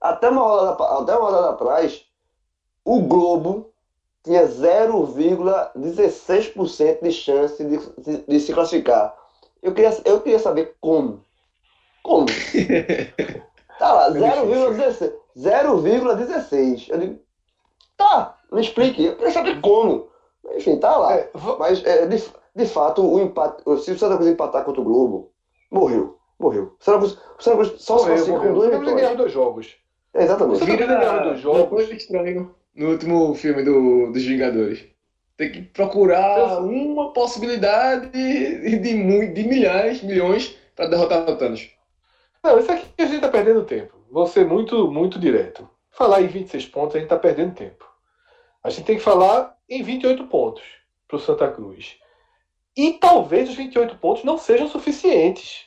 Até 0.00 0.28
uma 0.28 0.42
rodada, 0.42 0.84
até 1.00 1.16
uma 1.16 1.30
rodada 1.30 1.50
atrás, 1.50 2.04
o 2.84 3.00
Globo 3.00 3.70
tinha 4.22 4.46
0,16% 4.46 7.02
de 7.02 7.12
chance 7.12 7.64
de, 7.64 7.78
de, 8.02 8.18
de 8.26 8.40
se 8.40 8.52
classificar. 8.52 9.16
Eu 9.62 9.72
queria, 9.72 9.96
eu 10.04 10.20
queria 10.20 10.38
saber 10.38 10.76
como. 10.80 11.22
Como? 12.02 12.26
Tá 13.78 13.92
lá, 13.92 14.06
É 14.08 14.12
difícil. 14.12 14.74
0,16. 14.74 15.12
0,16. 15.36 16.88
Eu 16.90 16.98
digo, 16.98 17.18
tá, 17.96 18.38
me 18.52 18.60
explique. 18.60 19.04
Eu 19.04 19.16
queria 19.16 19.32
saber 19.32 19.60
como. 19.60 20.08
Enfim, 20.56 20.78
tá 20.78 20.96
lá. 20.96 21.14
É, 21.14 21.30
Mas, 21.58 21.84
é, 21.84 22.06
de, 22.06 22.22
de 22.54 22.66
fato, 22.66 23.02
o 23.02 23.20
empate, 23.20 23.62
se 23.82 23.92
o 23.92 23.98
Santa 23.98 24.16
Cruz 24.16 24.30
empatar 24.30 24.64
contra 24.64 24.80
o 24.80 24.84
Globo, 24.84 25.32
morreu. 25.70 26.18
Morreu. 26.38 26.74
O 26.80 26.84
Santa 26.84 26.98
Cruz, 26.98 27.18
o 27.38 27.42
Santa 27.42 27.56
Cruz 27.56 27.74
só 27.78 27.98
se 27.98 28.30
morreu, 28.30 28.48
com 28.48 28.54
duas 28.54 28.64
Santa 28.64 28.76
Cruz 28.76 28.94
ganhou 28.94 28.96
vitórias. 28.96 29.16
dois 29.16 29.32
jogos. 29.32 29.76
É, 30.12 30.22
exatamente. 30.24 30.58
Santa 30.58 30.76
Cruz 30.76 30.88
ganhou 30.88 31.22
dois 31.24 31.40
jogos. 31.40 31.90
Estranho 31.90 32.54
no 32.74 32.90
último 32.90 33.34
filme 33.34 33.62
do, 33.62 34.12
dos 34.12 34.24
Vingadores. 34.24 34.84
Tem 35.36 35.50
que 35.50 35.62
procurar 35.62 36.60
uma 36.60 37.12
possibilidade 37.12 38.08
de, 38.10 38.78
de, 38.78 39.32
de 39.32 39.48
milhares, 39.48 40.02
milhões 40.02 40.56
para 40.76 40.86
derrotar 40.86 41.28
o 41.28 41.36
Thanos. 41.36 41.70
Não, 42.42 42.58
isso 42.58 42.70
aqui 42.70 42.86
a 42.98 43.06
gente 43.06 43.20
tá 43.20 43.28
perdendo 43.28 43.64
tempo. 43.64 43.94
Vou 44.10 44.26
ser 44.26 44.46
muito, 44.46 44.90
muito 44.90 45.18
direto. 45.18 45.68
Falar 45.96 46.22
em 46.22 46.26
26 46.26 46.66
pontos, 46.66 46.96
a 46.96 46.98
gente 46.98 47.08
tá 47.08 47.18
perdendo 47.18 47.54
tempo. 47.54 47.88
A 48.62 48.70
gente 48.70 48.84
tem 48.84 48.96
que 48.96 49.02
falar 49.02 49.56
em 49.68 49.82
28 49.82 50.26
pontos 50.26 50.62
pro 51.06 51.18
Santa 51.18 51.50
Cruz. 51.50 51.96
E 52.76 52.94
talvez 52.94 53.48
os 53.48 53.54
28 53.54 53.96
pontos 53.98 54.24
não 54.24 54.36
sejam 54.36 54.68
suficientes. 54.68 55.66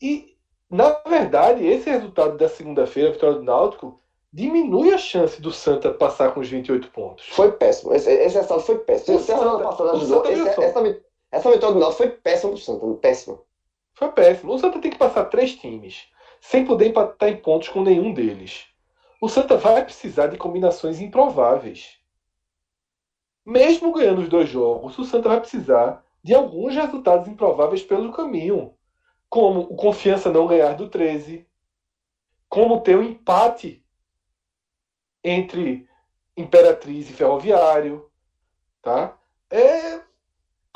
E, 0.00 0.36
na 0.70 0.90
verdade, 1.06 1.66
esse 1.66 1.88
resultado 1.90 2.36
da 2.36 2.48
segunda-feira, 2.48 3.10
a 3.10 3.12
vitória 3.12 3.36
do 3.36 3.42
Náutico, 3.42 4.00
diminui 4.32 4.92
a 4.92 4.98
chance 4.98 5.40
do 5.40 5.52
Santa 5.52 5.92
passar 5.92 6.32
com 6.32 6.40
os 6.40 6.48
28 6.48 6.88
pontos. 6.90 7.26
Foi 7.28 7.52
péssimo. 7.52 7.94
Esse, 7.94 8.10
esse 8.10 8.34
resultado 8.36 8.60
foi 8.62 8.78
péssimo. 8.78 9.16
O 9.16 9.20
Se 9.20 9.32
a 9.32 9.36
semana 9.36 9.52
Santa- 9.58 9.64
passada 9.64 9.92
o 9.92 9.96
ajudou, 9.96 10.16
Santa 10.24 10.32
esse- 10.32 10.62
essa, 10.62 10.82
vi- 10.82 11.02
essa 11.30 11.50
vitória 11.50 11.74
do 11.74 11.80
Náutico 11.80 12.02
foi 12.02 12.10
péssima 12.10 12.52
pro 12.52 12.60
Santa. 12.60 12.86
Péssima. 13.00 13.38
Foi 13.94 14.08
péssimo. 14.12 14.52
O 14.54 14.58
Santa 14.58 14.80
tem 14.80 14.90
que 14.90 14.98
passar 14.98 15.24
três 15.26 15.54
times, 15.54 16.06
sem 16.44 16.62
poder 16.62 16.88
empatar 16.88 17.30
em 17.30 17.38
pontos 17.38 17.70
com 17.70 17.82
nenhum 17.82 18.12
deles. 18.12 18.66
O 19.18 19.30
Santa 19.30 19.56
vai 19.56 19.82
precisar 19.82 20.26
de 20.26 20.36
combinações 20.36 21.00
improváveis. 21.00 21.98
Mesmo 23.46 23.92
ganhando 23.92 24.20
os 24.20 24.28
dois 24.28 24.50
jogos, 24.50 24.98
o 24.98 25.04
Santa 25.04 25.30
vai 25.30 25.40
precisar 25.40 26.04
de 26.22 26.34
alguns 26.34 26.74
resultados 26.74 27.28
improváveis 27.28 27.82
pelo 27.82 28.12
caminho. 28.12 28.74
Como 29.30 29.60
o 29.60 29.74
Confiança 29.74 30.30
não 30.30 30.46
ganhar 30.46 30.74
do 30.74 30.90
13, 30.90 31.48
como 32.46 32.82
ter 32.82 32.98
um 32.98 33.02
empate 33.02 33.82
entre 35.24 35.88
Imperatriz 36.36 37.08
e 37.08 37.14
Ferroviário, 37.14 38.10
tá? 38.82 39.18
É 39.48 39.98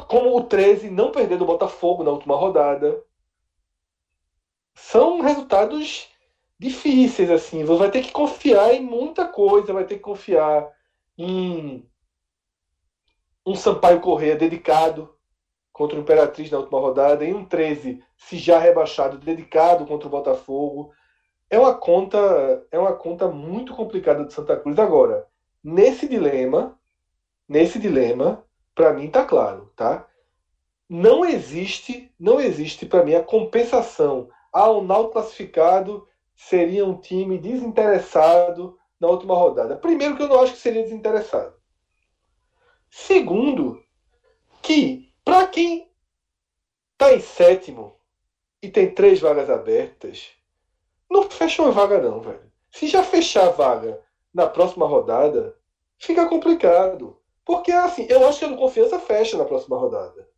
como 0.07 0.35
o 0.35 0.45
13 0.45 0.89
não 0.89 1.13
perder 1.13 1.37
do 1.37 1.45
Botafogo 1.45 2.03
na 2.03 2.11
última 2.11 2.37
rodada. 2.37 3.05
São 4.81 5.21
resultados 5.21 6.09
difíceis, 6.59 7.31
assim. 7.31 7.65
Você 7.65 7.79
vai 7.79 7.91
ter 7.91 8.03
que 8.03 8.13
confiar 8.13 8.73
em 8.73 8.81
muita 8.81 9.27
coisa, 9.27 9.73
vai 9.73 9.85
ter 9.85 9.97
que 9.97 10.01
confiar 10.01 10.71
em 11.19 11.87
um 13.45 13.55
Sampaio 13.55 14.01
Correia 14.01 14.37
dedicado 14.37 15.15
contra 15.73 15.97
o 15.97 16.01
Imperatriz 16.01 16.51
na 16.51 16.59
última 16.59 16.81
rodada, 16.81 17.25
em 17.25 17.35
um 17.35 17.45
13, 17.45 18.03
se 18.17 18.39
já 18.39 18.59
rebaixado, 18.59 19.19
dedicado 19.19 19.85
contra 19.85 20.07
o 20.07 20.11
Botafogo. 20.11 20.93
É 21.51 21.59
uma 21.59 21.75
conta, 21.75 22.67
é 22.71 22.79
uma 22.79 22.95
conta 22.95 23.29
muito 23.29 23.75
complicada 23.75 24.25
de 24.25 24.33
Santa 24.33 24.57
Cruz 24.57 24.79
agora. 24.79 25.27
Nesse 25.63 26.09
dilema, 26.09 26.79
nesse 27.49 27.79
dilema, 27.79 28.45
para 28.75 28.93
mim 28.93 29.11
tá 29.11 29.25
claro, 29.25 29.73
tá? 29.77 30.07
Não 30.89 31.25
existe, 31.25 32.11
não 32.19 32.41
existe 32.41 32.87
para 32.87 33.05
mim 33.05 33.15
a 33.15 33.23
compensação. 33.23 34.31
Ah, 34.59 34.71
o 34.71 34.83
Náutico 34.83 35.13
classificado 35.13 36.09
seria 36.35 36.85
um 36.85 37.01
time 37.01 37.39
desinteressado 37.39 38.77
na 38.99 39.07
última 39.07 39.35
rodada. 39.35 39.77
Primeiro 39.77 40.17
que 40.17 40.23
eu 40.25 40.29
não 40.29 40.41
acho 40.41 40.55
que 40.55 40.59
seria 40.59 40.83
desinteressado. 40.83 41.55
Segundo, 42.91 43.81
que 44.61 45.13
para 45.25 45.47
quem 45.47 45.89
tá 46.97 47.15
em 47.15 47.21
sétimo 47.21 48.01
e 48.61 48.69
tem 48.69 48.93
três 48.93 49.21
vagas 49.21 49.49
abertas, 49.49 50.31
não 51.09 51.31
fecha 51.31 51.63
uma 51.63 51.71
vaga 51.71 52.01
não, 52.01 52.21
velho. 52.21 52.51
Se 52.73 52.89
já 52.89 53.05
fechar 53.05 53.47
a 53.47 53.51
vaga 53.51 54.03
na 54.35 54.49
próxima 54.49 54.87
rodada, 54.87 55.57
fica 55.99 56.29
complicado. 56.29 57.17
Porque, 57.45 57.71
assim, 57.71 58.07
eu 58.11 58.27
acho 58.27 58.41
que 58.41 58.45
a 58.45 58.57
Confiança 58.57 58.99
fecha 58.99 59.39
na 59.39 59.45
próxima 59.45 59.79
rodada. 59.79 60.29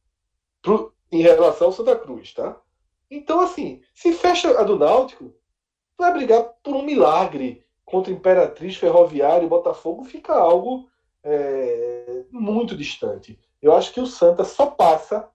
Pro- 0.61 0.95
em 1.11 1.23
relação 1.23 1.69
ao 1.69 1.73
Santa 1.73 1.97
Cruz, 1.97 2.35
tá? 2.35 2.61
Então, 3.11 3.41
assim, 3.41 3.83
se 3.95 4.13
fecha 4.13 4.59
a 4.59 4.63
do 4.63 4.79
Náutico, 4.79 5.35
vai 5.99 6.13
brigar 6.13 6.43
por 6.63 6.75
um 6.75 6.83
milagre 6.83 7.65
contra 7.85 8.13
Imperatriz, 8.13 8.77
Ferroviário 8.77 9.47
e 9.47 9.49
Botafogo, 9.49 10.05
fica 10.05 10.33
algo 10.33 10.89
é, 11.25 12.25
muito 12.31 12.77
distante. 12.77 13.39
Eu 13.61 13.75
acho 13.75 13.93
que 13.93 14.01
o 14.01 14.07
Santa 14.07 14.45
só 14.45 14.67
passa, 14.67 15.29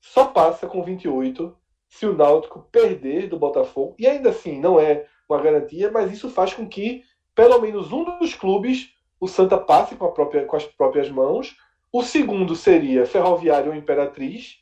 só 0.00 0.26
passa 0.26 0.66
com 0.66 0.82
28 0.82 1.56
se 1.88 2.06
o 2.06 2.14
Náutico 2.14 2.68
perder 2.70 3.28
do 3.28 3.38
Botafogo. 3.38 3.94
E 3.98 4.06
ainda 4.06 4.30
assim, 4.30 4.60
não 4.60 4.78
é 4.78 5.06
uma 5.28 5.40
garantia, 5.40 5.90
mas 5.90 6.12
isso 6.12 6.28
faz 6.28 6.52
com 6.52 6.68
que 6.68 7.02
pelo 7.34 7.60
menos 7.60 7.92
um 7.92 8.04
dos 8.18 8.34
clubes 8.34 8.92
o 9.20 9.26
Santa 9.26 9.56
passe 9.58 9.96
com, 9.96 10.10
própria- 10.12 10.44
com 10.44 10.56
as 10.56 10.64
próprias 10.64 11.08
mãos. 11.10 11.56
O 11.90 12.02
segundo 12.02 12.54
seria 12.54 13.06
Ferroviário 13.06 13.70
ou 13.72 13.76
Imperatriz, 13.76 14.58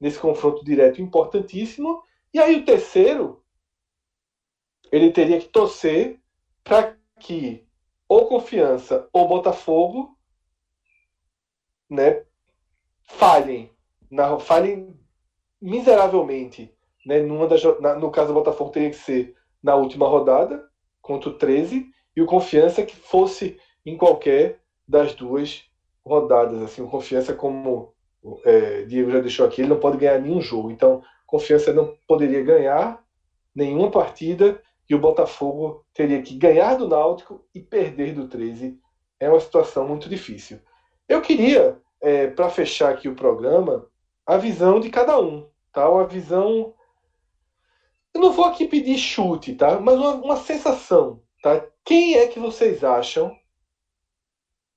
nesse 0.00 0.18
confronto 0.18 0.64
direto 0.64 1.00
importantíssimo. 1.00 2.02
E 2.32 2.38
aí 2.38 2.56
o 2.56 2.64
terceiro, 2.64 3.42
ele 4.92 5.10
teria 5.10 5.40
que 5.40 5.48
torcer 5.48 6.20
para 6.62 6.96
que 7.20 7.66
ou 8.08 8.26
Confiança 8.26 9.08
ou 9.12 9.28
Botafogo 9.28 10.16
né, 11.90 12.24
falhem, 13.02 13.70
na, 14.10 14.38
falhem 14.38 14.98
miseravelmente. 15.60 16.74
Né, 17.04 17.20
numa 17.20 17.46
das, 17.46 17.62
na, 17.80 17.94
no 17.94 18.10
caso 18.10 18.28
do 18.28 18.34
Botafogo, 18.34 18.70
teria 18.70 18.90
que 18.90 18.96
ser 18.96 19.36
na 19.62 19.74
última 19.74 20.06
rodada, 20.06 20.68
contra 21.00 21.30
o 21.30 21.38
13, 21.38 21.90
e 22.14 22.22
o 22.22 22.26
Confiança 22.26 22.84
que 22.84 22.94
fosse 22.94 23.58
em 23.84 23.96
qualquer 23.96 24.60
das 24.86 25.14
duas 25.14 25.64
rodadas. 26.04 26.62
Assim, 26.62 26.82
o 26.82 26.88
Confiança, 26.88 27.34
como 27.34 27.94
é, 28.44 28.82
Diego 28.82 29.10
já 29.10 29.20
deixou 29.20 29.46
aqui, 29.46 29.62
ele 29.62 29.70
não 29.70 29.80
pode 29.80 29.96
ganhar 29.98 30.18
nenhum 30.20 30.40
jogo. 30.40 30.70
Então, 30.70 31.02
Confiança 31.26 31.72
não 31.72 31.94
poderia 32.06 32.42
ganhar 32.42 33.04
nenhuma 33.54 33.90
partida 33.90 34.62
e 34.88 34.94
o 34.94 34.98
Botafogo 34.98 35.84
teria 35.92 36.22
que 36.22 36.34
ganhar 36.34 36.76
do 36.76 36.88
Náutico 36.88 37.44
e 37.54 37.60
perder 37.60 38.14
do 38.14 38.26
13. 38.26 38.80
É 39.20 39.28
uma 39.28 39.40
situação 39.40 39.86
muito 39.86 40.08
difícil. 40.08 40.58
Eu 41.06 41.20
queria, 41.20 41.78
é, 42.00 42.28
para 42.28 42.48
fechar 42.48 42.90
aqui 42.90 43.08
o 43.08 43.14
programa, 43.14 43.86
a 44.24 44.38
visão 44.38 44.80
de 44.80 44.88
cada 44.88 45.20
um, 45.20 45.48
tá? 45.72 45.88
Uma 45.90 46.06
visão. 46.06 46.74
Eu 48.14 48.20
não 48.20 48.32
vou 48.32 48.46
aqui 48.46 48.66
pedir 48.66 48.96
chute, 48.96 49.54
tá? 49.54 49.78
Mas 49.78 49.96
uma, 49.96 50.14
uma 50.14 50.36
sensação, 50.36 51.22
tá? 51.42 51.62
Quem 51.84 52.14
é 52.14 52.26
que 52.26 52.38
vocês 52.38 52.82
acham 52.82 53.36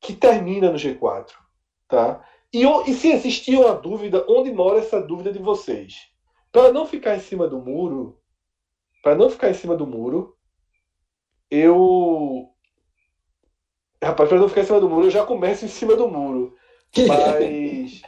que 0.01 0.13
termina 0.13 0.69
no 0.69 0.77
G4, 0.77 1.31
tá? 1.88 2.26
E, 2.53 2.64
e 2.64 2.94
se 2.94 3.11
existir 3.11 3.57
uma 3.57 3.73
dúvida, 3.73 4.26
onde 4.28 4.52
mora 4.52 4.80
essa 4.80 5.02
dúvida 5.02 5.32
de 5.32 5.40
vocês? 5.40 6.10
Para 6.52 6.72
não 6.73 6.86
ficar 6.86 7.15
em 7.15 7.19
cima 7.19 7.48
do 7.48 7.60
muro, 7.60 8.19
para 9.02 9.15
não 9.15 9.30
ficar 9.30 9.49
em 9.49 9.53
cima 9.53 9.76
do 9.76 9.88
muro, 9.88 10.36
eu. 11.49 12.49
Rapaz, 14.03 14.30
para 14.30 14.40
não 14.40 14.49
ficar 14.49 14.61
em 14.61 14.65
cima 14.65 14.80
do 14.80 14.90
muro, 14.90 15.07
eu 15.07 15.11
já 15.11 15.26
começo 15.26 15.64
em 15.64 15.69
cima 15.69 15.95
do 15.95 16.07
muro. 16.07 16.56
Mas. 17.07 18.02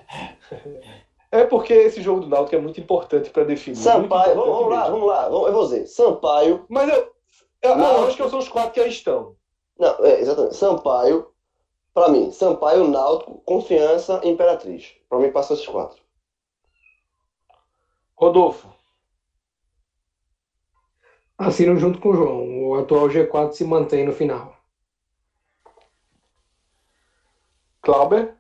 é 1.32 1.46
porque 1.46 1.74
esse 1.74 2.02
jogo 2.02 2.22
do 2.22 2.28
Náutico 2.28 2.56
é 2.56 2.60
muito 2.60 2.80
importante 2.80 3.30
para 3.30 3.44
definir. 3.44 3.78
Sampaio, 3.78 4.36
vamos, 4.36 4.56
vamos 4.56 4.70
lá, 4.72 4.90
vamos 4.90 5.08
lá, 5.08 5.26
eu 5.28 5.54
vou 5.54 5.64
dizer. 5.64 5.88
Sampaio. 5.88 6.66
Mas 6.68 6.90
eu. 6.90 7.14
eu 7.62 7.76
não, 7.78 8.08
acho 8.08 8.18
que 8.18 8.30
são 8.30 8.40
os 8.40 8.50
quatro 8.50 8.74
que 8.74 8.80
aí 8.82 8.90
estão. 8.90 9.36
Não, 9.80 10.06
é, 10.06 10.20
exatamente. 10.20 10.56
Sampaio, 10.56 11.33
para 11.94 12.10
mim, 12.10 12.32
Sampaio, 12.32 12.88
Náutico, 12.88 13.40
Confiança 13.46 14.22
Imperatriz. 14.24 14.94
Para 15.08 15.20
mim, 15.20 15.32
passa 15.32 15.54
esses 15.54 15.68
quatro. 15.68 16.02
Rodolfo. 18.16 18.68
Assino 21.38 21.78
junto 21.78 22.00
com 22.00 22.10
o 22.10 22.16
João. 22.16 22.68
O 22.68 22.76
atual 22.76 23.08
G4 23.10 23.52
se 23.52 23.64
mantém 23.64 24.06
no 24.06 24.14
final. 24.14 24.58
Clauber? 27.82 28.36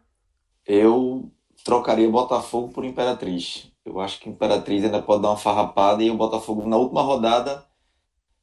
Eu 0.66 1.30
trocaria 1.64 2.10
Botafogo 2.10 2.72
por 2.72 2.86
Imperatriz. 2.86 3.72
Eu 3.84 4.00
acho 4.00 4.20
que 4.20 4.30
Imperatriz 4.30 4.84
ainda 4.84 5.02
pode 5.02 5.22
dar 5.22 5.30
uma 5.30 5.38
farrapada 5.38 6.02
e 6.02 6.10
o 6.10 6.16
Botafogo 6.16 6.66
na 6.68 6.78
última 6.78 7.02
rodada 7.02 7.66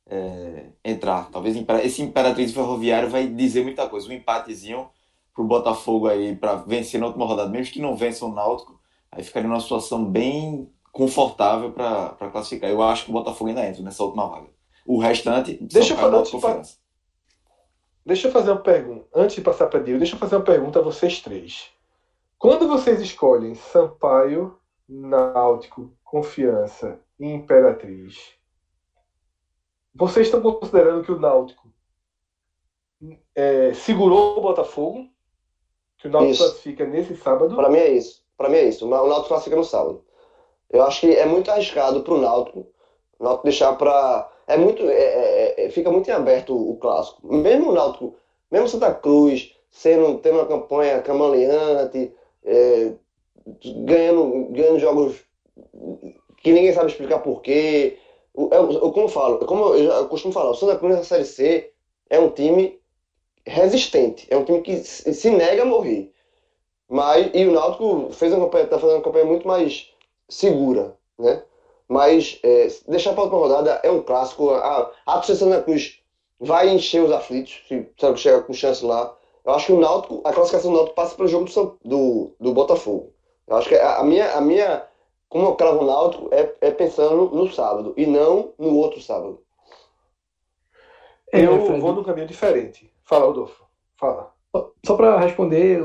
é, 0.06 0.66
entrar. 0.84 1.30
Talvez 1.30 1.56
esse 1.82 2.02
Imperatriz 2.02 2.52
Ferroviário 2.52 3.08
vai 3.08 3.26
dizer 3.26 3.62
muita 3.62 3.88
coisa. 3.88 4.08
Um 4.08 4.12
empatezinho 4.12 4.90
pro 5.40 5.44
Botafogo 5.46 6.06
aí 6.06 6.36
para 6.36 6.56
vencer 6.56 7.00
na 7.00 7.06
última 7.06 7.24
rodada, 7.24 7.48
mesmo 7.48 7.72
que 7.72 7.80
não 7.80 7.96
vença 7.96 8.26
o 8.26 8.32
Náutico, 8.32 8.78
aí 9.10 9.22
ficaria 9.22 9.48
numa 9.48 9.60
situação 9.60 10.04
bem 10.04 10.70
confortável 10.92 11.72
para 11.72 12.30
classificar. 12.30 12.68
Eu 12.68 12.82
acho 12.82 13.04
que 13.04 13.10
o 13.10 13.14
Botafogo 13.14 13.48
ainda 13.48 13.66
entra 13.66 13.82
nessa 13.82 14.04
última 14.04 14.26
vaga. 14.26 14.48
O 14.86 14.98
restante, 14.98 15.58
deixa 15.62 15.94
eu, 15.94 15.98
falar, 15.98 16.24
confiança. 16.24 16.76
deixa 18.04 18.28
eu 18.28 18.32
fazer 18.32 18.50
uma 18.50 18.60
pergunta. 18.60 19.06
Antes 19.14 19.36
de 19.36 19.42
passar 19.42 19.68
para 19.68 19.80
Diego, 19.80 19.98
deixa 19.98 20.14
eu 20.14 20.18
fazer 20.18 20.36
uma 20.36 20.44
pergunta 20.44 20.78
a 20.78 20.82
vocês 20.82 21.20
três. 21.20 21.70
Quando 22.38 22.68
vocês 22.68 23.00
escolhem 23.00 23.54
Sampaio, 23.54 24.58
Náutico, 24.88 25.92
Confiança 26.04 27.00
e 27.18 27.26
Imperatriz, 27.26 28.34
vocês 29.94 30.26
estão 30.26 30.42
considerando 30.42 31.04
que 31.04 31.12
o 31.12 31.20
Náutico 31.20 31.72
é, 33.34 33.72
segurou 33.72 34.38
o 34.38 34.42
Botafogo? 34.42 35.09
Que 36.00 36.08
o 36.08 36.10
Náutico 36.10 36.38
classifica 36.38 36.86
nesse 36.86 37.16
sábado? 37.16 37.54
Para 37.54 37.68
mim 37.68 37.78
é 37.78 37.90
isso. 37.90 38.22
Para 38.36 38.48
mim 38.48 38.56
é 38.56 38.64
isso. 38.64 38.86
O 38.86 38.88
Náutico 38.88 39.28
classifica 39.28 39.56
no 39.56 39.64
sábado. 39.64 40.02
Eu 40.70 40.82
acho 40.84 41.00
que 41.00 41.14
é 41.14 41.26
muito 41.26 41.50
arriscado 41.50 42.02
para 42.02 42.14
o 42.14 42.20
Náutico, 42.20 42.66
o 43.18 43.24
Náutico 43.24 43.44
deixar 43.44 43.72
para. 43.74 44.30
É 44.46 44.56
muito, 44.56 44.82
é, 44.88 44.94
é, 44.94 45.66
é, 45.66 45.70
fica 45.70 45.90
muito 45.90 46.08
em 46.08 46.12
aberto 46.12 46.54
o, 46.54 46.70
o, 46.70 46.76
clássico. 46.76 47.26
Mesmo 47.26 47.70
o 47.70 47.74
Náutico, 47.74 48.14
mesmo 48.50 48.68
Santa 48.68 48.94
Cruz, 48.94 49.54
sendo, 49.70 50.18
tendo 50.18 50.36
uma 50.36 50.46
campanha 50.46 51.02
camaleante, 51.02 52.12
é, 52.44 52.92
ganhando, 53.84 54.48
ganhando 54.50 54.78
jogos 54.78 55.24
que 56.38 56.52
ninguém 56.52 56.72
sabe 56.72 56.90
explicar 56.90 57.18
porquê. 57.18 57.98
Eu, 58.34 58.48
eu, 58.50 58.92
como 58.92 59.06
eu 59.06 59.08
falo, 59.08 59.38
como 59.40 59.74
eu, 59.74 59.92
eu 59.92 60.08
costumo 60.08 60.32
falar, 60.32 60.50
o 60.50 60.54
Santa 60.54 60.78
Cruz 60.78 60.96
na 60.96 61.04
Série 61.04 61.24
C 61.24 61.72
é 62.08 62.18
um 62.18 62.30
time 62.30 62.79
resistente, 63.46 64.26
é 64.30 64.36
um 64.36 64.44
time 64.44 64.60
que 64.62 64.76
se 64.76 65.30
nega 65.30 65.62
a 65.62 65.66
morrer. 65.66 66.12
Mas, 66.88 67.30
e 67.32 67.46
o 67.46 67.52
Náutico 67.52 68.12
fez 68.12 68.32
uma 68.32 68.46
campanha, 68.46 68.66
tá 68.66 68.78
fazendo 68.78 68.96
uma 68.96 69.04
campanha 69.04 69.24
muito 69.24 69.46
mais 69.46 69.92
segura, 70.28 70.96
né? 71.18 71.42
Mas 71.88 72.38
é, 72.42 72.68
deixar 72.88 73.12
para 73.12 73.20
a 73.20 73.24
última 73.24 73.40
rodada 73.40 73.80
é 73.82 73.90
um 73.90 74.02
clássico. 74.02 74.50
A, 74.50 74.92
a 75.06 75.14
torcida 75.14 75.38
Santa 75.38 75.62
Cruz 75.62 76.00
vai 76.38 76.68
encher 76.68 77.02
os 77.02 77.12
aflitos, 77.12 77.62
se 77.68 77.88
Santa 77.96 78.12
Cruz 78.12 78.20
chegar 78.20 78.42
com 78.42 78.52
chance 78.52 78.84
lá. 78.84 79.16
Eu 79.44 79.54
acho 79.54 79.66
que 79.66 79.72
o 79.72 79.80
Náutico, 79.80 80.20
a 80.24 80.32
classificação 80.32 80.70
do 80.70 80.76
Náutico 80.76 80.96
passa 80.96 81.14
pelo 81.14 81.28
jogo 81.28 81.46
do, 81.46 81.78
do, 81.84 82.34
do 82.38 82.52
Botafogo. 82.52 83.12
Eu 83.46 83.56
acho 83.56 83.68
que 83.68 83.74
a, 83.74 83.98
a, 83.98 84.04
minha, 84.04 84.32
a 84.32 84.40
minha, 84.40 84.84
como 85.28 85.46
eu 85.46 85.54
cravo 85.54 85.82
o 85.82 85.86
Náutico, 85.86 86.28
é, 86.32 86.52
é 86.60 86.70
pensando 86.70 87.30
no 87.30 87.52
sábado 87.52 87.94
e 87.96 88.06
não 88.06 88.52
no 88.58 88.76
outro 88.76 89.00
sábado. 89.00 89.40
Eu 91.32 91.78
vou 91.78 91.92
num 91.92 92.02
caminho 92.02 92.26
diferente. 92.26 92.89
Fala, 93.10 93.26
Rodolfo. 93.26 93.64
Fala. 93.98 94.32
Só 94.86 94.94
para 94.94 95.18
responder, 95.18 95.82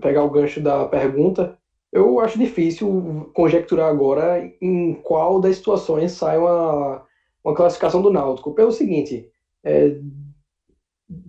pegar 0.00 0.24
o 0.24 0.30
gancho 0.30 0.58
da 0.58 0.86
pergunta, 0.86 1.58
eu 1.92 2.18
acho 2.18 2.38
difícil 2.38 3.30
conjecturar 3.34 3.90
agora 3.90 4.50
em 4.62 4.94
qual 4.94 5.38
das 5.38 5.56
situações 5.56 6.12
sai 6.12 6.38
uma, 6.38 7.06
uma 7.44 7.54
classificação 7.54 8.00
do 8.00 8.10
Náutico. 8.10 8.54
Pelo 8.54 8.72
seguinte, 8.72 9.30
é, 9.62 9.98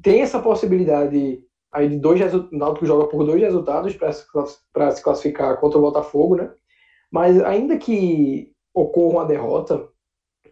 tem 0.02 0.22
essa 0.22 0.40
possibilidade 0.40 1.44
aí 1.74 1.90
de 1.90 1.98
dois 1.98 2.34
o 2.34 2.48
Náutico 2.54 2.86
joga 2.86 3.08
por 3.08 3.26
dois 3.26 3.42
resultados 3.42 3.98
para 4.72 4.92
se 4.92 5.04
classificar 5.04 5.60
contra 5.60 5.78
o 5.78 5.82
Botafogo, 5.82 6.38
né? 6.38 6.50
Mas 7.12 7.44
ainda 7.44 7.78
que 7.78 8.54
ocorra 8.74 9.20
uma 9.20 9.26
derrota, 9.26 9.90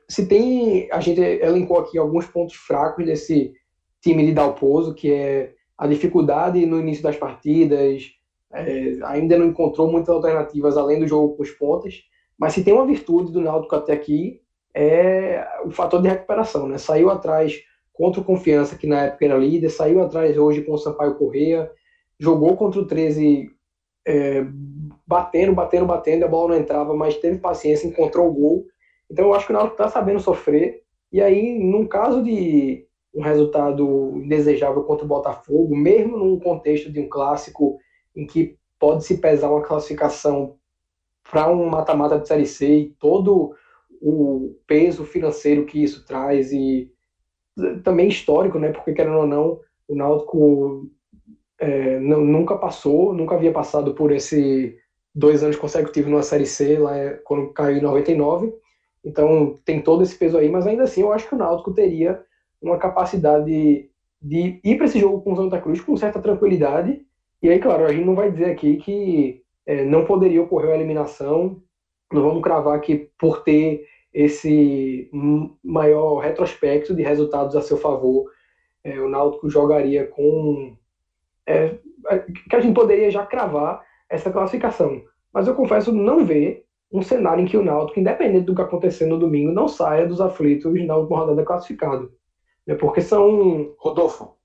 se 0.09 0.27
tem 0.27 0.91
a 0.91 0.99
gente 0.99 1.21
elencou 1.21 1.79
aqui 1.79 1.97
alguns 1.97 2.27
pontos 2.27 2.55
fracos 2.55 3.05
desse 3.05 3.53
time 4.05 4.23
de 4.23 4.33
Dalpozo, 4.33 4.93
que 4.93 5.11
é 5.11 5.53
a 5.75 5.87
dificuldade 5.87 6.63
no 6.65 6.79
início 6.79 7.01
das 7.01 7.17
partidas, 7.17 8.03
é, 8.53 8.99
ainda 9.03 9.35
não 9.35 9.47
encontrou 9.47 9.91
muitas 9.91 10.09
alternativas 10.09 10.77
além 10.77 10.99
do 10.99 11.07
jogo 11.07 11.35
com 11.35 11.41
os 11.41 11.49
pontas, 11.49 12.03
mas 12.37 12.53
se 12.53 12.63
tem 12.63 12.73
uma 12.73 12.85
virtude 12.85 13.31
do 13.31 13.41
Náutico 13.41 13.75
até 13.75 13.93
aqui 13.93 14.41
é 14.73 15.47
o 15.65 15.71
fator 15.71 16.01
de 16.01 16.09
recuperação, 16.09 16.67
né? 16.67 16.77
Saiu 16.77 17.09
atrás 17.09 17.55
contra 17.93 18.21
o 18.21 18.23
Confiança, 18.23 18.77
que 18.77 18.85
na 18.85 19.05
época 19.05 19.25
era 19.25 19.37
líder, 19.37 19.69
saiu 19.69 20.01
atrás 20.01 20.37
hoje 20.37 20.61
com 20.61 20.73
o 20.73 20.77
Sampaio 20.77 21.15
Correia, 21.15 21.71
jogou 22.19 22.55
contra 22.55 22.81
o 22.81 22.85
13 22.85 23.49
é, 24.05 24.45
batendo, 25.07 25.53
batendo, 25.53 25.85
batendo, 25.85 26.25
a 26.25 26.27
bola 26.27 26.49
não 26.49 26.61
entrava, 26.61 26.93
mas 26.93 27.17
teve 27.17 27.39
paciência, 27.39 27.87
encontrou 27.87 28.27
o 28.27 28.33
gol. 28.33 28.65
Então 29.09 29.25
eu 29.25 29.33
acho 29.33 29.47
que 29.47 29.53
o 29.53 29.55
Náutico 29.55 29.81
está 29.81 29.87
sabendo 29.87 30.19
sofrer, 30.19 30.83
e 31.11 31.21
aí, 31.21 31.57
num 31.57 31.87
caso 31.87 32.21
de 32.21 32.84
um 33.15 33.21
resultado 33.21 34.11
indesejável 34.17 34.83
contra 34.83 35.05
o 35.05 35.07
Botafogo, 35.07 35.75
mesmo 35.75 36.17
num 36.17 36.37
contexto 36.37 36.91
de 36.91 36.99
um 36.99 37.07
clássico 37.07 37.79
em 38.15 38.27
que 38.27 38.57
pode 38.77 39.05
se 39.05 39.17
pesar 39.17 39.49
uma 39.49 39.61
classificação 39.61 40.57
para 41.31 41.49
um 41.49 41.67
mata-mata 41.67 42.19
de 42.19 42.27
Série 42.27 42.45
C 42.45 42.67
e 42.67 42.89
todo 42.99 43.55
o 44.01 44.55
peso 44.67 45.05
financeiro 45.05 45.65
que 45.65 45.81
isso 45.81 46.05
traz 46.05 46.51
e 46.51 46.91
também 47.83 48.09
histórico, 48.09 48.59
né? 48.59 48.71
Porque, 48.71 48.93
querendo 48.93 49.17
ou 49.17 49.27
não, 49.27 49.59
o 49.87 49.95
Náutico 49.95 50.89
é, 51.57 51.99
não, 51.99 52.21
nunca 52.21 52.57
passou, 52.57 53.13
nunca 53.13 53.35
havia 53.35 53.51
passado 53.51 53.93
por 53.95 54.11
esse 54.11 54.77
dois 55.13 55.41
anos 55.41 55.55
consecutivos 55.55 56.11
numa 56.11 56.21
Série 56.21 56.45
C, 56.45 56.77
lá 56.77 56.97
é, 56.97 57.11
quando 57.23 57.53
caiu 57.53 57.77
em 57.77 57.81
99. 57.81 58.53
Então, 59.03 59.55
tem 59.63 59.81
todo 59.81 60.03
esse 60.03 60.17
peso 60.17 60.37
aí, 60.37 60.49
mas 60.49 60.67
ainda 60.67 60.83
assim, 60.83 61.01
eu 61.01 61.13
acho 61.13 61.27
que 61.29 61.35
o 61.35 61.37
Náutico 61.37 61.73
teria 61.73 62.21
uma 62.61 62.77
capacidade 62.77 63.89
de, 64.21 64.59
ir 64.63 64.75
para 64.77 64.85
esse 64.85 64.99
jogo 64.99 65.21
com 65.21 65.33
o 65.33 65.35
Santa 65.35 65.59
Cruz 65.61 65.81
com 65.81 65.95
certa 65.95 66.19
tranquilidade 66.19 67.05
e 67.45 67.49
aí, 67.49 67.59
claro, 67.59 67.85
a 67.85 67.93
gente 67.93 68.05
não 68.05 68.15
vai 68.15 68.31
dizer 68.31 68.45
aqui 68.45 68.77
que 68.77 69.43
é, 69.67 69.83
não 69.85 70.03
poderia 70.03 70.41
ocorrer 70.41 70.71
a 70.71 70.75
eliminação, 70.75 71.61
não 72.11 72.23
vamos 72.23 72.41
cravar 72.41 72.81
que 72.81 73.09
por 73.19 73.43
ter 73.43 73.85
esse 74.11 75.07
maior 75.63 76.17
retrospecto 76.17 76.95
de 76.95 77.03
resultados 77.03 77.55
a 77.55 77.61
seu 77.61 77.77
favor, 77.77 78.31
é, 78.83 78.99
o 78.99 79.07
Náutico 79.07 79.47
jogaria 79.47 80.07
com. 80.07 80.75
É, 81.45 81.77
que 82.49 82.55
a 82.55 82.59
gente 82.59 82.73
poderia 82.73 83.11
já 83.11 83.23
cravar 83.23 83.83
essa 84.09 84.31
classificação. 84.31 85.03
Mas 85.31 85.47
eu 85.47 85.53
confesso 85.53 85.91
não 85.91 86.25
ver 86.25 86.65
um 86.91 87.03
cenário 87.03 87.43
em 87.43 87.47
que 87.47 87.57
o 87.57 87.63
Náutico, 87.63 87.99
independente 87.99 88.45
do 88.45 88.55
que 88.55 88.61
acontecer 88.63 89.05
no 89.05 89.19
domingo, 89.19 89.51
não 89.51 89.67
saia 89.67 90.07
dos 90.07 90.19
aflitos 90.19 90.73
na 90.85 90.95
última 90.95 91.19
rodada 91.19 91.43
classificado. 91.43 92.11
É 92.67 92.75
porque 92.75 93.01
são. 93.01 93.75
Rodolfo, 93.77 94.35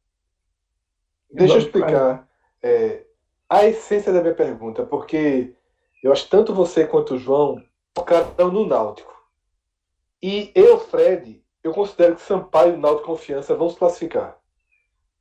deixa 1.30 1.54
eu 1.54 1.58
explicar 1.58 2.28
é, 2.62 3.04
a 3.48 3.66
essência 3.66 4.12
da 4.12 4.20
minha 4.20 4.34
pergunta, 4.34 4.84
porque 4.84 5.54
eu 6.02 6.12
acho 6.12 6.24
que 6.24 6.30
tanto 6.30 6.54
você 6.54 6.86
quanto 6.86 7.14
o 7.14 7.18
João 7.18 7.62
tocaram 7.94 8.50
no 8.50 8.66
Náutico. 8.66 9.10
E 10.22 10.52
eu, 10.54 10.78
Fred, 10.78 11.42
eu 11.62 11.72
considero 11.72 12.16
que 12.16 12.22
Sampaio 12.22 12.74
e 12.74 12.76
Náutico 12.76 13.06
Confiança 13.06 13.54
vão 13.54 13.70
se 13.70 13.76
classificar. 13.76 14.38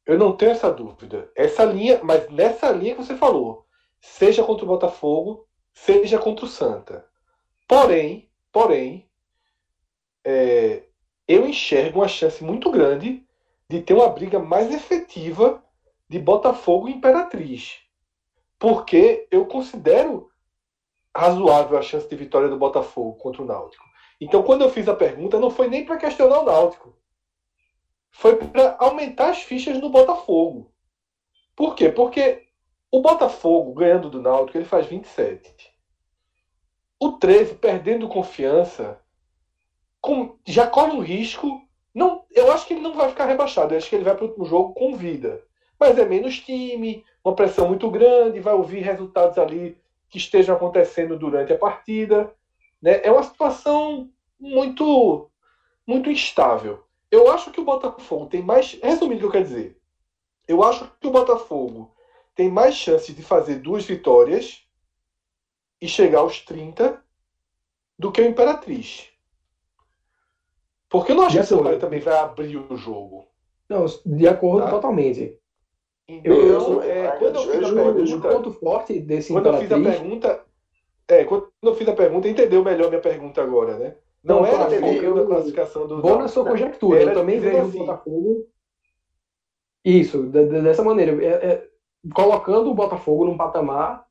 Eu 0.05 0.17
não 0.17 0.35
tenho 0.35 0.51
essa 0.51 0.71
dúvida. 0.71 1.31
Essa 1.35 1.63
linha, 1.63 1.99
mas 2.03 2.30
nessa 2.30 2.71
linha 2.71 2.95
que 2.95 3.03
você 3.03 3.15
falou, 3.15 3.65
seja 4.01 4.43
contra 4.43 4.65
o 4.65 4.67
Botafogo, 4.67 5.47
seja 5.73 6.17
contra 6.17 6.45
o 6.45 6.47
Santa. 6.47 7.05
Porém, 7.67 8.30
porém, 8.51 9.07
é, 10.26 10.84
eu 11.30 11.47
enxergo 11.47 11.99
uma 11.99 12.07
chance 12.07 12.43
muito 12.43 12.72
grande 12.72 13.23
de 13.69 13.84
ter 13.84 13.93
uma 13.93 14.10
briga 14.10 14.39
mais 14.39 14.73
efetiva 14.73 15.64
de 16.10 16.18
Botafogo 16.18 16.89
e 16.89 16.93
Imperatriz. 16.93 17.81
Porque 18.57 19.27
eu 19.30 19.45
considero 19.45 20.31
razoável 21.15 21.77
a 21.77 21.84
chance 21.84 22.10
de 22.10 22.15
vitória 22.15 22.49
do 22.49 22.57
Botafogo 22.57 23.14
contra 23.18 23.43
o 23.43 23.45
Náutico. 23.45 23.85
Então, 24.19 24.41
quando 24.41 24.64
eu 24.64 24.72
fiz 24.72 24.88
a 24.89 24.95
pergunta, 24.95 25.39
não 25.39 25.51
foi 25.51 25.68
nem 25.68 25.85
para 25.85 25.97
questionar 25.97 26.39
o 26.39 26.45
Náutico. 26.45 26.97
Foi 28.10 28.35
para 28.35 28.76
aumentar 28.80 29.30
as 29.30 29.43
fichas 29.43 29.80
no 29.80 29.89
Botafogo. 29.91 30.73
Por 31.56 31.76
quê? 31.76 31.89
Porque 31.89 32.47
o 32.91 33.01
Botafogo, 33.01 33.76
ganhando 33.76 34.10
do 34.10 34.19
Náutico, 34.19 34.57
ele 34.57 34.65
faz 34.65 34.88
27. 34.88 35.72
O 36.99 37.11
13, 37.14 37.53
perdendo 37.56 38.10
confiança, 38.10 38.99
com, 40.01 40.38
já 40.45 40.67
corre 40.67 40.91
um 40.91 41.01
risco. 41.01 41.61
Não, 41.93 42.26
eu 42.31 42.51
acho 42.51 42.65
que 42.65 42.73
ele 42.73 42.81
não 42.81 42.93
vai 42.93 43.09
ficar 43.09 43.26
rebaixado. 43.26 43.73
Eu 43.73 43.77
acho 43.77 43.89
que 43.89 43.95
ele 43.95 44.03
vai 44.03 44.15
para 44.15 44.26
o 44.26 44.27
último 44.27 44.45
jogo 44.45 44.73
com 44.73 44.95
vida. 44.95 45.43
Mas 45.80 45.97
é 45.97 46.05
menos 46.05 46.39
time, 46.39 47.05
uma 47.23 47.35
pressão 47.35 47.67
muito 47.67 47.89
grande, 47.89 48.39
vai 48.39 48.53
ouvir 48.53 48.81
resultados 48.81 49.38
ali 49.38 49.77
que 50.09 50.17
estejam 50.17 50.55
acontecendo 50.55 51.17
durante 51.17 51.53
a 51.53 51.57
partida. 51.57 52.34
Né? 52.81 53.01
É 53.03 53.11
uma 53.11 53.23
situação 53.23 54.09
muito, 54.39 55.30
muito 55.85 56.09
instável. 56.09 56.84
Eu 57.11 57.31
acho 57.31 57.51
que 57.51 57.61
o 57.61 57.65
Botafogo 57.65 58.27
tem 58.27 58.41
mais. 58.41 58.77
Resumindo 58.81 59.17
o 59.17 59.19
que 59.19 59.26
eu 59.26 59.31
quero 59.31 59.43
dizer. 59.45 59.81
Eu 60.47 60.63
acho 60.63 60.91
que 60.99 61.07
o 61.07 61.11
Botafogo 61.11 61.93
tem 62.35 62.49
mais 62.49 62.76
chances 62.76 63.15
de 63.15 63.21
fazer 63.21 63.55
duas 63.55 63.85
vitórias 63.85 64.63
e 65.81 65.88
chegar 65.88 66.19
aos 66.19 66.41
30 66.41 67.03
do 67.97 68.11
que 68.11 68.21
o 68.21 68.26
Imperatriz. 68.26 69.09
Porque 70.90 71.11
eu 71.11 71.16
não 71.16 71.26
acho 71.26 71.36
que 71.36 71.44
o 71.44 71.45
Sampaio 71.45 71.80
também 71.80 71.99
vai 71.99 72.18
abrir 72.18 72.57
o 72.57 72.76
jogo. 72.76 73.28
Não, 73.70 73.86
de 74.06 74.28
acordo 74.28 74.66
tá? 74.66 74.72
totalmente. 74.72 75.38
Então, 76.07 76.34
eu, 76.34 76.82
é, 76.82 77.11
quando 77.18 77.36
eu 77.36 77.41
fiz 77.44 77.70
a 77.70 77.74
pergunta. 77.74 78.30
ponto 78.30 78.52
forte 78.53 78.99
desse 78.99 79.32
quando 79.32 79.45
eu 79.45 79.57
fiz 79.57 79.72
a 79.72 79.80
pergunta. 79.80 80.45
É, 81.07 81.24
quando 81.24 81.52
eu 81.61 81.76
fiz 81.76 81.88
a 81.88 81.94
pergunta, 81.94 82.28
entendeu 82.28 82.64
melhor 82.64 82.88
a 82.88 82.90
minha 82.90 83.02
pergunta 83.02 83.41
agora, 83.44 83.78
né? 83.78 83.95
Não, 84.24 84.38
não 84.38 84.45
era 84.45 84.70
focando 84.70 85.22
a 85.22 85.26
classificação 85.26 85.88
do. 85.88 86.02
Vou 86.02 86.18
na 86.18 86.28
sua 86.28 86.44
conjectura, 86.44 87.02
eu 87.02 87.14
também 87.14 87.40
vejo 87.40 87.57
assim. 87.57 87.78
o 87.78 87.86
Botafogo. 87.86 88.48
Isso, 89.86 90.24
dessa 90.24 90.84
maneira. 90.84 91.24
É, 91.24 91.28
é, 91.28 91.70
colocando 92.14 92.72
o 92.72 92.74
Botafogo 92.74 93.26
num 93.26 93.38
patamar 93.38 94.06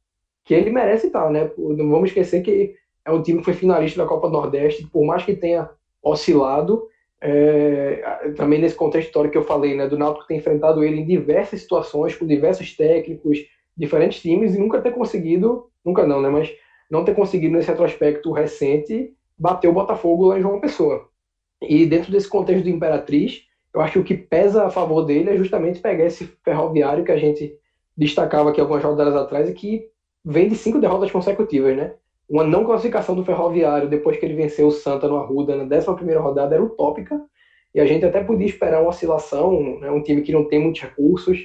que 0.45 0.55
ele 0.55 0.71
merece 0.71 1.09
estar, 1.09 1.31
né? 1.31 1.51
Não 1.59 1.91
vamos 1.91 2.11
esquecer 2.11 2.43
que 2.43 2.75
é 3.05 3.11
um 3.11 3.23
time 3.23 3.39
que 3.41 3.45
foi 3.45 3.55
finalista 3.55 4.03
da 4.03 4.09
Copa 4.09 4.29
do 4.29 4.33
Nordeste, 4.33 4.87
por 4.87 5.05
mais 5.05 5.25
que 5.25 5.35
tenha 5.35 5.69
oscilado, 6.03 6.87
é, 7.20 8.33
também 8.37 8.61
nesse 8.61 8.75
contexto 8.75 9.09
histórico 9.09 9.33
que 9.33 9.39
eu 9.39 9.45
falei, 9.45 9.75
né, 9.75 9.87
do 9.89 9.99
Náutico 9.99 10.27
ter 10.27 10.37
enfrentado 10.37 10.85
ele 10.85 11.01
em 11.01 11.07
diversas 11.07 11.61
situações, 11.61 12.15
com 12.15 12.27
diversos 12.27 12.77
técnicos, 12.77 13.39
diferentes 13.77 14.20
times, 14.20 14.55
e 14.55 14.59
nunca 14.59 14.81
ter 14.81 14.93
conseguido, 14.93 15.69
nunca 15.85 16.07
não, 16.07 16.20
né, 16.20 16.29
mas 16.29 16.53
não 16.91 17.05
ter 17.05 17.15
conseguido 17.15 17.57
nesse 17.57 17.69
retrospecto 17.69 18.33
recente 18.33 19.12
bater 19.39 19.69
o 19.69 19.73
Botafogo 19.73 20.27
lá 20.27 20.39
em 20.39 20.43
João 20.43 20.61
Pessoa. 20.61 21.09
E 21.62 21.87
dentro 21.87 22.11
desse 22.11 22.29
contexto 22.29 22.65
do 22.65 22.70
Imperatriz, 22.70 23.45
eu 23.75 23.81
acho 23.81 23.95
que 23.95 23.99
o 23.99 24.05
que 24.05 24.15
pesa 24.16 24.65
a 24.65 24.70
favor 24.70 25.03
dele 25.03 25.31
é 25.31 25.37
justamente 25.37 25.81
pegar 25.81 26.05
esse 26.05 26.25
ferroviário 26.45 27.05
que 27.05 27.12
a 27.12 27.16
gente 27.16 27.53
destacava 27.97 28.51
aqui 28.51 28.61
algumas 28.61 28.83
rodadas 28.83 29.15
atrás 29.15 29.49
e 29.49 29.53
que 29.53 29.89
vem 30.25 30.49
de 30.49 30.55
cinco 30.55 30.81
derrotas 30.81 31.11
consecutivas, 31.11 31.77
né? 31.77 31.95
Uma 32.29 32.45
não 32.45 32.65
classificação 32.65 33.15
do 33.15 33.25
Ferroviário 33.25 33.89
depois 33.89 34.19
que 34.19 34.27
ele 34.27 34.35
venceu 34.35 34.67
o 34.67 34.73
Santa 34.73 35.09
no 35.09 35.17
Arruda 35.17 35.57
na 35.57 35.65
11 35.65 36.15
rodada 36.15 36.55
era 36.55 36.63
utópica, 36.63 37.21
e 37.75 37.81
a 37.81 37.87
gente 37.87 38.05
até 38.05 38.23
podia 38.23 38.47
esperar 38.47 38.81
uma 38.81 38.91
oscilação, 38.91 39.79
né, 39.81 39.91
um 39.91 40.03
time 40.03 40.23
que 40.23 40.33
não 40.33 40.45
tem 40.45 40.59
muitos 40.59 40.81
recursos, 40.81 41.39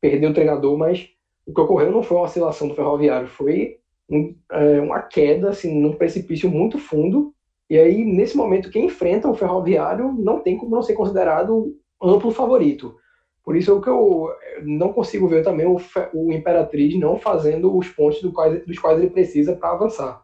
perdeu 0.00 0.30
o 0.30 0.34
treinador, 0.34 0.76
mas 0.76 1.08
o 1.46 1.52
que 1.52 1.60
ocorreu 1.60 1.90
não 1.90 2.02
foi 2.02 2.16
uma 2.16 2.26
oscilação 2.26 2.68
do 2.68 2.74
Ferroviário, 2.74 3.28
foi 3.28 3.78
um, 4.10 4.34
é, 4.52 4.80
uma 4.80 5.00
queda 5.00 5.50
assim, 5.50 5.80
num 5.80 5.92
precipício 5.92 6.50
muito 6.50 6.78
fundo, 6.78 7.32
e 7.70 7.78
aí 7.78 8.04
nesse 8.04 8.36
momento 8.36 8.70
quem 8.70 8.86
enfrenta 8.86 9.28
o 9.28 9.34
Ferroviário 9.34 10.12
não 10.12 10.40
tem 10.40 10.56
como 10.56 10.74
não 10.74 10.82
ser 10.82 10.94
considerado 10.94 11.74
amplo 12.02 12.30
favorito. 12.30 12.96
Por 13.44 13.56
isso 13.56 13.76
é 13.76 13.80
que 13.80 13.88
eu 13.88 14.34
não 14.62 14.92
consigo 14.92 15.26
ver 15.28 15.42
também 15.42 15.66
o, 15.66 15.80
o 16.12 16.32
Imperatriz 16.32 16.98
não 16.98 17.18
fazendo 17.18 17.76
os 17.76 17.88
pontos 17.88 18.20
do 18.20 18.32
quais, 18.32 18.64
dos 18.66 18.78
quais 18.78 18.98
ele 18.98 19.10
precisa 19.10 19.54
para 19.54 19.70
avançar. 19.70 20.22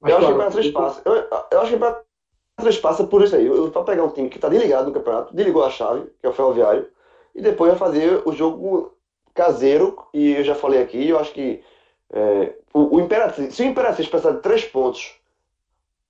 Mas, 0.00 0.12
eu, 0.12 0.18
claro, 0.18 0.42
acho 0.42 0.56
que 0.56 0.62
o 0.62 0.68
Imperatriz 0.68 0.72
passa. 0.72 1.02
Eu, 1.04 1.14
eu 1.50 1.60
acho 1.60 1.68
que 1.68 1.74
o 1.74 1.76
Imperatriz 1.76 2.78
passa 2.80 3.04
por 3.04 3.22
isso 3.22 3.36
aí. 3.36 3.48
Para 3.70 3.84
pegar 3.84 4.04
um 4.04 4.10
time 4.10 4.28
que 4.28 4.36
está 4.36 4.48
desligado 4.48 4.88
no 4.88 4.92
campeonato, 4.92 5.34
desligou 5.34 5.64
a 5.64 5.70
chave, 5.70 6.06
que 6.20 6.26
é 6.26 6.28
o 6.28 6.34
Ferroviário, 6.34 6.86
e 7.34 7.40
depois 7.40 7.70
vai 7.70 7.78
fazer 7.78 8.22
o 8.26 8.32
jogo 8.32 8.94
caseiro, 9.34 9.96
e 10.12 10.32
eu 10.32 10.44
já 10.44 10.54
falei 10.54 10.82
aqui, 10.82 11.08
eu 11.08 11.18
acho 11.18 11.32
que 11.32 11.62
é, 12.10 12.54
o, 12.72 12.96
o 12.96 13.00
Imperatriz, 13.00 13.54
se 13.54 13.62
o 13.62 13.66
Imperatriz 13.66 14.08
precisar 14.08 14.32
de 14.32 14.40
três 14.40 14.64
pontos 14.64 15.20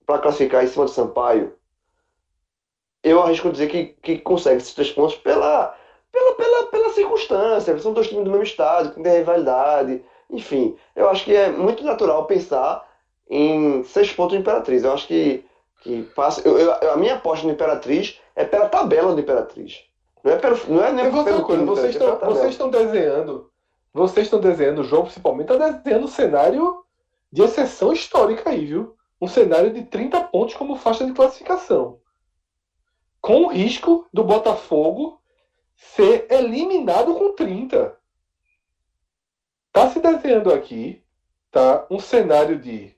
para 0.07 0.21
classificar 0.21 0.65
em 0.65 0.69
cima 0.69 0.85
do 0.85 0.91
Sampaio, 0.91 1.53
eu 3.03 3.21
arrisco 3.23 3.51
dizer 3.51 3.69
que, 3.69 3.87
que 4.03 4.19
consegue 4.19 4.59
esses 4.59 4.75
três 4.75 4.91
pontos 4.91 5.17
pela 5.17 5.77
pela, 6.17 6.35
pela, 6.35 6.67
pela 6.69 6.93
circunstância. 6.95 7.79
São 7.79 7.93
dois 7.93 8.09
times 8.09 8.25
do 8.25 8.31
mesmo 8.31 8.45
estado, 8.45 8.93
que 8.93 9.03
tem 9.03 9.19
rivalidade. 9.19 10.03
Enfim, 10.31 10.77
eu 10.95 11.09
acho 11.09 11.25
que 11.25 11.35
é 11.35 11.51
muito 11.51 11.85
natural 11.85 12.25
pensar 12.27 12.89
em 13.29 13.85
seis 13.85 14.13
pontos 14.13 14.33
de 14.33 14.41
Imperatriz. 14.41 14.83
Eu 14.83 14.93
acho 14.93 15.07
que, 15.07 15.45
que 15.83 16.03
passa. 16.15 16.47
Eu, 16.47 16.59
eu, 16.59 16.93
a 16.93 16.97
minha 16.97 17.17
aposta 17.17 17.47
no 17.47 17.53
Imperatriz 17.53 18.19
é 18.35 18.45
pela 18.45 18.69
tabela 18.69 19.15
do 19.15 19.21
Imperatriz. 19.21 19.85
Não 20.25 20.33
é 20.33 20.37
pelo. 20.37 20.59
Não 20.69 20.85
é 20.85 20.93
nem 20.93 21.11
pelo 21.11 21.43
coisa, 21.45 21.65
vocês, 21.65 21.95
estão, 21.95 22.19
é 22.21 22.25
vocês 22.25 22.51
estão 22.51 22.71
desenhando. 22.71 23.51
Vocês 23.93 24.27
estão 24.27 24.41
desenhando, 24.41 24.81
o 24.81 24.85
João 24.85 25.05
principalmente 25.05 25.51
está 25.51 25.69
desenhando 25.69 26.05
um 26.05 26.09
cenário 26.09 26.85
de 27.33 27.43
exceção 27.43 27.93
histórica 27.93 28.51
aí, 28.51 28.67
viu? 28.67 28.95
Um 29.19 29.27
cenário 29.27 29.73
de 29.73 29.85
30 29.85 30.21
pontos 30.25 30.55
como 30.55 30.77
faixa 30.77 31.07
de 31.07 31.13
classificação. 31.13 31.99
Com 33.23 33.45
o 33.45 33.49
risco 33.49 34.07
do 34.13 34.23
Botafogo 34.23 35.19
ser 35.77 36.27
eliminado 36.31 37.15
com 37.15 37.35
30. 37.35 37.97
Tá 39.73 39.91
se 39.91 40.01
desenhando 40.01 40.53
aqui, 40.53 41.05
tá? 41.51 41.87
Um 41.91 42.01
cenário 42.01 42.59
de 42.59 42.97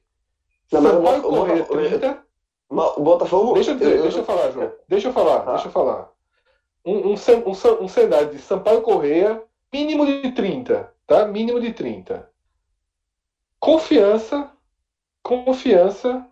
não, 0.70 0.82
mas 0.82 0.92
Sampaio 0.92 1.18
o, 1.18 1.22
Correia 1.22 1.64
30. 1.64 2.24
O 2.68 3.02
Botafogo. 3.02 3.54
Deixa 3.54 3.70
eu, 3.70 3.76
dizer, 3.76 4.02
deixa 4.02 4.18
eu 4.18 4.24
falar, 4.24 4.50
João. 4.52 4.72
Deixa 4.86 5.08
eu 5.08 5.12
falar, 5.12 5.40
tá. 5.40 5.52
deixa 5.52 5.68
eu 5.68 5.72
falar. 5.72 6.10
Um, 6.84 7.12
um, 7.12 7.14
um, 7.14 7.84
um 7.84 7.88
cenário 7.88 8.30
de 8.30 8.38
Sampaio 8.38 8.82
Correia, 8.82 9.42
mínimo 9.72 10.06
de 10.06 10.32
30, 10.32 10.94
tá? 11.06 11.26
Mínimo 11.26 11.60
de 11.60 11.72
30. 11.72 12.30
Confiança, 13.58 14.52
confiança, 15.22 16.26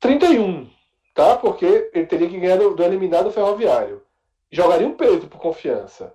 31, 0.00 0.68
tá? 1.14 1.36
Porque 1.36 1.90
ele 1.94 2.06
teria 2.06 2.28
que 2.28 2.40
ganhar 2.40 2.56
do, 2.56 2.74
do 2.74 2.82
eliminado 2.82 3.30
ferroviário 3.30 4.07
jogaria 4.50 4.86
um 4.86 4.96
peso 4.96 5.26
por 5.28 5.40
confiança. 5.40 6.14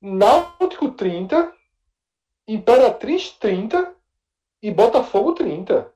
Náutico 0.00 0.92
30, 0.92 1.52
Imperatriz 2.46 3.32
30 3.32 3.94
e 4.62 4.70
Botafogo 4.70 5.32
30. 5.34 5.92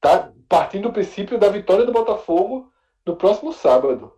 Tá? 0.00 0.32
Partindo 0.48 0.88
do 0.88 0.92
princípio 0.92 1.38
da 1.38 1.48
vitória 1.48 1.84
do 1.84 1.92
Botafogo 1.92 2.70
no 3.04 3.16
próximo 3.16 3.52
sábado. 3.52 4.12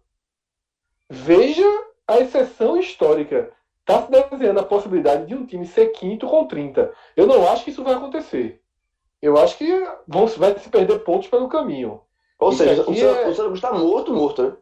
Veja 1.09 1.65
a 2.07 2.19
exceção 2.19 2.77
histórica. 2.77 3.53
Está 3.81 4.03
se 4.03 4.31
desenhando 4.31 4.61
a 4.61 4.65
possibilidade 4.65 5.27
de 5.27 5.35
um 5.35 5.45
time 5.45 5.67
ser 5.67 5.89
quinto 5.89 6.27
com 6.27 6.47
30. 6.47 6.93
Eu 7.15 7.27
não 7.27 7.47
acho 7.49 7.65
que 7.65 7.71
isso 7.71 7.85
vai 7.85 7.95
acontecer. 7.95 8.63
Eu 9.21 9.39
acho 9.39 9.57
que 9.57 9.67
vão, 10.07 10.27
vai 10.27 10.59
se 10.59 10.69
perder 10.69 10.99
pontos 11.01 11.29
pelo 11.29 11.49
caminho. 11.49 12.01
Ou 12.39 12.51
isso 12.51 12.65
seja, 12.65 12.83
o 12.83 12.95
Santa 12.95 13.43
é... 13.43 13.53
está 13.53 13.73
morto, 13.73 14.13
morto, 14.13 14.43
né? 14.43 14.57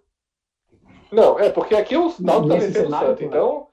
Não, 1.12 1.38
é 1.38 1.50
porque 1.50 1.74
aqui 1.74 1.96
o 1.96 2.12
Náutico 2.18 2.48
tá 2.48 2.54
vencendo 2.54 2.86
o 2.86 2.90
Santa, 2.90 3.06
né? 3.06 3.26
então 3.26 3.68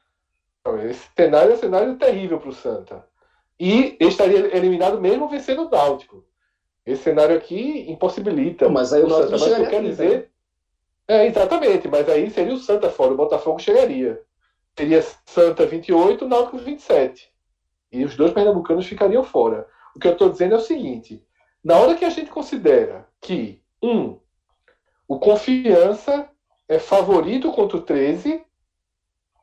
esse 0.84 1.10
cenário 1.16 1.52
é 1.52 1.56
um 1.56 1.58
cenário 1.58 1.98
terrível 1.98 2.40
para 2.40 2.50
o 2.50 2.54
Santa. 2.54 3.08
E 3.60 3.98
estaria 4.00 4.56
eliminado 4.56 5.00
mesmo 5.00 5.30
vencendo 5.30 5.66
o 5.66 5.70
Náutico. 5.70 6.26
Esse 6.86 7.04
cenário 7.04 7.36
aqui 7.36 7.90
impossibilita 7.90 8.66
Não, 8.66 8.74
mas 8.74 8.92
aí 8.92 9.04
o 9.04 9.08
Náutico 9.08 9.38
Santa. 9.38 9.50
Mas 9.50 9.52
o 9.52 9.56
que 9.56 9.62
eu 9.62 9.70
quero 9.70 9.78
a 9.78 9.80
30, 9.80 9.90
dizer. 9.90 10.32
É, 11.08 11.26
exatamente, 11.26 11.88
mas 11.88 12.08
aí 12.10 12.30
seria 12.30 12.54
o 12.54 12.60
Santa 12.60 12.90
fora, 12.90 13.14
o 13.14 13.18
Botafogo 13.18 13.60
chegaria. 13.60 14.22
Seria 14.78 15.02
Santa 15.26 15.66
28, 15.66 16.28
Náutico 16.28 16.58
27. 16.58 17.32
E 17.92 18.06
os 18.06 18.16
dois 18.16 18.32
pernambucanos 18.32 18.86
ficariam 18.86 19.24
fora. 19.24 19.68
O 19.96 20.00
que 20.00 20.08
eu 20.08 20.14
estou 20.14 20.30
dizendo 20.30 20.56
é 20.56 20.58
o 20.58 20.62
seguinte: 20.62 21.24
na 21.64 21.78
hora 21.78 21.96
que 21.96 22.06
a 22.06 22.10
gente 22.10 22.30
considera 22.30 23.08
que, 23.20 23.62
um, 23.82 24.20
o 25.08 25.18
Confiança 25.18 26.30
é 26.70 26.78
favorito 26.78 27.52
contra 27.52 27.78
o 27.78 27.82
13 27.82 28.46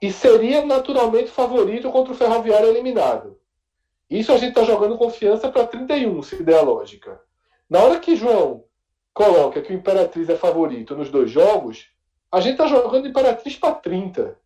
e 0.00 0.12
seria 0.12 0.64
naturalmente 0.64 1.28
favorito 1.28 1.90
contra 1.90 2.12
o 2.12 2.16
Ferroviário 2.16 2.68
eliminado. 2.68 3.38
Isso 4.08 4.32
a 4.32 4.38
gente 4.38 4.50
está 4.50 4.62
jogando 4.62 4.96
confiança 4.96 5.50
para 5.50 5.66
31, 5.66 6.22
se 6.22 6.42
der 6.44 6.58
a 6.58 6.62
lógica. 6.62 7.20
Na 7.68 7.80
hora 7.80 7.98
que 7.98 8.14
João 8.14 8.64
coloca 9.12 9.60
que 9.60 9.72
o 9.72 9.76
Imperatriz 9.76 10.28
é 10.28 10.36
favorito 10.36 10.94
nos 10.94 11.10
dois 11.10 11.28
jogos, 11.28 11.90
a 12.30 12.40
gente 12.40 12.52
está 12.52 12.68
jogando 12.68 13.08
Imperatriz 13.08 13.56
para 13.56 13.74
30. 13.74 14.38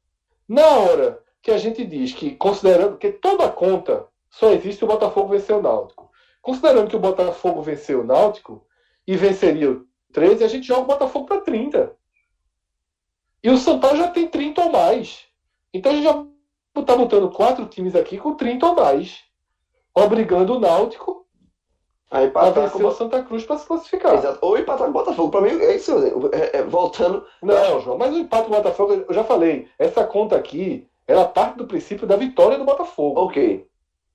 Na 0.48 0.66
hora 0.66 1.23
que 1.43 1.51
a 1.51 1.59
gente 1.59 1.85
diz 1.85 2.15
que, 2.15 2.35
considerando 2.35 2.97
que 2.97 3.12
toda 3.12 3.51
conta 3.51 4.07
só 4.31 4.52
existe 4.52 4.85
o 4.85 4.89
Botafogo 4.89 5.28
vencer 5.28 5.55
o 5.55 5.61
Náutico. 5.61 6.11
Considerando 6.40 6.89
que 6.89 6.97
o 6.97 7.01
Botafogo 7.01 7.61
venceu 7.61 8.01
o 8.01 8.05
Náutico 8.05 8.66
e 9.07 9.16
venceria 9.16 9.70
o 9.70 9.86
13, 10.12 10.44
a 10.44 10.48
gente 10.48 10.66
joga 10.66 10.82
o 10.82 10.86
Botafogo 10.86 11.27
para 11.27 11.43
30. 11.43 11.99
E 13.42 13.50
o 13.50 13.56
Sampaio 13.56 13.96
já 13.96 14.08
tem 14.08 14.26
30 14.28 14.62
ou 14.64 14.72
mais. 14.72 15.26
Então 15.72 15.92
a 15.92 15.94
gente 15.94 16.04
já 16.04 16.24
está 16.78 16.96
botando 16.96 17.30
quatro 17.30 17.66
times 17.66 17.94
aqui 17.94 18.18
com 18.18 18.34
30 18.34 18.66
ou 18.66 18.74
mais. 18.74 19.20
Obrigando 19.94 20.54
o 20.54 20.60
Náutico 20.60 21.26
a 22.10 22.24
empatar 22.24 22.70
com 22.70 22.82
o 22.82 22.86
o. 22.88 22.92
Santa 22.92 23.22
Cruz 23.22 23.44
para 23.44 23.58
se 23.58 23.66
classificar. 23.66 24.14
Exato. 24.14 24.38
Ou 24.42 24.58
empatar 24.58 24.84
com 24.84 24.90
o 24.90 24.92
Botafogo. 24.92 25.30
Pra 25.30 25.40
mim, 25.40 25.50
é 25.50 25.76
isso. 25.76 25.92
é- 26.32 26.58
é- 26.58 26.62
voltando. 26.64 27.24
Não, 27.42 27.80
João, 27.80 27.96
mas 27.96 28.12
o 28.14 28.18
empate 28.18 28.48
do 28.48 28.56
Botafogo, 28.56 29.04
eu 29.08 29.14
já 29.14 29.24
falei, 29.24 29.68
essa 29.78 30.04
conta 30.04 30.36
aqui, 30.36 30.88
ela 31.06 31.24
parte 31.24 31.56
do 31.56 31.66
princípio 31.66 32.06
da 32.06 32.16
vitória 32.16 32.58
do 32.58 32.64
Botafogo. 32.64 33.20
Ok. 33.20 33.66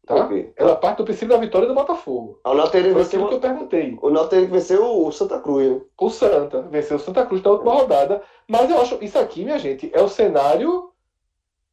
Tá? 0.05 0.29
Ela 0.55 0.75
parte 0.75 0.97
do 0.97 1.03
princípio 1.05 1.29
da 1.29 1.37
vitória 1.37 1.67
do 1.67 1.73
Botafogo. 1.73 2.39
O 2.45 2.49
Náutico 2.53 2.71
teria 2.73 2.91
Foi 2.93 3.01
vencer 3.03 3.19
aquilo 3.19 3.27
que 3.29 3.33
o- 3.33 3.37
eu 3.37 3.41
perguntei. 3.41 3.97
o 4.01 4.09
Náutico 4.11 4.29
teria 4.29 4.45
que 4.45 4.51
vencer 4.51 4.79
o 4.79 5.11
Santa 5.11 5.39
Cruz, 5.39 5.67
né? 5.67 5.81
O 5.99 6.09
Santa 6.09 6.61
venceu 6.63 6.97
o 6.97 6.99
Santa 6.99 7.25
Cruz 7.25 7.41
na 7.41 7.51
última 7.51 7.73
rodada. 7.73 8.21
Mas 8.47 8.69
eu 8.69 8.79
acho, 8.79 9.03
isso 9.03 9.17
aqui, 9.17 9.43
minha 9.43 9.57
gente, 9.57 9.89
é 9.93 10.01
o 10.01 10.07
cenário 10.07 10.91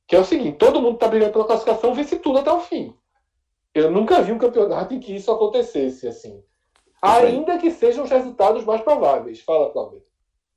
que 0.07 0.17
é 0.17 0.19
o 0.21 0.25
seguinte: 0.25 0.57
todo 0.57 0.81
mundo 0.81 0.95
está 0.95 1.09
brigando 1.09 1.33
pela 1.33 1.45
classificação, 1.45 1.93
vence 1.95 2.17
tudo 2.19 2.39
até 2.39 2.51
o 2.51 2.61
fim. 2.61 2.95
Eu 3.75 3.91
nunca 3.91 4.21
vi 4.23 4.33
um 4.33 4.39
campeonato 4.39 4.95
em 4.95 5.01
que 5.01 5.15
isso 5.15 5.31
acontecesse 5.31 6.07
assim. 6.09 6.43
Ainda 7.01 7.59
que 7.59 7.71
sejam 7.71 8.05
os 8.05 8.11
resultados 8.11 8.65
mais 8.65 8.81
prováveis. 8.83 9.41
Fala, 9.41 9.71
Cláudio. 9.71 10.03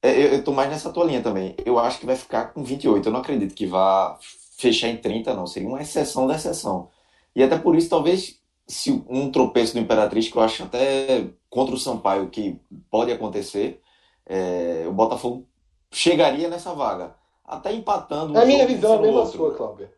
É, 0.02 0.12
eu, 0.12 0.34
eu 0.34 0.44
tô 0.44 0.52
mais 0.52 0.70
nessa 0.70 0.92
tua 0.92 1.06
linha 1.06 1.22
também. 1.22 1.56
Eu 1.66 1.80
acho 1.80 2.00
que 2.00 2.06
vai 2.06 2.16
ficar 2.16 2.54
com 2.54 2.64
28. 2.64 3.08
Eu 3.08 3.12
não 3.14 3.20
acredito 3.22 3.56
que 3.56 3.66
vá 3.66 4.18
fechar 4.58 4.88
em 4.90 4.98
30, 4.98 5.34
não. 5.34 5.48
Seria 5.48 5.68
uma 5.68 5.82
exceção 5.82 6.28
da 6.28 6.36
exceção. 6.36 6.90
E 7.36 7.44
até 7.44 7.58
por 7.58 7.76
isso, 7.76 7.90
talvez, 7.90 8.40
se 8.68 9.04
um 9.10 9.30
tropeço 9.32 9.74
do 9.74 9.80
Imperatriz, 9.80 10.30
que 10.30 10.38
eu 10.38 10.42
acho 10.42 10.64
até 10.64 11.28
contra 11.50 11.76
o 11.76 11.78
Sampaio 11.80 12.30
que 12.30 12.60
pode 12.90 13.12
acontecer, 13.12 13.82
é, 14.26 14.86
o 14.88 14.92
Botafogo 14.94 15.46
chegaria 15.92 16.48
nessa 16.48 16.74
vaga. 16.74 17.16
Até 17.46 17.74
empatando 17.74 18.34
um 18.34 18.38
A 18.38 18.46
minha 18.46 18.66
visão 18.66 18.94
é 18.94 18.96
a 18.96 19.00
o 19.00 19.02
mesma 19.02 19.20
outro. 19.22 19.38
sua, 19.38 19.54
Cláudio. 19.54 19.90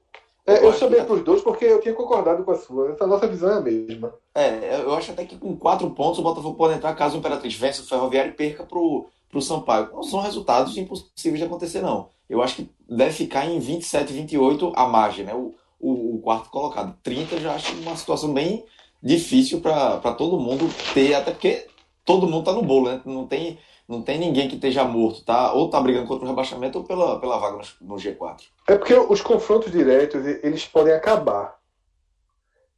Eu 0.46 0.54
É, 0.56 0.64
eu 0.64 0.70
acho 0.70 0.80
chamei 0.80 1.00
que- 1.00 1.06
para 1.06 1.16
os 1.16 1.24
dois 1.24 1.42
porque 1.42 1.66
eu 1.66 1.80
tinha 1.82 1.94
concordado 1.94 2.44
com 2.44 2.52
a 2.52 2.56
sua. 2.58 2.90
Essa 2.92 3.06
nossa 3.08 3.28
visão 3.28 3.52
é 3.52 3.58
a 3.58 3.62
mesma. 3.62 4.14
É, 4.34 4.82
eu 4.82 4.94
acho 4.96 5.12
até 5.12 5.26
que 5.26 5.38
com 5.38 5.56
quatro 5.58 5.90
pontos 5.92 6.20
o 6.20 6.24
Botafogo 6.24 6.56
pode 6.58 6.74
entrar 6.74 6.94
caso 6.96 7.16
o 7.16 7.20
Imperatriz 7.20 7.54
vença 7.54 7.82
o 7.82 7.86
Ferroviário 7.86 8.32
e 8.32 8.36
perca 8.36 8.64
pro, 8.64 9.06
pro 9.30 9.42
Sampaio. 9.42 9.90
Não 9.94 10.04
são 10.04 10.20
resultados 10.22 10.78
impossíveis 10.78 11.40
de 11.40 11.44
acontecer, 11.46 11.82
não. 11.82 12.10
Eu 12.30 12.42
acho 12.42 12.56
que 12.58 12.70
deve 12.90 13.12
ficar 13.14 13.46
em 13.46 13.60
27, 13.60 14.12
28 14.14 14.72
a 14.76 14.88
margem, 14.88 15.26
né? 15.26 15.34
O, 15.34 15.54
o, 15.80 16.16
o 16.16 16.22
quarto 16.22 16.50
colocado. 16.50 16.98
30 17.04 17.36
eu 17.36 17.42
já 17.42 17.56
acho 17.56 17.74
uma 17.76 17.96
situação 17.96 18.34
bem 18.34 18.66
difícil 19.02 19.62
para 19.62 20.14
todo 20.14 20.40
mundo 20.40 20.70
ter, 20.94 21.14
até 21.14 21.32
porque 21.32 21.68
todo 22.04 22.28
mundo 22.28 22.46
tá 22.46 22.54
no 22.54 22.62
bolo, 22.62 22.90
né? 22.90 23.02
Não 23.06 23.28
tem, 23.28 23.60
não 23.88 24.02
tem 24.02 24.18
ninguém 24.18 24.48
que 24.48 24.56
esteja 24.56 24.84
morto, 24.84 25.24
tá? 25.24 25.54
Ou 25.54 25.70
tá 25.70 25.80
brigando 25.80 26.08
contra 26.08 26.26
o 26.26 26.28
rebaixamento 26.30 26.80
ou 26.80 26.84
pela, 26.84 27.20
pela 27.20 27.38
vaga 27.38 27.58
no, 27.58 27.96
no 27.96 27.96
G4. 27.96 28.44
É 28.68 28.76
porque 28.76 28.94
os 28.94 29.22
confrontos 29.22 29.72
diretos, 29.72 30.26
eles 30.44 30.66
podem 30.66 30.94
acabar. 30.94 31.58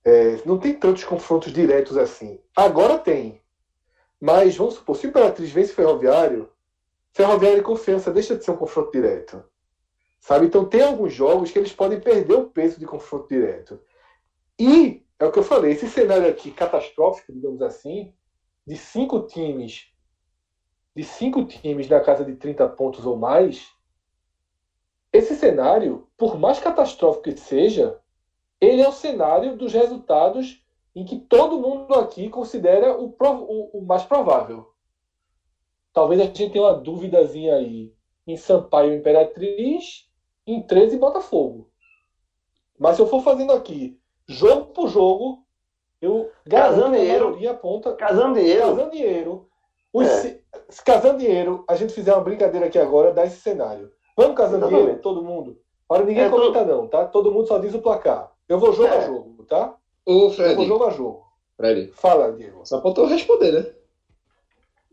É, 0.03 0.39
não 0.45 0.57
tem 0.57 0.73
tantos 0.73 1.03
confrontos 1.03 1.53
diretos 1.53 1.97
assim. 1.97 2.39
Agora 2.55 2.97
tem. 2.97 3.41
Mas 4.19 4.57
vamos 4.57 4.75
supor, 4.75 4.97
se 4.97 5.07
o 5.07 5.09
Imperatriz 5.09 5.49
vence 5.49 5.71
o 5.71 5.75
Ferroviário, 5.75 6.49
Ferroviário 7.13 7.59
e 7.59 7.63
Confiança 7.63 8.11
deixa 8.11 8.35
de 8.35 8.43
ser 8.43 8.51
um 8.51 8.57
confronto 8.57 8.91
direto. 8.91 9.43
Sabe? 10.19 10.45
Então 10.47 10.65
tem 10.67 10.81
alguns 10.81 11.13
jogos 11.13 11.51
que 11.51 11.59
eles 11.59 11.73
podem 11.73 11.99
perder 11.99 12.33
o 12.35 12.49
peso 12.49 12.79
de 12.79 12.85
confronto 12.85 13.27
direto. 13.27 13.81
E, 14.59 15.05
é 15.19 15.25
o 15.25 15.31
que 15.31 15.39
eu 15.39 15.43
falei, 15.43 15.73
esse 15.73 15.87
cenário 15.89 16.29
aqui 16.29 16.51
catastrófico, 16.51 17.33
digamos 17.33 17.61
assim, 17.61 18.13
de 18.67 18.77
cinco 18.77 19.21
times, 19.27 19.87
de 20.95 21.03
cinco 21.03 21.43
times 21.45 21.89
na 21.89 21.99
casa 21.99 22.23
de 22.23 22.35
30 22.35 22.67
pontos 22.69 23.03
ou 23.03 23.17
mais, 23.17 23.71
esse 25.13 25.35
cenário, 25.35 26.07
por 26.17 26.37
mais 26.39 26.59
catastrófico 26.59 27.23
que 27.25 27.37
seja, 27.37 27.99
ele 28.61 28.81
é 28.81 28.87
o 28.89 28.93
cenário 28.93 29.57
dos 29.57 29.73
resultados 29.73 30.63
em 30.95 31.05
que 31.05 31.17
todo 31.19 31.59
mundo 31.59 31.93
aqui 31.95 32.29
considera 32.29 32.97
o, 32.99 33.15
o- 33.19 33.79
o 33.79 33.85
mais 33.85 34.03
provável. 34.03 34.67
Talvez 35.93 36.19
a 36.19 36.25
gente 36.25 36.49
tenha 36.49 36.63
uma 36.63 36.73
duvidazinha 36.73 37.55
aí 37.55 37.93
em 38.25 38.35
Sampaio 38.37 38.93
Imperatriz, 38.93 40.08
em 40.53 40.61
13 40.61 40.95
e 40.95 40.99
Botafogo. 40.99 41.69
Mas 42.77 42.95
se 42.95 43.01
eu 43.01 43.07
for 43.07 43.21
fazendo 43.21 43.51
aqui, 43.53 43.99
jogo 44.27 44.67
por 44.73 44.87
jogo, 44.87 45.43
eu 46.01 46.31
maioria 47.27 47.51
aponta 47.51 47.93
Casando 47.93 48.35
dinheiro. 48.39 48.61
casando 48.61 48.91
dinheiro. 48.91 49.49
Os 49.93 50.07
É. 50.07 50.21
se 50.21 50.43
a 51.67 51.75
gente 51.75 51.93
fizer 51.93 52.13
uma 52.13 52.23
brincadeira 52.23 52.67
aqui 52.67 52.77
agora, 52.79 53.11
dá 53.13 53.25
esse 53.25 53.41
cenário. 53.41 53.91
Vamos 54.15 54.35
casando 54.37 54.57
Exatamente. 54.57 54.81
dinheiro, 54.81 55.01
todo 55.01 55.23
mundo? 55.23 55.59
Para 55.87 56.03
ninguém 56.05 56.23
É, 56.25 56.29
comenta 56.29 56.63
não, 56.63 56.87
tá? 56.87 57.05
Todo 57.05 57.31
mundo 57.31 57.47
só 57.47 57.57
diz 57.57 57.73
o 57.73 57.81
placar. 57.81 58.31
Eu 58.47 58.59
vou 58.59 58.71
jogo 58.73 58.93
É. 58.93 58.97
a 58.97 59.01
jogo, 59.01 59.43
tá? 59.45 59.75
Ô, 60.05 60.11
Eu 60.11 60.19
vou 60.19 60.31
Fred, 60.31 60.65
jogo 60.65 60.83
a 60.85 60.89
jogo. 60.91 61.23
Fred, 61.57 61.91
Fala, 61.93 62.31
Diego. 62.31 62.65
só 62.65 62.81
faltou 62.81 63.05
responder, 63.07 63.51
né? 63.51 63.73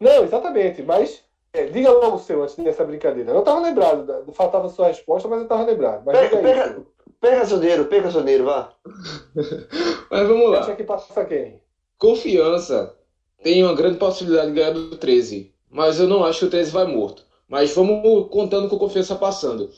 Não, 0.01 0.25
exatamente, 0.25 0.83
mas 0.83 1.25
é, 1.57 1.67
diga 1.67 1.91
logo 1.91 2.17
o 2.17 2.19
seu 2.19 2.43
antes 2.43 2.57
dessa 2.57 2.85
brincadeira. 2.85 3.31
Eu 3.33 3.43
tava 3.43 3.61
lembrado, 3.61 4.05
da- 4.07 4.33
faltava 4.33 4.69
sua 4.69 4.89
resposta, 4.89 5.29
mas 5.29 5.41
eu 5.43 5.49
tava 5.49 5.65
lembrado. 5.65 6.03
Mas 6.05 6.19
Pega, 6.19 6.37
pega, 6.39 6.65
seu. 6.73 6.87
pega 7.21 7.47
seu 7.47 7.59
dinheiro, 7.61 7.85
pega 7.87 8.11
seu 8.11 8.23
dinheiro, 8.23 8.45
vá. 8.45 8.73
Mas 10.11 10.29
vamos 10.29 10.51
lá. 10.51 10.61
Acha 10.61 10.77
que 10.77 10.85
passa 10.85 11.25
quem? 11.25 11.61
Confiança 11.99 12.95
tem 13.43 13.63
uma 13.65 13.75
grande 13.75 13.99
possibilidade 13.99 14.49
de 14.49 14.55
ganhar 14.55 14.71
do 14.73 14.97
13, 14.97 15.53
mas 15.71 15.99
eu 16.01 16.07
não 16.09 16.25
acho 16.25 16.41
que 16.41 16.45
o 16.47 16.51
13 16.51 16.71
vai 16.71 16.87
morto. 16.87 17.25
Mas 17.49 17.73
vamos 17.75 18.29
contando 18.31 18.69
com 18.69 18.79
confiança 18.79 19.15
passando. 19.15 19.71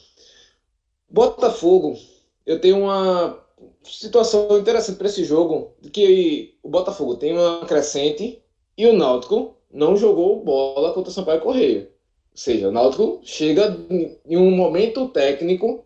Botafogo, 1.09 1.95
eu 2.47 2.61
tenho 2.61 2.79
uma 2.85 3.39
situação 3.83 4.59
interessante 4.59 4.97
para 4.97 5.07
esse 5.09 5.25
jogo, 5.25 5.75
que 5.93 6.57
o 6.63 6.69
Botafogo 6.69 7.17
tem 7.17 7.33
uma 7.37 7.65
crescente 7.67 8.43
e 8.77 8.87
o 8.87 8.93
Náutico 8.93 9.57
não 9.73 9.97
jogou 9.97 10.43
bola 10.43 10.93
contra 10.93 11.11
o 11.11 11.15
Sampaio 11.15 11.41
Correia. 11.41 11.91
Ou 12.33 12.39
seja, 12.39 12.69
o 12.69 12.73
Náutico 12.73 13.21
chega 13.23 13.77
em 14.25 14.37
um 14.37 14.51
momento 14.51 15.09
técnico, 15.09 15.85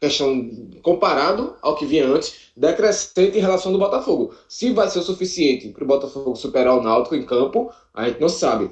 questão 0.00 0.50
comparado 0.82 1.56
ao 1.60 1.76
que 1.76 1.84
vinha 1.84 2.06
antes, 2.06 2.52
decrescente 2.56 3.36
em 3.36 3.40
relação 3.40 3.72
do 3.72 3.78
Botafogo. 3.78 4.34
Se 4.48 4.72
vai 4.72 4.88
ser 4.88 5.00
o 5.00 5.02
suficiente 5.02 5.68
para 5.68 5.84
o 5.84 5.86
Botafogo 5.86 6.36
superar 6.36 6.78
o 6.78 6.82
Náutico 6.82 7.16
em 7.16 7.26
campo, 7.26 7.72
a 7.92 8.08
gente 8.08 8.20
não 8.20 8.28
sabe. 8.28 8.70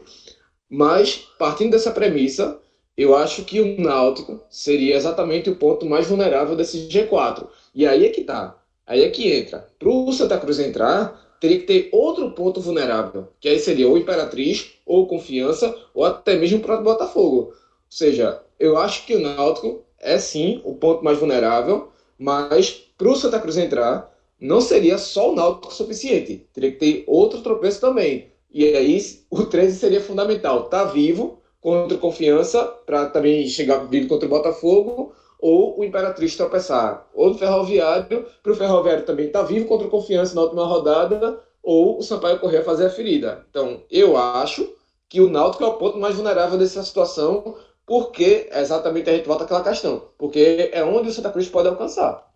Mas, 0.68 1.26
partindo 1.38 1.72
dessa 1.72 1.90
premissa, 1.90 2.60
eu 2.96 3.16
acho 3.16 3.44
que 3.44 3.60
o 3.60 3.80
Náutico 3.80 4.40
seria 4.48 4.94
exatamente 4.94 5.50
o 5.50 5.56
ponto 5.56 5.86
mais 5.86 6.06
vulnerável 6.06 6.54
desse 6.54 6.88
G4. 6.88 7.48
E 7.74 7.86
aí 7.86 8.06
é 8.06 8.10
que 8.10 8.22
tá. 8.22 8.56
Aí 8.86 9.02
é 9.02 9.10
que 9.10 9.32
entra. 9.32 9.66
Para 9.78 9.88
o 9.88 10.12
Santa 10.12 10.38
Cruz 10.38 10.58
entrar, 10.58 11.20
teria 11.40 11.58
que 11.58 11.66
ter 11.66 11.88
outro 11.90 12.30
ponto 12.32 12.60
vulnerável, 12.60 13.28
que 13.40 13.48
aí 13.48 13.58
seria 13.58 13.88
ou 13.88 13.96
Imperatriz, 13.98 14.74
ou 14.84 15.06
Confiança, 15.06 15.74
ou 15.94 16.04
até 16.04 16.36
mesmo 16.36 16.58
o 16.58 16.62
próprio 16.62 16.84
Botafogo. 16.84 17.36
Ou 17.36 17.54
seja, 17.88 18.40
eu 18.58 18.76
acho 18.76 19.06
que 19.06 19.16
o 19.16 19.20
Náutico 19.20 19.82
é 19.98 20.18
sim 20.18 20.60
o 20.64 20.74
ponto 20.74 21.02
mais 21.02 21.18
vulnerável, 21.18 21.88
mas 22.18 22.70
para 22.96 23.08
o 23.08 23.16
Santa 23.16 23.40
Cruz 23.40 23.56
entrar, 23.56 24.14
não 24.38 24.60
seria 24.60 24.98
só 24.98 25.32
o 25.32 25.34
Náutico 25.34 25.72
suficiente. 25.72 26.46
Teria 26.52 26.72
que 26.72 26.78
ter 26.78 27.04
outro 27.06 27.40
tropeço 27.40 27.80
também. 27.80 28.30
E 28.52 28.64
aí 28.64 29.00
o 29.30 29.44
13 29.44 29.78
seria 29.78 30.00
fundamental. 30.00 30.64
Tá 30.64 30.84
vivo 30.84 31.38
contra 31.60 31.96
confiança 31.98 32.64
para 32.64 33.06
também 33.06 33.46
chegar 33.46 33.78
vivo 33.86 34.08
contra 34.08 34.26
o 34.26 34.30
Botafogo, 34.30 35.14
ou 35.40 35.78
o 35.78 35.84
Imperatriz 35.84 36.36
tropeçar. 36.36 37.08
Ou 37.14 37.30
o 37.30 37.34
Ferroviário, 37.34 38.26
para 38.42 38.52
o 38.52 38.56
Ferroviário 38.56 39.04
também 39.04 39.26
estar 39.26 39.40
tá 39.40 39.46
vivo 39.46 39.66
contra 39.66 39.88
confiança 39.88 40.34
na 40.34 40.42
última 40.42 40.64
rodada, 40.64 41.42
ou 41.62 41.98
o 41.98 42.02
Sampaio 42.02 42.38
Corrêa 42.38 42.64
fazer 42.64 42.86
a 42.86 42.90
ferida. 42.90 43.46
Então, 43.50 43.82
eu 43.90 44.16
acho 44.16 44.68
que 45.08 45.20
o 45.20 45.28
Náutico 45.28 45.64
é 45.64 45.66
o 45.66 45.74
ponto 45.74 45.98
mais 45.98 46.14
vulnerável 46.14 46.58
dessa 46.58 46.82
situação, 46.82 47.56
porque 47.84 48.48
exatamente 48.52 49.10
a 49.10 49.14
gente 49.14 49.26
volta 49.26 49.44
àquela 49.44 49.64
questão, 49.64 50.02
porque 50.16 50.70
é 50.72 50.84
onde 50.84 51.08
o 51.08 51.12
Santa 51.12 51.30
Cruz 51.30 51.48
pode 51.48 51.68
alcançar. 51.68 52.28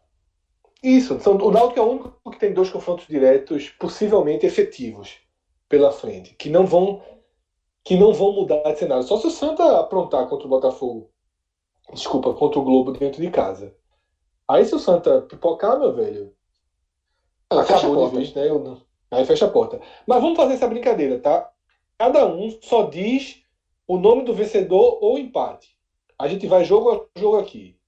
Isso, 0.82 1.14
o 1.14 1.50
Náutico 1.50 1.78
é 1.78 1.82
o 1.82 1.90
único 1.90 2.30
que 2.30 2.38
tem 2.38 2.52
dois 2.52 2.68
confrontos 2.70 3.06
diretos 3.06 3.70
possivelmente 3.78 4.44
efetivos 4.44 5.16
pela 5.68 5.90
frente, 5.90 6.34
que 6.34 6.50
não 6.50 6.66
vão 6.66 7.02
que 7.86 7.96
não 7.96 8.14
vão 8.14 8.32
mudar 8.32 8.72
de 8.72 8.78
cenário. 8.78 9.02
Só 9.02 9.18
se 9.18 9.26
o 9.26 9.30
Santa 9.30 9.78
aprontar 9.78 10.26
contra 10.26 10.46
o 10.46 10.50
Botafogo, 10.50 11.10
desculpa, 11.92 12.34
contra 12.34 12.58
o 12.58 12.64
Globo 12.64 12.92
dentro 12.92 13.20
de 13.20 13.30
casa. 13.30 13.74
Aí 14.48 14.64
se 14.64 14.74
o 14.74 14.78
Santa 14.78 15.22
pipocar, 15.22 15.78
meu 15.78 15.92
velho, 15.94 16.34
ah, 17.50 17.60
acabou 17.60 18.08
de 18.08 18.16
vez, 18.16 18.34
né? 18.34 18.48
Eu, 18.48 18.80
aí 19.10 19.24
fecha 19.24 19.46
a 19.46 19.50
porta. 19.50 19.80
Mas 20.06 20.20
vamos 20.20 20.36
fazer 20.36 20.54
essa 20.54 20.68
brincadeira, 20.68 21.18
tá? 21.18 21.50
Cada 21.98 22.26
um 22.26 22.50
só 22.62 22.84
diz 22.84 23.42
o 23.86 23.96
nome 23.96 24.24
do 24.24 24.34
vencedor 24.34 24.98
ou 25.00 25.18
empate. 25.18 25.76
A 26.18 26.28
gente 26.28 26.46
vai 26.46 26.64
jogo 26.64 26.90
a 26.90 27.20
jogo 27.20 27.38
aqui. 27.38 27.78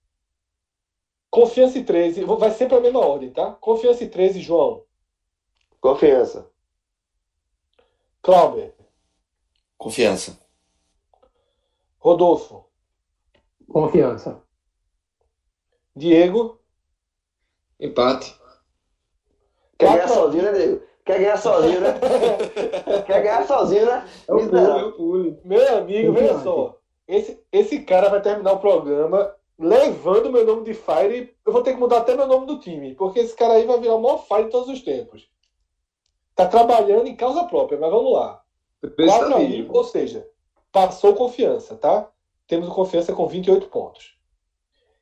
Confiança 1.31 1.79
e 1.79 1.85
13, 1.85 2.25
vai 2.25 2.51
sempre 2.51 2.77
a 2.77 2.81
mesma 2.81 3.01
ordem, 3.01 3.31
tá? 3.31 3.53
Confiança 3.53 4.05
e 4.05 4.09
13, 4.09 4.41
João. 4.41 4.85
Confiança. 5.81 6.51
Clauber. 8.23 8.75
Confiança. 9.77 10.39
Rodolfo. 11.99 12.66
Confiança. 13.71 14.43
Diego. 15.95 16.61
Empate. 17.81 18.39
Quer 19.79 19.93
ganhar 19.93 20.09
sozinho, 20.09 20.43
né, 20.45 20.53
Diego? 20.53 20.83
Quer 21.05 21.19
ganhar 21.21 21.37
sozinho, 21.37 21.81
né? 21.81 21.95
Quer 23.07 23.23
ganhar 23.23 23.47
sozinho, 23.47 23.87
né? 23.87 24.09
Eu 24.27 24.39
pulo, 24.39 24.59
eu 24.59 24.93
pulo. 24.93 25.41
Meu 25.45 25.79
amigo, 25.79 26.13
veja 26.13 26.41
só. 26.41 26.79
Esse, 27.07 27.41
esse 27.53 27.81
cara 27.83 28.09
vai 28.09 28.21
terminar 28.21 28.53
o 28.53 28.59
programa 28.59 29.33
levando 29.59 30.33
meu 30.33 30.45
nome 30.45 30.65
de 30.65 30.75
Fire. 30.75 31.35
Eu 31.47 31.53
vou 31.53 31.63
ter 31.63 31.75
que 31.75 31.81
mudar 31.81 31.99
até 31.99 32.17
meu 32.17 32.27
nome 32.27 32.47
do 32.47 32.59
time, 32.59 32.95
porque 32.95 33.21
esse 33.21 33.37
cara 33.37 33.55
aí 33.55 33.65
vai 33.65 33.79
virar 33.79 33.95
o 33.95 34.03
maior 34.03 34.19
Fire 34.27 34.45
de 34.45 34.51
todos 34.51 34.69
os 34.69 34.83
tempos. 34.83 35.29
Tá 36.35 36.47
trabalhando 36.47 37.07
em 37.07 37.17
causa 37.17 37.45
própria, 37.45 37.79
mas 37.79 37.91
vamos 37.91 38.13
lá. 38.13 38.43
4 38.81 39.35
a 39.35 39.39
1, 39.39 39.69
ou 39.71 39.85
seja, 39.85 40.29
passou 40.73 41.15
confiança, 41.15 41.77
tá? 41.77 42.11
Temos 42.47 42.69
confiança 42.69 43.13
com 43.13 43.27
28 43.27 43.69
pontos. 43.69 44.17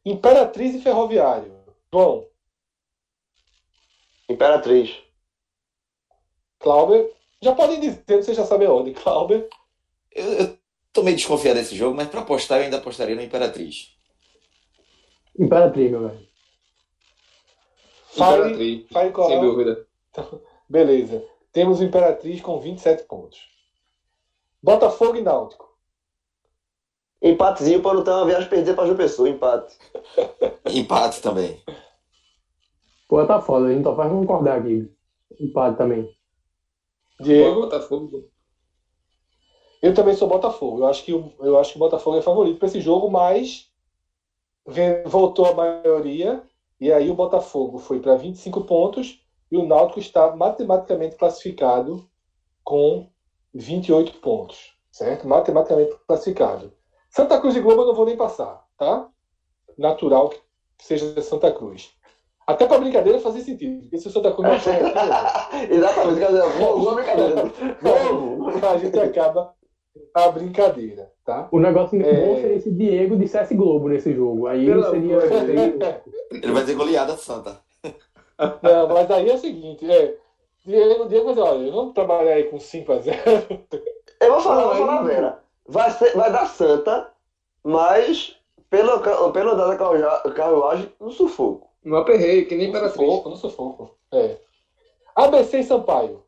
Imperatriz 0.05 0.75
e 0.75 0.81
Ferroviário. 0.81 1.55
João. 1.93 2.27
Imperatriz. 4.29 5.03
Clauber. 6.59 7.12
Já 7.43 7.55
podem 7.55 7.81
dizer, 7.81 8.03
vocês 8.07 8.37
já 8.37 8.45
sabem 8.45 8.66
a 8.66 8.73
ordem. 8.73 8.95
Clauber. 8.95 9.49
Eu, 10.11 10.33
eu 10.33 10.59
tô 10.93 11.03
meio 11.03 11.16
desconfiado 11.16 11.59
desse 11.59 11.77
jogo, 11.77 11.97
mas 11.97 12.09
para 12.09 12.21
apostar 12.21 12.59
eu 12.59 12.65
ainda 12.65 12.79
apostaria 12.79 13.15
no 13.15 13.23
Imperatriz. 13.23 13.95
Imperatriz, 15.39 15.91
meu 15.91 16.09
velho. 16.09 16.29
Imperatriz, 18.15 18.87
Fire 18.89 19.12
Coral. 19.12 19.31
sem 19.31 19.41
dúvida. 19.41 19.87
Beleza. 20.69 21.27
Temos 21.53 21.81
o 21.81 21.85
Imperatriz 21.85 22.41
com 22.41 22.59
27 22.61 23.05
pontos. 23.05 23.39
Botafogo 24.62 25.16
e 25.16 25.23
Náutico. 25.23 25.73
Empatezinho 27.24 27.80
para 27.82 27.94
não 27.94 28.05
ter 28.05 28.10
uma 28.10 28.26
viagem 28.26 28.48
perder 28.51 28.74
para 28.74 28.84
João 28.84 28.96
Pessoa, 28.96 29.28
empate. 29.28 29.76
Empate 30.70 31.22
também. 31.22 31.60
Pô, 33.09 33.24
tá 33.26 33.40
foda, 33.40 33.66
a 33.66 33.72
gente 33.72 33.82
só 33.84 33.96
faz 33.96 34.10
concordar 34.10 34.59
aqui. 34.59 34.90
Empate 35.40 35.78
também. 35.78 36.09
Diego. 37.20 37.62
Botafogo. 37.62 38.28
Eu 39.80 39.94
também 39.94 40.14
sou 40.14 40.28
Botafogo. 40.28 40.80
Eu 40.80 40.86
acho 40.86 41.05
que, 41.05 41.12
o- 41.12 41.32
eu 41.40 41.59
acho 41.59 41.72
que 41.72 41.76
o 41.76 41.80
Botafogo 41.80 42.16
é 42.18 42.22
favorito 42.22 42.59
para 42.59 42.68
esse 42.68 42.80
jogo, 42.80 43.10
mas 43.10 43.70
voltou 45.06 45.46
a 45.46 45.55
maioria. 45.55 46.42
E 46.80 46.92
aí 46.92 47.09
o 47.10 47.14
Botafogo 47.14 47.78
foi 47.78 48.01
para 48.01 48.16
25 48.16 48.64
pontos 48.64 49.22
e 49.51 49.56
o 49.56 49.66
Náutico 49.66 50.01
está 50.01 50.34
matematicamente 50.34 51.16
classificado 51.16 52.09
com 52.62 53.09
28 53.55 54.20
pontos. 54.20 54.74
Certo? 54.90 55.26
Matematicamente 55.26 55.94
classificado. 56.06 56.72
Santa 57.15 57.39
Cruz 57.39 57.55
e 57.55 57.61
Globo 57.61 57.82
eu 57.82 57.86
não 57.86 57.95
vou 57.95 58.07
nem 58.07 58.16
passar, 58.16 58.65
tá? 58.77 59.07
Natural 59.78 60.31
que 60.31 60.85
seja 60.85 61.23
Santa 61.23 61.53
Cruz. 61.53 61.93
Até 62.45 62.66
para 62.66 62.81
brincadeira 62.81 63.20
fazer 63.20 63.43
sentido, 63.43 63.82
porque 63.82 63.99
se 63.99 64.09
o 64.09 64.11
Santa 64.11 64.32
Cruz 64.32 64.49
não 64.49 64.59
for, 64.59 64.73
Exatamente, 65.70 66.19
quer 66.19 66.27
dizer, 66.27 66.59
boa, 66.59 66.95
brincadeira. 66.97 67.53
Então, 68.57 68.70
a 68.70 68.78
gente 68.78 68.99
acaba 68.99 69.55
a 70.12 70.28
brincadeira, 70.28 71.12
tá? 71.24 71.49
O 71.53 71.61
negócio 71.61 72.03
É. 72.03 72.27
bom 72.27 72.35
seria 72.41 72.61
se 72.61 72.73
Diego 72.73 73.16
dissesse 73.16 73.55
Globo 73.55 73.89
nesse 73.89 74.12
jogo. 74.12 74.49
Aí 74.49 74.66
Pelo 74.66 74.91
seria. 74.91 75.19
Ele 76.32 76.53
vai 76.53 76.65
ter 76.65 76.74
goleada 76.74 77.16
santa. 77.16 77.61
Não, 78.61 78.89
mas 78.89 79.09
aí 79.12 79.31
é 79.31 79.35
o 79.35 79.39
seguinte, 79.39 79.89
é, 79.89 80.16
Diego, 80.66 81.07
Diego 81.07 81.27
vai 81.27 81.35
dizer, 81.35 81.47
olha, 81.47 81.70
vamos 81.70 81.95
trabalhar 81.95 82.32
aí 82.32 82.45
com 82.45 82.59
5 82.59 82.93
a 82.93 82.99
0 82.99 83.16
Eu 84.20 84.32
vou 84.32 84.41
falar, 84.41 84.62
Não, 84.62 84.69
vou 84.69 84.86
falar 84.86 85.03
Vera. 85.05 85.44
Vai, 85.66 85.91
ser, 85.93 86.15
vai 86.16 86.31
dar 86.31 86.47
Santa, 86.47 87.12
mas 87.62 88.36
pelo, 88.69 89.01
pelo 89.32 89.51
andar 89.53 89.66
da 89.69 90.32
carruagem- 90.35 90.93
no 91.01 91.11
sufoco. 91.11 91.70
No 91.85 91.97
aperreio, 91.97 92.47
que 92.49 92.55
nem 92.55 92.66
no 92.66 92.70
Imperatriz. 92.70 93.01
sufoco, 93.07 93.28
no 93.31 93.36
sufoco. 93.36 93.99
É. 94.12 94.39
ABC 95.16 95.59
e 95.61 95.65
Sampaio. 95.65 96.24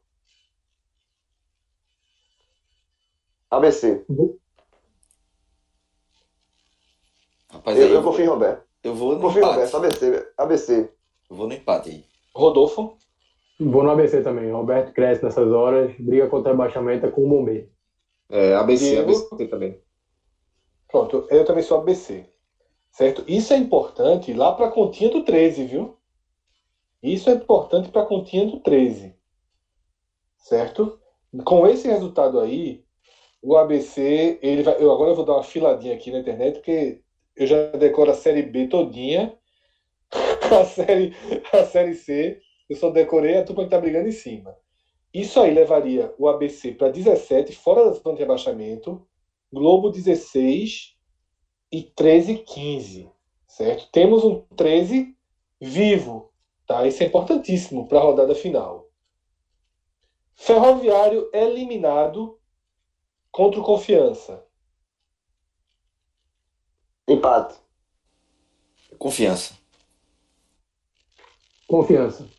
ABC. 3.50 4.04
Rapaz, 7.50 7.78
Eu, 7.78 7.86
aí 7.86 7.92
eu 7.92 8.02
confio 8.02 8.24
em 8.24 8.28
Roberto. 8.28 8.64
eu 8.82 8.94
vou 8.94 9.14
no 9.14 9.20
Confio 9.20 9.40
em 9.42 9.44
empate. 9.44 9.72
Roberto, 9.72 9.76
ABC. 9.76 10.32
ABC. 10.36 10.90
Eu 11.30 11.36
vou 11.36 11.46
no 11.46 11.54
empate 11.54 11.90
aí. 11.90 12.04
Rodolfo. 12.34 12.98
Vou 13.58 13.82
no 13.82 13.90
ABC 13.90 14.22
também. 14.22 14.50
Roberto 14.52 14.92
cresce 14.92 15.24
nessas 15.24 15.50
horas, 15.50 15.94
briga 15.98 16.28
contra 16.28 16.52
rebaixamento 16.52 17.06
é 17.06 17.10
com 17.10 17.24
o 17.24 17.28
bombeiro. 17.28 17.68
É, 18.28 18.54
ABC, 18.54 18.90
Diego. 18.90 19.10
ABC 19.10 19.46
também. 19.46 19.80
Pronto, 20.88 21.26
eu 21.30 21.44
também 21.44 21.62
sou 21.62 21.78
ABC. 21.78 22.26
Certo? 22.90 23.24
Isso 23.28 23.52
é 23.52 23.56
importante 23.56 24.32
lá 24.32 24.52
para 24.52 24.66
a 24.66 24.70
continha 24.70 25.10
do 25.10 25.22
13, 25.22 25.64
viu? 25.64 25.98
Isso 27.02 27.28
é 27.28 27.34
importante 27.34 27.90
para 27.90 28.02
a 28.02 28.06
continha 28.06 28.46
do 28.46 28.60
13. 28.60 29.14
Certo? 30.38 30.98
Com 31.44 31.66
esse 31.66 31.86
resultado 31.86 32.40
aí, 32.40 32.84
o 33.42 33.56
ABC, 33.56 34.38
ele 34.42 34.62
vai, 34.62 34.82
eu 34.82 34.90
agora 34.90 35.10
eu 35.10 35.14
vou 35.14 35.24
dar 35.24 35.34
uma 35.34 35.42
filadinha 35.42 35.94
aqui 35.94 36.10
na 36.10 36.20
internet, 36.20 36.54
porque 36.54 37.02
eu 37.36 37.46
já 37.46 37.70
decoro 37.72 38.10
a 38.10 38.14
série 38.14 38.42
B 38.42 38.66
todinha. 38.66 39.36
A 40.46 40.64
série, 40.64 41.12
a 41.52 41.64
série 41.64 41.94
C, 41.94 42.40
eu 42.70 42.76
só 42.76 42.88
decorei 42.88 43.36
a 43.36 43.42
turma 43.42 43.64
que 43.64 43.70
tá 43.70 43.80
brigando 43.80 44.06
em 44.06 44.12
cima. 44.12 44.56
Isso 45.16 45.40
aí 45.40 45.50
levaria 45.50 46.14
o 46.18 46.28
ABC 46.28 46.72
para 46.72 46.90
17, 46.90 47.56
fora 47.56 47.86
da 47.86 47.92
zona 47.92 48.16
de 48.16 48.20
rebaixamento, 48.20 49.08
Globo 49.50 49.88
16 49.88 50.94
e 51.72 51.82
13 51.84 52.36
15, 52.40 53.10
certo? 53.46 53.90
Temos 53.90 54.24
um 54.24 54.40
13 54.54 55.16
vivo, 55.58 56.30
tá? 56.66 56.86
Isso 56.86 57.02
é 57.02 57.06
importantíssimo 57.06 57.88
para 57.88 57.98
a 57.98 58.02
rodada 58.02 58.34
final. 58.34 58.90
Ferroviário 60.34 61.30
eliminado 61.32 62.38
contra 63.30 63.58
o 63.58 63.64
Confiança. 63.64 64.46
Empate. 67.08 67.58
Confiança. 68.98 69.56
Confiança. 71.66 72.35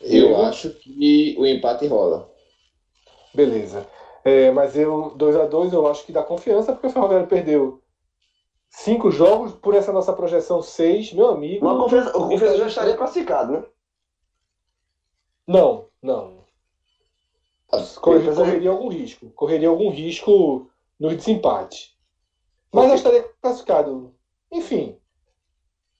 Eu 0.00 0.36
acho 0.42 0.70
que 0.70 1.34
o 1.38 1.46
empate 1.46 1.86
rola. 1.86 2.30
Beleza. 3.34 3.86
É, 4.24 4.50
mas 4.50 4.76
eu 4.76 5.10
2 5.16 5.36
a 5.36 5.46
2 5.46 5.72
eu 5.72 5.86
acho 5.86 6.04
que 6.04 6.12
dá 6.12 6.22
confiança 6.22 6.72
porque 6.72 6.86
o 6.86 6.90
Ferroviário 6.90 7.26
perdeu 7.26 7.82
cinco 8.68 9.10
jogos 9.10 9.52
por 9.52 9.74
essa 9.74 9.92
nossa 9.92 10.12
projeção 10.12 10.60
6, 10.62 11.12
meu 11.12 11.28
amigo. 11.28 11.64
Uma 11.66 11.78
confiança, 11.78 12.10
o 12.16 12.28
confiança 12.28 12.58
já 12.58 12.66
estaria 12.66 12.96
classificado, 12.96 13.52
né? 13.52 13.64
Não, 15.46 15.88
não. 16.02 16.38
Corre- 17.70 17.86
Confiança- 18.18 18.34
correria 18.40 18.70
algum 18.70 18.88
risco. 18.88 19.30
Correria 19.30 19.68
algum 19.68 19.90
risco 19.90 20.70
no 20.98 21.14
desempate. 21.14 21.96
Mas 22.72 22.88
eu 22.90 22.94
estaria 22.96 23.22
classificado. 23.40 24.14
Enfim, 24.52 24.98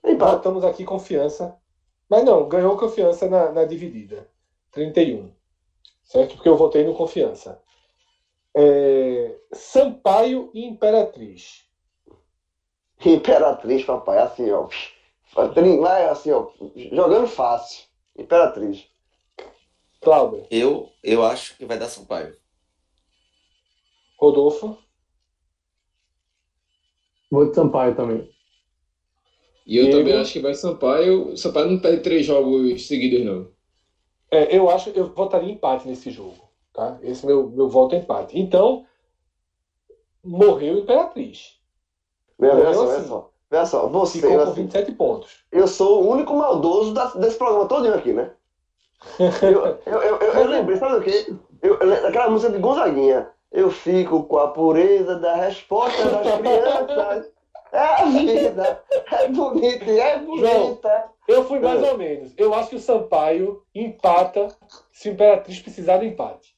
Empate. 0.05 0.33
botamos 0.37 0.65
aqui 0.65 0.85
confiança. 0.85 1.57
Mas 2.09 2.25
não, 2.25 2.49
ganhou 2.49 2.77
confiança 2.79 3.29
na, 3.29 3.53
na 3.53 3.65
dividida. 3.65 4.29
31. 4.73 5.33
Certo? 6.03 6.37
Porque 6.37 6.49
eu 6.49 6.57
votei 6.57 6.85
no 6.85 6.95
confiança. 6.95 7.61
É, 8.57 9.39
Sampaio 9.53 10.51
e 10.55 10.65
Imperatriz. 10.65 11.65
Imperatriz, 13.05 13.85
papai, 13.85 14.19
assim, 14.19 14.51
ó. 14.51 14.69
Vai 15.35 16.09
assim, 16.09 16.33
ó, 16.33 16.51
jogando 16.91 17.29
fácil. 17.29 17.85
Imperatriz. 18.17 18.89
Cláudio. 20.01 20.47
Eu, 20.51 20.91
eu 21.03 21.25
acho 21.25 21.57
que 21.57 21.67
vai 21.67 21.79
dar 21.79 21.89
Sampaio. 21.89 22.37
Rodolfo. 24.19 24.79
Vou 27.31 27.49
de 27.49 27.55
Sampaio 27.55 27.95
também. 27.95 28.38
E 29.69 29.77
eu 29.77 29.85
Diego. 29.85 29.99
também 29.99 30.15
acho 30.15 30.33
que 30.33 30.41
vai 30.41 30.55
Sampaio. 30.55 31.37
Sampaio 31.37 31.71
não 31.71 31.81
perde 31.81 32.03
três 32.03 32.27
jogos 32.27 32.87
seguidos, 32.89 33.25
não. 33.25 33.53
É, 34.31 34.57
eu 34.57 34.69
acho 34.69 34.91
eu 34.91 35.07
votaria 35.15 35.51
empate 35.51 35.87
nesse 35.89 36.11
jogo. 36.11 36.37
Tá? 36.73 36.99
Esse 37.03 37.25
meu, 37.27 37.49
meu 37.49 37.69
voto 37.69 37.95
é 37.95 37.99
empate. 37.99 38.39
Então, 38.39 38.85
morreu 40.25 40.79
Imperatriz. 40.79 41.59
Veja, 42.39 42.55
Morreu 42.55 42.87
veja 42.87 42.97
assim. 42.99 43.09
só. 43.09 43.31
Veja 43.51 43.67
só, 43.67 43.87
você, 43.89 44.21
Ficou 44.21 44.37
com 44.37 44.43
assim, 44.43 44.63
27 44.63 44.93
pontos. 44.93 45.45
eu 45.51 45.67
sou 45.67 46.03
o 46.05 46.09
único 46.11 46.35
maldoso 46.35 46.93
da- 46.93 47.13
desse 47.15 47.37
programa 47.39 47.67
todinho 47.67 47.95
aqui, 47.95 48.13
né? 48.13 48.31
Eu, 49.19 49.65
eu, 49.87 50.03
eu, 50.03 50.19
eu, 50.19 50.33
eu 50.35 50.47
lembrei, 50.51 50.77
sabe 50.77 50.97
o 50.97 51.01
quê? 51.01 51.27
Eu, 51.63 51.79
eu, 51.79 52.07
aquela 52.07 52.29
música 52.31 52.53
de 52.53 52.59
Gonzaguinha. 52.59 53.27
Eu 53.51 53.71
fico 53.71 54.25
com 54.25 54.39
a 54.39 54.49
pureza 54.49 55.17
da 55.17 55.35
resposta 55.35 56.05
das 56.11 56.37
crianças. 56.37 57.31
É 57.73 57.79
a 57.79 58.05
vida, 58.07 58.83
é 59.13 59.29
bonita, 59.29 59.85
e 59.85 60.01
é 60.01 60.19
bonita. 60.19 61.11
Eu 61.27 61.45
fui 61.45 61.59
mais 61.61 61.83
ou 61.83 61.99
menos. 61.99 62.33
Eu 62.37 62.55
acho 62.55 62.71
que 62.71 62.77
o 62.77 62.81
Sampaio 62.81 63.63
empata 63.75 64.49
se 64.91 65.09
o 65.09 65.13
Imperatriz 65.13 65.61
precisar 65.61 65.99
do 65.99 66.05
empate. 66.05 66.57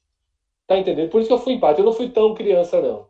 Tá 0.67 0.79
entendendo? 0.79 1.11
Por 1.11 1.21
isso 1.21 1.29
que 1.29 1.35
eu 1.35 1.39
fui 1.39 1.55
empate. 1.55 1.81
Eu 1.81 1.85
não 1.85 1.93
fui 1.93 2.09
tão 2.11 2.35
criança, 2.35 2.81
não. 2.81 3.09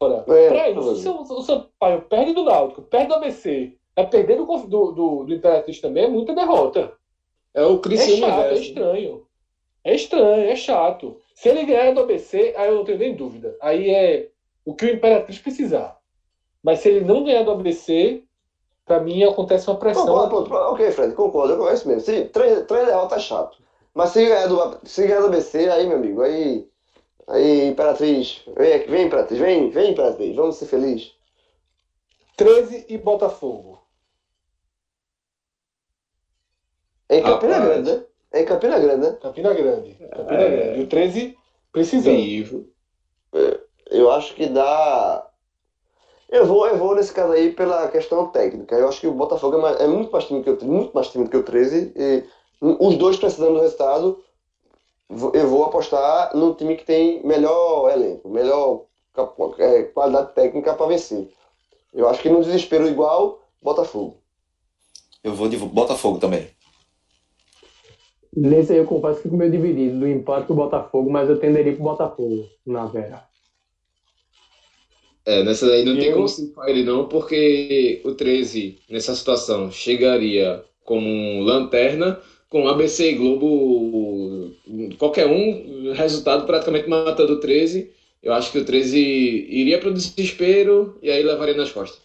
Ora, 0.00 0.24
É, 0.28 0.48
pra 0.48 0.70
isso, 0.70 0.96
se 0.96 1.08
o, 1.08 1.22
o 1.22 1.42
Sampaio 1.42 2.02
perde 2.02 2.32
do 2.32 2.44
Náutico, 2.44 2.82
perde 2.82 3.08
do 3.08 3.14
ABC, 3.14 3.76
é 3.96 4.04
perder 4.04 4.36
do, 4.36 4.46
do, 4.46 4.92
do, 4.92 5.24
do 5.24 5.34
Imperatriz 5.34 5.80
também, 5.80 6.04
é 6.04 6.08
muita 6.08 6.32
derrota. 6.32 6.92
É 7.52 7.64
o 7.64 7.74
É 7.74 7.78
Criciúma 7.80 8.28
chato, 8.28 8.44
é 8.44 8.54
estranho. 8.54 9.26
É 9.82 9.94
estranho, 9.94 10.50
é 10.50 10.54
chato. 10.54 11.20
Se 11.34 11.48
ele 11.48 11.64
ganhar 11.64 11.92
do 11.92 12.00
ABC, 12.00 12.54
aí 12.56 12.68
eu 12.68 12.76
não 12.76 12.84
tenho 12.84 12.98
nem 12.98 13.14
dúvida. 13.16 13.56
Aí 13.60 13.90
é 13.90 14.28
o 14.64 14.72
que 14.74 14.84
o 14.84 14.94
Imperatriz 14.94 15.40
precisar. 15.40 15.97
Mas 16.68 16.80
se 16.80 16.90
ele 16.90 17.00
não 17.00 17.24
ganhar 17.24 17.44
do 17.44 17.52
ABC, 17.52 18.22
pra 18.84 19.00
mim 19.00 19.24
acontece 19.24 19.70
uma 19.70 19.78
pressão. 19.78 20.04
Concordo, 20.04 20.28
pronto, 20.28 20.48
pronto. 20.50 20.72
ok, 20.74 20.90
Fred, 20.92 21.14
concordo, 21.14 21.66
é 21.66 21.72
isso 21.72 21.88
mesmo. 21.88 22.02
Se, 22.02 22.26
três, 22.26 22.66
três 22.66 22.84
derrotas 22.84 23.16
é 23.16 23.20
chato. 23.22 23.56
Mas 23.94 24.10
se 24.10 24.26
ganhar 24.26 24.46
do, 24.48 24.78
se 24.86 25.06
ganhar 25.06 25.20
do 25.20 25.28
ABC, 25.28 25.66
aí, 25.70 25.86
meu 25.86 25.96
amigo, 25.96 26.20
aí. 26.20 26.68
Aí, 27.26 27.68
Imperatriz. 27.68 28.42
Vem, 28.54 28.86
vem 28.86 29.06
Imperatriz, 29.06 29.40
vem, 29.40 29.70
vem, 29.70 29.92
Imperatriz, 29.92 30.36
vamos 30.36 30.56
ser 30.56 30.66
felizes. 30.66 31.14
13 32.36 32.84
e 32.90 32.98
Botafogo. 32.98 33.82
É 37.08 37.16
em 37.16 37.22
Campina 37.22 37.54
Rapaz. 37.54 37.72
Grande, 37.72 37.92
né? 37.92 38.04
É 38.30 38.42
em 38.42 38.44
Campina 38.44 38.78
Grande, 38.78 39.06
né? 39.06 39.18
Campina 39.22 39.54
Grande. 39.54 39.94
Campina 39.94 40.42
É. 40.42 40.50
Grande. 40.50 40.80
E 40.80 40.82
o 40.82 40.86
13 40.86 41.38
precisando. 41.72 42.14
Vivo. 42.14 42.68
Eu 43.90 44.10
acho 44.12 44.34
que 44.34 44.46
dá. 44.46 45.27
Eu 46.28 46.46
vou, 46.46 46.66
eu 46.66 46.76
vou 46.76 46.94
nesse 46.94 47.12
caso 47.12 47.32
aí 47.32 47.52
pela 47.52 47.88
questão 47.88 48.28
técnica. 48.28 48.76
Eu 48.76 48.88
acho 48.88 49.00
que 49.00 49.06
o 49.06 49.12
Botafogo 49.12 49.56
é, 49.56 49.60
mais- 49.60 49.80
é 49.80 49.86
muito 49.86 50.12
mais 50.12 50.26
time 50.26 50.42
que 50.42 50.50
o, 50.50 50.64
muito 50.64 50.92
mais 50.94 51.08
time 51.08 51.28
que 51.28 51.36
o 51.36 51.42
13. 51.42 51.92
E 51.96 52.24
os 52.60 52.96
dois 52.96 53.16
precisando 53.16 53.54
do 53.54 53.60
resultado. 53.60 54.22
Eu 55.32 55.48
vou 55.48 55.64
apostar 55.64 56.36
num 56.36 56.52
time 56.52 56.76
que 56.76 56.84
tem 56.84 57.24
melhor 57.26 57.90
elenco, 57.90 58.28
melhor 58.28 58.84
é, 59.58 59.84
qualidade 59.84 60.34
técnica 60.34 60.74
para 60.74 60.86
vencer. 60.86 61.30
Eu 61.94 62.06
acho 62.08 62.20
que 62.20 62.28
no 62.28 62.42
desespero 62.42 62.86
igual, 62.86 63.40
Botafogo. 63.62 64.18
Eu 65.24 65.34
vou 65.34 65.48
de 65.48 65.56
Botafogo 65.56 66.18
também. 66.18 66.50
Nesse 68.36 68.72
aí 68.72 68.78
eu 68.78 68.84
confesso 68.84 69.16
que 69.16 69.22
fico 69.22 69.36
meio 69.36 69.50
dividido 69.50 70.00
do 70.00 70.06
empate 70.06 70.46
pro 70.46 70.54
Botafogo, 70.54 71.10
mas 71.10 71.28
eu 71.28 71.40
tenderia 71.40 71.74
pro 71.74 71.84
Botafogo 71.84 72.46
na 72.66 72.84
Vera. 72.84 73.26
É, 75.28 75.42
nessa 75.42 75.66
daí 75.66 75.84
não 75.84 75.94
tem 75.94 76.10
como 76.10 76.26
citar 76.26 76.70
ele 76.70 76.82
não, 76.82 77.06
porque 77.06 78.00
o 78.02 78.14
13, 78.14 78.78
nessa 78.88 79.14
situação, 79.14 79.70
chegaria 79.70 80.64
como 80.82 81.06
um 81.06 81.42
lanterna, 81.42 82.18
com 82.48 82.66
ABC 82.66 83.10
e 83.10 83.14
Globo, 83.14 84.54
qualquer 84.96 85.26
um, 85.26 85.92
resultado 85.92 86.46
praticamente 86.46 86.88
matando 86.88 87.34
o 87.34 87.40
13. 87.40 87.92
Eu 88.22 88.32
acho 88.32 88.50
que 88.50 88.56
o 88.56 88.64
13 88.64 88.98
iria 88.98 89.78
para 89.78 89.90
o 89.90 89.92
desespero 89.92 90.98
e 91.02 91.10
aí 91.10 91.22
levaria 91.22 91.54
nas 91.54 91.70
costas. 91.70 92.00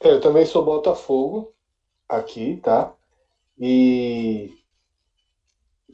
É, 0.00 0.10
Eu 0.10 0.20
também 0.20 0.44
sou 0.46 0.64
Botafogo 0.64 1.54
aqui, 2.08 2.56
tá? 2.56 2.92
E 3.56 4.50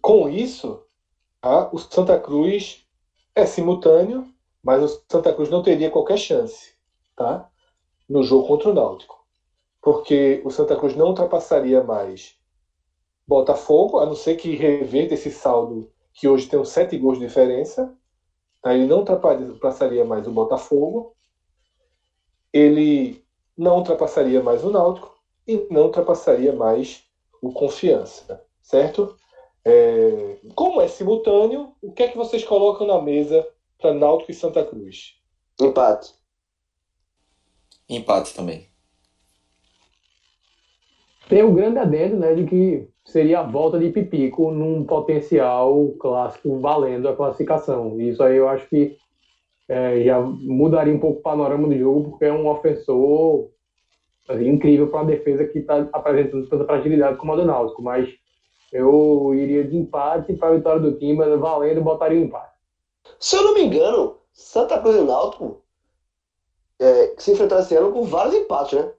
com 0.00 0.30
isso, 0.30 0.82
tá? 1.42 1.68
o 1.70 1.76
Santa 1.76 2.18
Cruz 2.18 2.86
é 3.34 3.44
simultâneo, 3.44 4.33
mas 4.64 4.82
o 4.82 5.02
Santa 5.10 5.32
Cruz 5.34 5.50
não 5.50 5.62
teria 5.62 5.90
qualquer 5.90 6.16
chance, 6.16 6.72
tá? 7.14 7.50
No 8.08 8.22
jogo 8.22 8.48
contra 8.48 8.70
o 8.70 8.74
Náutico. 8.74 9.22
Porque 9.82 10.40
o 10.42 10.50
Santa 10.50 10.74
Cruz 10.74 10.96
não 10.96 11.08
ultrapassaria 11.08 11.84
mais 11.84 12.34
Botafogo, 13.26 13.98
a 13.98 14.06
não 14.06 14.14
ser 14.14 14.36
que 14.36 14.54
reverta 14.54 15.14
esse 15.14 15.30
saldo 15.30 15.90
que 16.14 16.26
hoje 16.26 16.46
tem 16.46 16.58
uns 16.58 16.70
sete 16.70 16.96
gols 16.96 17.18
de 17.18 17.26
diferença. 17.26 17.94
Tá? 18.62 18.74
Ele 18.74 18.86
não 18.86 18.98
ultrapassaria 18.98 20.04
mais 20.04 20.26
o 20.26 20.32
Botafogo. 20.32 21.14
Ele 22.50 23.22
não 23.56 23.78
ultrapassaria 23.78 24.42
mais 24.42 24.64
o 24.64 24.70
Náutico 24.70 25.14
e 25.46 25.66
não 25.70 25.84
ultrapassaria 25.84 26.54
mais 26.54 27.04
o 27.42 27.52
Confiança, 27.52 28.42
certo? 28.62 29.14
É, 29.62 30.36
como 30.54 30.80
é 30.80 30.88
simultâneo, 30.88 31.74
o 31.82 31.92
que 31.92 32.02
é 32.02 32.08
que 32.08 32.16
vocês 32.16 32.44
colocam 32.44 32.86
na 32.86 33.00
mesa 33.00 33.46
para 33.84 33.92
Náutico 33.92 34.30
e 34.30 34.34
Santa 34.34 34.64
Cruz? 34.64 35.20
Empate. 35.60 36.14
Empate 37.86 38.34
também. 38.34 38.66
Tem 41.28 41.42
o 41.42 41.52
grande 41.52 41.78
adendo, 41.78 42.16
né, 42.16 42.34
de 42.34 42.46
que 42.46 42.88
seria 43.04 43.40
a 43.40 43.42
volta 43.42 43.78
de 43.78 43.90
Pipico 43.90 44.50
num 44.50 44.84
potencial 44.84 45.90
clássico 45.98 46.58
valendo 46.60 47.08
a 47.08 47.14
classificação. 47.14 48.00
Isso 48.00 48.22
aí 48.22 48.38
eu 48.38 48.48
acho 48.48 48.66
que 48.68 48.96
é, 49.68 50.02
já 50.02 50.18
mudaria 50.20 50.94
um 50.94 50.98
pouco 50.98 51.18
o 51.18 51.22
panorama 51.22 51.68
do 51.68 51.78
jogo, 51.78 52.10
porque 52.10 52.24
é 52.24 52.32
um 52.32 52.48
ofensor 52.48 53.50
assim, 54.26 54.48
incrível 54.48 54.88
para 54.88 55.00
uma 55.02 55.10
defesa 55.10 55.46
que 55.46 55.58
está 55.58 55.86
apresentando 55.92 56.48
tanta 56.48 56.64
fragilidade 56.64 57.18
como 57.18 57.34
a 57.34 57.36
do 57.36 57.44
Náutico. 57.44 57.82
Mas 57.82 58.08
eu 58.72 59.34
iria 59.34 59.62
de 59.62 59.76
empate 59.76 60.32
para 60.34 60.48
a 60.48 60.56
vitória 60.56 60.80
do 60.80 60.98
time, 60.98 61.14
mas 61.14 61.38
valendo, 61.38 61.82
botaria 61.82 62.18
um 62.18 62.24
empate. 62.24 62.53
Se 63.18 63.36
eu 63.36 63.42
não 63.42 63.54
me 63.54 63.64
engano, 63.64 64.16
Santa 64.32 64.78
Cruz 64.78 64.96
e 64.96 65.00
Náutico 65.00 65.62
é, 66.78 67.14
se 67.18 67.32
enfrentaram 67.32 67.62
esse 67.62 67.74
ano 67.74 67.92
com 67.92 68.04
vários 68.04 68.34
empates, 68.34 68.78
né? 68.78 68.90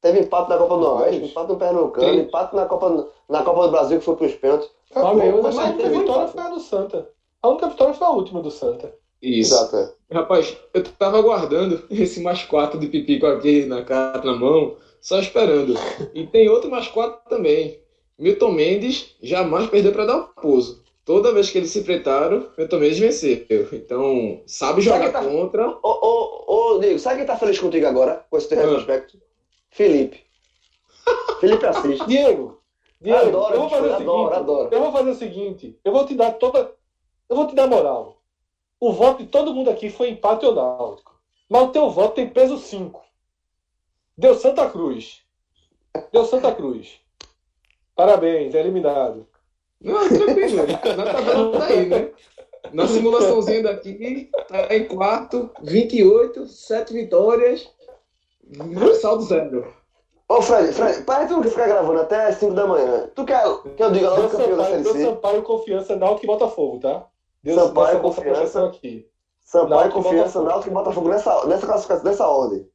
Teve 0.00 0.20
empate 0.20 0.50
na 0.50 0.58
Copa 0.58 0.74
do 0.76 0.80
Nordeste, 0.82 1.24
empate 1.24 1.48
no 1.48 1.56
Pernambucano, 1.56 2.14
Sim. 2.14 2.20
empate 2.20 2.54
na 2.54 2.66
Copa, 2.66 3.08
na 3.28 3.42
Copa 3.42 3.62
do 3.62 3.70
Brasil, 3.70 3.98
que 3.98 4.04
foi 4.04 4.16
para 4.16 4.26
os 4.26 4.34
pênaltis. 4.34 4.70
Mas 4.94 5.58
a 5.58 5.64
única 5.64 5.88
vitória 5.88 6.28
foi 6.28 6.42
a 6.42 6.48
do 6.50 6.60
Santa. 6.60 7.10
A 7.42 7.48
única 7.48 7.68
vitória 7.68 7.94
foi 7.94 8.06
a 8.06 8.10
última 8.10 8.42
do 8.42 8.50
Santa. 8.50 8.94
Isso. 9.22 9.54
Exato, 9.54 9.76
é. 9.76 10.14
Rapaz, 10.14 10.56
eu 10.74 10.84
tava 10.84 11.18
aguardando 11.18 11.82
esse 11.90 12.20
mais 12.20 12.42
quatro 12.44 12.78
de 12.78 12.86
Pipico 12.88 13.26
aqui 13.26 13.64
na 13.64 13.82
cara, 13.82 14.22
na 14.22 14.36
mão, 14.36 14.76
só 15.00 15.18
esperando. 15.18 15.74
E 16.12 16.26
tem 16.26 16.50
outro 16.50 16.70
mais 16.70 16.86
quatro 16.88 17.20
também. 17.28 17.80
Milton 18.18 18.52
Mendes 18.52 19.16
jamais 19.22 19.68
perdeu 19.68 19.92
para 19.92 20.04
dar 20.04 20.16
um 20.16 20.26
pouso. 20.40 20.83
Toda 21.04 21.32
vez 21.32 21.50
que 21.50 21.58
eles 21.58 21.70
se 21.70 21.80
enfrentaram, 21.80 22.48
Milton 22.56 22.78
Mendes 22.78 22.98
venceu. 22.98 23.68
Então, 23.72 24.42
sabe 24.46 24.80
jogar 24.80 25.12
Sabe 25.12 25.12
tá- 25.12 25.24
contra. 25.24 25.68
Ô, 25.68 25.78
ô, 25.82 26.44
ô, 26.74 26.78
Diego, 26.78 26.98
sabe 26.98 27.16
quem 27.18 27.26
tá 27.26 27.36
feliz 27.36 27.58
contigo 27.58 27.86
agora, 27.86 28.24
com 28.30 28.38
esse 28.38 28.48
teu 28.48 28.58
Ah. 28.58 28.62
retrospecto? 28.62 29.18
Felipe. 29.70 30.24
Felipe 31.40 31.66
assiste. 31.66 32.06
Diego, 32.06 32.58
Diego, 33.00 33.18
adoro, 33.28 33.54
eu 33.54 33.60
vou 33.60 33.68
fazer 33.68 33.88
o 33.88 33.94
adoro, 33.94 34.22
seguinte. 34.28 34.38
adoro. 34.40 34.68
Eu 34.72 34.80
vou 34.80 34.92
fazer 34.92 35.10
o 35.10 35.14
seguinte. 35.14 35.78
Eu 35.84 35.92
vou 35.92 36.06
te 36.06 36.14
dar 36.14 36.32
toda. 36.32 36.72
Eu 37.28 37.36
vou 37.36 37.46
te 37.46 37.54
dar 37.54 37.66
moral. 37.66 38.22
O 38.80 38.92
voto 38.92 39.22
de 39.22 39.28
todo 39.28 39.52
mundo 39.54 39.68
aqui 39.70 39.90
foi 39.90 40.08
empate 40.10 40.46
ou 40.46 40.54
náutico. 40.54 41.14
Mas 41.50 41.62
o 41.64 41.68
teu 41.68 41.90
voto 41.90 42.14
tem 42.14 42.28
peso 42.30 42.56
5. 42.56 43.02
Deu 44.16 44.34
Santa 44.34 44.68
Cruz. 44.70 45.22
Deu 46.12 46.24
Santa 46.24 46.50
Cruz. 46.54 46.98
Parabéns, 47.94 48.54
é 48.54 48.60
eliminado. 48.60 49.26
Não, 49.84 50.08
tranquilo. 50.08 50.66
Na 50.96 51.12
tabela 51.12 51.58
tá 51.58 51.66
aí, 51.66 51.86
né? 51.86 52.10
Na 52.72 52.88
simulaçãozinha 52.88 53.62
daqui, 53.62 54.30
tá 54.48 54.74
em 54.74 54.86
quarto, 54.86 55.50
28, 55.62 56.46
7 56.46 56.92
vitórias, 56.92 57.70
saldo 59.00 59.22
zero. 59.24 59.72
Ô, 60.28 60.40
Fred, 60.40 60.72
Fred, 60.72 61.02
para 61.02 61.28
não 61.28 61.42
ficar 61.42 61.68
gravando 61.68 62.00
até 62.00 62.26
as 62.26 62.36
5 62.36 62.54
da 62.54 62.66
manhã. 62.66 63.10
Tu 63.14 63.24
quer 63.24 63.42
que 63.76 63.82
eu 63.82 63.90
diga 63.92 64.10
logo 64.10 64.26
o 64.26 64.30
campeão 64.30 64.56
da 64.56 64.64
Série 64.64 64.82
deu 64.82 64.92
C? 64.92 65.04
Sampaio, 65.04 65.42
confiança, 65.42 65.96
Náutico 65.96 66.24
e 66.24 66.26
Botafogo, 66.26 66.80
tá? 66.80 67.06
Deus 67.42 67.60
Sampaio, 67.60 68.00
Confiança. 68.00 68.66
aqui. 68.66 69.06
Sampaio, 69.42 69.90
e 69.90 69.92
Confiança. 69.92 70.42
Náutico 70.42 70.70
e 70.70 70.72
Botafogo 70.72 71.08
nessa, 71.10 71.46
nessa 71.46 71.66
classificação, 71.66 72.04
nessa 72.04 72.26
ordem. 72.26 72.66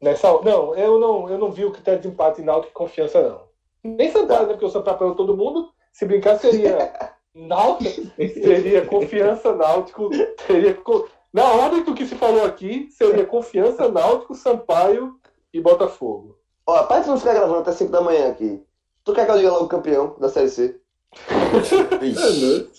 Nessa, 0.00 0.30
não, 0.42 0.74
eu 0.76 1.00
não, 1.00 1.28
eu 1.28 1.36
não 1.36 1.50
vi 1.50 1.64
o 1.64 1.72
critério 1.72 2.00
de 2.00 2.08
empate 2.08 2.42
Náutico 2.42 2.70
e 2.70 2.74
Confiança, 2.74 3.20
não. 3.20 3.50
Nem 3.82 4.10
Sampaio, 4.12 4.46
né? 4.46 4.52
Porque 4.52 4.64
o 4.64 4.70
Sampaio 4.70 4.98
pegou 4.98 5.16
todo 5.16 5.36
mundo. 5.36 5.68
Se 5.92 6.04
brincar, 6.06 6.38
seria 6.38 6.92
Náutico, 7.34 8.02
seria 8.16 8.84
Confiança 8.86 9.54
Náutico, 9.54 10.08
teria... 10.46 10.74
co- 10.74 11.08
Na 11.32 11.44
ordem 11.52 11.82
do 11.84 11.94
que 11.94 12.06
se 12.06 12.14
falou 12.14 12.44
aqui, 12.44 12.88
seria 12.90 13.24
Confiança 13.26 13.88
Náutico, 13.88 14.34
Sampaio 14.34 15.14
e 15.52 15.60
Botafogo. 15.60 16.38
Ó, 16.66 16.82
pra 16.84 16.98
gente 16.98 17.08
não 17.08 17.18
ficar 17.18 17.34
gravando 17.34 17.60
até 17.60 17.72
5 17.72 17.90
da 17.90 18.00
manhã 18.00 18.30
aqui, 18.30 18.62
tu 19.04 19.12
quer 19.12 19.24
que 19.26 19.32
eu 19.32 19.36
diga 19.36 19.50
logo 19.52 19.64
o 19.64 19.68
campeão 19.68 20.14
da 20.18 20.28
Série 20.28 20.48
C? 20.48 20.80
Ixi. 22.02 22.70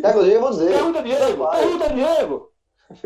Quer 0.00 0.12
que 0.12 0.18
eu 0.18 0.22
diga? 0.24 0.34
Eu 0.36 0.40
vou 0.40 0.50
dizer. 0.50 0.72
Pergunta 0.72 1.02
Diego, 1.02 1.46
pergunta 1.50 1.88
Diego. 1.94 2.52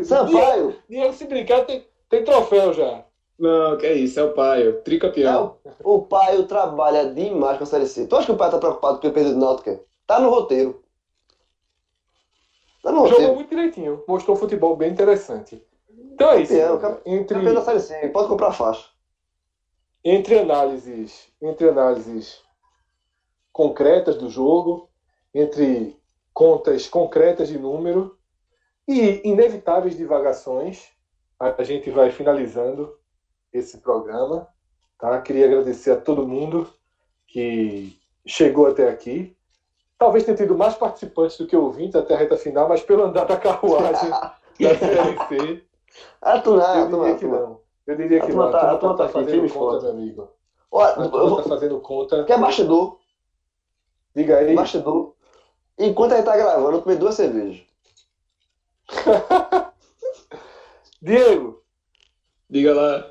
Sampaio. 0.03 0.75
Diego, 0.89 1.13
se 1.13 1.25
brincar, 1.25 1.65
tem, 1.65 1.85
tem 2.09 2.23
troféu 2.23 2.71
já. 2.73 3.03
Não, 3.41 3.77
que 3.77 3.85
é 3.87 3.93
isso, 3.93 4.19
é 4.19 4.23
o 4.23 4.33
Paio, 4.33 4.81
É, 5.23 5.43
tricampeão. 5.43 5.57
o, 5.83 5.95
o 5.95 6.07
Paio 6.07 6.45
trabalha 6.47 7.11
demais 7.13 7.57
com 7.57 7.63
a 7.63 7.67
Série 7.67 7.87
C. 7.87 8.07
Tu 8.07 8.15
acha 8.15 8.27
que 8.27 8.31
o 8.33 8.37
Paio 8.37 8.51
tá 8.51 8.59
preocupado 8.59 8.99
com 9.01 9.07
o 9.07 9.11
perda 9.13 9.31
do 9.33 9.39
Náutico? 9.39 9.83
Tá 10.07 10.19
no 10.19 10.29
roteiro. 10.29 10.83
Tá 12.83 12.91
no 12.91 13.07
Jogou 13.07 13.09
roteiro. 13.09 13.33
muito 13.35 13.49
direitinho, 13.49 14.03
mostrou 14.07 14.35
um 14.35 14.39
futebol 14.39 14.75
bem 14.75 14.91
interessante. 14.91 15.63
Então 16.13 16.31
é 16.31 16.41
isso. 16.41 16.53
Campeão, 16.53 17.01
entre, 17.05 17.35
Campeão 17.35 17.53
da 17.55 17.61
Série 17.61 17.79
C. 17.79 18.09
Pode 18.09 18.27
comprar 18.27 18.51
faixa. 18.51 18.89
entre 20.03 20.39
análises, 20.39 21.27
entre 21.41 21.69
análises 21.69 22.41
concretas 23.51 24.15
do 24.17 24.29
jogo, 24.29 24.89
entre 25.33 25.99
contas 26.33 26.87
concretas 26.87 27.47
de 27.49 27.57
número 27.57 28.17
e 28.87 29.21
inevitáveis 29.27 29.95
divagações, 29.97 30.89
a 31.39 31.63
gente 31.63 31.89
vai 31.91 32.09
finalizando 32.11 32.97
esse 33.53 33.77
programa. 33.79 34.47
Tá? 34.99 35.19
Queria 35.21 35.45
agradecer 35.45 35.91
a 35.91 35.99
todo 35.99 36.27
mundo 36.27 36.67
que 37.27 37.97
chegou 38.25 38.67
até 38.67 38.89
aqui. 38.89 39.35
Talvez 39.97 40.23
tenha 40.25 40.37
tido 40.37 40.57
mais 40.57 40.73
participantes 40.75 41.37
do 41.37 41.45
que 41.47 41.55
ouvintes 41.55 41.95
até 41.95 42.13
a 42.15 42.17
reta 42.17 42.37
final, 42.37 42.67
mas 42.67 42.81
pelo 42.81 43.03
andar 43.03 43.25
da 43.25 43.37
carruagem 43.37 44.09
da 44.59 44.75
CLC, 44.77 45.63
Ah, 46.21 46.39
tu 46.39 46.55
não, 46.55 46.75
eu 46.79 46.89
tu 46.89 46.95
diria 46.97 47.09
não, 47.11 47.17
que 47.17 47.25
não. 47.25 47.39
não. 47.39 47.61
Eu 47.87 47.95
diria 47.95 48.21
que 48.21 48.31
não. 48.33 48.51
tá- 48.51 48.59
A 48.61 48.71
a 48.73 48.77
turma 48.77 48.95
tá 48.97 49.03
tá 49.05 49.09
fazendo 49.09 49.49
conta, 49.53 49.81
meu 49.83 49.91
amigo. 49.91 50.29
Ó, 50.71 50.81
A 50.83 50.89
eu 50.91 51.09
turma 51.11 51.29
vou- 51.29 51.41
tá 51.43 51.49
fazendo 51.49 51.79
conta. 51.79 52.23
quer 52.23 52.39
bastidor? 52.39 52.99
Diga 54.15 54.37
aí. 54.37 54.55
Bastidor. 54.55 55.13
Enquanto 55.77 56.13
a 56.13 56.15
gente 56.17 56.25
tá 56.25 56.37
gravando, 56.37 56.77
eu 56.77 56.81
tomei 56.81 56.97
duas 56.97 57.15
cervejas. 57.15 57.61
Diego, 61.01 61.61
Diga 62.49 62.73
lá. 62.73 63.10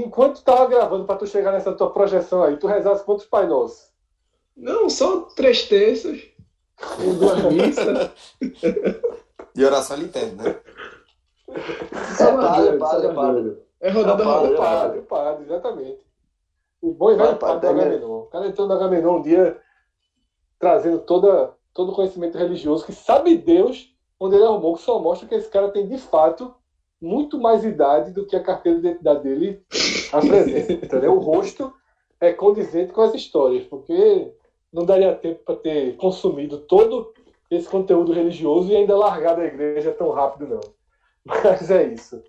Enquanto 0.00 0.36
tu 0.36 0.44
tava 0.44 0.66
gravando 0.66 1.04
pra 1.04 1.16
tu 1.16 1.26
chegar 1.26 1.52
nessa 1.52 1.72
tua 1.72 1.90
projeção 1.90 2.42
aí, 2.42 2.56
tu 2.56 2.66
rezasse 2.66 3.04
quantos 3.04 3.26
Pai 3.26 3.46
Nossos? 3.46 3.90
Não, 4.56 4.88
só 4.88 5.22
três 5.36 5.68
terços. 5.68 6.18
E 7.00 7.12
duas 7.18 7.42
missas. 7.52 8.10
De 9.54 9.64
oração 9.64 9.96
ele 9.96 10.06
entende, 10.06 10.34
né? 10.36 10.60
Só 12.16 12.28
É 12.28 12.36
padre, 12.36 12.68
é 12.68 12.78
padre, 12.78 13.06
é 13.06 13.14
padre. 13.14 13.62
É 13.80 13.90
rodada 13.90 14.22
É 14.22 14.26
padre, 14.26 14.56
padre, 14.56 15.00
padre, 15.02 15.44
exatamente. 15.44 16.06
O 16.82 16.92
bom 16.92 17.10
e 17.10 17.16
velho 17.16 17.30
Vai, 17.30 17.38
padre 17.38 17.68
padre, 17.68 17.80
Agamenon. 17.80 18.18
O 18.18 18.26
cara 18.26 18.46
entrou 18.46 18.66
no 18.66 18.74
Agamenon 18.74 19.18
um 19.18 19.22
dia 19.22 19.60
trazendo 20.58 20.98
toda, 21.00 21.54
todo 21.72 21.92
o 21.92 21.94
conhecimento 21.94 22.38
religioso, 22.38 22.84
que 22.84 22.92
sabe 22.92 23.36
Deus 23.36 23.94
onde 24.18 24.36
ele 24.36 24.44
arrumou, 24.44 24.74
que 24.74 24.82
só 24.82 24.98
mostra 24.98 25.28
que 25.28 25.34
esse 25.34 25.48
cara 25.48 25.70
tem, 25.70 25.86
de 25.86 25.98
fato, 25.98 26.54
muito 27.00 27.38
mais 27.38 27.64
idade 27.64 28.12
do 28.12 28.26
que 28.26 28.36
a 28.36 28.42
carteira 28.42 28.80
de 28.80 28.86
identidade 28.86 29.22
dele 29.22 29.62
apresenta. 30.12 30.72
entendeu? 30.86 31.14
O 31.14 31.20
rosto 31.20 31.72
é 32.20 32.32
condizente 32.32 32.92
com 32.92 33.02
as 33.02 33.14
histórias, 33.14 33.64
porque 33.64 34.32
não 34.72 34.84
daria 34.84 35.14
tempo 35.14 35.42
para 35.44 35.56
ter 35.56 35.96
consumido 35.96 36.58
todo 36.58 37.12
esse 37.50 37.68
conteúdo 37.68 38.12
religioso 38.12 38.70
e 38.70 38.76
ainda 38.76 38.96
largado 38.96 39.40
a 39.40 39.46
igreja 39.46 39.92
tão 39.92 40.10
rápido, 40.10 40.48
não. 40.48 40.60
Mas 41.24 41.70
é 41.70 41.84
isso. 41.84 42.22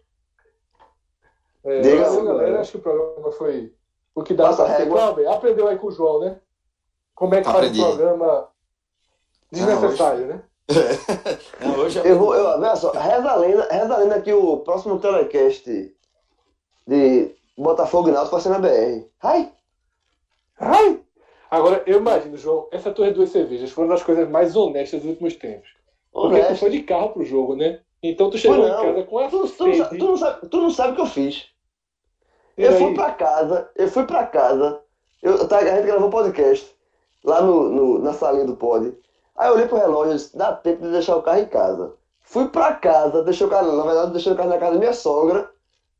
É, 1.64 1.82
Diga, 1.82 2.04
valeu, 2.04 2.24
galera. 2.24 2.38
galera. 2.40 2.62
Acho 2.62 2.72
que 2.72 2.78
o 2.78 2.82
programa 2.82 3.32
foi 3.32 3.74
o 4.16 4.24
que 4.24 4.34
dá 4.34 4.46
Passa 4.46 4.78
ser. 4.78 4.88
Cláudio, 4.88 5.30
aprendeu 5.30 5.68
aí 5.68 5.78
com 5.78 5.88
o 5.88 5.92
João, 5.92 6.20
né? 6.20 6.40
Como 7.14 7.36
é 7.36 7.40
que 7.40 7.46
faz 7.46 7.58
Aprendi. 7.58 7.82
um 7.82 7.86
programa 7.86 8.50
desnecessário, 9.52 10.28
né? 10.28 10.44
Não, 11.62 11.76
hoje 11.80 12.02
Eu 12.04 12.20
vou, 12.20 12.36
eu, 12.36 12.46
olha 12.46 12.76
só, 12.76 12.92
reza 12.92 13.30
a 13.30 13.36
lenda, 13.36 13.68
reza 13.72 13.94
a 13.94 13.98
lenda 13.98 14.22
que 14.22 14.34
o 14.34 14.58
próximo 14.58 15.00
telecast 15.00 15.94
de 16.88 17.32
Botafogo 17.58 18.10
e 18.10 18.12
Náutico 18.12 18.36
vai 18.36 18.42
ser 18.42 18.50
na 18.50 18.60
BR. 18.60 19.06
Ai! 19.24 19.52
Ai! 20.60 21.00
Agora, 21.50 21.82
eu 21.86 22.00
imagino, 22.00 22.38
João, 22.38 22.68
essa 22.72 22.92
torre 22.92 23.12
duas 23.12 23.30
cervejas 23.30 23.72
foram 23.72 23.88
das 23.90 24.04
coisas 24.04 24.28
mais 24.30 24.56
honestas 24.56 25.00
dos 25.02 25.10
últimos 25.12 25.36
tempos. 25.36 25.70
Porque 26.12 26.36
tu 26.36 26.44
Honesto. 26.46 26.58
foi 26.58 26.70
de 26.72 26.84
carro 26.84 27.10
pro 27.10 27.24
jogo, 27.24 27.56
né? 27.56 27.80
Então 28.04 28.30
tu 28.30 28.38
chegou 28.38 28.58
Foi 28.58 28.68
em 28.68 28.72
casa 28.94 29.04
com 29.04 29.20
a 29.20 29.28
Tu, 29.30 29.48
tu, 29.48 29.66
não 29.68 29.76
sabe, 29.76 29.76
sede. 29.90 29.98
tu, 29.98 30.06
não 30.08 30.18
sabe, 30.18 30.48
tu 30.50 30.58
não 30.62 30.70
sabe 30.70 30.92
o 30.92 30.96
que 30.96 31.02
eu 31.02 31.06
fiz. 31.06 31.46
E 32.58 32.64
Eu 32.64 32.72
aí? 32.72 32.78
fui 32.80 32.94
pra 32.94 33.12
casa, 33.12 33.70
eu 33.76 33.88
fui 33.88 34.04
pra 34.06 34.26
casa, 34.26 34.82
eu, 35.24 35.48
tá, 35.48 35.60
a 35.60 35.66
gente 35.76 35.86
gravou 35.86 36.10
podcast 36.10 36.70
lá 37.24 37.42
no, 37.42 37.70
no- 37.70 38.00
na 38.00 38.14
salinha 38.14 38.46
do 38.46 38.56
pod. 38.56 38.94
Aí 39.38 39.50
eu 39.50 39.54
olhei 39.54 39.68
pro 39.68 39.78
relógio 39.78 40.14
e 40.14 40.16
disse, 40.18 40.36
dá 40.36 40.52
tempo 40.52 40.82
de 40.82 40.92
deixar 40.92 41.16
o 41.16 41.22
carro 41.22 41.40
em 41.40 41.46
casa. 41.46 41.94
Fui 42.22 42.50
pra 42.50 42.74
casa, 42.74 43.22
deixei 43.24 43.46
o 43.46 43.50
carro, 43.50 43.72
na 43.72 43.84
verdade, 43.84 44.12
deixei 44.12 44.32
o 44.34 44.36
carro 44.36 44.50
na 44.50 44.58
casa 44.58 44.74
da 44.74 44.80
minha 44.80 44.94
sogra, 44.94 45.50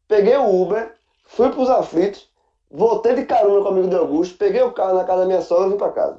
peguei 0.08 0.36
o 0.36 0.62
Uber, 0.62 0.94
fui 1.24 1.50
pros 1.50 1.70
aflitos, 1.70 2.28
voltei 2.70 3.14
de 3.14 3.24
carona 3.24 3.62
com 3.62 3.70
o 3.70 3.72
amigo 3.72 3.88
de 3.88 3.96
Augusto, 3.96 4.38
peguei 4.38 4.62
o 4.62 4.72
carro 4.72 4.96
na 4.96 5.06
casa 5.06 5.22
da 5.22 5.28
minha 5.28 5.42
sogra 5.42 5.68
e 5.68 5.70
vim 5.70 5.78
pra 5.78 5.92
casa. 5.92 6.18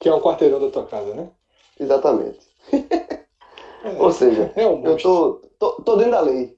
Que 0.00 0.08
é 0.08 0.14
um 0.14 0.20
quarteirão 0.20 0.58
da 0.58 0.68
tua 0.68 0.84
casa, 0.84 1.14
né? 1.14 1.28
Exatamente. 1.78 2.40
Ou 4.00 4.10
seja, 4.10 4.50
É 4.56 4.66
um 4.66 4.82
eu 4.84 4.96
tô, 4.96 5.40
tô, 5.58 5.72
tô 5.82 5.96
dentro 5.96 6.12
da 6.12 6.20
lei. 6.20 6.56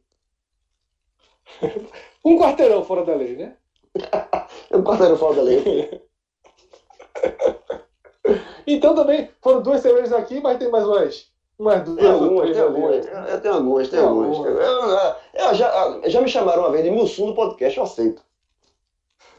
Um 2.25 2.37
quarteirão 2.37 2.83
fora 2.83 3.05
da 3.05 3.15
lei, 3.15 3.37
né? 3.37 3.57
Eu 4.71 4.83
quarteiro 4.83 5.17
fora 5.17 5.37
da 5.37 5.43
lei. 5.43 5.89
Então 8.67 8.95
também 8.95 9.31
foram 9.41 9.63
duas 9.63 9.81
cervejas 9.81 10.13
aqui, 10.13 10.41
mas 10.41 10.59
tem 10.59 10.71
mais 10.71 10.85
umas, 10.87 11.27
umas 11.59 11.83
duas 11.85 11.97
Tem 11.99 12.11
algumas, 12.11 12.51
tem 12.53 12.61
algumas. 12.61 13.07
Eu 13.07 13.41
tenho 13.41 13.55
algumas, 13.55 13.89
tem 13.89 13.99
algumas. 14.01 14.37
algumas. 14.37 14.57
Eu, 14.57 14.63
eu- 14.63 15.15
eu 15.49 15.55
já, 15.55 16.01
já 16.07 16.21
me 16.21 16.29
chamaram 16.29 16.63
uma 16.63 16.71
vez 16.71 16.85
de 16.85 16.91
Mussum 16.91 17.27
do 17.27 17.35
podcast, 17.35 17.79
eu 17.79 17.85
aceito. 17.85 18.23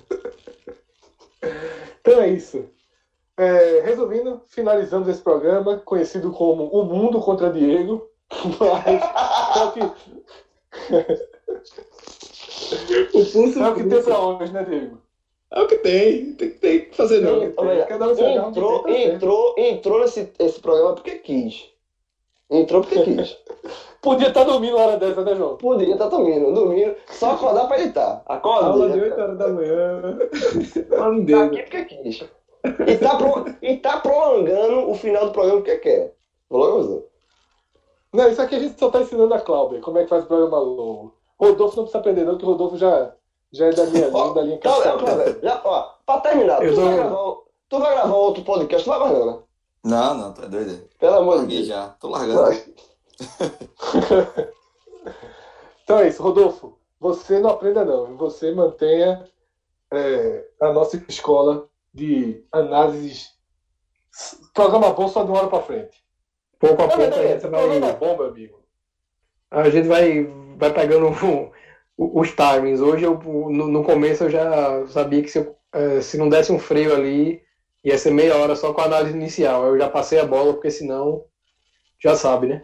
Então 2.01 2.21
é 2.21 2.29
isso. 2.29 2.65
É, 3.37 3.81
resumindo, 3.85 4.41
finalizamos 4.47 5.07
esse 5.07 5.21
programa, 5.21 5.77
conhecido 5.77 6.31
como 6.31 6.65
O 6.65 6.83
Mundo 6.83 7.19
contra 7.21 7.51
Diego. 7.51 8.09
Mas 8.59 9.01
o 9.63 9.71
que, 9.71 9.81
O 13.13 13.25
pulso 13.31 13.63
o 13.63 13.75
que 13.75 13.83
tem 13.83 14.03
pra 14.03 14.19
hoje, 14.19 14.51
né, 14.51 14.63
Diego? 14.63 15.01
É 15.51 15.61
o 15.61 15.67
que 15.67 15.77
tem. 15.77 16.33
Tem, 16.33 16.49
tem 16.51 16.79
que 16.85 16.95
fazer 16.95 17.21
não. 17.21 17.51
Olha, 17.57 17.87
um 17.89 18.49
Entrou, 18.49 18.83
tá 18.83 18.91
entrou, 18.91 19.55
entrou 19.57 19.99
nesse 20.01 20.31
esse 20.37 20.59
programa 20.59 20.93
porque 20.93 21.15
quis. 21.17 21.69
Entrou 22.49 22.81
porque 22.81 23.03
quis. 23.03 23.37
Podia 24.01 24.29
estar 24.29 24.45
dormindo 24.45 24.77
uma 24.77 24.85
hora 24.85 24.97
dessa, 24.97 25.21
né, 25.23 25.35
João? 25.35 25.57
Podia 25.57 25.91
estar 25.91 26.07
dormindo, 26.07 26.53
dormindo, 26.53 26.95
só 27.09 27.31
acordar 27.31 27.67
pra 27.67 27.81
editar. 27.81 28.21
Acorda. 28.25 28.67
Aula 28.67 28.89
de 28.91 28.99
8 29.01 29.19
horas 29.19 29.37
da 29.37 29.47
manhã. 29.49 30.01
Mano 30.89 31.19
Tá 31.19 31.25
Deus. 31.25 31.41
aqui 31.41 31.61
porque 31.63 31.83
quis. 31.83 32.23
E 32.87 32.97
tá, 32.97 33.15
pro- 33.17 33.45
e 33.61 33.77
tá 33.77 33.97
prolongando 33.99 34.89
o 34.89 34.93
final 34.95 35.25
do 35.25 35.31
programa 35.33 35.57
porque 35.61 35.77
quer. 35.79 36.13
Logo. 36.49 37.05
Não, 38.13 38.29
isso 38.29 38.41
aqui 38.41 38.55
a 38.55 38.59
gente 38.59 38.79
só 38.79 38.89
tá 38.89 39.01
ensinando 39.01 39.33
a 39.33 39.39
Cláudia 39.41 39.81
como 39.81 39.97
é 39.97 40.03
que 40.03 40.09
faz 40.09 40.23
o 40.23 40.27
programa 40.27 40.59
longo. 40.59 41.13
Rodolfo 41.39 41.75
não 41.75 41.83
precisa 41.83 41.99
aprender, 41.99 42.23
não, 42.25 42.37
que 42.37 42.43
o 42.45 42.47
Rodolfo 42.47 42.77
já, 42.77 43.13
já 43.51 43.65
é 43.67 43.71
da 43.71 43.85
minha 43.85 44.07
linha, 44.07 44.33
da 44.33 44.41
linha 44.41 44.55
Então, 44.55 44.71
é, 44.71 44.83
cascata. 44.83 45.03
Cleber, 45.03 45.39
já, 45.43 45.61
ó, 45.63 45.81
pra 46.05 46.19
terminar, 46.21 46.63
Eu 46.63 46.73
tu, 46.73 46.75
tô- 46.75 46.85
vai 46.85 46.95
gravar, 46.95 47.35
tu 47.69 47.79
vai 47.79 47.91
gravar 47.95 48.15
outro 48.15 48.43
podcast, 48.43 48.83
tu 48.83 48.89
vai 48.89 48.99
mais 48.99 49.11
não, 49.13 49.25
né? 49.25 49.39
Não, 49.83 50.13
não, 50.13 50.33
tu 50.33 50.43
é 50.43 50.47
doido. 50.47 50.89
Pelo 50.99 51.15
amor 51.15 51.45
de 51.45 51.55
Deus. 51.55 51.67
já. 51.67 51.89
Tô 51.99 52.09
largando. 52.09 52.41
Então 55.83 55.99
é 55.99 56.07
isso, 56.07 56.21
Rodolfo. 56.21 56.77
Você 56.99 57.39
não 57.39 57.49
aprenda, 57.51 57.83
não. 57.83 58.15
Você 58.17 58.51
mantenha 58.51 59.25
é, 59.91 60.45
a 60.61 60.71
nossa 60.71 61.03
escola 61.07 61.67
de 61.93 62.45
análises. 62.51 63.31
Programa 64.53 64.93
bom 64.93 65.07
só 65.07 65.23
de 65.23 65.31
uma 65.31 65.39
hora 65.39 65.47
pra 65.47 65.61
frente. 65.61 65.97
Pouco 66.59 66.81
a 66.83 66.87
pouco 66.87 67.01
a 67.01 67.05
gente 67.05 67.41
programa 67.41 67.73
é 67.73 67.79
vai, 67.79 67.95
bom, 67.97 68.17
meu 68.17 68.27
amigo. 68.27 68.59
a 69.49 69.69
gente 69.69 69.87
vai, 69.87 70.23
vai 70.57 70.73
pegando 70.73 71.07
o- 71.07 71.51
os 71.99 72.31
timings. 72.31 72.79
Hoje, 72.79 73.03
eu, 73.03 73.19
no, 73.21 73.67
no 73.67 73.83
começo, 73.83 74.23
eu 74.23 74.29
já 74.29 74.87
sabia 74.87 75.21
que 75.21 75.29
se, 75.29 75.39
eu, 75.39 75.55
eh, 75.73 75.99
se 75.99 76.17
não 76.17 76.29
desse 76.29 76.51
um 76.51 76.57
freio 76.57 76.95
ali, 76.95 77.41
ia 77.83 77.97
ser 77.97 78.11
meia 78.11 78.37
hora 78.37 78.55
só 78.55 78.73
com 78.73 78.79
a 78.79 78.85
análise 78.85 79.15
inicial. 79.15 79.65
Eu 79.65 79.77
já 79.77 79.89
passei 79.89 80.17
a 80.17 80.25
bola, 80.25 80.53
porque 80.53 80.71
senão 80.71 81.25
já 82.01 82.15
sabe, 82.15 82.47
né? 82.47 82.63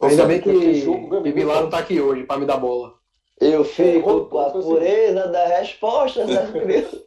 Ainda 0.00 0.26
bem 0.26 0.40
que, 0.40 0.52
que 0.52 1.32
Vilar 1.32 1.62
não 1.62 1.70
tá 1.70 1.78
aqui 1.78 2.00
hoje 2.00 2.24
para 2.24 2.38
me 2.38 2.46
dar 2.46 2.56
bola. 2.56 2.94
Eu 3.40 3.64
fico 3.64 4.26
com 4.26 4.38
a 4.38 4.50
pureza 4.50 5.28
da 5.28 5.46
resposta 5.46 6.24
criança. 6.50 7.04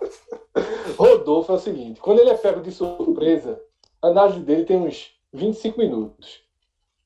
Rodolfo 0.96 1.52
é 1.52 1.54
o 1.56 1.58
seguinte: 1.58 2.00
quando 2.00 2.20
ele 2.20 2.30
é 2.30 2.36
pego 2.36 2.60
de 2.60 2.70
surpresa, 2.70 3.60
a 4.02 4.08
análise 4.08 4.40
dele 4.40 4.64
tem 4.64 4.76
uns 4.76 5.14
25 5.32 5.78
minutos. 5.78 6.42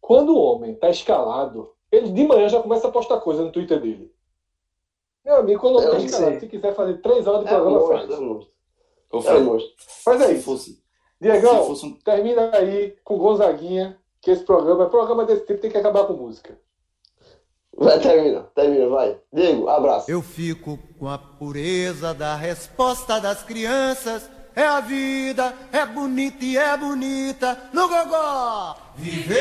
Quando 0.01 0.35
o 0.35 0.41
homem 0.41 0.75
tá 0.75 0.91
escalado, 0.91 1.73
ele 1.91 2.11
de 2.13 2.25
manhã 2.27 2.49
já 2.49 2.61
começa 2.63 2.89
a 2.89 2.91
postar 2.91 3.21
coisa 3.21 3.43
no 3.43 3.53
Twitter 3.53 3.81
dele. 3.81 4.13
Meu 5.25 5.37
amigo, 5.37 5.61
quando 5.61 5.77
homem 5.77 5.91
tá 5.91 5.99
escalado, 5.99 6.41
se 6.41 6.47
quiser 6.47 6.75
fazer 6.75 7.01
três 7.03 7.27
horas 7.27 7.43
de 7.43 7.49
programa, 7.49 7.79
é 7.79 7.81
faz. 7.89 8.11
é 9.27 9.39
É. 9.39 9.75
Faz 10.05 10.19
se 10.23 10.25
aí. 10.27 10.43
fosse, 10.43 10.83
Diegão, 11.21 11.61
se 11.63 11.67
fosse 11.69 11.87
um- 11.87 11.95
termina 12.01 12.51
aí 12.57 12.97
com 13.05 13.19
Gonzaguinha, 13.19 13.99
que 14.21 14.31
esse 14.31 14.45
programa, 14.45 14.89
programa 14.89 15.25
desse 15.25 15.45
tipo 15.47 15.61
tem 15.61 15.71
que 15.71 15.79
acabar 15.79 16.05
com 16.07 16.13
música. 16.15 16.59
Vai, 17.77 18.01
termina, 18.01 18.43
termina, 18.55 18.89
vai. 18.89 19.19
Diego, 19.33 19.69
abraço. 19.69 20.11
Eu 20.11 20.21
fico 20.21 20.79
com 20.99 21.09
a 21.09 21.17
pureza 21.19 22.13
da 22.13 22.35
resposta 22.35 23.21
das 23.21 23.43
crianças. 23.43 24.29
É 24.57 24.65
a 24.67 24.81
vida, 24.81 25.55
é 25.73 25.87
bonita 25.87 26.45
e 26.45 26.57
é 26.57 26.77
bonita 26.77 27.71
no 27.73 27.87
gogó. 27.89 28.77
Viver 28.97 29.39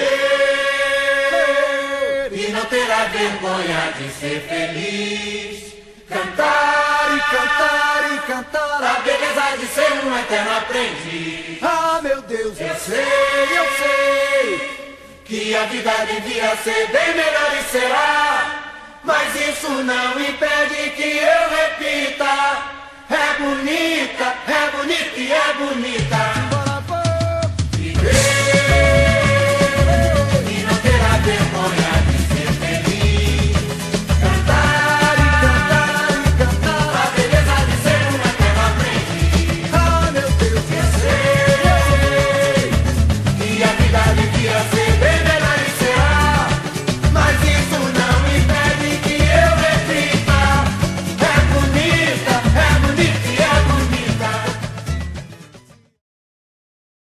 e 2.31 2.51
não 2.51 2.65
terá 2.65 3.05
vergonha 3.05 3.93
de 3.97 4.09
ser 4.09 4.41
feliz. 4.41 5.73
Cantar 6.09 7.15
e 7.15 7.19
cantar 7.19 8.15
e 8.15 8.19
cantar 8.27 8.83
a 8.83 8.99
beleza 9.01 9.57
de 9.59 9.67
ser 9.67 10.05
um 10.05 10.17
eterno 10.17 10.57
aprendiz. 10.57 11.61
Ah, 11.61 11.99
meu 12.01 12.21
Deus, 12.21 12.59
eu 12.59 12.75
sei, 12.75 13.57
eu 13.57 13.65
sei 13.77 14.77
que 15.25 15.55
a 15.55 15.65
vida 15.65 15.91
devia 16.05 16.55
ser 16.57 16.87
bem 16.87 17.15
melhor 17.15 17.57
e 17.59 17.71
será. 17.71 18.63
Mas 19.03 19.35
isso 19.35 19.69
não 19.69 20.19
impede 20.19 20.91
que 20.95 21.17
eu 21.17 21.49
repita. 21.49 22.77
É 23.09 23.39
bonita, 23.39 24.35
é 24.47 24.71
bonita 24.77 25.17
e 25.17 25.31
é 25.31 25.53
bonita. 25.53 26.46